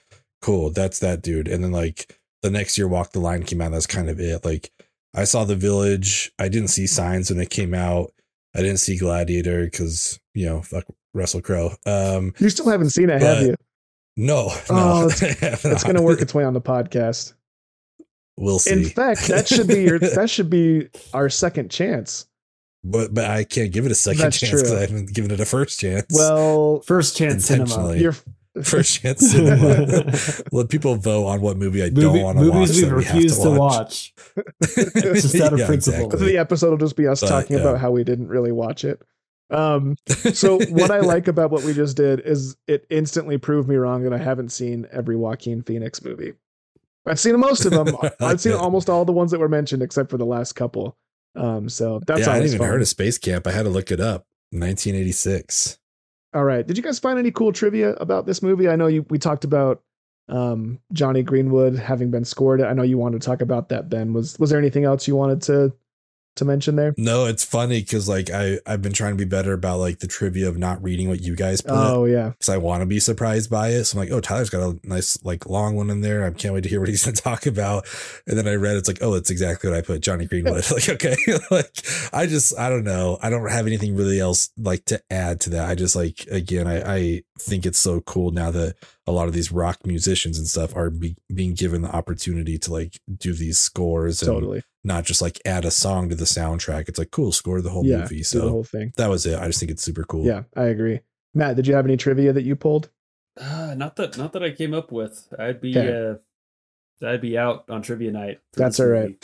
cool. 0.40 0.70
That's 0.70 0.98
that 1.00 1.20
dude. 1.20 1.46
And 1.46 1.62
then 1.62 1.72
like 1.72 2.18
the 2.40 2.50
next 2.50 2.78
year 2.78 2.88
Walk 2.88 3.12
the 3.12 3.20
Line 3.20 3.42
came 3.42 3.60
out. 3.60 3.72
That's 3.72 3.86
kind 3.86 4.08
of 4.08 4.18
it. 4.18 4.46
Like 4.46 4.72
I 5.12 5.24
saw 5.24 5.44
The 5.44 5.56
Village. 5.56 6.32
I 6.38 6.48
didn't 6.48 6.68
see 6.68 6.86
signs 6.86 7.30
when 7.30 7.40
it 7.40 7.50
came 7.50 7.74
out. 7.74 8.12
I 8.56 8.62
didn't 8.62 8.78
see 8.78 8.96
Gladiator 8.98 9.64
because, 9.64 10.18
you 10.34 10.46
know, 10.46 10.62
fuck 10.62 10.84
Russell 11.14 11.42
Crowe. 11.42 11.72
Um, 11.86 12.32
you 12.38 12.48
still 12.50 12.68
haven't 12.68 12.90
seen 12.90 13.10
it, 13.10 13.20
have 13.20 13.42
you? 13.42 13.54
no, 14.16 14.50
Oh, 14.70 15.02
no, 15.02 15.06
it's- 15.28 15.64
It's 15.64 15.82
going 15.84 15.96
to 15.96 16.02
work 16.02 16.20
its 16.22 16.34
way 16.34 16.44
on 16.44 16.54
the 16.54 16.60
podcast. 16.60 17.34
We'll 18.38 18.58
see. 18.58 18.72
In 18.72 18.84
fact, 18.84 19.28
that 19.28 19.48
should 19.54 19.66
be 19.66 19.82
your 19.84 19.98
that 19.98 20.28
should 20.28 20.50
be 20.50 20.88
our 21.14 21.30
second 21.30 21.70
chance. 21.70 22.26
but 22.84 23.14
but 23.14 23.24
I 23.24 23.44
can't 23.44 23.72
give 23.72 23.86
it 23.86 23.92
a 23.92 23.94
second 23.94 24.20
That's 24.20 24.38
chance 24.38 24.52
because. 24.62 24.72
I 24.72 24.80
haven't 24.80 25.14
given 25.14 25.30
it 25.30 25.40
a 25.40 25.46
first 25.46 25.80
chance. 25.80 26.06
Well, 26.10 26.80
First 26.82 27.16
chance 27.16 27.46
cinema. 27.46 27.64
Intentionally. 27.64 27.98
You're 28.56 28.64
first 28.64 29.00
chance 29.00 29.20
cinema. 29.30 30.12
Let 30.52 30.68
people 30.68 30.96
vote 30.96 31.26
on 31.26 31.40
what 31.40 31.56
movie 31.56 31.82
I 31.82 31.90
don't 31.90 32.22
want 32.22 32.38
to 32.38 32.44
watch. 32.50 32.54
movies 32.54 32.76
we 32.76 32.82
that 32.82 32.90
we 32.90 32.96
refuse 32.96 33.38
to 33.38 33.50
watch. 33.50 34.14
Just 34.62 35.34
out 35.40 35.52
of 35.52 35.66
principle. 35.66 36.08
the 36.08 36.38
episode 36.38 36.70
will 36.70 36.76
just 36.78 36.96
be 36.96 37.06
us 37.06 37.20
But, 37.20 37.28
talking 37.28 37.56
yeah. 37.56 37.62
about 37.62 37.78
how 37.80 37.90
we 37.90 38.04
didn't 38.04 38.28
really 38.28 38.52
watch 38.52 38.84
it. 38.84 39.00
Um, 39.50 39.96
so 40.32 40.58
what 40.70 40.90
I 40.90 41.00
like 41.00 41.28
about 41.28 41.50
what 41.50 41.62
we 41.62 41.72
just 41.72 41.96
did 41.96 42.20
is 42.20 42.56
it 42.66 42.84
instantly 42.90 43.38
proved 43.38 43.68
me 43.68 43.76
wrong 43.76 44.02
that 44.02 44.12
I 44.12 44.18
haven't 44.18 44.50
seen 44.50 44.86
every 44.90 45.16
Joaquin 45.16 45.62
Phoenix 45.62 46.02
movie. 46.02 46.32
I've 47.06 47.20
seen 47.20 47.38
most 47.38 47.64
of 47.64 47.70
them. 47.72 47.96
I 48.02 48.10
I've 48.20 48.40
seen 48.40 48.52
like 48.52 48.62
almost 48.62 48.90
all 48.90 49.04
the 49.04 49.12
ones 49.12 49.30
that 49.30 49.38
were 49.38 49.48
mentioned 49.48 49.82
except 49.82 50.10
for 50.10 50.16
the 50.18 50.26
last 50.26 50.54
couple. 50.54 50.96
Um, 51.36 51.68
so 51.68 52.00
that's 52.06 52.20
yeah, 52.20 52.26
I 52.26 52.28
hadn't 52.30 52.36
always 52.40 52.54
even 52.54 52.64
fun. 52.64 52.72
heard 52.72 52.82
of 52.82 52.88
Space 52.88 53.18
Camp. 53.18 53.46
I 53.46 53.52
had 53.52 53.62
to 53.64 53.68
look 53.68 53.90
it 53.92 54.00
up. 54.00 54.26
1986. 54.50 55.78
All 56.36 56.44
right. 56.44 56.66
Did 56.66 56.76
you 56.76 56.82
guys 56.82 56.98
find 56.98 57.18
any 57.18 57.30
cool 57.30 57.50
trivia 57.50 57.94
about 57.94 58.26
this 58.26 58.42
movie? 58.42 58.68
I 58.68 58.76
know 58.76 58.88
you 58.88 59.06
we 59.08 59.18
talked 59.18 59.44
about 59.44 59.82
um, 60.28 60.78
Jonny 60.92 61.22
Greenwood 61.22 61.76
having 61.76 62.10
been 62.10 62.26
scored. 62.26 62.60
I 62.60 62.74
know 62.74 62.82
you 62.82 62.98
wanted 62.98 63.22
to 63.22 63.26
talk 63.26 63.40
about 63.40 63.70
that, 63.70 63.88
Ben. 63.88 64.12
Was 64.12 64.38
was 64.38 64.50
there 64.50 64.58
anything 64.58 64.84
else 64.84 65.08
you 65.08 65.16
wanted 65.16 65.40
to 65.42 65.72
to 66.36 66.44
mention 66.44 66.76
there? 66.76 66.94
No, 66.96 67.26
it's 67.26 67.44
funny 67.44 67.80
because 67.80 68.08
like 68.08 68.30
I 68.30 68.58
I've 68.66 68.82
been 68.82 68.92
trying 68.92 69.12
to 69.12 69.16
be 69.16 69.28
better 69.28 69.52
about 69.52 69.78
like 69.78 69.98
the 69.98 70.06
trivia 70.06 70.48
of 70.48 70.56
not 70.56 70.82
reading 70.82 71.08
what 71.08 71.20
you 71.20 71.34
guys 71.34 71.60
put. 71.60 71.72
Oh 71.72 72.04
yeah. 72.04 72.30
because 72.30 72.48
I 72.48 72.58
want 72.58 72.82
to 72.82 72.86
be 72.86 73.00
surprised 73.00 73.50
by 73.50 73.70
it. 73.70 73.84
So 73.84 73.98
I'm 73.98 74.06
like, 74.06 74.12
oh, 74.12 74.20
Tyler's 74.20 74.50
got 74.50 74.62
a 74.62 74.78
nice 74.86 75.22
like 75.24 75.46
long 75.46 75.76
one 75.76 75.90
in 75.90 76.00
there. 76.00 76.24
I 76.24 76.30
can't 76.30 76.54
wait 76.54 76.62
to 76.62 76.68
hear 76.68 76.80
what 76.80 76.88
he's 76.88 77.04
gonna 77.04 77.16
talk 77.16 77.46
about. 77.46 77.86
And 78.26 78.38
then 78.38 78.46
I 78.46 78.54
read 78.54 78.76
it's 78.76 78.88
like, 78.88 79.02
oh, 79.02 79.14
it's 79.14 79.30
exactly 79.30 79.70
what 79.70 79.78
I 79.78 79.82
put. 79.82 80.00
Jonny 80.00 80.26
Greenwood. 80.26 80.64
like, 80.70 80.88
okay, 80.88 81.16
like 81.50 81.84
I 82.12 82.26
just 82.26 82.58
I 82.58 82.68
don't 82.68 82.84
know. 82.84 83.18
I 83.22 83.30
don't 83.30 83.50
have 83.50 83.66
anything 83.66 83.96
really 83.96 84.20
else 84.20 84.50
like 84.56 84.84
to 84.86 85.02
add 85.10 85.40
to 85.42 85.50
that. 85.50 85.68
I 85.68 85.74
just 85.74 85.96
like 85.96 86.26
again, 86.30 86.66
I 86.66 86.96
I 86.96 87.22
think 87.40 87.66
it's 87.66 87.78
so 87.78 88.00
cool 88.00 88.30
now 88.30 88.50
that 88.50 88.76
a 89.06 89.12
lot 89.12 89.28
of 89.28 89.34
these 89.34 89.52
rock 89.52 89.86
musicians 89.86 90.38
and 90.38 90.46
stuff 90.46 90.74
are 90.74 90.90
be, 90.90 91.16
being 91.32 91.54
given 91.54 91.82
the 91.82 91.94
opportunity 91.94 92.58
to 92.58 92.72
like 92.72 92.98
do 93.16 93.32
these 93.32 93.58
scores 93.58 94.22
and 94.22 94.32
Totally. 94.32 94.62
not 94.84 95.04
just 95.04 95.22
like 95.22 95.40
add 95.44 95.64
a 95.64 95.70
song 95.70 96.08
to 96.08 96.14
the 96.14 96.24
soundtrack. 96.24 96.88
It's 96.88 96.98
like 96.98 97.10
cool, 97.10 97.32
score 97.32 97.60
the 97.60 97.70
whole 97.70 97.86
yeah. 97.86 97.98
movie. 97.98 98.22
So 98.22 98.40
the 98.40 98.50
whole 98.50 98.64
thing. 98.64 98.92
that 98.96 99.08
was 99.10 99.26
it. 99.26 99.38
I 99.38 99.46
just 99.46 99.60
think 99.60 99.70
it's 99.70 99.82
super 99.82 100.04
cool. 100.04 100.24
Yeah, 100.24 100.42
I 100.56 100.64
agree. 100.64 101.00
Matt, 101.34 101.56
did 101.56 101.66
you 101.66 101.74
have 101.74 101.84
any 101.84 101.96
trivia 101.96 102.32
that 102.32 102.44
you 102.44 102.56
pulled? 102.56 102.90
Uh, 103.38 103.74
not 103.76 103.96
that 103.96 104.16
not 104.16 104.32
that 104.32 104.42
I 104.42 104.50
came 104.50 104.72
up 104.72 104.90
with. 104.90 105.28
I'd 105.38 105.60
be 105.60 105.76
Okay. 105.76 106.10
uh 106.10 106.14
I'd 107.06 107.20
be 107.20 107.36
out 107.36 107.64
on 107.68 107.82
trivia 107.82 108.10
night. 108.10 108.40
That's 108.54 108.80
all 108.80 108.86
right. 108.86 109.20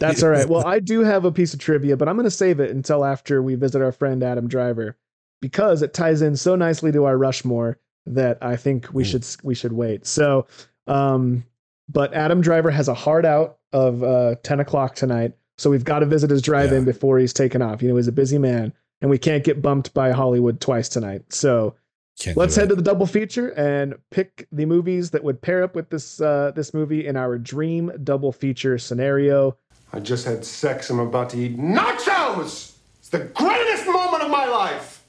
That's 0.00 0.22
all 0.22 0.30
right. 0.30 0.48
Well, 0.48 0.66
I 0.66 0.78
do 0.80 1.00
have 1.00 1.26
a 1.26 1.32
piece 1.32 1.52
of 1.52 1.60
trivia, 1.60 1.94
but 1.94 2.08
I'm 2.08 2.16
going 2.16 2.24
to 2.24 2.30
save 2.30 2.58
it 2.58 2.70
until 2.70 3.04
after 3.04 3.42
we 3.42 3.54
visit 3.54 3.82
our 3.82 3.92
friend 3.92 4.22
Adam 4.22 4.48
Driver 4.48 4.96
because 5.42 5.82
it 5.82 5.92
ties 5.92 6.22
in 6.22 6.36
so 6.36 6.56
nicely 6.56 6.90
to 6.92 7.04
our 7.04 7.18
Rushmore 7.18 7.78
that 8.06 8.38
I 8.40 8.56
think 8.56 8.88
we 8.94 9.02
Ooh. 9.02 9.06
should 9.06 9.26
we 9.42 9.54
should 9.54 9.74
wait. 9.74 10.06
So, 10.06 10.46
um, 10.86 11.44
but 11.90 12.14
Adam 12.14 12.40
Driver 12.40 12.70
has 12.70 12.88
a 12.88 12.94
hard 12.94 13.26
out 13.26 13.58
of 13.74 14.02
uh, 14.02 14.36
10 14.42 14.60
o'clock 14.60 14.94
tonight, 14.94 15.32
so 15.58 15.68
we've 15.68 15.84
got 15.84 15.98
to 15.98 16.06
visit 16.06 16.30
his 16.30 16.40
drive-in 16.40 16.80
Yeah. 16.80 16.84
before 16.92 17.18
he's 17.18 17.32
taken 17.34 17.60
off. 17.60 17.82
You 17.82 17.88
know, 17.90 17.96
he's 17.96 18.08
a 18.08 18.12
busy 18.12 18.38
man, 18.38 18.72
and 19.02 19.10
we 19.10 19.18
can't 19.18 19.44
get 19.44 19.60
bumped 19.60 19.92
by 19.92 20.12
Hollywood 20.12 20.60
twice 20.60 20.88
tonight. 20.88 21.24
So 21.32 21.74
Can't 22.18 22.36
let's 22.36 22.54
head 22.56 22.68
to 22.70 22.74
the 22.76 22.82
double 22.82 23.06
feature 23.06 23.48
and 23.50 23.94
pick 24.10 24.46
the 24.52 24.64
movies 24.66 25.10
that 25.10 25.22
would 25.24 25.40
pair 25.42 25.62
up 25.62 25.74
with 25.74 25.90
this 25.90 26.20
uh, 26.20 26.52
this 26.54 26.72
movie 26.72 27.06
in 27.06 27.16
our 27.16 27.36
dream 27.38 27.92
double 28.04 28.32
feature 28.32 28.78
scenario. 28.78 29.56
I 29.92 30.00
just 30.00 30.24
had 30.24 30.44
sex. 30.44 30.88
I'm 30.90 31.00
about 31.00 31.30
to 31.30 31.38
eat 31.38 31.58
nachos. 31.58 32.72
It's 32.98 33.08
the 33.10 33.20
greatest 33.34 33.86
moment 33.86 34.22
of 34.22 34.30
my 34.30 34.46
life. 34.46 35.01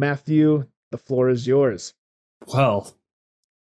Matthew, 0.00 0.66
the 0.90 0.98
floor 0.98 1.28
is 1.28 1.46
yours. 1.46 1.94
Well, 2.52 2.96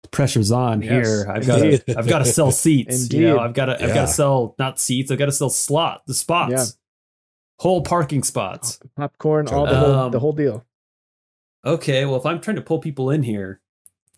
the 0.02 0.08
pressure's 0.08 0.50
on 0.50 0.82
Yes, 0.82 1.06
here. 1.06 1.26
I've 1.30 1.46
got 1.46 1.58
to 1.58 1.98
I've 1.98 2.08
got 2.08 2.18
to 2.20 2.24
sell 2.24 2.50
seats. 2.50 3.12
You 3.12 3.20
know, 3.20 3.28
Indeed. 3.34 3.42
I've 3.42 3.54
got 3.54 3.66
to 3.66 3.74
I've 3.84 3.94
got 3.94 4.06
to 4.06 4.12
sell 4.12 4.54
not 4.58 4.80
seats. 4.80 5.10
I've 5.12 5.18
got 5.18 5.26
to 5.26 5.32
sell 5.32 5.50
slot 5.50 6.02
the 6.06 6.14
spots. 6.14 6.52
Yeah. 6.52 6.64
Whole 7.60 7.82
parking 7.82 8.24
spots. 8.24 8.80
Popcorn, 8.96 9.46
all 9.48 9.66
the 9.66 9.76
whole, 9.76 9.94
Um, 9.94 10.10
the 10.10 10.18
whole 10.18 10.32
deal. 10.32 10.64
okay, 11.64 12.04
well, 12.04 12.16
if 12.16 12.26
I'm 12.26 12.40
trying 12.40 12.56
to 12.56 12.62
pull 12.62 12.80
people 12.80 13.10
in 13.10 13.22
here 13.22 13.60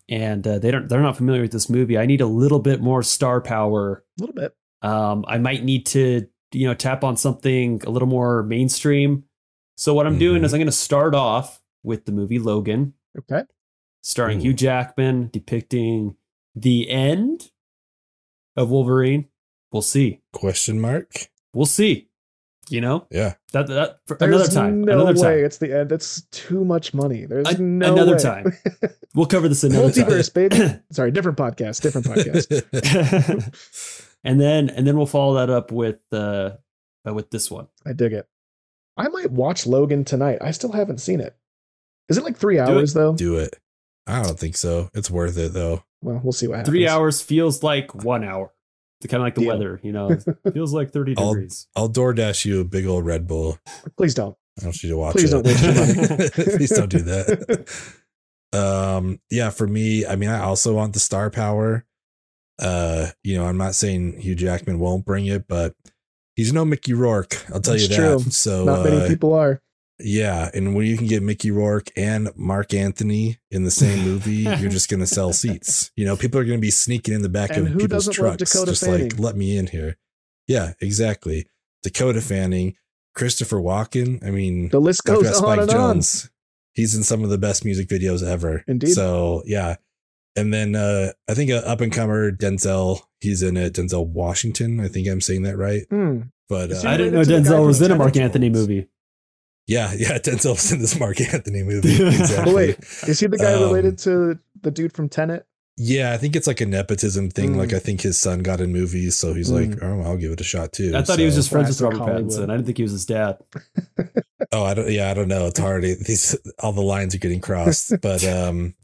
and 0.09 0.47
uh, 0.47 0.57
they 0.57 0.71
don't, 0.71 0.87
they're 0.89 1.01
not 1.01 1.17
familiar 1.17 1.41
with 1.43 1.51
this 1.51 1.69
movie, 1.69 1.97
I 1.97 2.07
need 2.07 2.21
a 2.21 2.25
little 2.25 2.59
bit 2.59 2.81
more 2.81 3.03
star 3.03 3.41
power. 3.41 4.03
A 4.17 4.21
little 4.21 4.33
bit. 4.35 4.55
Um, 4.81 5.25
I 5.27 5.37
might 5.37 5.63
need 5.63 5.85
to, 5.87 6.27
you 6.53 6.67
know, 6.67 6.73
tap 6.73 7.03
on 7.03 7.17
something 7.17 7.81
a 7.85 7.89
little 7.91 8.07
more 8.07 8.41
mainstream. 8.43 9.25
So 9.77 9.93
what 9.93 10.07
I'm 10.07 10.17
doing 10.17 10.41
Mhm. 10.41 10.45
is 10.45 10.53
I'm 10.53 10.59
going 10.59 10.65
to 10.67 10.71
start 10.71 11.13
off 11.13 11.61
with 11.85 12.05
the 12.05 12.11
movie 12.11 12.39
Logan, 12.39 12.93
Okay. 13.17 13.43
starring 14.01 14.39
Ooh. 14.39 14.43
Hugh 14.43 14.53
Jackman, 14.53 15.29
depicting 15.31 16.15
the 16.55 16.89
end 16.89 17.51
of 18.57 18.69
Wolverine. 18.69 19.27
We'll 19.71 19.81
see. 19.81 20.21
Question 20.33 20.79
mark? 20.81 21.11
We'll 21.53 21.65
see. 21.65 22.09
You 22.69 22.81
know 22.81 23.05
Yeah. 23.11 23.35
that 23.53 23.67
that 23.67 23.99
for 24.07 24.17
another 24.19 24.47
time. 24.47 24.81
No 24.81 24.93
another 25.01 25.21
way 25.21 25.43
it's 25.43 25.59
the 25.59 25.71
end. 25.77 25.91
It's 25.91 26.23
too 26.31 26.65
much 26.65 26.95
money. 26.95 27.25
There's 27.25 27.47
A- 27.47 27.61
no 27.61 27.93
another 27.93 28.13
way. 28.13 28.17
time. 28.17 28.53
We'll 29.13 29.27
cover 29.27 29.47
this 29.47 29.63
another 29.63 29.91
time. 29.91 30.07
Multiverse, 30.09 30.33
baby. 30.33 30.79
Sorry, 30.91 31.09
different 31.11 31.37
podcast. 31.37 31.81
Different 31.81 32.05
podcast. 32.07 32.49
and 34.25 34.41
then 34.41 34.69
and 34.69 34.85
then 34.85 34.97
we'll 34.97 35.05
follow 35.05 35.35
that 35.35 35.49
up 35.49 35.71
with 35.71 35.99
uh, 36.11 36.51
uh 37.07 37.13
with 37.13 37.29
this 37.29 37.49
one. 37.49 37.67
I 37.85 37.93
dig 37.93 38.11
it. 38.13 38.27
I 38.97 39.07
might 39.09 39.31
watch 39.31 39.65
Logan 39.67 40.03
tonight. 40.03 40.39
I 40.41 40.51
still 40.51 40.71
haven't 40.73 40.97
seen 40.99 41.21
it. 41.21 41.37
Is 42.09 42.17
it 42.17 42.23
like 42.23 42.37
three 42.37 42.57
it. 42.57 42.61
hours 42.61 42.93
though? 42.93 43.13
Do 43.13 43.37
it. 43.37 43.55
I 44.07 44.21
don't 44.21 44.39
think 44.39 44.55
so. 44.57 44.89
It's 44.93 45.09
worth 45.09 45.37
it 45.37 45.53
though. 45.53 45.83
Well, 46.01 46.21
we'll 46.23 46.33
see 46.33 46.47
what 46.47 46.57
happens. 46.57 46.69
Three 46.71 46.87
hours 46.87 47.21
feels 47.21 47.63
like 47.63 47.95
one 47.95 48.23
hour. 48.23 48.51
It's 49.01 49.11
kind 49.11 49.21
of 49.21 49.25
like 49.25 49.35
the 49.35 49.41
Deal. 49.41 49.49
weather, 49.49 49.79
you 49.83 49.91
know. 49.91 50.11
It 50.11 50.23
feels 50.53 50.73
like 50.73 50.91
thirty 50.91 51.15
I'll- 51.17 51.33
degrees. 51.33 51.67
I'll 51.75 51.89
DoorDash 51.89 52.45
you 52.45 52.61
a 52.61 52.63
big 52.63 52.85
old 52.85 53.05
Red 53.05 53.27
Bull. 53.27 53.57
Please 53.97 54.13
don't. 54.13 54.35
I 54.61 54.65
want 54.65 54.81
you 54.83 54.89
to 54.89 54.97
watch 54.97 55.15
Please 55.15 55.33
it. 55.33 55.43
don't 55.43 55.45
waste 55.45 55.63
your 55.63 55.73
money. 55.73 56.29
Please 56.57 56.69
don't 56.69 56.89
do 56.89 56.99
that. 56.99 57.67
um, 58.53 59.19
yeah, 59.29 59.49
for 59.49 59.67
me, 59.67 60.05
I 60.05 60.15
mean, 60.15 60.29
I 60.29 60.39
also 60.41 60.73
want 60.73 60.93
the 60.93 60.99
star 60.99 61.29
power. 61.29 61.85
Uh, 62.61 63.07
you 63.21 63.35
know, 63.35 63.45
I'm 63.45 63.57
not 63.57 63.75
saying 63.75 64.21
Hugh 64.21 64.35
Jackman 64.35 64.79
won't 64.79 65.03
bring 65.05 65.25
it, 65.25 65.45
but 65.47 65.75
he's 66.37 66.53
no 66.53 66.63
Mickey 66.63 66.93
Rourke. 66.93 67.35
I'll 67.53 67.59
tell 67.59 67.73
That's 67.73 67.89
you 67.89 67.89
that. 67.89 67.95
true. 68.21 68.31
So 68.31 68.63
Not 68.63 68.85
many 68.85 69.01
uh, 69.01 69.07
people 69.09 69.33
are. 69.33 69.61
Yeah, 69.99 70.49
and 70.53 70.75
when 70.75 70.85
you 70.85 70.97
can 70.97 71.07
get 71.07 71.23
Mickey 71.23 71.51
Rourke 71.51 71.89
and 71.95 72.29
Marc 72.35 72.73
Anthony 72.73 73.37
in 73.49 73.63
the 73.63 73.71
same 73.71 74.03
movie, 74.05 74.43
you're 74.59 74.69
just 74.69 74.89
gonna 74.89 75.07
sell 75.07 75.31
seats. 75.31 75.91
You 75.95 76.05
know, 76.05 76.17
people 76.17 76.39
are 76.39 76.43
gonna 76.45 76.57
be 76.59 76.71
sneaking 76.71 77.13
in 77.13 77.21
the 77.21 77.29
back 77.29 77.51
And 77.51 77.67
of 77.67 77.77
people's 77.77 78.09
trucks, 78.09 78.37
Dakota 78.51 78.71
just 78.71 78.83
Fanning? 78.83 79.09
like 79.09 79.19
let 79.19 79.35
me 79.37 79.57
in 79.57 79.67
here. 79.67 79.97
Yeah, 80.47 80.73
exactly. 80.81 81.47
Dakota 81.81 82.19
Fanning, 82.21 82.75
Christopher 83.15 83.57
Walken. 83.57 84.25
I 84.25 84.31
mean, 84.31 84.69
The 84.69 84.81
list 84.81 85.01
I've 85.07 85.15
goes 85.15 85.23
got 85.23 85.35
on 85.35 85.35
Spike 85.41 85.59
and 85.59 85.69
Jones. 85.71 86.29
He's 86.73 86.93
in 86.93 87.03
some 87.03 87.23
of 87.23 87.29
the 87.29 87.37
best 87.37 87.63
music 87.63 87.87
videos 87.87 88.21
ever. 88.21 88.63
Indeed. 88.67 88.87
So 88.93 89.43
yeah, 89.45 89.75
and 90.35 90.53
then 90.53 90.75
uh 90.75 91.13
I 91.29 91.33
think 91.35 91.49
a 91.51 91.65
up 91.65 91.79
and 91.79 91.91
comer 91.91 92.31
Denzel. 92.33 92.99
He's 93.21 93.41
in 93.41 93.55
it. 93.55 93.73
Denzel 93.73 94.05
Washington. 94.05 94.81
I 94.81 94.89
think 94.89 95.07
I'm 95.07 95.21
saying 95.21 95.43
that 95.43 95.57
right. 95.57 95.83
on. 95.89 95.97
Hmm. 96.17 96.21
But 96.49 96.71
uh, 96.73 96.81
I 96.85 96.97
didn't 96.97 97.13
know 97.13 97.19
related 97.21 97.25
to 97.27 97.33
the 97.35 97.49
guy 97.49 97.55
Denzel 97.55 97.65
was 97.65 97.81
in 97.81 97.91
a 97.91 97.95
Marc 97.95 98.17
Anthony 98.17 98.49
movie. 98.51 98.87
Yeah, 99.67 99.93
yeah, 99.97 100.17
Denzel's 100.19 100.71
in 100.71 100.79
this 100.79 100.99
Marc 100.99 101.19
Anthony 101.21 101.63
movie. 101.63 101.93
Exactly. 102.05 102.35
But 102.45 102.53
wait, 102.55 102.79
is 103.07 103.19
he 103.19 103.27
the 103.27 103.37
guy 103.37 103.53
Um, 103.53 103.63
related 103.63 103.97
to 103.99 104.37
the 104.61 104.71
dude 104.71 104.93
from 104.93 105.09
Tenet? 105.09 105.45
Yeah, 105.77 106.13
I 106.13 106.17
think 106.17 106.37
it's 106.37 106.47
like 106.47 106.61
a 106.61 106.65
nepotism 106.65 107.29
thing. 107.29 107.53
Mm. 107.53 107.57
Like 107.57 107.73
I 107.73 107.79
think 107.79 107.99
his 108.01 108.17
son 108.17 108.39
got 108.43 108.61
in 108.61 108.71
movies, 108.71 109.17
so 109.17 109.33
he's 109.33 109.51
Mm. 109.51 109.71
like, 109.71 109.83
"Oh, 109.83 110.01
I'll 110.03 110.15
give 110.17 110.31
it 110.31 110.39
a 110.39 110.43
shot 110.45 110.71
too." 110.71 110.95
I 110.95 111.01
thought 111.01 111.19
he 111.19 111.25
was 111.25 111.33
So- 111.33 111.39
just 111.39 111.49
friends 111.49 111.67
with 111.69 111.81
Robert 111.81 111.97
Hollywood. 111.97 112.31
Pattinson. 112.31 112.43
I 112.49 112.53
didn't 112.55 112.65
think 112.65 112.77
he 112.77 112.83
was 112.83 112.91
his 112.93 113.05
dad. 113.05 113.37
Oh, 114.51 114.63
I 114.63 114.73
don't. 114.73 114.91
Yeah, 114.91 115.09
I 115.09 115.13
don't 115.15 115.27
know. 115.27 115.47
It's 115.47 115.59
hard. 115.59 115.83
These 115.83 116.37
all 116.59 116.71
the 116.71 116.81
lines 116.81 117.15
are 117.15 117.17
getting 117.17 117.39
crossed, 117.41 117.93
but 118.01 118.23
um, 118.25 118.75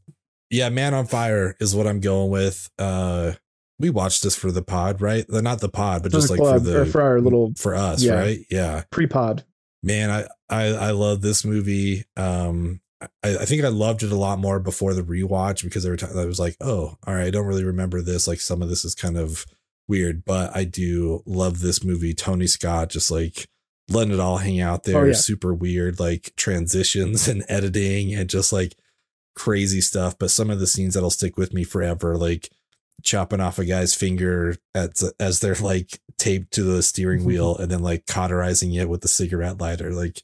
yeah, 0.49 0.69
Man 0.69 0.93
on 0.93 1.05
Fire 1.05 1.55
is 1.59 1.75
what 1.75 1.87
I'm 1.87 1.99
going 1.99 2.31
with. 2.31 2.69
Uh, 2.79 3.33
we 3.77 3.89
watched 3.89 4.23
this 4.23 4.35
for 4.35 4.51
the 4.51 4.61
pod, 4.63 5.01
right? 5.01 5.25
Not 5.29 5.59
the 5.61 5.69
pod, 5.69 6.03
but 6.03 6.11
just 6.11 6.27
the 6.29 6.41
like 6.41 6.53
for 6.53 6.59
the 6.59 6.85
for 6.87 7.01
our 7.01 7.21
little 7.21 7.53
for 7.57 7.75
us, 7.75 8.01
yeah. 8.01 8.13
right? 8.15 8.39
Yeah, 8.49 8.83
pre-pod. 8.91 9.43
Man, 9.83 10.09
I 10.09 10.27
I 10.49 10.67
I 10.67 10.91
love 10.91 11.21
this 11.21 11.45
movie. 11.45 12.05
Um, 12.15 12.81
I, 13.01 13.37
I 13.37 13.45
think 13.45 13.63
I 13.63 13.69
loved 13.69 14.03
it 14.03 14.11
a 14.11 14.17
lot 14.17 14.39
more 14.39 14.59
before 14.59 14.93
the 14.93 15.03
rewatch 15.03 15.63
because 15.63 15.85
every 15.85 15.97
time 15.97 16.17
I 16.17 16.25
was 16.25 16.39
like, 16.39 16.55
oh, 16.61 16.97
all 17.05 17.13
right, 17.13 17.25
I 17.25 17.31
don't 17.31 17.47
really 17.47 17.63
remember 17.63 18.01
this. 18.01 18.27
Like 18.27 18.39
some 18.41 18.61
of 18.61 18.69
this 18.69 18.85
is 18.85 18.95
kind 18.95 19.17
of 19.17 19.45
weird, 19.87 20.23
but 20.23 20.55
I 20.55 20.63
do 20.63 21.23
love 21.25 21.59
this 21.59 21.83
movie. 21.83 22.13
Tony 22.13 22.47
Scott 22.47 22.89
just 22.89 23.09
like 23.11 23.47
letting 23.89 24.13
it 24.13 24.19
all 24.19 24.37
hang 24.37 24.61
out 24.61 24.83
there. 24.83 25.01
Oh, 25.01 25.05
yeah. 25.05 25.13
Super 25.13 25.53
weird, 25.53 25.99
like 25.99 26.33
transitions 26.35 27.27
and 27.29 27.43
editing 27.49 28.13
and 28.13 28.29
just 28.29 28.53
like 28.53 28.75
crazy 29.35 29.81
stuff. 29.81 30.17
But 30.17 30.31
some 30.31 30.49
of 30.49 30.59
the 30.59 30.67
scenes 30.67 30.93
that'll 30.93 31.09
stick 31.09 31.37
with 31.37 31.53
me 31.53 31.63
forever, 31.63 32.15
like 32.17 32.49
chopping 33.03 33.39
off 33.41 33.59
a 33.59 33.65
guy's 33.65 33.93
finger 33.93 34.55
as 34.75 35.13
as 35.19 35.39
they're 35.39 35.55
like 35.55 35.99
taped 36.17 36.53
to 36.53 36.63
the 36.63 36.83
steering 36.83 37.23
wheel 37.23 37.57
and 37.57 37.71
then 37.71 37.81
like 37.81 38.05
cauterizing 38.05 38.73
it 38.73 38.87
with 38.89 39.01
the 39.01 39.07
cigarette 39.07 39.59
lighter. 39.59 39.91
Like 39.91 40.21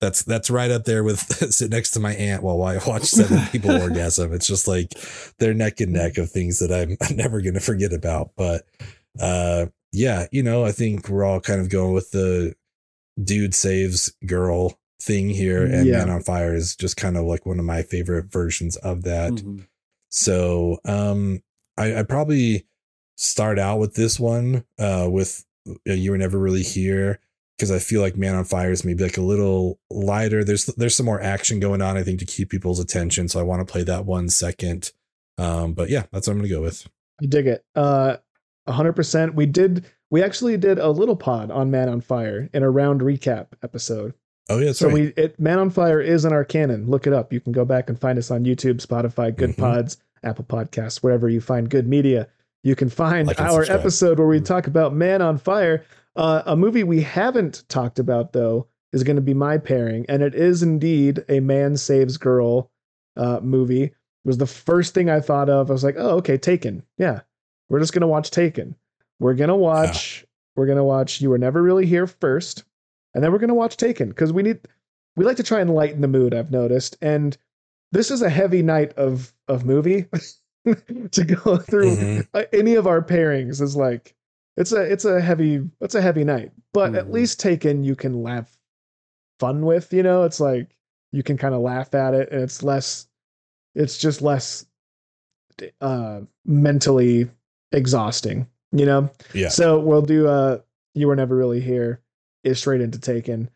that's 0.00 0.24
that's 0.24 0.50
right 0.50 0.70
up 0.70 0.84
there 0.84 1.02
with 1.02 1.20
sit 1.54 1.70
next 1.70 1.92
to 1.92 2.00
my 2.00 2.14
aunt 2.14 2.42
while 2.42 2.62
I 2.62 2.78
watch 2.86 3.04
seven 3.04 3.40
people 3.52 3.70
orgasm. 3.70 4.32
It's 4.32 4.46
just 4.46 4.68
like 4.68 4.92
they're 5.38 5.54
neck 5.54 5.80
and 5.80 5.92
neck 5.92 6.18
of 6.18 6.30
things 6.30 6.58
that 6.58 6.72
I'm, 6.72 6.96
never 7.16 7.40
gonna 7.40 7.60
forget 7.60 7.92
about. 7.92 8.30
But 8.36 8.66
uh 9.20 9.66
yeah, 9.92 10.26
you 10.30 10.42
know, 10.42 10.64
I 10.64 10.72
think 10.72 11.08
we're 11.08 11.24
all 11.24 11.40
kind 11.40 11.60
of 11.60 11.70
going 11.70 11.94
with 11.94 12.10
the 12.10 12.54
dude 13.22 13.54
saves 13.54 14.12
girl 14.26 14.78
thing 15.00 15.30
here 15.30 15.64
and 15.64 15.86
Yeah. 15.86 15.98
Man 15.98 16.10
on 16.10 16.22
Fire 16.22 16.54
is 16.54 16.76
just 16.76 16.96
kind 16.96 17.16
of 17.16 17.24
like 17.24 17.46
one 17.46 17.58
of 17.58 17.64
my 17.64 17.82
favorite 17.82 18.26
versions 18.26 18.76
of 18.76 19.04
that. 19.04 19.32
Mhm. 19.32 19.66
So 20.10 20.78
um 20.84 21.40
I, 21.78 22.00
I 22.00 22.02
probably 22.02 22.66
start 23.16 23.58
out 23.58 23.78
with 23.78 23.94
this 23.94 24.20
one 24.20 24.64
uh 24.78 25.08
with 25.10 25.44
uh, 25.68 25.92
You 25.92 26.10
Were 26.12 26.18
Never 26.18 26.38
Really 26.38 26.62
Here 26.62 27.20
because 27.56 27.70
I 27.70 27.78
feel 27.78 28.00
like 28.02 28.16
Man 28.16 28.34
on 28.34 28.44
Fire 28.44 28.70
is 28.70 28.84
maybe 28.84 29.02
like 29.02 29.16
a 29.16 29.22
little 29.22 29.78
lighter. 29.90 30.44
There's 30.44 30.66
there's 30.66 30.94
some 30.94 31.06
more 31.06 31.20
action 31.20 31.58
going 31.60 31.80
on, 31.82 31.96
I 31.96 32.02
think, 32.02 32.18
to 32.20 32.26
keep 32.26 32.50
people's 32.50 32.80
attention. 32.80 33.28
So 33.28 33.40
I 33.40 33.44
want 33.44 33.66
to 33.66 33.70
play 33.70 33.82
that 33.84 34.04
one 34.04 34.28
second. 34.28 34.92
Um, 35.38 35.72
but 35.72 35.88
yeah, 35.90 36.04
that's 36.12 36.26
what 36.26 36.32
I'm 36.34 36.38
gonna 36.38 36.48
go 36.48 36.62
with. 36.62 36.86
I 37.22 37.26
dig 37.26 37.46
it. 37.46 37.64
Uh, 37.74 38.16
hundred 38.68 38.92
percent. 38.94 39.34
We 39.34 39.46
did. 39.46 39.86
We 40.10 40.22
actually 40.22 40.56
did 40.56 40.78
a 40.78 40.88
little 40.90 41.16
pod 41.16 41.50
on 41.50 41.70
Man 41.70 41.88
on 41.88 42.00
Fire 42.00 42.48
in 42.52 42.62
a 42.62 42.70
round 42.70 43.00
recap 43.00 43.48
episode. 43.62 44.14
Oh 44.48 44.58
yeah, 44.58 44.72
so 44.72 44.86
right. 44.86 44.94
we 44.94 45.02
it, 45.16 45.40
Man 45.40 45.58
on 45.58 45.70
Fire 45.70 46.00
is 46.00 46.24
in 46.24 46.32
our 46.32 46.44
canon. 46.44 46.86
Look 46.86 47.06
it 47.06 47.12
up. 47.12 47.32
You 47.32 47.40
can 47.40 47.52
go 47.52 47.64
back 47.64 47.88
and 47.88 47.98
find 47.98 48.18
us 48.18 48.30
on 48.30 48.44
YouTube, 48.44 48.84
Spotify, 48.84 49.34
Good 49.34 49.50
Mhm. 49.50 49.58
Pods, 49.58 49.96
Apple 50.22 50.44
Podcasts, 50.44 50.98
wherever 50.98 51.28
you 51.28 51.40
find 51.40 51.68
good 51.70 51.86
media. 51.86 52.28
You 52.62 52.74
can 52.74 52.88
find 52.88 53.28
Like 53.28 53.40
our 53.40 53.64
subscribe. 53.64 53.80
episode 53.80 54.18
where 54.18 54.26
we 54.28 54.40
talk 54.40 54.66
about 54.66 54.92
Man 54.94 55.22
on 55.22 55.38
Fire. 55.38 55.84
Uh, 56.16 56.42
a 56.46 56.56
movie 56.56 56.82
we 56.82 57.00
haven't 57.02 57.62
talked 57.68 57.98
about 57.98 58.32
though 58.32 58.66
is 58.92 59.04
going 59.04 59.16
to 59.16 59.22
be 59.22 59.34
my 59.34 59.58
pairing, 59.58 60.06
and 60.08 60.22
it 60.22 60.34
is 60.34 60.62
indeed 60.62 61.24
a 61.28 61.40
man 61.40 61.76
saves 61.76 62.16
girl 62.16 62.70
uh, 63.16 63.40
movie. 63.42 63.82
It 63.84 63.92
was 64.24 64.38
the 64.38 64.46
first 64.46 64.94
thing 64.94 65.08
I 65.10 65.20
thought 65.20 65.48
of. 65.48 65.70
I 65.70 65.72
was 65.72 65.84
like, 65.84 65.96
oh, 65.98 66.16
okay, 66.16 66.36
Taken. 66.38 66.82
Yeah, 66.98 67.20
we're 67.68 67.78
just 67.80 67.92
gonna 67.92 68.08
watch 68.08 68.30
Taken. 68.30 68.74
We're 69.20 69.34
gonna 69.34 69.56
watch. 69.56 70.24
We're 70.56 70.66
gonna 70.66 70.84
watch. 70.84 71.20
You 71.20 71.30
were 71.30 71.38
never 71.38 71.62
really 71.62 71.86
here 71.86 72.06
first, 72.06 72.64
and 73.14 73.22
then 73.22 73.30
we're 73.30 73.38
gonna 73.38 73.54
watch 73.54 73.76
Taken 73.76 74.08
because 74.08 74.32
we 74.32 74.42
need. 74.42 74.60
We 75.16 75.24
like 75.24 75.36
to 75.36 75.42
try 75.42 75.60
and 75.60 75.74
lighten 75.74 76.00
the 76.00 76.08
mood. 76.08 76.34
I've 76.34 76.50
noticed, 76.50 76.96
and 77.00 77.36
this 77.96 78.10
is 78.10 78.22
a 78.22 78.28
heavy 78.30 78.62
night 78.62 78.92
of 78.94 79.32
of 79.48 79.64
movie 79.64 80.06
to 81.10 81.24
go 81.24 81.56
through. 81.56 81.96
Mhm. 81.96 82.28
Uh, 82.34 82.44
Any 82.52 82.74
of 82.74 82.86
our 82.86 83.02
pairings 83.02 83.60
is 83.60 83.76
like 83.76 84.14
it's 84.56 84.72
a 84.72 84.82
it's 84.82 85.04
a 85.04 85.20
heavy 85.20 85.68
it's 85.80 85.94
a 85.94 86.02
heavy 86.02 86.24
night, 86.24 86.52
but 86.72 86.94
at 86.94 87.06
Mhm. 87.06 87.12
least 87.12 87.40
Taken 87.40 87.84
you 87.84 87.96
can 87.96 88.22
laugh 88.22 88.56
fun 89.40 89.64
with. 89.64 89.92
You 89.92 90.02
know, 90.02 90.24
it's 90.24 90.40
like 90.40 90.76
you 91.12 91.22
can 91.22 91.36
kind 91.38 91.54
of 91.54 91.60
laugh 91.60 91.94
at 91.94 92.14
it, 92.14 92.30
and 92.30 92.42
it's 92.42 92.62
less. 92.62 93.06
It's 93.74 93.98
just 93.98 94.22
less 94.22 94.66
uh 95.80 96.20
mentally 96.44 97.30
exhausting 97.72 98.46
you 98.72 98.84
know 98.84 99.10
Yeah. 99.32 99.48
so 99.48 99.80
we'll 99.80 100.02
do 100.02 100.26
uh 100.28 100.58
you 100.94 101.06
were 101.06 101.16
never 101.16 101.34
really 101.34 101.60
here 101.60 102.00
is 102.44 102.58
straight 102.58 102.82
into 102.82 102.98
taken 102.98 103.48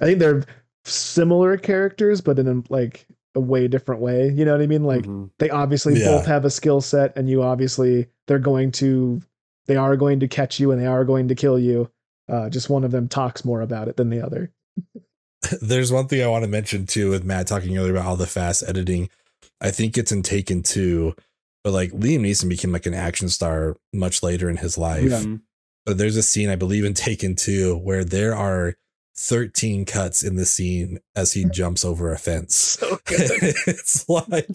i 0.00 0.04
think 0.04 0.20
they're 0.20 0.44
similar 0.84 1.56
characters 1.56 2.20
but 2.20 2.38
in 2.38 2.64
like 2.68 3.06
a 3.38 3.40
way 3.40 3.68
different 3.68 4.00
way 4.00 4.28
you 4.30 4.44
know 4.44 4.52
what 4.52 4.60
i 4.60 4.66
mean 4.66 4.84
like 4.84 5.04
Mhm. 5.04 5.30
they 5.38 5.48
obviously 5.50 5.98
Yeah. 5.98 6.16
both 6.16 6.26
have 6.26 6.44
a 6.44 6.50
skill 6.50 6.80
set 6.80 7.16
and 7.16 7.28
you 7.30 7.42
obviously 7.42 8.06
they're 8.26 8.38
going 8.52 8.72
to 8.72 9.20
they 9.66 9.76
are 9.76 9.96
going 9.96 10.20
to 10.20 10.28
catch 10.28 10.58
you 10.60 10.70
and 10.72 10.80
they 10.80 10.86
are 10.86 11.04
going 11.04 11.28
to 11.28 11.34
kill 11.34 11.58
you 11.58 11.90
uh 12.28 12.48
just 12.50 12.68
one 12.68 12.84
of 12.84 12.90
them 12.90 13.08
talks 13.08 13.44
more 13.44 13.60
about 13.62 13.88
it 13.88 13.96
than 13.96 14.10
the 14.10 14.20
other 14.24 14.52
There's 15.62 15.92
one 15.92 16.08
thing 16.08 16.22
I 16.22 16.26
want 16.26 16.44
to 16.44 16.50
mention 16.50 16.84
too 16.86 17.10
with 17.10 17.24
Matt 17.24 17.46
talking 17.46 17.76
earlier 17.78 17.92
about 17.92 18.06
all 18.06 18.16
the 18.16 18.26
fast 18.26 18.64
editing. 18.66 19.08
I 19.60 19.70
think 19.70 19.96
it's 19.96 20.10
in 20.10 20.22
Taken 20.22 20.62
2, 20.64 21.14
but 21.62 21.72
like 21.72 21.92
Liam 21.92 22.20
Neeson 22.20 22.48
became 22.48 22.72
like 22.72 22.86
an 22.86 22.94
action 22.94 23.28
star 23.28 23.76
much 23.92 24.22
later 24.22 24.50
in 24.50 24.56
his 24.56 24.76
life. 24.76 25.04
Yeah. 25.10 25.20
Mhm. 25.20 25.40
But 25.86 25.96
there's 25.96 26.16
a 26.16 26.22
scene 26.24 26.48
I 26.50 26.56
believe 26.56 26.84
in 26.84 26.92
Taken 26.92 27.36
2 27.36 27.76
where 27.78 28.04
there 28.04 28.34
are 28.34 28.74
13 29.18 29.84
cuts 29.84 30.22
in 30.22 30.36
the 30.36 30.46
scene 30.46 31.00
as 31.16 31.32
he 31.32 31.44
mm. 31.44 31.52
jumps 31.52 31.84
over 31.84 32.12
a 32.12 32.18
fence. 32.18 32.54
So 32.54 32.98
it's 33.10 34.08
like 34.08 34.48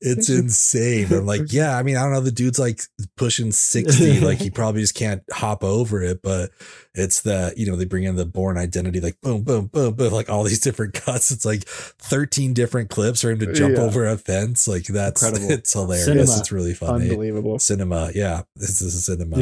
it's 0.00 0.28
insane. 0.28 1.12
I'm 1.12 1.24
like, 1.24 1.52
yeah, 1.52 1.78
I 1.78 1.84
mean, 1.84 1.96
I 1.96 2.02
don't 2.02 2.12
know. 2.12 2.20
The 2.20 2.32
dude's 2.32 2.58
like 2.58 2.80
pushing 3.16 3.52
60, 3.52 4.20
like 4.20 4.38
he 4.38 4.50
probably 4.50 4.80
just 4.80 4.96
can't 4.96 5.22
hop 5.30 5.62
over 5.62 6.02
it, 6.02 6.20
but 6.20 6.50
it's 6.94 7.22
the, 7.22 7.54
you 7.56 7.70
know, 7.70 7.76
they 7.76 7.84
bring 7.84 8.02
in 8.04 8.16
the 8.16 8.26
Bourne 8.26 8.58
identity, 8.58 9.00
like 9.00 9.20
boom, 9.20 9.44
boom, 9.44 9.66
boom, 9.66 9.94
boom, 9.94 10.12
like 10.12 10.28
all 10.28 10.42
these 10.42 10.60
different 10.60 10.94
cuts. 10.94 11.30
It's 11.30 11.44
like 11.44 11.62
13 11.64 12.54
different 12.54 12.90
clips 12.90 13.22
for 13.22 13.30
him 13.30 13.38
to 13.38 13.52
jump 13.52 13.76
Yeah. 13.76 13.82
over 13.82 14.04
a 14.04 14.18
fence. 14.18 14.66
Like 14.66 14.84
that's 14.86 15.22
Incredible. 15.22 15.52
it's 15.52 15.72
hilarious. 15.72 16.06
Cinema. 16.06 16.38
It's 16.38 16.52
really 16.52 16.74
funny. 16.74 17.08
Unbelievable. 17.08 17.60
Cinema. 17.60 18.10
Yeah. 18.14 18.42
This 18.56 18.82
is 18.82 19.06
cinema. 19.06 19.36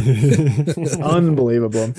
Unbelievable. 1.03 1.95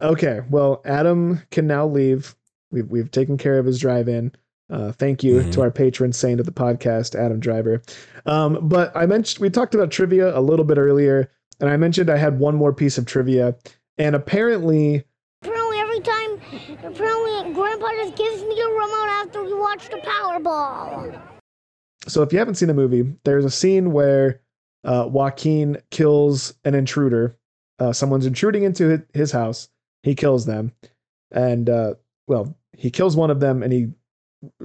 Okay, 0.00 0.40
well, 0.50 0.80
Adam 0.84 1.42
can 1.50 1.66
now 1.66 1.86
leave. 1.86 2.34
We've 2.70 2.88
we've 2.90 3.10
taken 3.10 3.36
care 3.38 3.58
of 3.58 3.66
his 3.66 3.78
drive-in. 3.80 4.32
Uh, 4.70 4.92
thank 4.92 5.24
you 5.24 5.40
Mhm. 5.40 5.50
to 5.52 5.62
our 5.62 5.70
patron 5.70 6.12
saint 6.12 6.38
of 6.40 6.46
the 6.46 6.52
podcast, 6.52 7.14
Adam 7.14 7.40
Driver. 7.40 7.80
Um, 8.26 8.58
but 8.68 8.94
I 8.94 9.06
mentioned 9.06 9.40
we 9.40 9.48
talked 9.50 9.74
about 9.74 9.90
trivia 9.90 10.36
a 10.38 10.40
little 10.42 10.64
bit 10.66 10.76
earlier, 10.78 11.30
and 11.60 11.70
I 11.70 11.76
mentioned 11.78 12.10
I 12.10 12.18
had 12.18 12.38
one 12.38 12.54
more 12.54 12.72
piece 12.74 12.98
of 12.98 13.06
trivia, 13.06 13.56
and 13.96 14.14
apparently, 14.14 15.04
Apparently, 15.42 15.78
every 15.78 16.00
time, 16.00 16.32
apparently, 16.84 17.54
Grandpa 17.54 17.88
just 17.92 18.16
gives 18.16 18.42
me 18.42 18.54
the 18.54 18.68
remote 18.70 19.08
after 19.08 19.42
we 19.44 19.54
watch 19.54 19.88
the 19.88 19.96
Powerball. 19.96 21.18
so 22.06 22.22
if 22.22 22.32
you 22.32 22.38
haven't 22.38 22.56
seen 22.56 22.68
the 22.68 22.74
movie, 22.74 23.14
there's 23.24 23.44
a 23.44 23.50
scene 23.50 23.92
where 23.92 24.40
uh, 24.84 25.08
Joaquin 25.10 25.78
kills 25.90 26.54
an 26.64 26.74
intruder. 26.74 27.36
Uh, 27.78 27.92
someone's 27.92 28.26
intruding 28.26 28.64
into 28.64 29.02
his 29.14 29.32
house. 29.32 29.68
He 30.02 30.14
kills 30.14 30.46
them, 30.46 30.72
and 31.30 31.68
uh, 31.68 31.94
well, 32.26 32.56
he 32.76 32.90
kills 32.90 33.16
one 33.16 33.30
of 33.30 33.40
them, 33.40 33.62
and 33.62 33.72
he 33.72 33.88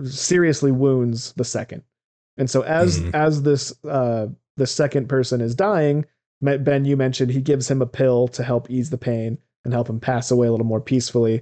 seriously 0.04 0.72
wounds 0.72 1.34
the 1.34 1.44
second. 1.46 1.84
And 2.38 2.50
so 2.50 2.62
as 2.64 3.00
Mhm. 3.00 3.14
as 3.14 3.44
this 3.44 3.74
uh, 3.86 4.28
the 4.58 4.68
second 4.68 5.08
person 5.10 5.42
is 5.42 5.56
dying, 5.56 6.06
Ben, 6.42 6.86
you 6.86 6.98
mentioned 6.98 7.32
he 7.32 7.42
gives 7.42 7.70
him 7.70 7.82
a 7.82 7.86
pill 7.88 8.28
to 8.30 8.44
help 8.44 8.70
ease 8.70 8.90
the 8.90 8.98
pain 8.98 9.38
and 9.66 9.74
help 9.74 9.90
him 9.90 10.00
pass 10.00 10.30
away 10.30 10.48
a 10.48 10.52
little 10.52 10.66
more 10.66 10.82
peacefully. 10.82 11.42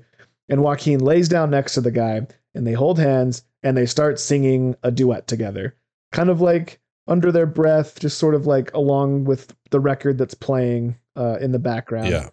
And 0.50 0.64
Joaquin 0.64 1.00
lays 1.00 1.28
down 1.28 1.50
next 1.50 1.74
to 1.74 1.82
the 1.82 1.92
guy, 1.92 2.28
and 2.54 2.68
they 2.68 2.74
hold 2.74 3.00
hands 3.00 3.44
and 3.64 3.76
they 3.78 3.86
start 3.86 4.20
singing 4.20 4.76
a 4.84 4.92
duet 4.92 5.28
together, 5.28 5.76
kind 6.12 6.30
of 6.30 6.40
like 6.42 6.80
under 7.08 7.32
their 7.32 7.46
breath, 7.46 8.00
just 8.00 8.18
sort 8.18 8.36
of 8.36 8.46
like 8.48 8.74
along 8.74 9.24
with 9.26 9.56
the 9.72 9.80
record 9.80 10.18
that's 10.18 10.34
playing 10.34 10.96
uh, 11.16 11.38
in 11.42 11.52
the 11.52 11.60
background. 11.60 12.10
yeah. 12.10 12.30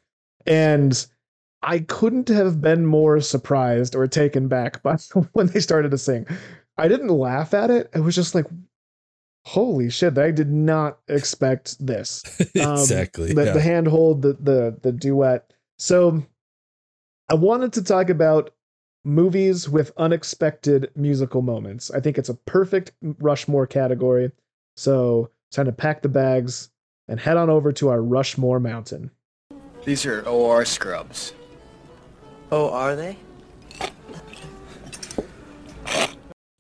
And 0.47 1.06
I 1.62 1.80
couldn't 1.80 2.28
have 2.28 2.60
been 2.60 2.86
more 2.86 3.20
surprised 3.20 3.94
or 3.94 4.06
taken 4.06 4.48
back 4.48 4.82
by 4.82 4.97
when 5.32 5.48
they 5.48 5.60
started 5.60 5.90
to 5.90 5.98
sing. 5.98 6.26
I 6.76 6.89
didn't 6.89 7.09
laugh 7.09 7.55
at 7.55 7.70
it. 7.70 7.90
It 7.94 8.01
was 8.01 8.14
just 8.14 8.35
like, 8.35 8.47
holy 9.44 9.90
shit! 9.90 10.18
I 10.18 10.30
did 10.30 10.52
not 10.52 10.98
expect 11.09 11.85
this. 11.85 12.22
Um, 12.60 12.72
exactly. 12.72 13.32
The, 13.32 13.47
yeah. 13.47 13.52
the 13.52 13.60
handhold, 13.60 14.22
the 14.22 14.32
the 14.35 14.76
the 14.82 14.93
duet. 14.93 15.52
So, 15.78 16.24
I 17.28 17.35
wanted 17.35 17.72
to 17.74 17.85
talk 17.85 18.10
about 18.10 18.51
movies 19.05 19.68
with 19.68 19.93
unexpected 19.97 20.90
musical 20.97 21.40
moments. 21.40 21.90
I 21.90 22.01
think 22.01 22.18
it's 22.18 22.28
a 22.28 22.35
perfect 22.35 22.93
Rushmore 23.02 23.66
category. 23.66 24.32
So, 24.76 25.30
it's 25.48 25.56
time 25.56 25.66
to 25.66 25.72
pack 25.72 26.02
the 26.02 26.09
bags 26.09 26.70
and 27.06 27.20
head 27.20 27.36
on 27.36 27.48
over 27.48 27.70
to 27.72 27.89
our 27.89 28.02
Rushmore 28.02 28.60
Mountain. 28.60 29.10
These 29.85 30.05
are 30.05 30.22
OR 30.22 30.64
scrubs. 30.64 31.32
Oh, 32.51 32.70
are 32.70 32.97
they? 32.97 33.19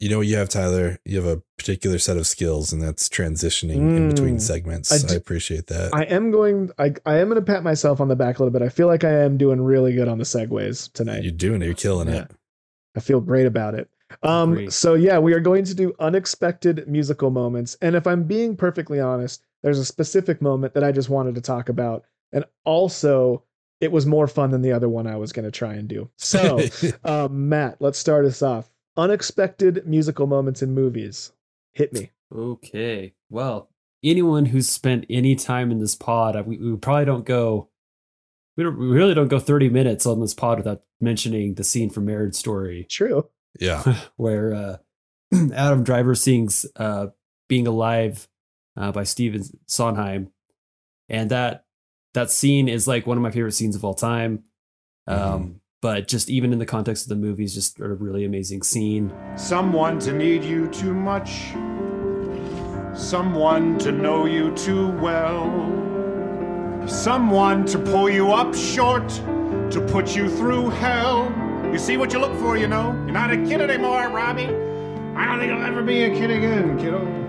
You 0.00 0.08
know 0.10 0.18
what 0.18 0.28
you 0.28 0.36
have, 0.36 0.48
Tyler? 0.48 0.98
You 1.04 1.16
have 1.20 1.26
a 1.38 1.42
particular 1.56 1.98
set 1.98 2.16
of 2.16 2.26
skills, 2.26 2.72
and 2.72 2.80
that's 2.80 3.08
transitioning 3.08 3.76
in 3.96 4.08
between 4.10 4.36
Mm. 4.36 4.40
segments. 4.40 4.92
I 4.92 5.12
I, 5.12 5.16
appreciate 5.16 5.66
that. 5.68 5.92
I 5.92 6.04
am 6.04 6.30
going. 6.30 6.70
I 6.78 6.94
I 7.04 7.16
am 7.18 7.28
going 7.28 7.40
to 7.40 7.44
pat 7.44 7.64
myself 7.64 8.00
on 8.00 8.06
the 8.06 8.14
back 8.14 8.38
a 8.38 8.42
little 8.42 8.52
bit. 8.56 8.62
I 8.64 8.68
feel 8.68 8.86
like 8.86 9.02
I 9.02 9.10
am 9.10 9.36
doing 9.36 9.60
really 9.60 9.92
good 9.94 10.06
on 10.06 10.18
the 10.18 10.24
segues 10.24 10.92
tonight. 10.92 11.24
You're 11.24 11.32
doing 11.32 11.62
it. 11.62 11.64
You're 11.66 11.74
killing 11.74 12.08
Yeah. 12.08 12.22
it. 12.22 12.30
I 12.96 13.00
feel 13.00 13.20
great 13.20 13.46
about 13.46 13.74
it. 13.74 13.88
Um, 14.22 14.52
Agreed. 14.52 14.72
so 14.72 14.94
yeah, 14.94 15.18
we 15.18 15.34
are 15.34 15.40
going 15.40 15.64
to 15.64 15.74
do 15.74 15.92
unexpected 15.98 16.86
musical 16.86 17.30
moments. 17.30 17.76
And 17.82 17.96
if 17.96 18.06
I'm 18.06 18.22
being 18.22 18.56
perfectly 18.56 19.00
honest, 19.00 19.42
there's 19.62 19.78
a 19.80 19.84
specific 19.84 20.40
moment 20.40 20.74
that 20.74 20.84
I 20.84 20.92
just 20.92 21.08
wanted 21.10 21.34
to 21.34 21.40
talk 21.40 21.68
about. 21.68 22.04
And 22.32 22.44
also, 22.64 23.42
it 23.80 23.92
was 23.92 24.06
more 24.06 24.26
fun 24.26 24.50
than 24.50 24.62
the 24.62 24.72
other 24.72 24.88
one 24.88 25.06
I 25.06 25.16
was 25.16 25.32
going 25.32 25.44
to 25.44 25.50
try 25.50 25.74
and 25.74 25.88
do. 25.88 26.10
So, 26.16 26.60
um, 27.04 27.48
Matt, 27.48 27.76
let's 27.80 27.98
start 27.98 28.24
us 28.24 28.42
off. 28.42 28.70
Unexpected 28.96 29.86
musical 29.86 30.26
moments 30.26 30.62
in 30.62 30.74
movies. 30.74 31.32
Hit 31.72 31.92
me. 31.92 32.10
Okay. 32.34 33.14
Well, 33.30 33.70
anyone 34.02 34.46
who's 34.46 34.68
spent 34.68 35.06
any 35.08 35.36
time 35.36 35.70
in 35.70 35.78
this 35.78 35.94
pod, 35.94 36.46
we, 36.46 36.58
we 36.58 36.76
probably 36.76 37.04
don't 37.04 37.24
go. 37.24 37.68
We 38.56 38.64
don't. 38.64 38.76
We 38.76 38.88
really 38.88 39.14
don't 39.14 39.28
go 39.28 39.38
thirty 39.38 39.68
minutes 39.68 40.04
on 40.04 40.20
this 40.20 40.34
pod 40.34 40.58
without 40.58 40.82
mentioning 41.00 41.54
the 41.54 41.62
scene 41.62 41.90
from 41.90 42.06
Marriage 42.06 42.34
Story, 42.34 42.86
True. 42.90 43.28
yeah. 43.60 44.00
where 44.16 44.52
uh, 44.52 44.76
Adam 45.54 45.84
Driver 45.84 46.16
sings 46.16 46.66
uh, 46.74 47.06
"Being 47.48 47.68
Alive" 47.68 48.26
uh, 48.76 48.90
by 48.90 49.04
Stephen 49.04 49.44
Sondheim, 49.66 50.32
and 51.08 51.30
that 51.30 51.66
that 52.18 52.32
scene 52.32 52.68
is 52.68 52.88
like 52.88 53.06
one 53.06 53.16
of 53.16 53.22
my 53.22 53.30
favorite 53.30 53.52
scenes 53.52 53.76
of 53.76 53.84
all 53.84 53.94
time. 53.94 54.42
Um, 55.06 55.60
But 55.80 56.08
just 56.08 56.28
even 56.28 56.52
in 56.52 56.58
the 56.58 56.66
context 56.66 57.04
of 57.04 57.10
the 57.10 57.14
movie, 57.14 57.44
is 57.44 57.54
just 57.54 57.78
a 57.78 57.86
really 57.86 58.24
amazing 58.24 58.62
scene. 58.64 59.12
Someone 59.36 60.00
to 60.00 60.12
need 60.12 60.42
you 60.42 60.66
too 60.68 60.92
much. 60.92 61.52
Someone 62.98 63.78
to 63.78 63.92
know 63.92 64.26
you 64.26 64.52
too 64.56 64.88
well. 64.98 65.46
Someone 66.88 67.64
to 67.66 67.78
pull 67.78 68.10
you 68.10 68.32
up 68.32 68.52
short, 68.56 69.08
to 69.70 69.86
put 69.88 70.16
you 70.16 70.28
through 70.28 70.70
hell. 70.70 71.32
You 71.72 71.78
see 71.78 71.96
what 71.96 72.12
you 72.12 72.18
look 72.18 72.34
for, 72.40 72.56
you 72.56 72.66
know? 72.66 72.90
You're 73.04 73.12
not 73.12 73.30
a 73.30 73.36
kid 73.36 73.60
anymore, 73.60 74.08
Robbie. 74.08 74.50
I 75.14 75.26
don't 75.26 75.38
think 75.38 75.52
I'll 75.52 75.64
ever 75.64 75.84
be 75.84 76.02
a 76.02 76.10
kid 76.10 76.32
again, 76.32 76.76
kiddo. 76.76 77.27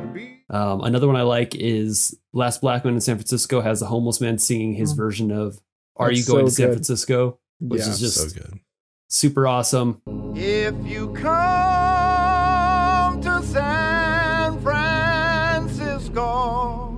Be- 0.49 0.55
Um, 0.55 0.81
another 0.81 1.07
one 1.07 1.15
I 1.15 1.21
like 1.23 1.55
is 1.55 2.17
Last 2.33 2.61
Black 2.61 2.83
Man 2.85 2.93
in 2.95 3.01
San 3.01 3.15
Francisco 3.17 3.61
has 3.61 3.81
a 3.81 3.85
homeless 3.85 4.19
man 4.21 4.37
singing 4.37 4.73
his 4.73 4.93
version 4.93 5.31
of 5.31 5.59
"Are 5.95 6.07
That's 6.09 6.19
You 6.19 6.25
Going 6.33 6.45
so 6.45 6.49
to 6.49 6.55
San 6.55 6.67
good. 6.67 6.73
Francisco," 6.73 7.39
which 7.59 7.81
Yeah. 7.81 7.89
is 7.89 7.99
just 7.99 8.17
so 8.17 8.29
good. 8.41 8.59
super 9.07 9.47
awesome. 9.47 10.01
If 10.35 10.75
you 10.85 11.13
come 11.13 11.31
to 13.21 13.41
San 13.43 14.59
Francisco, 15.79 16.95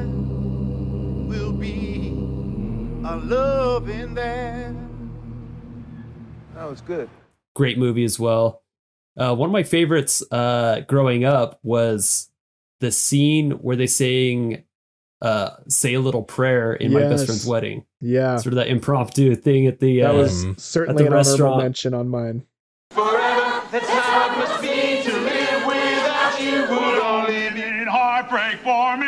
summertime 0.00 1.28
will 1.28 1.52
be 1.52 2.08
a 3.04 3.16
loving 3.16 4.14
there. 4.14 4.74
That 6.54 6.68
was 6.68 6.80
good. 6.80 7.08
Great 7.54 7.78
movie 7.78 8.04
as 8.04 8.18
well. 8.20 8.62
Uh, 9.16 9.34
one 9.34 9.48
of 9.48 9.52
my 9.52 9.62
favorites 9.62 10.22
uh, 10.32 10.80
growing 10.88 11.24
up 11.24 11.58
was 11.62 12.30
the 12.80 12.90
scene 12.92 13.50
where 13.52 13.76
they 13.76 13.86
sang 13.86 14.64
uh, 15.20 15.50
"Say 15.68 15.94
a 15.94 16.00
Little 16.00 16.22
Prayer" 16.22 16.72
in 16.72 16.92
my 16.92 17.00
best 17.00 17.26
friend's 17.26 17.46
wedding. 17.46 17.84
Yeah. 18.00 18.36
Sort 18.36 18.52
of 18.54 18.56
that 18.56 18.68
impromptu 18.68 19.34
thing 19.34 19.66
at 19.66 19.80
the 19.80 20.00
That 20.00 20.14
uh, 20.14 20.18
was 20.18 20.44
Um, 20.44 20.56
certainly 20.58 21.04
an 21.04 21.10
the 21.10 21.16
honorable 21.18 21.30
restaurant. 21.30 21.62
mention 21.62 21.92
on 21.94 22.08
mine. 22.08 22.44
That's 22.90 23.86
how 23.88 24.32
it 24.32 24.38
must 24.38 24.62
be 24.62 25.02
to 25.02 25.12
live 25.20 25.66
without 25.66 26.40
you. 26.40 26.60
Would 26.62 27.02
only 27.02 27.50
mean 27.50 27.86
heartbreak 27.86 28.58
for 28.60 28.96
me. 28.96 29.06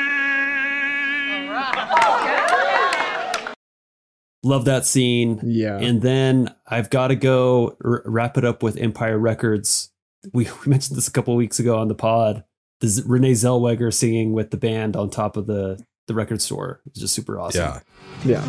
love 4.44 4.64
that 4.64 4.84
scene. 4.84 5.40
Yeah. 5.44 5.78
And 5.78 6.02
then 6.02 6.54
I've 6.66 6.90
got 6.90 7.08
to 7.08 7.16
go 7.16 7.76
r- 7.84 8.02
wrap 8.04 8.36
it 8.36 8.44
up 8.44 8.62
with 8.62 8.76
Empire 8.76 9.18
Records. 9.18 9.90
We, 10.32 10.44
we 10.44 10.50
mentioned 10.70 10.96
this 10.96 11.08
a 11.08 11.12
couple 11.12 11.34
weeks 11.36 11.58
ago 11.58 11.78
on 11.78 11.88
the 11.88 11.94
pod. 11.94 12.44
The 12.80 12.88
Z- 12.88 13.02
Renee 13.06 13.32
Zellweger 13.32 13.92
singing 13.92 14.32
with 14.32 14.50
the 14.50 14.56
band 14.56 14.96
on 14.96 15.10
top 15.10 15.36
of 15.36 15.46
the 15.46 15.82
the 16.08 16.14
record 16.14 16.42
store. 16.42 16.80
It's 16.86 16.98
just 17.00 17.14
super 17.14 17.38
awesome. 17.38 17.60
Yeah. 17.60 17.80
yeah. 18.24 18.42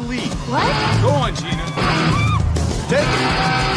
What? 0.50 1.02
Go 1.02 1.10
on, 1.10 1.36
Gina. 1.36 1.66
Take 2.90 3.00
it. 3.08 3.73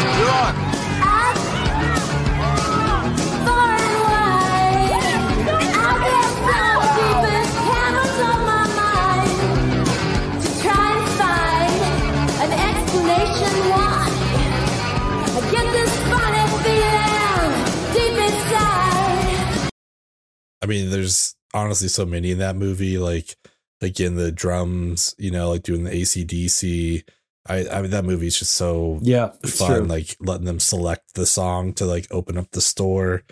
Mean, 20.67 20.89
there's 20.91 21.35
honestly 21.53 21.87
so 21.87 22.05
many 22.05 22.31
in 22.31 22.39
that 22.39 22.55
movie. 22.55 22.97
Like, 22.97 23.35
again, 23.81 24.15
the 24.15 24.31
drums, 24.31 25.15
you 25.17 25.31
know, 25.31 25.49
like 25.49 25.63
doing 25.63 25.83
the 25.83 25.91
ACDC. 25.91 27.03
I 27.49 27.67
I 27.69 27.81
mean 27.81 27.91
that 27.91 28.03
movie's 28.05 28.37
just 28.37 28.53
so 28.55 28.99
Yeah, 29.01 29.29
fun. 29.45 29.67
true. 29.79 29.83
Like 29.85 30.15
letting 30.19 30.45
them 30.45 30.59
select 30.59 31.13
the 31.15 31.25
song 31.25 31.73
to 31.75 31.85
like 31.85 32.05
open 32.11 32.37
up 32.37 32.51
the 32.51 32.59
store, 32.61 33.23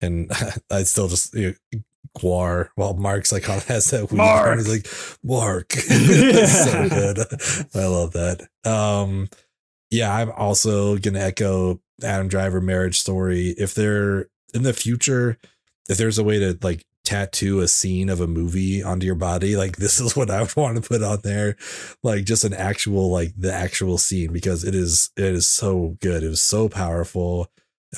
and 0.00 0.30
I 0.70 0.84
still 0.84 1.08
just 1.08 1.34
you 1.34 1.54
know, 1.72 1.80
Gwar 2.18 2.70
while 2.74 2.94
Mark's 2.94 3.30
like 3.32 3.48
on 3.50 3.60
has 3.60 3.90
that 3.90 4.10
weed 4.10 4.16
Mark. 4.16 4.56
he's 4.58 4.68
like 4.68 4.86
Mark. 5.22 5.72
It's 5.76 6.64
so 6.64 6.88
good. 6.88 7.18
I 7.74 7.86
love 7.86 8.12
that. 8.14 8.48
Um, 8.64 9.28
yeah, 9.90 10.12
I'm 10.14 10.30
also 10.32 10.96
gonna 10.96 11.20
echo 11.20 11.80
Adam 12.02 12.28
Driver 12.28 12.60
marriage 12.62 12.98
story. 12.98 13.48
If 13.58 13.74
they're 13.74 14.26
in 14.54 14.62
the 14.62 14.72
future, 14.72 15.38
if 15.88 15.98
there's 15.98 16.18
a 16.18 16.24
way 16.24 16.38
to 16.38 16.58
like 16.62 16.84
tattoo 17.04 17.60
a 17.60 17.66
scene 17.66 18.08
of 18.08 18.20
a 18.20 18.26
movie 18.26 18.82
onto 18.82 19.06
your 19.06 19.14
body, 19.14 19.56
like 19.56 19.76
this 19.76 20.00
is 20.00 20.14
what 20.16 20.30
I 20.30 20.42
would 20.42 20.54
want 20.56 20.82
to 20.82 20.88
put 20.88 21.02
on 21.02 21.20
there, 21.22 21.56
like 22.02 22.24
just 22.24 22.44
an 22.44 22.54
actual 22.54 23.10
like 23.10 23.32
the 23.36 23.52
actual 23.52 23.98
scene 23.98 24.32
because 24.32 24.64
it 24.64 24.74
is 24.74 25.10
it 25.16 25.24
is 25.24 25.48
so 25.48 25.96
good. 26.00 26.22
It 26.22 26.28
was 26.28 26.42
so 26.42 26.68
powerful. 26.68 27.48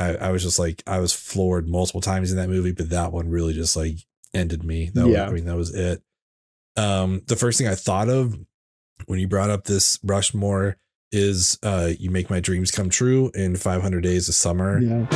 I, 0.00 0.14
I 0.16 0.30
was 0.30 0.42
just 0.42 0.58
like 0.58 0.82
I 0.86 1.00
was 1.00 1.12
floored 1.12 1.68
multiple 1.68 2.00
times 2.00 2.30
in 2.30 2.38
that 2.38 2.48
movie, 2.48 2.72
but 2.72 2.90
that 2.90 3.12
one 3.12 3.28
really 3.28 3.52
just 3.52 3.76
like 3.76 3.96
ended 4.32 4.64
me. 4.64 4.90
That 4.94 5.06
was, 5.06 5.14
Yeah. 5.14 5.26
I 5.26 5.30
mean 5.30 5.44
that 5.44 5.56
was 5.56 5.74
it. 5.74 6.02
Um, 6.76 7.20
the 7.26 7.36
first 7.36 7.58
thing 7.58 7.68
I 7.68 7.74
thought 7.74 8.08
of 8.08 8.34
when 9.06 9.18
you 9.18 9.28
brought 9.28 9.50
up 9.50 9.64
this 9.64 9.98
Rushmore 10.02 10.78
is 11.10 11.58
uh 11.62 11.90
you 11.98 12.10
make 12.10 12.30
my 12.30 12.40
dreams 12.40 12.70
come 12.70 12.88
true 12.88 13.30
in 13.34 13.56
500 13.56 14.00
days 14.00 14.30
of 14.30 14.34
summer. 14.34 14.80
Yeah. 14.80 15.06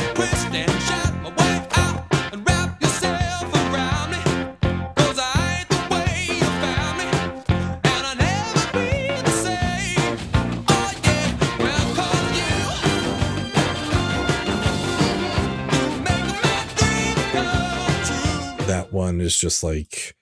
One 19.17 19.25
is 19.25 19.35
just 19.35 19.63
like 19.63 20.15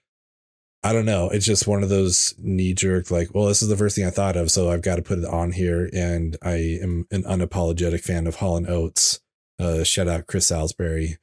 I 0.82 0.94
don't 0.94 1.06
know. 1.06 1.30
It's 1.30 1.46
just 1.46 1.68
one 1.68 1.84
of 1.84 1.90
those 1.90 2.34
knee 2.38 2.74
jerk, 2.74 3.10
like, 3.12 3.34
well, 3.34 3.48
this 3.48 3.62
is 3.64 3.68
the 3.70 3.76
first 3.76 3.96
thing 3.96 4.06
I 4.06 4.12
thought 4.12 4.38
of, 4.38 4.52
so 4.52 4.70
I've 4.70 4.84
got 4.84 4.98
to 4.98 5.02
put 5.02 5.18
it 5.18 5.26
on 5.26 5.52
here. 5.52 5.90
And 5.94 6.38
I 6.44 6.78
am 6.82 7.08
an 7.12 7.24
unapologetic 7.24 8.02
fan 8.02 8.28
of 8.28 8.36
Hall 8.36 8.56
and 8.56 8.70
Oates. 8.70 9.20
Uh, 9.60 9.84
shout 9.84 10.08
out 10.08 10.28
Chris 10.28 10.46
Salisbury. 10.48 11.18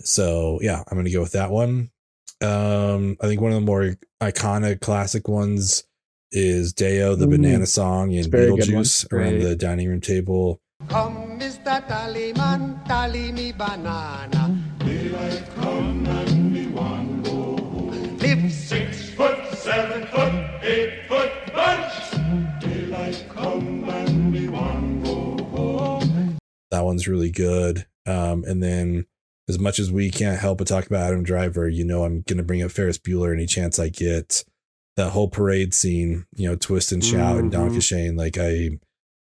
So 0.00 0.58
yeah, 0.62 0.82
I'm 0.88 0.96
gonna 0.96 1.10
go 1.10 1.20
with 1.20 1.32
that 1.32 1.50
one. 1.50 1.90
Um, 2.40 3.16
I 3.20 3.26
think 3.26 3.40
one 3.42 3.52
of 3.52 3.56
the 3.60 3.66
more 3.66 3.96
iconic 4.22 4.80
classic 4.80 5.28
ones 5.28 5.84
is 6.32 6.72
Day-O, 6.72 7.14
the 7.16 7.26
Mm. 7.26 7.30
banana 7.30 7.66
song 7.66 8.12
in 8.12 8.18
It's 8.20 8.28
a 8.28 8.30
very 8.30 8.46
good 8.56 8.72
one. 8.72 8.84
Beetlejuice 8.84 9.12
around 9.12 9.40
the 9.40 9.54
dining 9.56 9.88
room 9.88 10.00
table. 10.00 10.60
Come, 10.88 11.38
Mr. 11.40 11.86
Tallyman, 11.88 12.86
tally 12.86 13.32
me 13.32 13.52
banana. 13.52 14.56
Live 14.84 15.48
Six 18.68 19.08
foot, 19.14 19.54
seven 19.54 20.06
foot, 20.08 20.62
eight 20.62 21.06
foot 21.08 21.32
bunch. 21.54 22.10
Daylight 22.60 23.24
come 23.30 23.88
and 23.88 24.30
we 24.30 24.46
want 24.46 25.04
go 25.04 25.42
home. 25.46 26.36
That 26.70 26.84
one's 26.84 27.08
really 27.08 27.30
good. 27.30 27.86
Um, 28.04 28.44
and 28.46 28.62
then 28.62 29.06
as 29.48 29.58
much 29.58 29.78
as 29.78 29.90
we 29.90 30.10
can't 30.10 30.38
help 30.38 30.58
but 30.58 30.66
talk 30.66 30.84
about 30.84 31.06
Adam 31.08 31.22
Driver, 31.22 31.66
you 31.66 31.82
know, 31.82 32.04
I'm 32.04 32.20
going 32.28 32.36
to 32.36 32.42
bring 32.42 32.62
up 32.62 32.70
Ferris 32.70 32.98
Bueller 32.98 33.32
any 33.32 33.46
chance 33.46 33.78
I 33.78 33.88
get. 33.88 34.44
That 34.96 35.12
whole 35.12 35.28
parade 35.28 35.72
scene, 35.72 36.26
you 36.36 36.50
know, 36.50 36.54
twist 36.54 36.92
and 36.92 37.02
shout 37.02 37.38
and 37.38 37.50
Mhm. 37.50 37.52
Donkey 37.52 38.10
like 38.12 38.36
I, 38.36 38.78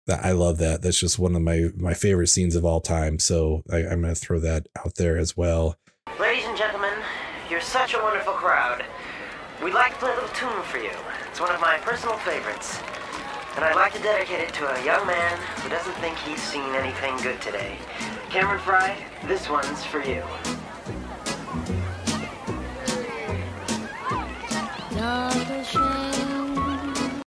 that 0.08 0.26
I 0.26 0.34
love 0.34 0.58
that. 0.58 0.82
That's 0.82 1.00
just 1.00 1.20
one 1.20 1.38
of 1.38 1.42
my 1.42 1.70
my 1.78 1.94
favorite 1.94 2.28
scenes 2.28 2.58
of 2.58 2.66
all 2.66 2.82
time. 2.82 3.18
So 3.18 3.64
I, 3.72 3.78
I'm 3.78 4.02
going 4.02 4.14
to 4.14 4.16
throw 4.16 4.42
that 4.42 4.68
out 4.78 4.96
there 4.96 5.18
as 5.18 5.38
well. 5.38 5.78
Ladies 6.20 6.44
and 6.48 6.58
gentlemen, 6.58 6.96
you're 7.50 7.62
such 7.62 7.94
a 7.94 7.98
wonderful 8.00 8.34
crowd. 8.34 8.84
We'd 9.64 9.76
like 9.76 9.94
to 9.94 10.00
play 10.00 10.12
a 10.12 10.16
little 10.16 10.30
tune 10.30 10.64
for 10.64 10.80
you. 10.80 10.90
It's 11.30 11.40
one 11.40 11.54
of 11.54 11.62
my 11.62 11.78
personal 11.84 12.18
favorites. 12.18 12.80
And 13.56 13.64
I'd 13.64 13.76
like 13.76 13.94
to 13.94 14.02
dedicate 14.02 14.40
it 14.40 14.54
to 14.56 14.66
a 14.66 14.84
young 14.84 15.06
man 15.06 15.38
who 15.62 15.70
doesn't 15.70 15.94
think 15.98 16.18
he's 16.18 16.42
seen 16.42 16.74
anything 16.74 17.16
good 17.18 17.40
today. 17.42 17.78
Cameron 18.32 18.60
Fry, 18.60 18.98
this 19.28 19.50
one's 19.50 19.86
for 19.86 20.02
you. 20.02 20.24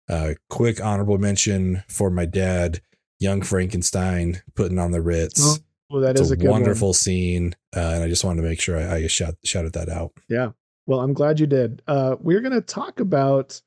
Uh, 0.09 0.35
quick 0.49 0.81
honorable 0.81 1.19
mention 1.19 1.83
for 1.89 2.11
my 2.11 2.27
dad, 2.27 2.81
Young 3.19 3.43
Frankenstein, 3.43 4.41
putting 4.55 4.79
on 4.79 4.93
the 4.93 5.03
Ritz. 5.03 5.61
Well, 5.91 6.03
that 6.03 6.13
it's 6.13 6.21
is 6.21 6.31
a, 6.31 6.35
a, 6.35 6.37
good 6.37 6.51
one. 6.51 6.61
wonderful 6.61 6.95
scene, 6.95 7.57
uh, 7.77 7.81
and 7.95 8.05
I 8.05 8.09
just 8.09 8.23
wanted 8.23 8.43
to 8.43 8.49
make 8.49 8.61
sure 8.61 8.79
I, 8.79 8.99
I 8.99 9.07
shout 9.09 9.35
shouted 9.45 9.73
that 9.73 9.89
out. 9.89 10.13
Yeah. 10.29 10.51
Well, 10.87 11.01
I'm 11.01 11.13
glad 11.13 11.39
you 11.41 11.47
did. 11.47 11.83
Uh, 11.87 12.17
we're 12.21 12.41
going 12.41 12.53
to 12.53 12.61
talk 12.61 13.01
about 13.01 13.61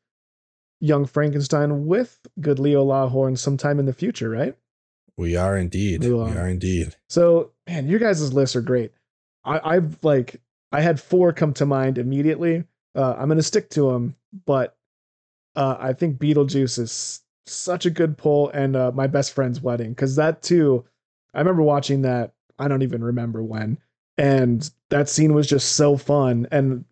Young 0.80 1.06
Frankenstein 1.06 1.86
with 1.86 2.20
good 2.42 2.60
Leo 2.60 2.84
Lawhorn 2.84 3.38
sometime 3.38 3.80
in 3.80 3.86
the 3.86 3.94
future, 3.94 4.30
right? 4.30 4.56
We 5.18 5.36
are 5.38 5.56
indeed. 5.58 6.04
We 6.04 6.14
We 6.14 6.20
are. 6.20 6.50
indeed. 6.50 6.96
So, 7.10 7.52
man, 7.68 7.88
your 7.88 8.00
guys' 8.00 8.34
lists 8.34 8.56
are 8.56 8.62
great. 8.62 8.92
I, 9.46 9.76
I've 9.76 9.98
like, 10.04 10.42
I 10.72 10.82
had 10.82 11.00
four 11.00 11.32
come 11.34 11.54
to 11.56 11.66
mind 11.66 11.98
immediately. 11.98 12.64
Uh, 12.96 13.14
I'm 13.18 13.28
going 13.28 13.38
to 13.38 13.44
stick 13.44 13.70
to 13.72 13.92
them, 13.92 14.16
but 14.46 14.76
uh, 15.56 15.78
I 15.80 15.94
think 15.94 16.18
Beetlejuice 16.18 16.80
is 16.80 17.22
such 17.46 17.86
a 17.86 17.92
good 17.92 18.18
pull 18.18 18.50
and 18.50 18.76
uh, 18.76 18.92
my 18.94 19.08
best 19.08 19.34
friend's 19.34 19.62
wedding 19.62 19.90
because 19.90 20.16
that 20.16 20.42
too, 20.42 20.86
I 21.34 21.40
remember 21.40 21.62
watching 21.64 22.02
that. 22.04 22.34
I 22.60 22.68
don't 22.68 22.84
even 22.84 23.04
remember 23.04 23.44
when, 23.44 23.80
and 24.18 24.70
that 24.90 25.10
scene 25.10 25.34
was 25.34 25.48
just 25.48 25.74
so 25.74 25.98
fun 25.98 26.48
and 26.52 26.86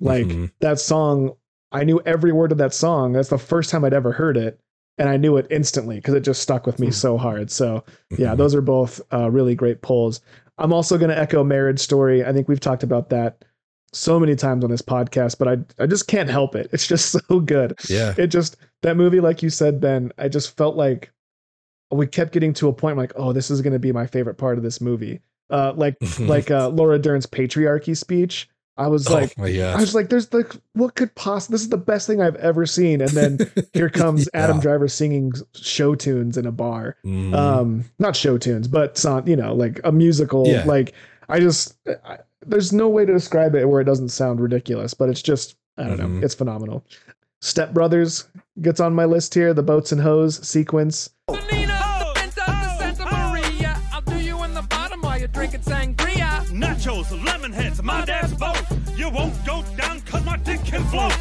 like 0.00 0.26
Mhm. 0.26 0.50
that 0.60 0.78
song. 0.80 1.32
I 1.72 1.84
knew 1.84 2.00
every 2.06 2.32
word 2.32 2.52
of 2.52 2.58
that 2.58 2.72
song. 2.74 3.12
That's 3.12 3.28
the 3.28 3.38
first 3.38 3.70
time 3.70 3.84
I'd 3.84 3.92
ever 3.92 4.12
heard 4.12 4.36
it, 4.36 4.58
and 4.96 5.08
I 5.08 5.16
knew 5.16 5.36
it 5.36 5.46
instantly 5.50 5.96
because 5.96 6.14
it 6.14 6.20
just 6.20 6.40
stuck 6.42 6.66
with 6.66 6.78
me 6.78 6.90
so 6.90 7.16
hard. 7.18 7.50
So 7.50 7.84
yeah, 8.16 8.34
Mhm. 8.34 8.36
those 8.38 8.54
are 8.54 8.62
both 8.62 9.00
uh, 9.12 9.30
really 9.30 9.54
great 9.54 9.82
pulls. 9.82 10.20
I'm 10.58 10.72
also 10.72 10.98
going 10.98 11.10
to 11.10 11.18
echo 11.18 11.44
Marriage 11.44 11.78
Story. 11.78 12.24
I 12.24 12.32
think 12.32 12.48
we've 12.48 12.58
talked 12.60 12.82
about 12.82 13.10
that 13.10 13.44
so 13.92 14.18
many 14.18 14.34
times 14.34 14.64
on 14.64 14.70
this 14.70 14.82
podcast, 14.82 15.38
but 15.38 15.46
I 15.48 15.58
I 15.82 15.86
just 15.86 16.08
can't 16.08 16.28
help 16.30 16.54
it. 16.56 16.68
It's 16.72 16.86
just 16.86 17.10
so 17.28 17.40
good. 17.40 17.74
Yeah. 17.88 18.14
It 18.18 18.28
just 18.28 18.56
that 18.82 18.96
movie, 18.96 19.20
like 19.20 19.42
you 19.42 19.50
said, 19.50 19.80
Ben. 19.80 20.10
I 20.18 20.28
just 20.28 20.56
felt 20.56 20.76
like 20.76 21.10
we 21.90 22.06
kept 22.06 22.32
getting 22.32 22.52
to 22.54 22.68
a 22.68 22.72
point 22.72 22.96
like, 22.98 23.12
oh, 23.16 23.32
this 23.32 23.50
is 23.50 23.62
going 23.62 23.72
to 23.72 23.78
be 23.78 23.92
my 23.92 24.06
favorite 24.06 24.34
part 24.36 24.58
of 24.58 24.64
this 24.64 24.80
movie. 24.80 25.20
Uh, 25.50 25.72
like 25.76 25.96
like 26.20 26.50
uh, 26.50 26.68
Laura 26.68 26.98
Dern's 26.98 27.26
patriarchy 27.26 27.96
speech. 27.96 28.48
I 28.78 28.86
was 28.86 29.08
Oh 29.10 29.14
like, 29.14 29.38
I 29.38 29.76
was 29.80 29.94
like, 29.94 30.08
there's 30.08 30.32
like, 30.32 30.52
what 30.74 30.94
could 30.94 31.14
possibly? 31.16 31.54
This 31.54 31.62
is 31.62 31.68
the 31.68 31.76
best 31.76 32.06
thing 32.06 32.22
I've 32.22 32.36
ever 32.36 32.64
seen. 32.64 33.00
And 33.00 33.10
then 33.10 33.38
here 33.74 33.90
comes 33.90 34.28
Adam 34.34 34.60
Driver 34.60 34.86
singing 34.88 35.32
show 35.54 35.94
tunes 35.96 36.36
in 36.38 36.46
a 36.46 36.52
bar 36.52 36.96
Mhm. 37.04 37.34
um 37.34 37.84
not 37.98 38.14
show 38.16 38.38
tunes 38.38 38.68
but 38.68 38.96
song 38.96 39.26
you 39.26 39.36
know 39.36 39.52
like 39.54 39.80
a 39.84 39.90
musical 39.92 40.46
Yeah. 40.46 40.64
like 40.64 40.92
i 41.28 41.38
just 41.40 41.76
I, 42.04 42.18
there's 42.46 42.72
no 42.72 42.88
way 42.88 43.04
to 43.04 43.12
describe 43.12 43.54
it 43.54 43.68
where 43.68 43.80
it 43.80 43.84
doesn't 43.84 44.08
sound 44.10 44.40
ridiculous 44.40 44.94
but 44.94 45.08
it's 45.08 45.22
just 45.22 45.56
i 45.76 45.84
don't 45.84 45.98
Mhm. 45.98 46.20
know 46.20 46.24
it's 46.24 46.34
phenomenal 46.34 46.84
step 47.40 47.72
brothers 47.74 48.28
gets 48.62 48.80
on 48.80 48.94
my 48.94 49.04
list 49.04 49.34
here 49.34 49.52
the 49.54 49.62
boats 49.62 49.92
and 49.92 50.00
hose 50.00 50.46
sequence 50.46 51.10
Nachos, 56.52 57.24
lemon 57.24 57.52
heads, 57.52 57.82
my 57.82 58.04
dad's 58.04 58.34
boat. 58.34 58.60
You 58.96 59.08
won't 59.10 59.34
go 59.46 59.62
down 59.76 60.00
cause 60.02 60.24
my 60.24 60.36
dick 60.38 60.62
can 60.64 60.82
float. 60.84 61.12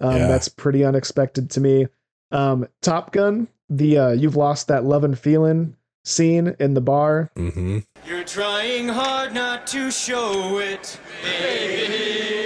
um 0.00 0.16
Yeah. 0.16 0.26
that's 0.28 0.48
pretty 0.48 0.84
unexpected 0.84 1.50
to 1.50 1.60
me 1.60 1.86
um 2.32 2.66
top 2.82 3.12
gun 3.12 3.48
the 3.68 3.98
uh 3.98 4.10
you've 4.12 4.36
lost 4.36 4.68
that 4.68 4.84
love 4.84 5.04
and 5.04 5.18
feeling 5.18 5.76
scene 6.04 6.56
in 6.58 6.74
the 6.74 6.80
bar 6.80 7.30
Mhm. 7.36 7.84
You're 8.06 8.24
trying 8.24 8.88
hard 8.88 9.34
not 9.34 9.66
to 9.68 9.90
show 9.90 10.58
it, 10.58 10.98
baby. 11.22 12.39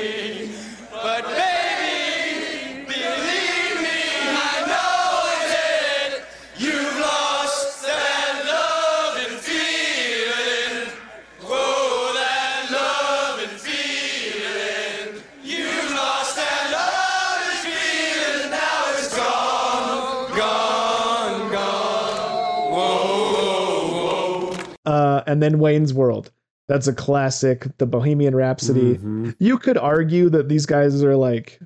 And 25.35 25.43
then 25.43 25.59
wayne's 25.59 25.93
world 25.93 26.31
that's 26.69 26.87
a 26.87 26.93
classic 26.95 27.67
the 27.79 27.87
bohemian 27.87 28.35
rhapsody 28.37 28.97
Mhm. 28.99 29.35
you 29.41 29.59
could 29.59 29.77
argue 29.77 30.31
that 30.31 30.49
these 30.49 30.65
guys 30.65 31.03
are 31.03 31.17
like 31.17 31.61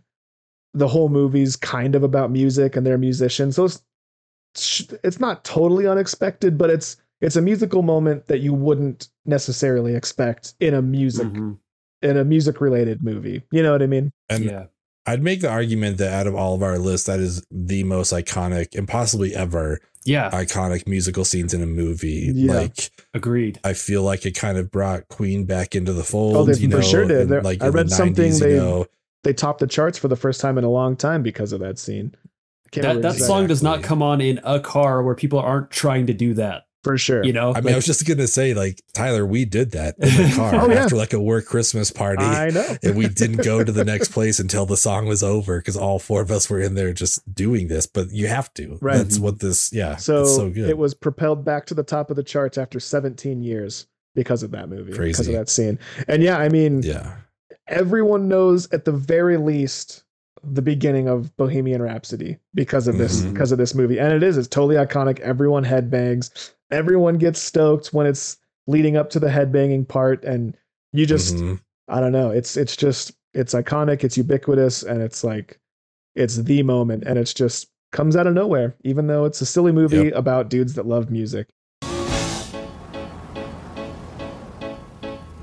the 0.75 0.89
whole 0.89 1.09
movie's 1.11 1.55
kind 1.57 1.95
of 1.95 2.03
about 2.03 2.31
music 2.31 2.77
and 2.77 2.87
they're 2.87 2.99
musicians. 2.99 3.57
So 3.57 3.69
sh- 4.57 4.85
it's 5.05 5.21
not 5.21 5.45
totally 5.45 5.87
unexpected, 5.87 6.57
but 6.59 6.71
it's 6.71 6.97
it's 7.21 7.37
a 7.37 7.43
musical 7.43 7.83
moment 7.83 8.27
that 8.29 8.39
you 8.41 8.55
wouldn't 8.55 9.09
necessarily 9.27 9.95
expect 9.97 10.55
in 10.61 10.75
a 10.75 10.83
music 10.83 11.27
Mhm. 11.29 11.59
in 12.03 12.17
a 12.17 12.25
music 12.25 12.61
related 12.61 13.03
movie. 13.03 13.43
You 13.51 13.63
know 13.63 13.73
what 13.73 13.83
I 13.83 13.87
mean? 13.87 14.11
And 14.29 14.45
Yeah. 14.45 14.67
I'd 15.07 15.23
make 15.23 15.41
the 15.41 15.49
argument 15.51 15.97
that 15.99 16.13
out 16.13 16.27
of 16.27 16.35
all 16.35 16.55
of 16.55 16.63
our 16.63 16.79
lists, 16.79 17.07
that 17.07 17.19
is 17.19 17.43
the 17.51 17.83
most 17.85 18.13
iconic 18.13 18.77
and 18.77 18.87
possibly 18.87 19.35
ever 19.35 19.81
Yeah. 20.05 20.31
iconic 20.31 20.87
musical 20.87 21.25
scenes 21.25 21.53
in 21.55 21.63
a 21.63 21.67
movie. 21.67 22.31
Yeah. 22.35 22.53
Like 22.53 22.91
Agreed. 23.15 23.59
I 23.65 23.73
feel 23.75 24.03
like 24.03 24.25
it 24.27 24.33
kind 24.33 24.57
of 24.59 24.71
brought 24.71 25.09
Queen 25.09 25.45
back 25.45 25.75
into 25.75 25.93
the 25.93 26.05
fold. 26.05 26.37
Oh, 26.37 26.45
they 26.45 26.59
you 26.59 26.71
for 26.71 26.77
know, 26.77 26.83
sure 26.83 27.07
did. 27.07 27.31
and, 27.31 27.45
like 27.45 27.63
I 27.63 27.67
in 27.67 27.73
the 27.73 27.77
read 27.79 27.91
something 27.91 28.31
90s, 28.33 28.41
they- 28.41 28.51
you 28.53 28.57
know, 28.57 28.87
They 29.25 29.33
topped 29.33 29.61
the 29.61 29.67
charts 29.67 29.99
for 29.99 30.09
the 30.09 30.17
first 30.17 30.41
time 30.41 30.57
in 30.59 30.65
a 30.65 30.71
long 30.71 30.95
time 30.97 31.23
because 31.23 31.53
of 31.53 31.61
that 31.61 31.79
scene. 31.79 32.15
I 32.15 32.21
That 32.71 32.77
remember 32.83 33.03
that 33.03 33.09
exactly. 33.15 33.27
song 33.27 33.47
does 33.49 33.63
not 33.63 33.83
come 33.83 34.03
on 34.03 34.21
in 34.21 34.41
a 34.45 34.61
car 34.61 35.03
where 35.03 35.15
people 35.15 35.39
aren't 35.41 35.71
trying 35.71 36.07
to 36.07 36.13
do 36.15 36.35
that. 36.35 36.65
For 36.89 36.97
sure. 36.97 37.23
You 37.23 37.35
know, 37.35 37.51
I 37.51 37.57
mean, 37.57 37.65
Like, 37.65 37.73
I 37.75 37.77
was 37.77 37.85
just 37.85 38.07
gonna 38.09 38.27
say, 38.27 38.55
like 38.55 38.81
Tyler, 38.95 39.27
we 39.27 39.45
did 39.45 39.73
that 39.73 39.97
in 39.99 40.09
the 40.09 40.33
car 40.37 40.55
Oh, 40.55 40.71
yeah. 40.71 40.85
after 40.85 40.97
like 40.97 41.13
a 41.13 41.21
work 41.21 41.45
Christmas 41.45 41.91
party. 41.91 42.25
I 42.25 42.49
know. 42.49 42.77
and 42.83 42.97
we 42.97 43.09
didn't 43.09 43.45
go 43.45 43.63
to 43.63 43.71
the 43.71 43.85
next 43.85 44.09
place 44.13 44.39
until 44.39 44.65
the 44.65 44.79
song 44.79 45.07
was 45.07 45.23
over 45.23 45.59
because 45.59 45.77
all 45.77 45.99
four 45.99 46.23
of 46.23 46.31
us 46.31 46.49
were 46.49 46.61
in 46.61 46.75
there 46.77 46.95
just 46.95 47.21
doing 47.35 47.69
this. 47.69 47.87
But 47.87 48.11
you 48.11 48.27
have 48.29 48.55
to. 48.55 48.79
Right. 48.81 48.97
That's 48.97 49.19
what 49.19 49.41
this. 49.41 49.71
Yeah. 49.71 49.97
So, 49.97 50.23
it's 50.23 50.35
so 50.35 50.49
good. 50.49 50.71
it 50.71 50.79
was 50.79 50.95
propelled 50.95 51.45
back 51.45 51.67
to 51.67 51.75
the 51.75 51.83
top 51.83 52.09
of 52.09 52.17
the 52.17 52.23
charts 52.23 52.57
after 52.57 52.81
17 52.81 53.43
years 53.43 53.87
because 54.15 54.43
of 54.43 54.51
that 54.53 54.71
movie, 54.71 54.93
because 54.97 55.21
of 55.29 55.35
that 55.35 55.51
scene. 55.51 55.79
And 56.09 56.23
yeah, 56.23 56.39
I 56.39 56.49
mean, 56.49 56.83
yeah. 56.83 57.17
everyone 57.67 58.29
knows 58.29 58.67
at 58.73 58.85
the 58.87 58.93
very 58.93 59.37
least 59.37 60.05
the 60.45 60.63
beginning 60.63 61.09
of 61.09 61.37
Bohemian 61.37 61.83
Rhapsody 61.83 62.39
because 62.55 62.87
of 62.87 62.97
this 62.97 63.23
Mhm. 63.23 63.33
because 63.33 63.51
of 63.53 63.59
this 63.59 63.75
movie. 63.75 63.99
And 63.99 64.13
it 64.13 64.23
is 64.23 64.37
it's 64.39 64.47
totally 64.49 64.77
iconic. 64.77 65.19
Everyone 65.21 65.65
headbangs. 65.65 66.53
Everyone 66.71 67.15
gets 67.17 67.41
stoked 67.41 67.89
when 67.95 68.07
it's 68.07 68.37
leading 68.67 68.97
up 68.97 69.09
to 69.11 69.19
the 69.21 69.29
headbanging 69.29 69.89
part 69.89 70.23
and 70.25 70.55
you 70.93 71.07
just 71.07 71.37
Mhm. 71.37 71.61
I 71.89 72.01
don't 72.01 72.13
know. 72.13 72.31
It's 72.31 72.57
it's 72.57 72.77
just 72.77 73.13
it's 73.35 73.55
iconic, 73.55 74.05
it's 74.05 74.17
ubiquitous 74.19 74.83
and 74.83 75.01
it's 75.01 75.25
like 75.25 75.59
it's 76.15 76.37
the 76.37 76.63
moment 76.63 77.05
and 77.07 77.19
it's 77.19 77.33
just 77.33 77.69
comes 77.93 78.17
out 78.17 78.27
of 78.27 78.35
nowhere 78.35 78.75
even 78.85 79.07
though 79.07 79.25
it's 79.25 79.41
a 79.41 79.47
silly 79.47 79.73
movie 79.73 79.97
Yep. 79.97 80.13
about 80.15 80.51
dudes 80.51 80.75
that 80.75 80.87
love 80.87 81.11
music. 81.11 81.49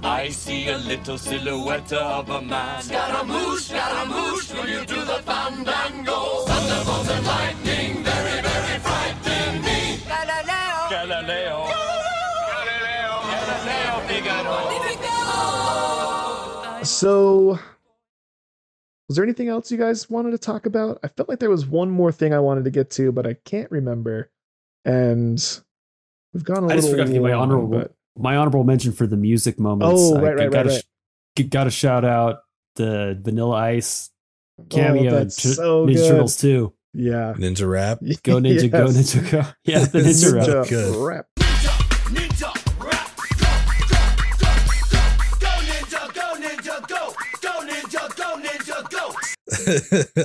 I 0.04 0.30
see 0.30 0.70
a 0.70 0.78
little 0.78 1.18
silhouette 1.18 1.92
of 1.94 2.30
a 2.30 2.42
man. 2.42 2.82
Scaramouche, 2.84 3.62
Scaramouche, 3.64 4.45
So, 16.96 17.60
was 19.10 19.16
there 19.18 19.24
anything 19.26 19.50
else 19.50 19.70
you 19.70 19.78
guys 19.78 20.10
wanted 20.10 20.32
to 20.32 20.38
talk 20.38 20.66
about? 20.66 21.00
I 21.04 21.10
felt 21.10 21.28
like 21.28 21.40
there 21.40 21.50
was 21.50 21.66
one 21.66 21.90
more 21.92 22.12
thing 22.12 22.34
I 22.34 22.40
wanted 22.40 22.64
to 22.66 22.72
get 22.72 22.90
to, 22.92 23.12
but 23.12 23.28
I 23.28 23.34
can't 23.44 23.70
remember. 23.70 24.32
And 24.86 25.38
we've 26.34 26.44
gone 26.46 26.60
a 26.64 26.68
I 26.68 26.76
little. 26.76 26.78
just 26.82 26.92
forgot 26.92 27.08
to 27.08 27.14
give 27.14 27.22
my 27.22 27.34
honorable 27.34 27.68
but- 27.68 27.94
my 28.18 28.38
honorable 28.38 28.64
mention 28.64 28.94
for 28.94 29.08
the 29.08 29.18
music 29.18 29.60
moments. 29.60 30.02
Oh, 30.02 30.16
I- 30.16 30.22
right, 30.22 30.40
I 30.40 30.44
right, 30.44 30.52
gotta 30.52 30.70
right, 30.70 30.84
sh- 31.38 31.44
Got 31.50 31.66
to 31.66 31.70
shout 31.72 32.06
out 32.06 32.38
the 32.78 33.20
Vanilla 33.22 33.56
Ice 33.58 34.10
oh, 34.58 34.64
cameo. 34.70 35.02
Oh, 35.02 35.06
in 35.08 35.14
that's 35.14 35.36
Tur- 35.42 35.50
so 35.50 35.86
Ninja 35.86 35.96
good. 35.96 36.08
Turtles 36.12 36.38
too. 36.38 36.74
Yeah. 36.94 37.34
Ninja 37.36 37.70
rap. 37.70 38.00
Go 38.24 38.38
Ninja, 38.38 38.72
go 38.72 38.86
Ninja, 38.88 39.30
go. 39.32 39.42
Yeah, 39.66 39.80
the 39.80 40.00
Ninja, 40.00 40.32
Ninja. 40.34 40.56
rap. 40.62 40.68
Good. 40.70 40.96
rap. 41.06 41.26
Ninja, 41.38 42.46
rap, 42.46 42.55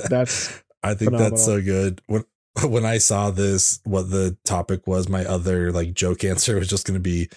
That's 0.09 0.61
I 0.83 0.89
think 0.95 1.11
Phenomenal. 1.11 1.29
that's 1.31 1.45
so 1.45 1.61
good. 1.61 2.01
When 2.07 2.23
when 2.65 2.85
I 2.85 2.97
saw 2.97 3.31
this, 3.31 3.79
what 3.83 4.09
the 4.09 4.37
topic 4.45 4.87
was, 4.87 5.07
my 5.09 5.25
other 5.25 5.71
like 5.71 5.93
joke 5.93 6.23
answer 6.23 6.57
was 6.57 6.67
just 6.67 6.85
going 6.87 6.95
to 6.95 6.99
be 7.01 7.29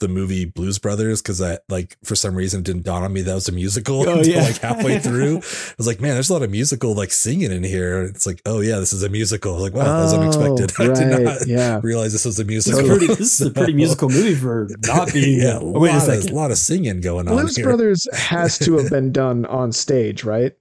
the 0.00 0.08
movie 0.08 0.46
Blues 0.46 0.78
Brothers 0.78 1.20
because 1.20 1.42
I 1.42 1.58
like 1.68 1.98
for 2.04 2.14
some 2.14 2.34
reason 2.34 2.60
it 2.60 2.64
didn't 2.64 2.84
dawn 2.84 3.02
on 3.02 3.12
me 3.12 3.20
that 3.20 3.34
was 3.34 3.48
a 3.48 3.52
musical 3.52 4.08
Oh, 4.08 4.14
until 4.18 4.32
yeah. 4.34 4.42
like 4.44 4.56
halfway 4.58 4.98
through. 4.98 5.36
I 5.38 5.74
was 5.76 5.86
like, 5.86 6.00
man, 6.00 6.14
there's 6.14 6.30
a 6.30 6.32
lot 6.32 6.42
of 6.42 6.50
musical 6.50 6.94
like 6.94 7.10
singing 7.12 7.50
in 7.52 7.62
here. 7.64 8.04
It's 8.04 8.26
like, 8.26 8.40
oh 8.46 8.60
yeah, 8.60 8.78
this 8.78 8.92
is 8.94 9.02
a 9.02 9.10
musical. 9.10 9.58
Like, 9.58 9.74
wow, 9.74 9.84
that 9.84 10.02
was 10.04 10.14
Oh, 10.14 10.20
unexpected. 10.22 10.72
I 10.80 10.94
did 10.94 11.24
not 11.24 11.46
yeah. 11.46 11.80
realize 11.82 12.12
this 12.12 12.24
was 12.24 12.38
a 12.40 12.44
musical. 12.44 12.86
pretty, 12.86 13.08
this 13.08 13.40
is 13.40 13.46
a 13.48 13.50
pretty 13.50 13.74
musical 13.74 14.08
movie 14.08 14.34
for 14.34 14.68
not 14.86 15.12
being. 15.12 15.38
yeah, 15.40 15.58
oh, 15.60 15.74
a 15.74 15.78
wait 15.80 15.92
a 15.92 15.96
of, 15.96 16.02
second. 16.02 16.30
lot 16.32 16.50
of 16.50 16.56
singing 16.58 17.00
going 17.02 17.28
on 17.28 17.34
Blues. 17.36 17.58
Brothers 17.58 18.06
has 18.14 18.58
to 18.60 18.78
have 18.78 18.88
been 18.88 19.12
done 19.12 19.44
on 19.46 19.70
stage, 19.72 20.24
right? 20.24 20.52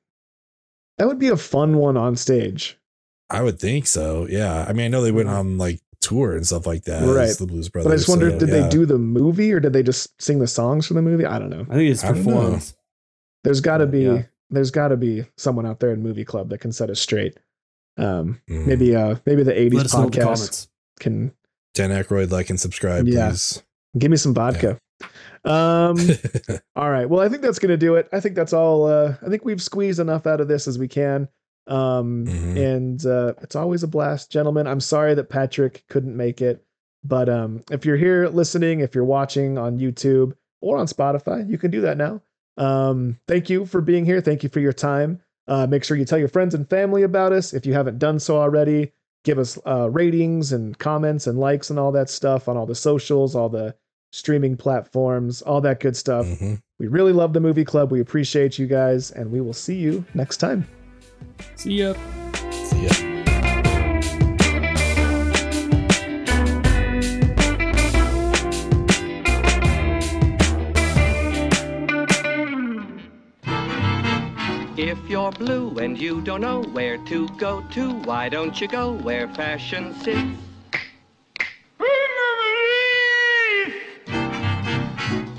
That 0.99 1.07
would 1.07 1.17
be 1.19 1.29
a 1.29 1.37
fun 1.37 1.77
one 1.77 1.97
on 1.97 2.15
stage. 2.15 2.77
I 3.31 3.41
would 3.41 3.59
think 3.59 3.87
so. 3.87 4.27
Yeah. 4.29 4.65
I 4.67 4.73
mean, 4.73 4.85
I 4.85 4.87
know 4.89 5.01
they 5.01 5.11
went 5.11 5.29
on 5.29 5.57
like 5.57 5.79
tour 6.01 6.35
and 6.35 6.45
stuff 6.45 6.67
like 6.67 6.83
that. 6.83 7.01
as 7.03 7.09
Right. 7.09 7.37
The 7.37 7.45
Blues 7.47 7.69
Brothers. 7.69 7.87
But 7.89 7.93
I 7.93 7.97
just 7.97 8.09
wondered, 8.09 8.33
so, 8.33 8.39
did 8.45 8.49
yeah. 8.49 8.61
they 8.61 8.69
do 8.69 8.85
the 8.85 8.97
movie 8.97 9.51
or 9.53 9.59
did 9.59 9.73
they 9.73 9.83
just 9.83 10.21
sing 10.21 10.39
the 10.39 10.47
songs 10.47 10.87
for 10.87 10.93
the 10.93 11.01
movie? 11.01 11.25
I 11.25 11.39
don't 11.39 11.49
know. 11.49 11.65
I 11.69 11.73
think 11.75 11.89
it's 11.89 12.03
I 12.03 12.11
performed. 12.13 12.73
There's 13.43 13.61
got 13.61 13.77
to 13.77 13.87
be 13.87 14.01
Yeah. 14.01 14.23
there's 14.49 14.71
got 14.71 14.89
to 14.89 14.97
be 14.97 15.25
someone 15.37 15.65
out 15.65 15.79
there 15.79 15.91
in 15.91 16.03
movie 16.03 16.25
club 16.25 16.49
that 16.49 16.59
can 16.59 16.71
set 16.71 16.89
us 16.89 16.99
straight. 16.99 17.37
Um, 17.97 18.41
Mm. 18.49 18.65
maybe 18.67 18.95
uh 18.95 19.15
maybe 19.25 19.43
the 19.43 19.53
80s 19.53 19.73
Let 19.73 19.85
us 19.85 19.93
know 19.93 20.03
in 20.03 20.11
the 20.11 20.17
podcast 20.19 20.67
can 20.99 21.31
Dan 21.75 21.91
Aykroyd, 21.91 22.31
like 22.31 22.49
and 22.49 22.59
subscribe, 22.59 23.07
Yeah. 23.07 23.29
please. 23.29 23.63
give 23.97 24.09
me 24.11 24.17
some 24.17 24.33
vodka. 24.33 24.77
Um 25.49 25.97
all 26.75 26.89
right. 26.91 27.09
Well, 27.09 27.21
I 27.21 27.27
think 27.27 27.41
that's 27.41 27.59
going 27.59 27.71
to 27.71 27.77
do 27.77 27.95
it. 27.95 28.07
I 28.13 28.19
think 28.19 28.35
that's 28.35 28.53
all 28.53 28.85
uh 28.87 29.15
I 29.25 29.29
think 29.29 29.43
we've 29.43 29.61
squeezed 29.61 29.99
enough 29.99 30.27
out 30.27 30.39
of 30.41 30.47
this 30.47 30.67
as 30.67 30.77
we 30.77 30.87
can. 30.87 31.27
Um 31.67 32.25
Mhm. 32.25 32.57
and 32.75 33.05
uh 33.05 33.33
it's 33.41 33.55
always 33.55 33.83
a 33.83 33.87
blast, 33.87 34.31
gentlemen. 34.31 34.67
I'm 34.67 34.79
sorry 34.79 35.13
that 35.15 35.29
Patrick 35.29 35.83
couldn't 35.89 36.15
make 36.15 36.41
it, 36.41 36.63
but 37.03 37.27
um 37.29 37.63
if 37.71 37.85
you're 37.85 37.97
here 37.97 38.27
listening, 38.29 38.79
if 38.81 38.93
you're 38.95 39.03
watching 39.03 39.57
on 39.57 39.79
YouTube 39.79 40.33
or 40.61 40.77
on 40.77 40.85
Spotify, 40.87 41.49
you 41.49 41.57
can 41.57 41.71
do 41.71 41.81
that 41.81 41.97
now. 41.97 42.21
Um 42.57 43.17
thank 43.27 43.49
you 43.49 43.65
for 43.65 43.81
being 43.81 44.05
here. 44.05 44.21
Thank 44.21 44.43
you 44.43 44.49
for 44.49 44.59
your 44.59 44.73
time. 44.73 45.19
Uh 45.47 45.65
make 45.67 45.83
sure 45.83 45.97
you 45.97 46.05
tell 46.05 46.19
your 46.19 46.27
friends 46.27 46.53
and 46.53 46.69
family 46.69 47.01
about 47.03 47.33
us 47.33 47.53
if 47.53 47.65
you 47.65 47.73
haven't 47.73 47.97
done 47.99 48.19
so 48.19 48.37
already. 48.37 48.91
Give 49.23 49.39
us 49.39 49.57
uh 49.65 49.89
ratings 49.89 50.51
and 50.53 50.77
comments 50.77 51.25
and 51.27 51.39
likes 51.39 51.69
and 51.71 51.79
all 51.79 51.91
that 51.93 52.09
stuff 52.09 52.47
on 52.47 52.55
all 52.55 52.65
the 52.67 52.75
socials, 52.75 53.35
all 53.35 53.49
the 53.49 53.75
streaming 54.11 54.57
platforms, 54.57 55.41
all 55.41 55.61
that 55.61 55.79
good 55.79 55.95
stuff. 55.95 56.25
Mhm. 56.25 56.61
We 56.79 56.87
really 56.87 57.13
love 57.13 57.33
the 57.33 57.39
movie 57.39 57.65
club. 57.65 57.91
We 57.91 57.99
appreciate 57.99 58.57
you 58.57 58.65
guys, 58.65 59.11
and 59.11 59.31
we 59.31 59.41
will 59.41 59.53
see 59.53 59.75
you 59.75 60.05
next 60.13 60.37
time. 60.37 60.65
See 61.55 61.75
ya. 61.75 61.93
See 62.51 62.85
ya. 62.85 62.89
If 74.77 74.97
you're 75.09 75.31
blue 75.33 75.77
and 75.77 75.97
you 75.99 76.21
don't 76.21 76.39
know 76.39 76.63
where 76.63 76.97
to 77.05 77.27
go 77.37 77.61
to, 77.71 77.91
why 78.05 78.29
don't 78.29 78.59
you 78.61 78.67
go 78.69 78.93
where 78.93 79.27
fashion 79.27 79.93
sits? 80.01 80.48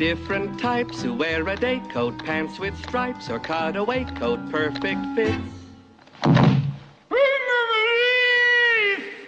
Different 0.01 0.59
types 0.59 1.03
who 1.03 1.13
wear 1.13 1.47
a 1.47 1.57
day 1.57 1.83
coat, 1.91 2.17
pants 2.25 2.59
with 2.59 2.75
stripes, 2.79 3.29
or 3.29 3.39
cutaway 3.39 4.05
coat, 4.05 4.41
perfect 4.49 5.05
fits. 5.15 5.60